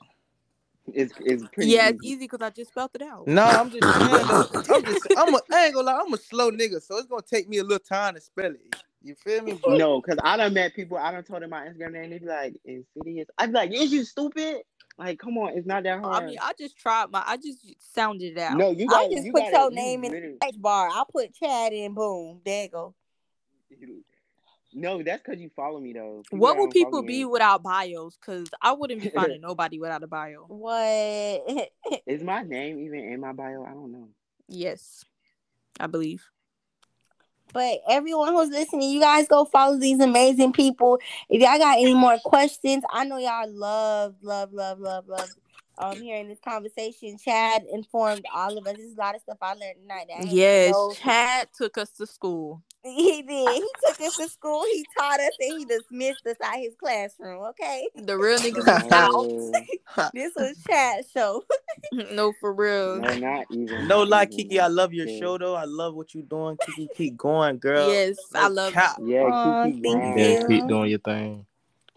It's 0.93 1.14
it's 1.21 1.45
pretty. 1.53 1.73
Yeah, 1.73 1.89
it's 1.91 2.01
easy. 2.05 2.05
easy 2.05 2.21
because 2.27 2.41
I 2.43 2.51
just 2.51 2.71
spelled 2.71 2.91
it 2.95 3.03
out. 3.03 3.27
No, 3.27 3.43
I'm 3.57 3.71
just 3.71 3.93
saying. 3.93 4.33
I'm 4.71 4.85
just. 4.87 5.07
I'm. 5.16 5.35
A, 5.35 5.41
I 5.53 5.66
ain't 5.66 5.75
gonna 5.75 5.87
lie. 5.89 6.03
I'm 6.05 6.12
a 6.14 6.18
slow 6.18 6.51
nigga, 6.51 6.83
so 6.83 6.99
it's 6.99 7.07
gonna 7.09 7.23
take 7.23 7.49
me 7.49 7.59
a 7.59 7.64
little 7.64 7.79
time 7.81 8.14
to 8.14 8.21
spell 8.21 8.53
it. 8.53 8.61
You 9.03 9.14
feel 9.16 9.43
me? 9.43 9.55
But 9.55 9.79
No, 9.79 10.01
because 10.01 10.18
I 10.25 10.37
done 10.39 10.55
met 10.55 10.75
people. 10.75 10.99
I 10.99 11.12
done 11.12 11.25
told 11.25 11.43
them 11.43 11.51
my 11.51 11.66
Instagram 11.66 11.93
name. 11.93 12.11
They 12.11 12.18
be 12.18 12.27
like 12.27 12.55
insidious. 12.64 13.29
I'd 13.39 13.49
be 13.49 13.55
like, 13.55 13.73
is 13.73 13.93
you 13.93 14.05
stupid? 14.05 14.62
Like, 15.01 15.18
come 15.18 15.38
on, 15.38 15.57
it's 15.57 15.66
not 15.66 15.84
that 15.84 15.98
hard. 16.01 16.24
I 16.24 16.26
mean, 16.26 16.38
I 16.42 16.53
just 16.59 16.76
tried 16.76 17.11
my. 17.11 17.22
I 17.26 17.38
just 17.38 17.64
sounded 17.94 18.32
it 18.36 18.38
out. 18.38 18.59
no, 18.59 18.70
you 18.70 18.86
got 18.86 19.01
I 19.01 19.05
got. 19.05 19.12
just 19.12 19.24
you 19.24 19.32
put 19.32 19.44
your 19.51 19.70
name 19.70 20.05
in 20.05 20.12
literally- 20.12 20.36
the 20.38 20.46
search 20.46 20.61
bar. 20.61 20.88
I 20.90 21.05
put 21.11 21.34
Chad 21.34 21.72
in. 21.72 21.94
Boom. 21.94 22.42
There 22.44 22.64
you 22.64 22.68
go. 22.68 22.94
No, 24.74 25.03
that's 25.03 25.22
because 25.22 25.40
you 25.40 25.48
follow 25.57 25.80
me 25.80 25.94
though. 25.94 26.22
People 26.24 26.38
what 26.38 26.53
that 26.53 26.59
will 26.59 26.66
don't 26.66 26.72
follow 26.74 26.84
people 26.84 27.03
be 27.03 27.20
ain't- 27.22 27.30
without 27.30 27.62
bios? 27.62 28.18
Because 28.18 28.51
I 28.61 28.72
wouldn't 28.72 29.01
be 29.03 29.09
finding 29.14 29.40
nobody 29.40 29.78
without 29.78 30.03
a 30.03 30.07
bio. 30.07 30.44
What? 30.48 31.70
Is 32.07 32.22
my 32.22 32.42
name 32.42 32.78
even 32.80 32.98
in 33.01 33.20
my 33.20 33.32
bio? 33.32 33.64
I 33.64 33.70
don't 33.72 33.90
know. 33.90 34.09
Yes, 34.48 35.03
I 35.80 35.86
believe. 35.86 36.28
But 37.53 37.80
everyone 37.88 38.32
who's 38.34 38.51
listening, 38.51 38.90
you 38.90 39.01
guys 39.01 39.28
go 39.28 39.44
follow 39.44 39.78
these 39.78 40.01
amazing 40.01 40.53
people. 40.53 40.98
If 41.28 41.40
y'all 41.42 41.59
got 41.59 41.78
any 41.78 41.94
more 41.94 42.18
questions, 42.24 42.84
I 42.90 43.05
know 43.05 43.18
y'all 43.18 43.51
love, 43.53 44.14
love, 44.22 44.53
love, 44.53 44.78
love, 44.80 45.09
love 45.09 45.28
um 45.79 46.01
hearing 46.01 46.29
this 46.29 46.41
conversation. 46.45 47.18
Chad 47.18 47.64
informed 47.73 48.25
all 48.35 48.57
of 48.59 48.66
us. 48.66 48.77
There's 48.77 48.95
a 48.95 49.01
lot 49.01 49.14
of 49.14 49.23
stuff 49.23 49.39
I 49.43 49.55
learned 49.55 49.77
tonight. 49.83 50.07
That 50.09 50.14
I 50.21 50.25
Yes, 50.25 50.73
know. 50.73 50.95
Chad 51.01 51.49
took 51.57 51.79
us 51.79 51.91
to 51.93 52.07
school. 52.07 52.62
He 52.83 53.23
did. 53.23 53.62
He 53.62 53.68
took 53.87 54.01
us 54.01 54.14
to 54.16 54.29
school. 54.29 54.64
He 54.64 54.87
taught 54.99 55.21
us 55.21 55.33
and 55.39 55.51
he 55.59 55.64
dismissed 55.66 56.27
us 56.27 56.37
out 56.43 56.59
his 56.59 56.75
classroom. 56.77 57.45
Okay. 57.51 57.89
The 57.95 58.16
real 58.16 58.39
niggas 58.39 58.59
is 58.68 58.87
out. 58.91 59.12
No, 59.12 59.53
This 60.14 60.33
was 60.35 60.57
Chad 60.66 61.05
show. 61.12 61.45
no, 61.93 62.33
for 62.41 62.53
real. 62.55 63.01
no, 63.01 63.14
not 63.16 63.47
even. 63.51 63.87
No 63.87 64.03
lie, 64.03 64.27
Kiki. 64.27 64.59
I 64.61 64.68
love 64.68 64.95
your 64.95 65.09
show 65.09 65.37
though. 65.39 65.55
I 65.55 65.64
love 65.64 65.95
what 65.95 66.14
you're 66.14 66.23
doing. 66.25 66.57
Kiki, 66.57 66.89
keep 66.97 67.16
going, 67.18 67.59
girl. 67.59 67.89
Yes, 67.89 68.16
No 68.33 68.41
I 68.41 68.49
love 68.49 68.73
cap. 68.73 68.97
Yeah, 69.05 69.25
Aw, 69.25 69.62
keep, 69.62 69.75
keep 69.75 69.83
thank 69.85 70.03
grinding. 70.03 70.18
Yeah, 70.18 70.41
you. 70.41 70.47
keep 70.49 70.68
doing 70.68 70.91
your 70.91 70.99
thing. 71.01 71.47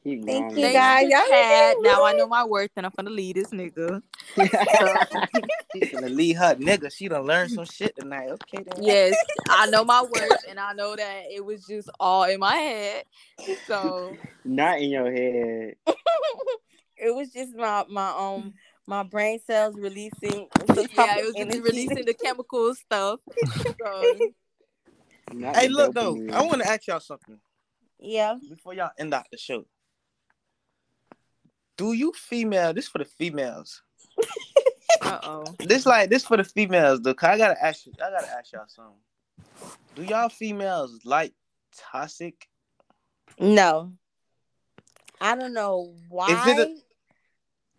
Keep 0.03 0.23
Thank 0.25 0.45
grinding. 0.45 0.57
you, 0.57 0.63
Thanks 0.63 0.77
guys. 0.77 1.09
Y'all 1.09 1.21
Chad. 1.29 1.77
Now 1.81 2.03
I 2.03 2.13
know 2.13 2.27
my 2.27 2.43
worth 2.45 2.71
and 2.75 2.85
I'm 2.85 2.91
gonna 2.95 3.09
leave 3.09 3.35
this 3.35 3.51
nigga. 3.51 4.01
She's 5.73 5.89
gonna 5.91 6.09
leave 6.09 6.37
her 6.37 6.55
nigga. 6.55 6.93
She 6.93 7.07
done 7.07 7.25
learned 7.25 7.51
some 7.51 7.65
shit 7.65 7.95
tonight. 7.95 8.29
Okay, 8.29 8.63
then. 8.63 8.75
Yes, 8.81 9.15
I 9.47 9.67
know 9.67 9.83
my 9.83 10.03
worth 10.11 10.43
and 10.49 10.59
I 10.59 10.73
know 10.73 10.95
that 10.95 11.23
it 11.31 11.43
was 11.43 11.65
just 11.65 11.89
all 11.99 12.23
in 12.23 12.39
my 12.39 12.55
head. 12.55 13.03
So 13.67 14.17
Not 14.45 14.79
in 14.79 14.89
your 14.89 15.11
head. 15.11 15.75
it 16.97 17.15
was 17.15 17.31
just 17.31 17.55
my 17.55 17.85
my 17.89 18.09
um 18.09 18.53
my 18.85 19.03
brain 19.03 19.39
cells 19.39 19.75
releasing 19.77 20.47
some 20.73 20.87
type 20.87 20.91
yeah, 20.95 21.19
it 21.19 21.25
was 21.25 21.35
just 21.35 21.47
energy. 21.47 21.61
releasing 21.61 22.05
the 22.05 22.13
chemical 22.13 22.75
stuff. 22.75 23.19
So 23.81 24.03
Not 25.33 25.55
Hey, 25.55 25.67
the 25.67 25.73
look 25.73 25.93
though. 25.93 26.21
I 26.33 26.41
want 26.45 26.61
to 26.61 26.67
ask 26.67 26.87
y'all 26.87 26.99
something 26.99 27.39
Yeah. 27.99 28.35
before 28.49 28.73
y'all 28.73 28.91
end 28.97 29.13
out 29.13 29.25
the 29.31 29.37
show. 29.37 29.65
Do 31.77 31.93
you 31.93 32.11
female? 32.13 32.73
This 32.73 32.87
for 32.87 32.99
the 32.99 33.05
females. 33.05 33.81
uh 35.01 35.19
oh. 35.23 35.43
This 35.59 35.85
like 35.85 36.09
this 36.09 36.23
for 36.25 36.37
the 36.37 36.43
females 36.43 37.01
though. 37.01 37.13
'cause 37.13 37.29
I 37.29 37.37
gotta 37.37 37.63
ask 37.63 37.85
you. 37.85 37.93
I 37.97 38.09
gotta 38.11 38.29
ask 38.29 38.51
y'all 38.53 38.65
something. 38.67 38.93
Do 39.95 40.03
y'all 40.03 40.29
females 40.29 40.99
like 41.03 41.33
toxic? 41.75 42.47
No. 43.39 43.93
I 45.21 45.35
don't 45.35 45.53
know 45.53 45.95
why. 46.09 46.31
Is 46.31 46.47
it 46.47 46.57
a- 46.59 46.75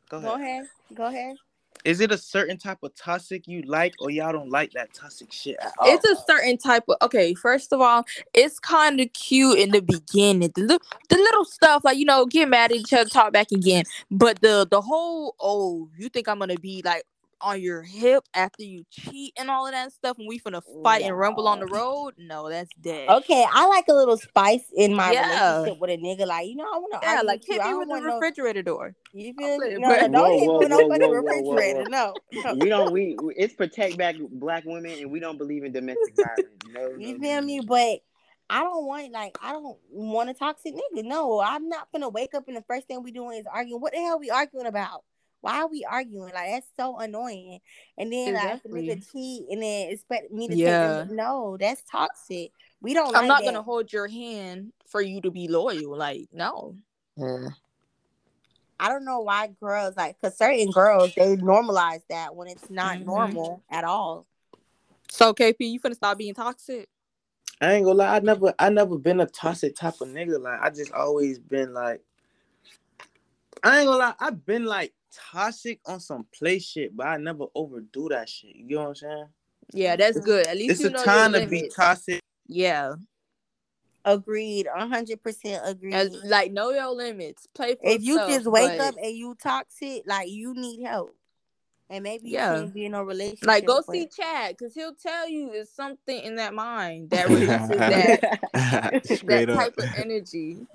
Go 0.09 0.17
ahead. 0.19 0.31
Go 0.31 0.35
ahead. 0.35 0.67
Go 0.95 1.05
ahead. 1.07 1.37
Is 1.85 2.01
it 2.01 2.11
a 2.11 2.17
certain 2.17 2.57
type 2.57 2.79
of 2.83 2.95
toxic 2.95 3.47
you 3.47 3.63
like, 3.63 3.95
or 3.99 4.11
y'all 4.11 4.33
don't 4.33 4.51
like 4.51 4.73
that 4.73 4.95
toxic 4.95 5.31
shit 5.31 5.57
at 5.61 5.73
all? 5.79 5.95
It's 5.95 6.05
a 6.09 6.17
certain 6.27 6.57
type 6.57 6.85
of 6.89 6.97
okay. 7.03 7.35
First 7.35 7.73
of 7.75 7.81
all, 7.81 8.05
it's 8.33 8.59
kind 8.59 9.01
of 9.01 9.13
cute 9.13 9.59
in 9.59 9.71
the 9.71 9.81
beginning. 9.81 10.51
The 10.55 10.63
little, 10.63 10.87
the 11.11 11.17
little 11.17 11.45
stuff 11.45 11.85
like 11.85 11.99
you 11.99 12.07
know, 12.07 12.25
get 12.25 12.49
mad 12.49 12.73
at 12.73 12.79
each 12.79 12.93
other, 12.95 13.09
talk 13.09 13.35
back 13.35 13.53
again. 13.53 13.85
But 14.11 14.41
the 14.41 14.67
the 14.71 14.81
whole 14.81 15.35
oh, 15.41 15.91
you 15.99 16.09
think 16.09 16.27
I'm 16.27 16.39
gonna 16.39 16.57
be 16.57 16.81
like 16.83 17.05
on 17.41 17.61
your 17.61 17.83
hip 17.83 18.25
after 18.35 18.63
you 18.63 18.85
cheat 18.91 19.33
and 19.39 19.51
all 19.51 19.67
of 19.67 19.73
that 19.73 19.93
stuff, 19.93 20.19
and 20.19 20.29
we 20.29 20.39
finna 20.39 20.63
fight 20.83 21.03
and 21.03 21.17
rumble 21.17 21.49
on 21.49 21.61
the 21.61 21.67
road? 21.67 22.15
No, 22.19 22.49
that's 22.49 22.71
dead. 22.81 23.09
Okay, 23.09 23.45
I 23.53 23.67
like 23.67 23.87
a 23.89 23.95
little 23.95 24.17
spice 24.17 24.65
in 24.77 24.95
my 24.95 25.13
Yeah. 25.13 25.23
relationship 25.57 25.81
with 25.81 25.91
a 25.91 25.97
nigga. 25.99 26.27
Like, 26.27 26.49
you 26.49 26.57
know, 26.57 26.65
I 26.73 26.79
want 26.79 26.93
to 26.93 26.99
Yeah, 27.03 27.15
argue 27.17 27.27
like 27.27 27.41
with 27.41 27.49
you. 27.49 27.55
hit 27.55 27.65
me 27.65 27.75
with 27.75 27.89
the 27.89 27.93
want 27.93 28.05
no. 28.07 28.15
refrigerator 28.15 28.63
door. 28.63 28.95
You 29.13 29.35
feel 29.35 29.59
me? 29.59 29.79
No, 29.79 29.89
no, 29.89 30.09
don't 30.09 30.13
Whoa, 30.13 30.39
hit 30.39 30.49
me 30.49 30.57
with 30.59 30.69
no 30.71 30.79
whoa, 30.79 30.89
fucking 30.89 31.01
whoa, 31.01 31.09
whoa, 31.09 31.41
whoa, 31.43 31.55
refrigerator. 31.55 31.91
No, 31.91 32.15
no. 32.33 32.55
we 32.55 32.69
don't. 32.69 32.93
We 32.93 33.19
it's 33.37 33.55
protect 33.55 33.97
back 33.97 34.17
black 34.31 34.65
women, 34.65 34.93
and 35.01 35.11
we 35.11 35.21
don't 35.21 35.39
believe 35.39 35.65
in 35.65 35.73
domestic 35.73 36.17
violence. 36.17 36.49
No, 36.73 36.81
no, 36.81 36.97
You 36.99 37.15
no, 37.15 37.21
feel 37.21 37.41
no. 37.41 37.47
me? 37.47 37.61
But 37.61 38.01
I 38.51 38.61
don't 38.63 38.87
want 38.87 39.13
like 39.13 39.35
I 39.43 39.53
don't 39.53 39.79
want 39.91 40.31
a 40.31 40.35
toxic 40.35 40.75
nigga. 40.75 41.05
No, 41.05 41.41
I'm 41.41 41.69
not 41.69 41.89
gonna 41.93 42.09
wake 42.09 42.35
up 42.35 42.47
and 42.49 42.57
the 42.57 42.63
first 42.63 42.87
thing 42.89 43.03
we 43.03 43.13
doing 43.13 43.39
is 43.39 43.47
arguing. 43.53 43.81
What 43.81 43.93
the 43.93 43.99
hell 44.01 44.19
we 44.19 44.31
arguing 44.31 44.67
about? 44.67 45.05
Why 45.45 45.61
are 45.61 45.69
we 45.69 45.85
arguing? 45.85 46.33
Like 46.33 46.53
that's 46.53 46.67
so 46.75 46.97
annoying. 46.99 47.61
And 47.99 48.11
then 48.11 48.33
like 48.33 48.55
if 48.57 48.63
the 48.63 48.79
Exactly. 48.79 48.83
nigga 48.89 49.13
cheat 49.13 49.45
and 49.51 49.63
then 49.63 49.91
expect 49.91 50.33
me 50.33 50.49
to 50.49 50.57
Yeah. 50.57 51.03
take. 51.03 51.11
No, 51.11 51.59
that's 51.61 51.83
toxic. 51.83 52.51
We 52.81 52.95
don't. 52.95 53.09
I'm 53.09 53.13
like 53.13 53.29
not 53.29 53.41
that. 53.41 53.45
gonna 53.45 53.63
hold 53.63 53.93
your 53.93 54.09
hand 54.09 54.73
for 54.87 55.03
you 55.03 55.21
to 55.21 55.31
be 55.31 55.49
loyal. 55.49 55.99
Like 55.99 56.29
no. 56.33 56.77
Yeah. 57.19 57.49
I 58.81 58.89
don't 58.89 59.05
know 59.05 59.21
why 59.21 59.49
girls 59.61 59.99
like 59.99 60.17
because 60.19 60.39
certain 60.39 60.71
girls 60.71 61.15
they 61.15 61.37
normalize 61.37 62.01
that 62.09 62.35
when 62.35 62.49
it's 62.49 62.71
not 62.71 62.97
Mhm. 62.97 63.05
normal 63.05 63.63
at 63.71 63.85
all. 63.85 64.27
So 65.11 65.35
KP, 65.35 65.57
you 65.61 65.79
finna 65.79 65.95
stop 65.95 66.17
being 66.17 66.33
toxic? 66.33 66.89
I 67.61 67.75
ain't 67.75 67.85
gonna 67.85 67.99
lie. 67.99 68.17
I 68.17 68.21
never, 68.21 68.55
I 68.59 68.71
never 68.71 68.97
been 68.97 69.21
a 69.21 69.27
toxic 69.27 69.77
type 69.77 70.01
of 70.01 70.09
nigga. 70.09 70.41
Like 70.41 70.61
I 70.63 70.71
just 70.71 70.93
always 70.93 71.39
been 71.39 71.75
like, 71.75 72.01
I 73.63 73.81
ain't 73.81 73.87
gonna 73.87 73.99
lie. 73.99 74.15
I've 74.19 74.45
been 74.47 74.65
like 74.65 74.95
toxic 75.33 75.81
on 75.87 76.01
some 76.01 76.27
play 76.37 76.59
shit, 76.59 76.97
but 76.97 77.07
I 77.07 77.17
never 77.17 77.47
overdo 77.55 78.09
that 78.11 78.29
shit. 78.29 78.57
You 78.57 78.77
know 78.77 78.83
what 78.83 78.89
I'm 78.89 78.95
saying? 78.97 79.27
Yeah, 79.73 79.97
that's 79.97 80.21
good. 80.21 80.47
At 80.47 80.57
least 80.57 80.73
It's 80.73 80.81
you 80.81 80.87
a 80.89 80.91
know 80.91 81.05
time 81.05 81.33
your 81.33 81.43
to 81.43 81.47
be 81.47 81.71
toxic. 81.75 82.21
Yeah, 82.47 82.95
Agreed, 84.07 84.67
hundred 84.77 85.23
percent 85.23 85.63
agreed. 85.65 85.95
As- 85.95 86.23
like 86.25 86.53
know 86.53 86.71
your 86.71 86.91
limits. 86.91 87.47
Play 87.55 87.75
for 87.75 87.81
if 87.89 88.03
you 88.03 88.15
yourself, 88.15 88.31
just 88.31 88.47
wake 88.47 88.77
but, 88.79 88.89
up 88.89 88.95
and 89.03 89.17
you 89.17 89.35
toxic, 89.43 90.03
like 90.07 90.29
you 90.29 90.53
need 90.53 90.83
help, 90.85 91.17
and 91.89 92.03
maybe 92.03 92.29
you 92.29 92.35
Yeah. 92.35 92.55
can't 92.57 92.75
be 92.75 92.85
in 92.85 92.93
a 92.93 93.03
relationship. 93.03 93.47
like 93.47 93.65
go 93.65 93.83
but- 93.87 93.91
see 93.95 94.07
Chad 94.15 94.57
because 94.59 94.75
he'll 94.75 94.95
tell 94.95 95.27
you 95.27 95.51
it's 95.53 95.75
something 95.75 96.19
in 96.21 96.37
that 96.37 96.53
mind 96.53 97.09
that 97.11 97.29
releases 97.31 97.49
that 97.69 98.41
that 98.53 99.49
up. 99.49 99.57
type 99.57 99.79
of 99.79 99.85
energy. 99.97 100.67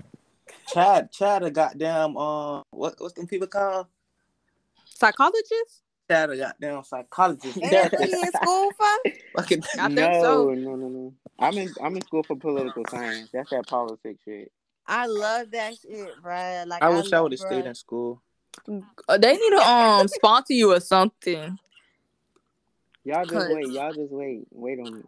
Chad, 0.73 1.11
Chad, 1.11 1.43
a 1.43 1.51
goddamn, 1.51 2.17
uh, 2.17 2.61
what, 2.71 2.95
what's 2.97 3.13
them 3.13 3.27
people 3.27 3.47
called? 3.47 3.85
Psychologist? 4.99 5.83
Chad, 6.09 6.29
a 6.31 6.37
goddamn 6.37 6.83
psychologist. 6.83 7.57
And 7.57 7.71
that's 7.71 7.93
what 7.93 8.09
he 8.09 8.19
in 8.19 8.31
school 8.31 8.71
for? 8.71 9.11
Fucking, 9.37 9.63
I 9.79 9.85
think 9.87 9.95
no, 9.95 10.21
so. 10.21 10.49
no, 10.53 10.75
no, 10.75 10.87
no. 10.87 11.13
I'm 11.39 11.57
in. 11.57 11.69
I'm 11.81 11.95
in 11.95 12.01
school 12.01 12.23
for 12.23 12.35
political 12.35 12.83
science. 12.89 13.29
That's 13.31 13.49
that 13.51 13.67
politics 13.67 14.19
shit. 14.25 14.51
I 14.87 15.05
love 15.05 15.51
that 15.51 15.75
shit, 15.79 16.09
bruh. 16.23 16.65
Like 16.67 16.81
I 16.81 16.89
wish 16.89 17.13
I 17.13 17.17
love- 17.17 17.23
would 17.23 17.31
have 17.33 17.39
stayed 17.39 17.63
bruh. 17.63 17.67
in 17.67 17.75
school. 17.75 18.21
Uh, 19.07 19.17
they 19.17 19.33
need 19.37 19.49
to 19.51 19.69
um 19.69 20.07
sponsor 20.07 20.53
you 20.53 20.73
or 20.73 20.79
something. 20.79 21.57
Y'all 23.05 23.23
just 23.23 23.31
Cause- 23.33 23.49
wait. 23.53 23.67
Y'all 23.67 23.93
just 23.93 24.11
wait. 24.11 24.47
Wait 24.51 24.79
on 24.79 24.97
it. 24.99 25.05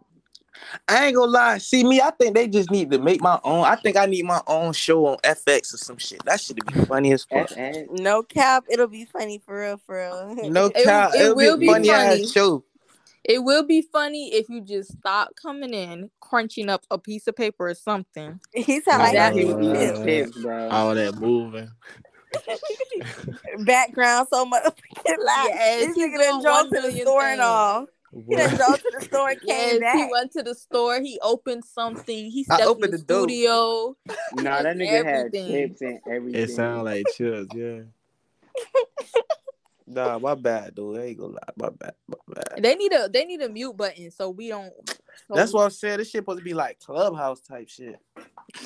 I 0.88 1.06
ain't 1.06 1.16
gonna 1.16 1.30
lie. 1.30 1.58
See 1.58 1.84
me, 1.84 2.00
I 2.00 2.10
think 2.10 2.34
they 2.34 2.48
just 2.48 2.70
need 2.70 2.90
to 2.90 2.98
make 2.98 3.20
my 3.20 3.38
own. 3.44 3.64
I 3.64 3.76
think 3.76 3.96
I 3.96 4.06
need 4.06 4.24
my 4.24 4.40
own 4.46 4.72
show 4.72 5.06
on 5.06 5.16
FX 5.18 5.74
or 5.74 5.78
some 5.78 5.98
shit. 5.98 6.24
That 6.24 6.40
should 6.40 6.56
be 6.64 6.84
funny 6.84 7.12
as 7.12 7.26
eh, 7.30 7.40
fuck. 7.46 7.56
Eh, 7.58 7.84
no 7.90 8.22
cap, 8.22 8.64
it'll 8.70 8.88
be 8.88 9.04
funny 9.06 9.38
for 9.44 9.60
real, 9.60 9.78
for 9.84 9.96
real. 9.96 10.34
No 10.50 10.70
cap. 10.70 11.12
it 11.14 11.22
It'll 11.22 11.34
will 11.36 11.56
be 11.56 11.66
be 11.66 11.72
funny 11.72 11.88
funny. 11.88 12.22
ass 12.24 12.32
show. 12.32 12.64
It 13.24 13.44
will 13.44 13.62
be 13.64 13.82
funny 13.82 14.34
if 14.34 14.48
you 14.48 14.60
just 14.60 14.92
stop 14.98 15.30
coming 15.40 15.72
in, 15.72 16.10
crunching 16.20 16.68
up 16.68 16.84
a 16.90 16.98
piece 16.98 17.28
of 17.28 17.36
paper 17.36 17.68
or 17.68 17.74
something. 17.74 18.40
he 18.52 18.80
sound 18.80 19.02
like 19.02 19.12
That 19.14 19.34
he 19.34 19.42
is 19.42 19.54
need 19.54 19.72
good. 19.72 19.94
tips. 19.94 20.32
tips, 20.32 20.42
bro. 20.42 20.68
All 20.68 20.94
that 20.94 21.14
moving. 21.16 21.70
background 23.64 24.26
so 24.32 24.44
much 24.44 24.62
loud. 24.64 25.48
Yes, 25.48 25.86
this 25.86 25.96
he 25.96 26.02
nigga 26.02 26.18
done 26.18 26.42
drove 26.42 26.64
to 26.64 26.70
the 26.70 26.80
million 26.88 27.06
store 27.06 27.22
and 27.22 27.40
all. 27.40 27.86
He 28.14 28.36
done 28.36 28.56
drove 28.56 28.78
to 28.82 28.92
the 28.98 29.04
store 29.04 29.30
and 29.30 29.40
Yes, 29.42 29.80
back. 29.80 29.96
he 29.96 30.08
went 30.10 30.32
to 30.32 30.42
the 30.42 30.54
store. 30.54 31.00
He 31.00 31.18
opened 31.22 31.64
something. 31.64 32.30
He 32.30 32.46
I 32.50 32.56
stepped 32.56 32.84
in 32.84 32.90
the, 32.90 32.98
the 32.98 33.02
door. 33.04 33.18
studio. 33.22 33.96
Nah, 34.34 34.62
that 34.62 34.76
nigga 34.76 35.04
had 35.04 35.06
Everything. 35.34 35.68
tips 35.68 35.80
and 35.82 36.00
everything. 36.10 36.42
It 36.42 36.50
sound 36.50 36.84
like 36.84 37.06
chills, 37.08 37.48
yeah. 37.52 37.80
Nah, 39.86 40.18
my 40.18 40.34
bad, 40.34 40.74
dude. 40.74 40.98
I 40.98 41.02
ain't 41.06 41.18
gonna 41.18 41.32
lie. 41.34 41.38
My 41.56 41.68
bad. 41.70 41.94
My 42.06 42.16
bad. 42.34 42.62
They 42.62 42.74
need 42.76 42.92
a 42.92 43.08
they 43.12 43.24
need 43.24 43.42
a 43.42 43.48
mute 43.48 43.76
button 43.76 44.10
so 44.10 44.30
we 44.30 44.48
don't. 44.48 44.72
so 45.28 45.34
That's 45.34 45.52
we- 45.52 45.56
what 45.58 45.64
I'm 45.64 45.70
saying. 45.70 45.98
This 45.98 46.08
shit 46.08 46.20
supposed 46.20 46.38
to 46.38 46.44
be 46.44 46.54
like 46.54 46.78
clubhouse 46.78 47.40
type 47.40 47.68
shit. 47.68 47.98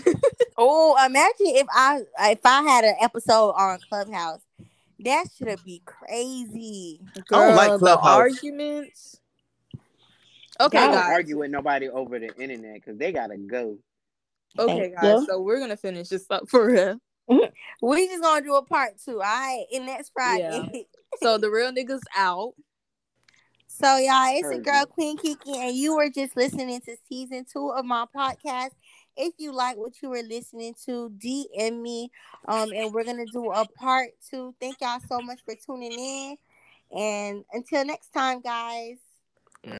Oh, 0.58 0.96
imagine 1.04 1.34
if 1.56 1.66
I 1.70 2.00
if 2.30 2.40
I 2.44 2.62
had 2.62 2.84
an 2.84 2.94
episode 3.02 3.50
on 3.50 3.78
Clubhouse. 3.88 4.40
That 5.00 5.26
should 5.36 5.62
be 5.64 5.82
crazy. 5.84 7.00
I 7.16 7.20
don't 7.30 7.54
like 7.56 7.78
Clubhouse. 7.78 8.06
arguments. 8.42 9.20
Okay, 10.60 10.78
I 10.78 10.86
don't 10.86 10.94
guys. 10.94 11.12
argue 11.12 11.38
with 11.38 11.50
nobody 11.50 11.88
over 11.88 12.18
the 12.18 12.34
internet 12.40 12.74
because 12.74 12.98
they 12.98 13.12
gotta 13.12 13.36
go. 13.36 13.78
Okay, 14.58 14.80
Thank 14.80 14.94
guys. 14.94 15.20
you. 15.20 15.26
So 15.26 15.40
we're 15.42 15.60
gonna 15.60 15.76
finish 15.76 16.08
this 16.08 16.26
up 16.30 16.48
for 16.48 16.66
real. 16.66 16.98
We 17.82 18.06
just 18.06 18.22
gonna 18.22 18.44
do 18.44 18.54
a 18.54 18.64
part 18.64 18.92
two, 19.04 19.14
all 19.14 19.18
right? 19.18 19.64
And 19.74 19.86
next 19.86 20.12
Friday. 20.12 20.86
So 21.22 21.38
the 21.38 21.50
real 21.50 21.72
niggas 21.72 22.00
out. 22.16 22.52
So 23.68 23.96
y'all, 23.96 24.28
it's 24.36 24.42
Heard 24.42 24.56
a 24.56 24.60
girl. 24.60 24.86
Queen 24.86 25.16
Kiki, 25.16 25.56
and 25.58 25.74
you 25.74 25.96
were 25.96 26.10
just 26.10 26.36
listening 26.36 26.80
to 26.82 26.96
season 27.08 27.44
two 27.50 27.70
of 27.70 27.84
my 27.86 28.04
podcast. 28.14 28.70
If 29.16 29.34
you 29.38 29.52
like 29.52 29.76
what 29.78 29.94
you 30.02 30.10
were 30.10 30.22
listening 30.22 30.74
to, 30.84 31.10
DM 31.10 31.80
me. 31.80 32.10
Um, 32.48 32.70
and 32.72 32.92
we're 32.92 33.04
gonna 33.04 33.24
do 33.32 33.50
a 33.50 33.64
part 33.78 34.10
two. 34.30 34.54
Thank 34.60 34.80
y'all 34.82 35.00
so 35.08 35.20
much 35.20 35.40
for 35.44 35.54
tuning 35.54 35.92
in. 35.92 36.36
And 36.96 37.44
until 37.52 37.84
next 37.84 38.10
time, 38.10 38.40
guys. 38.40 38.98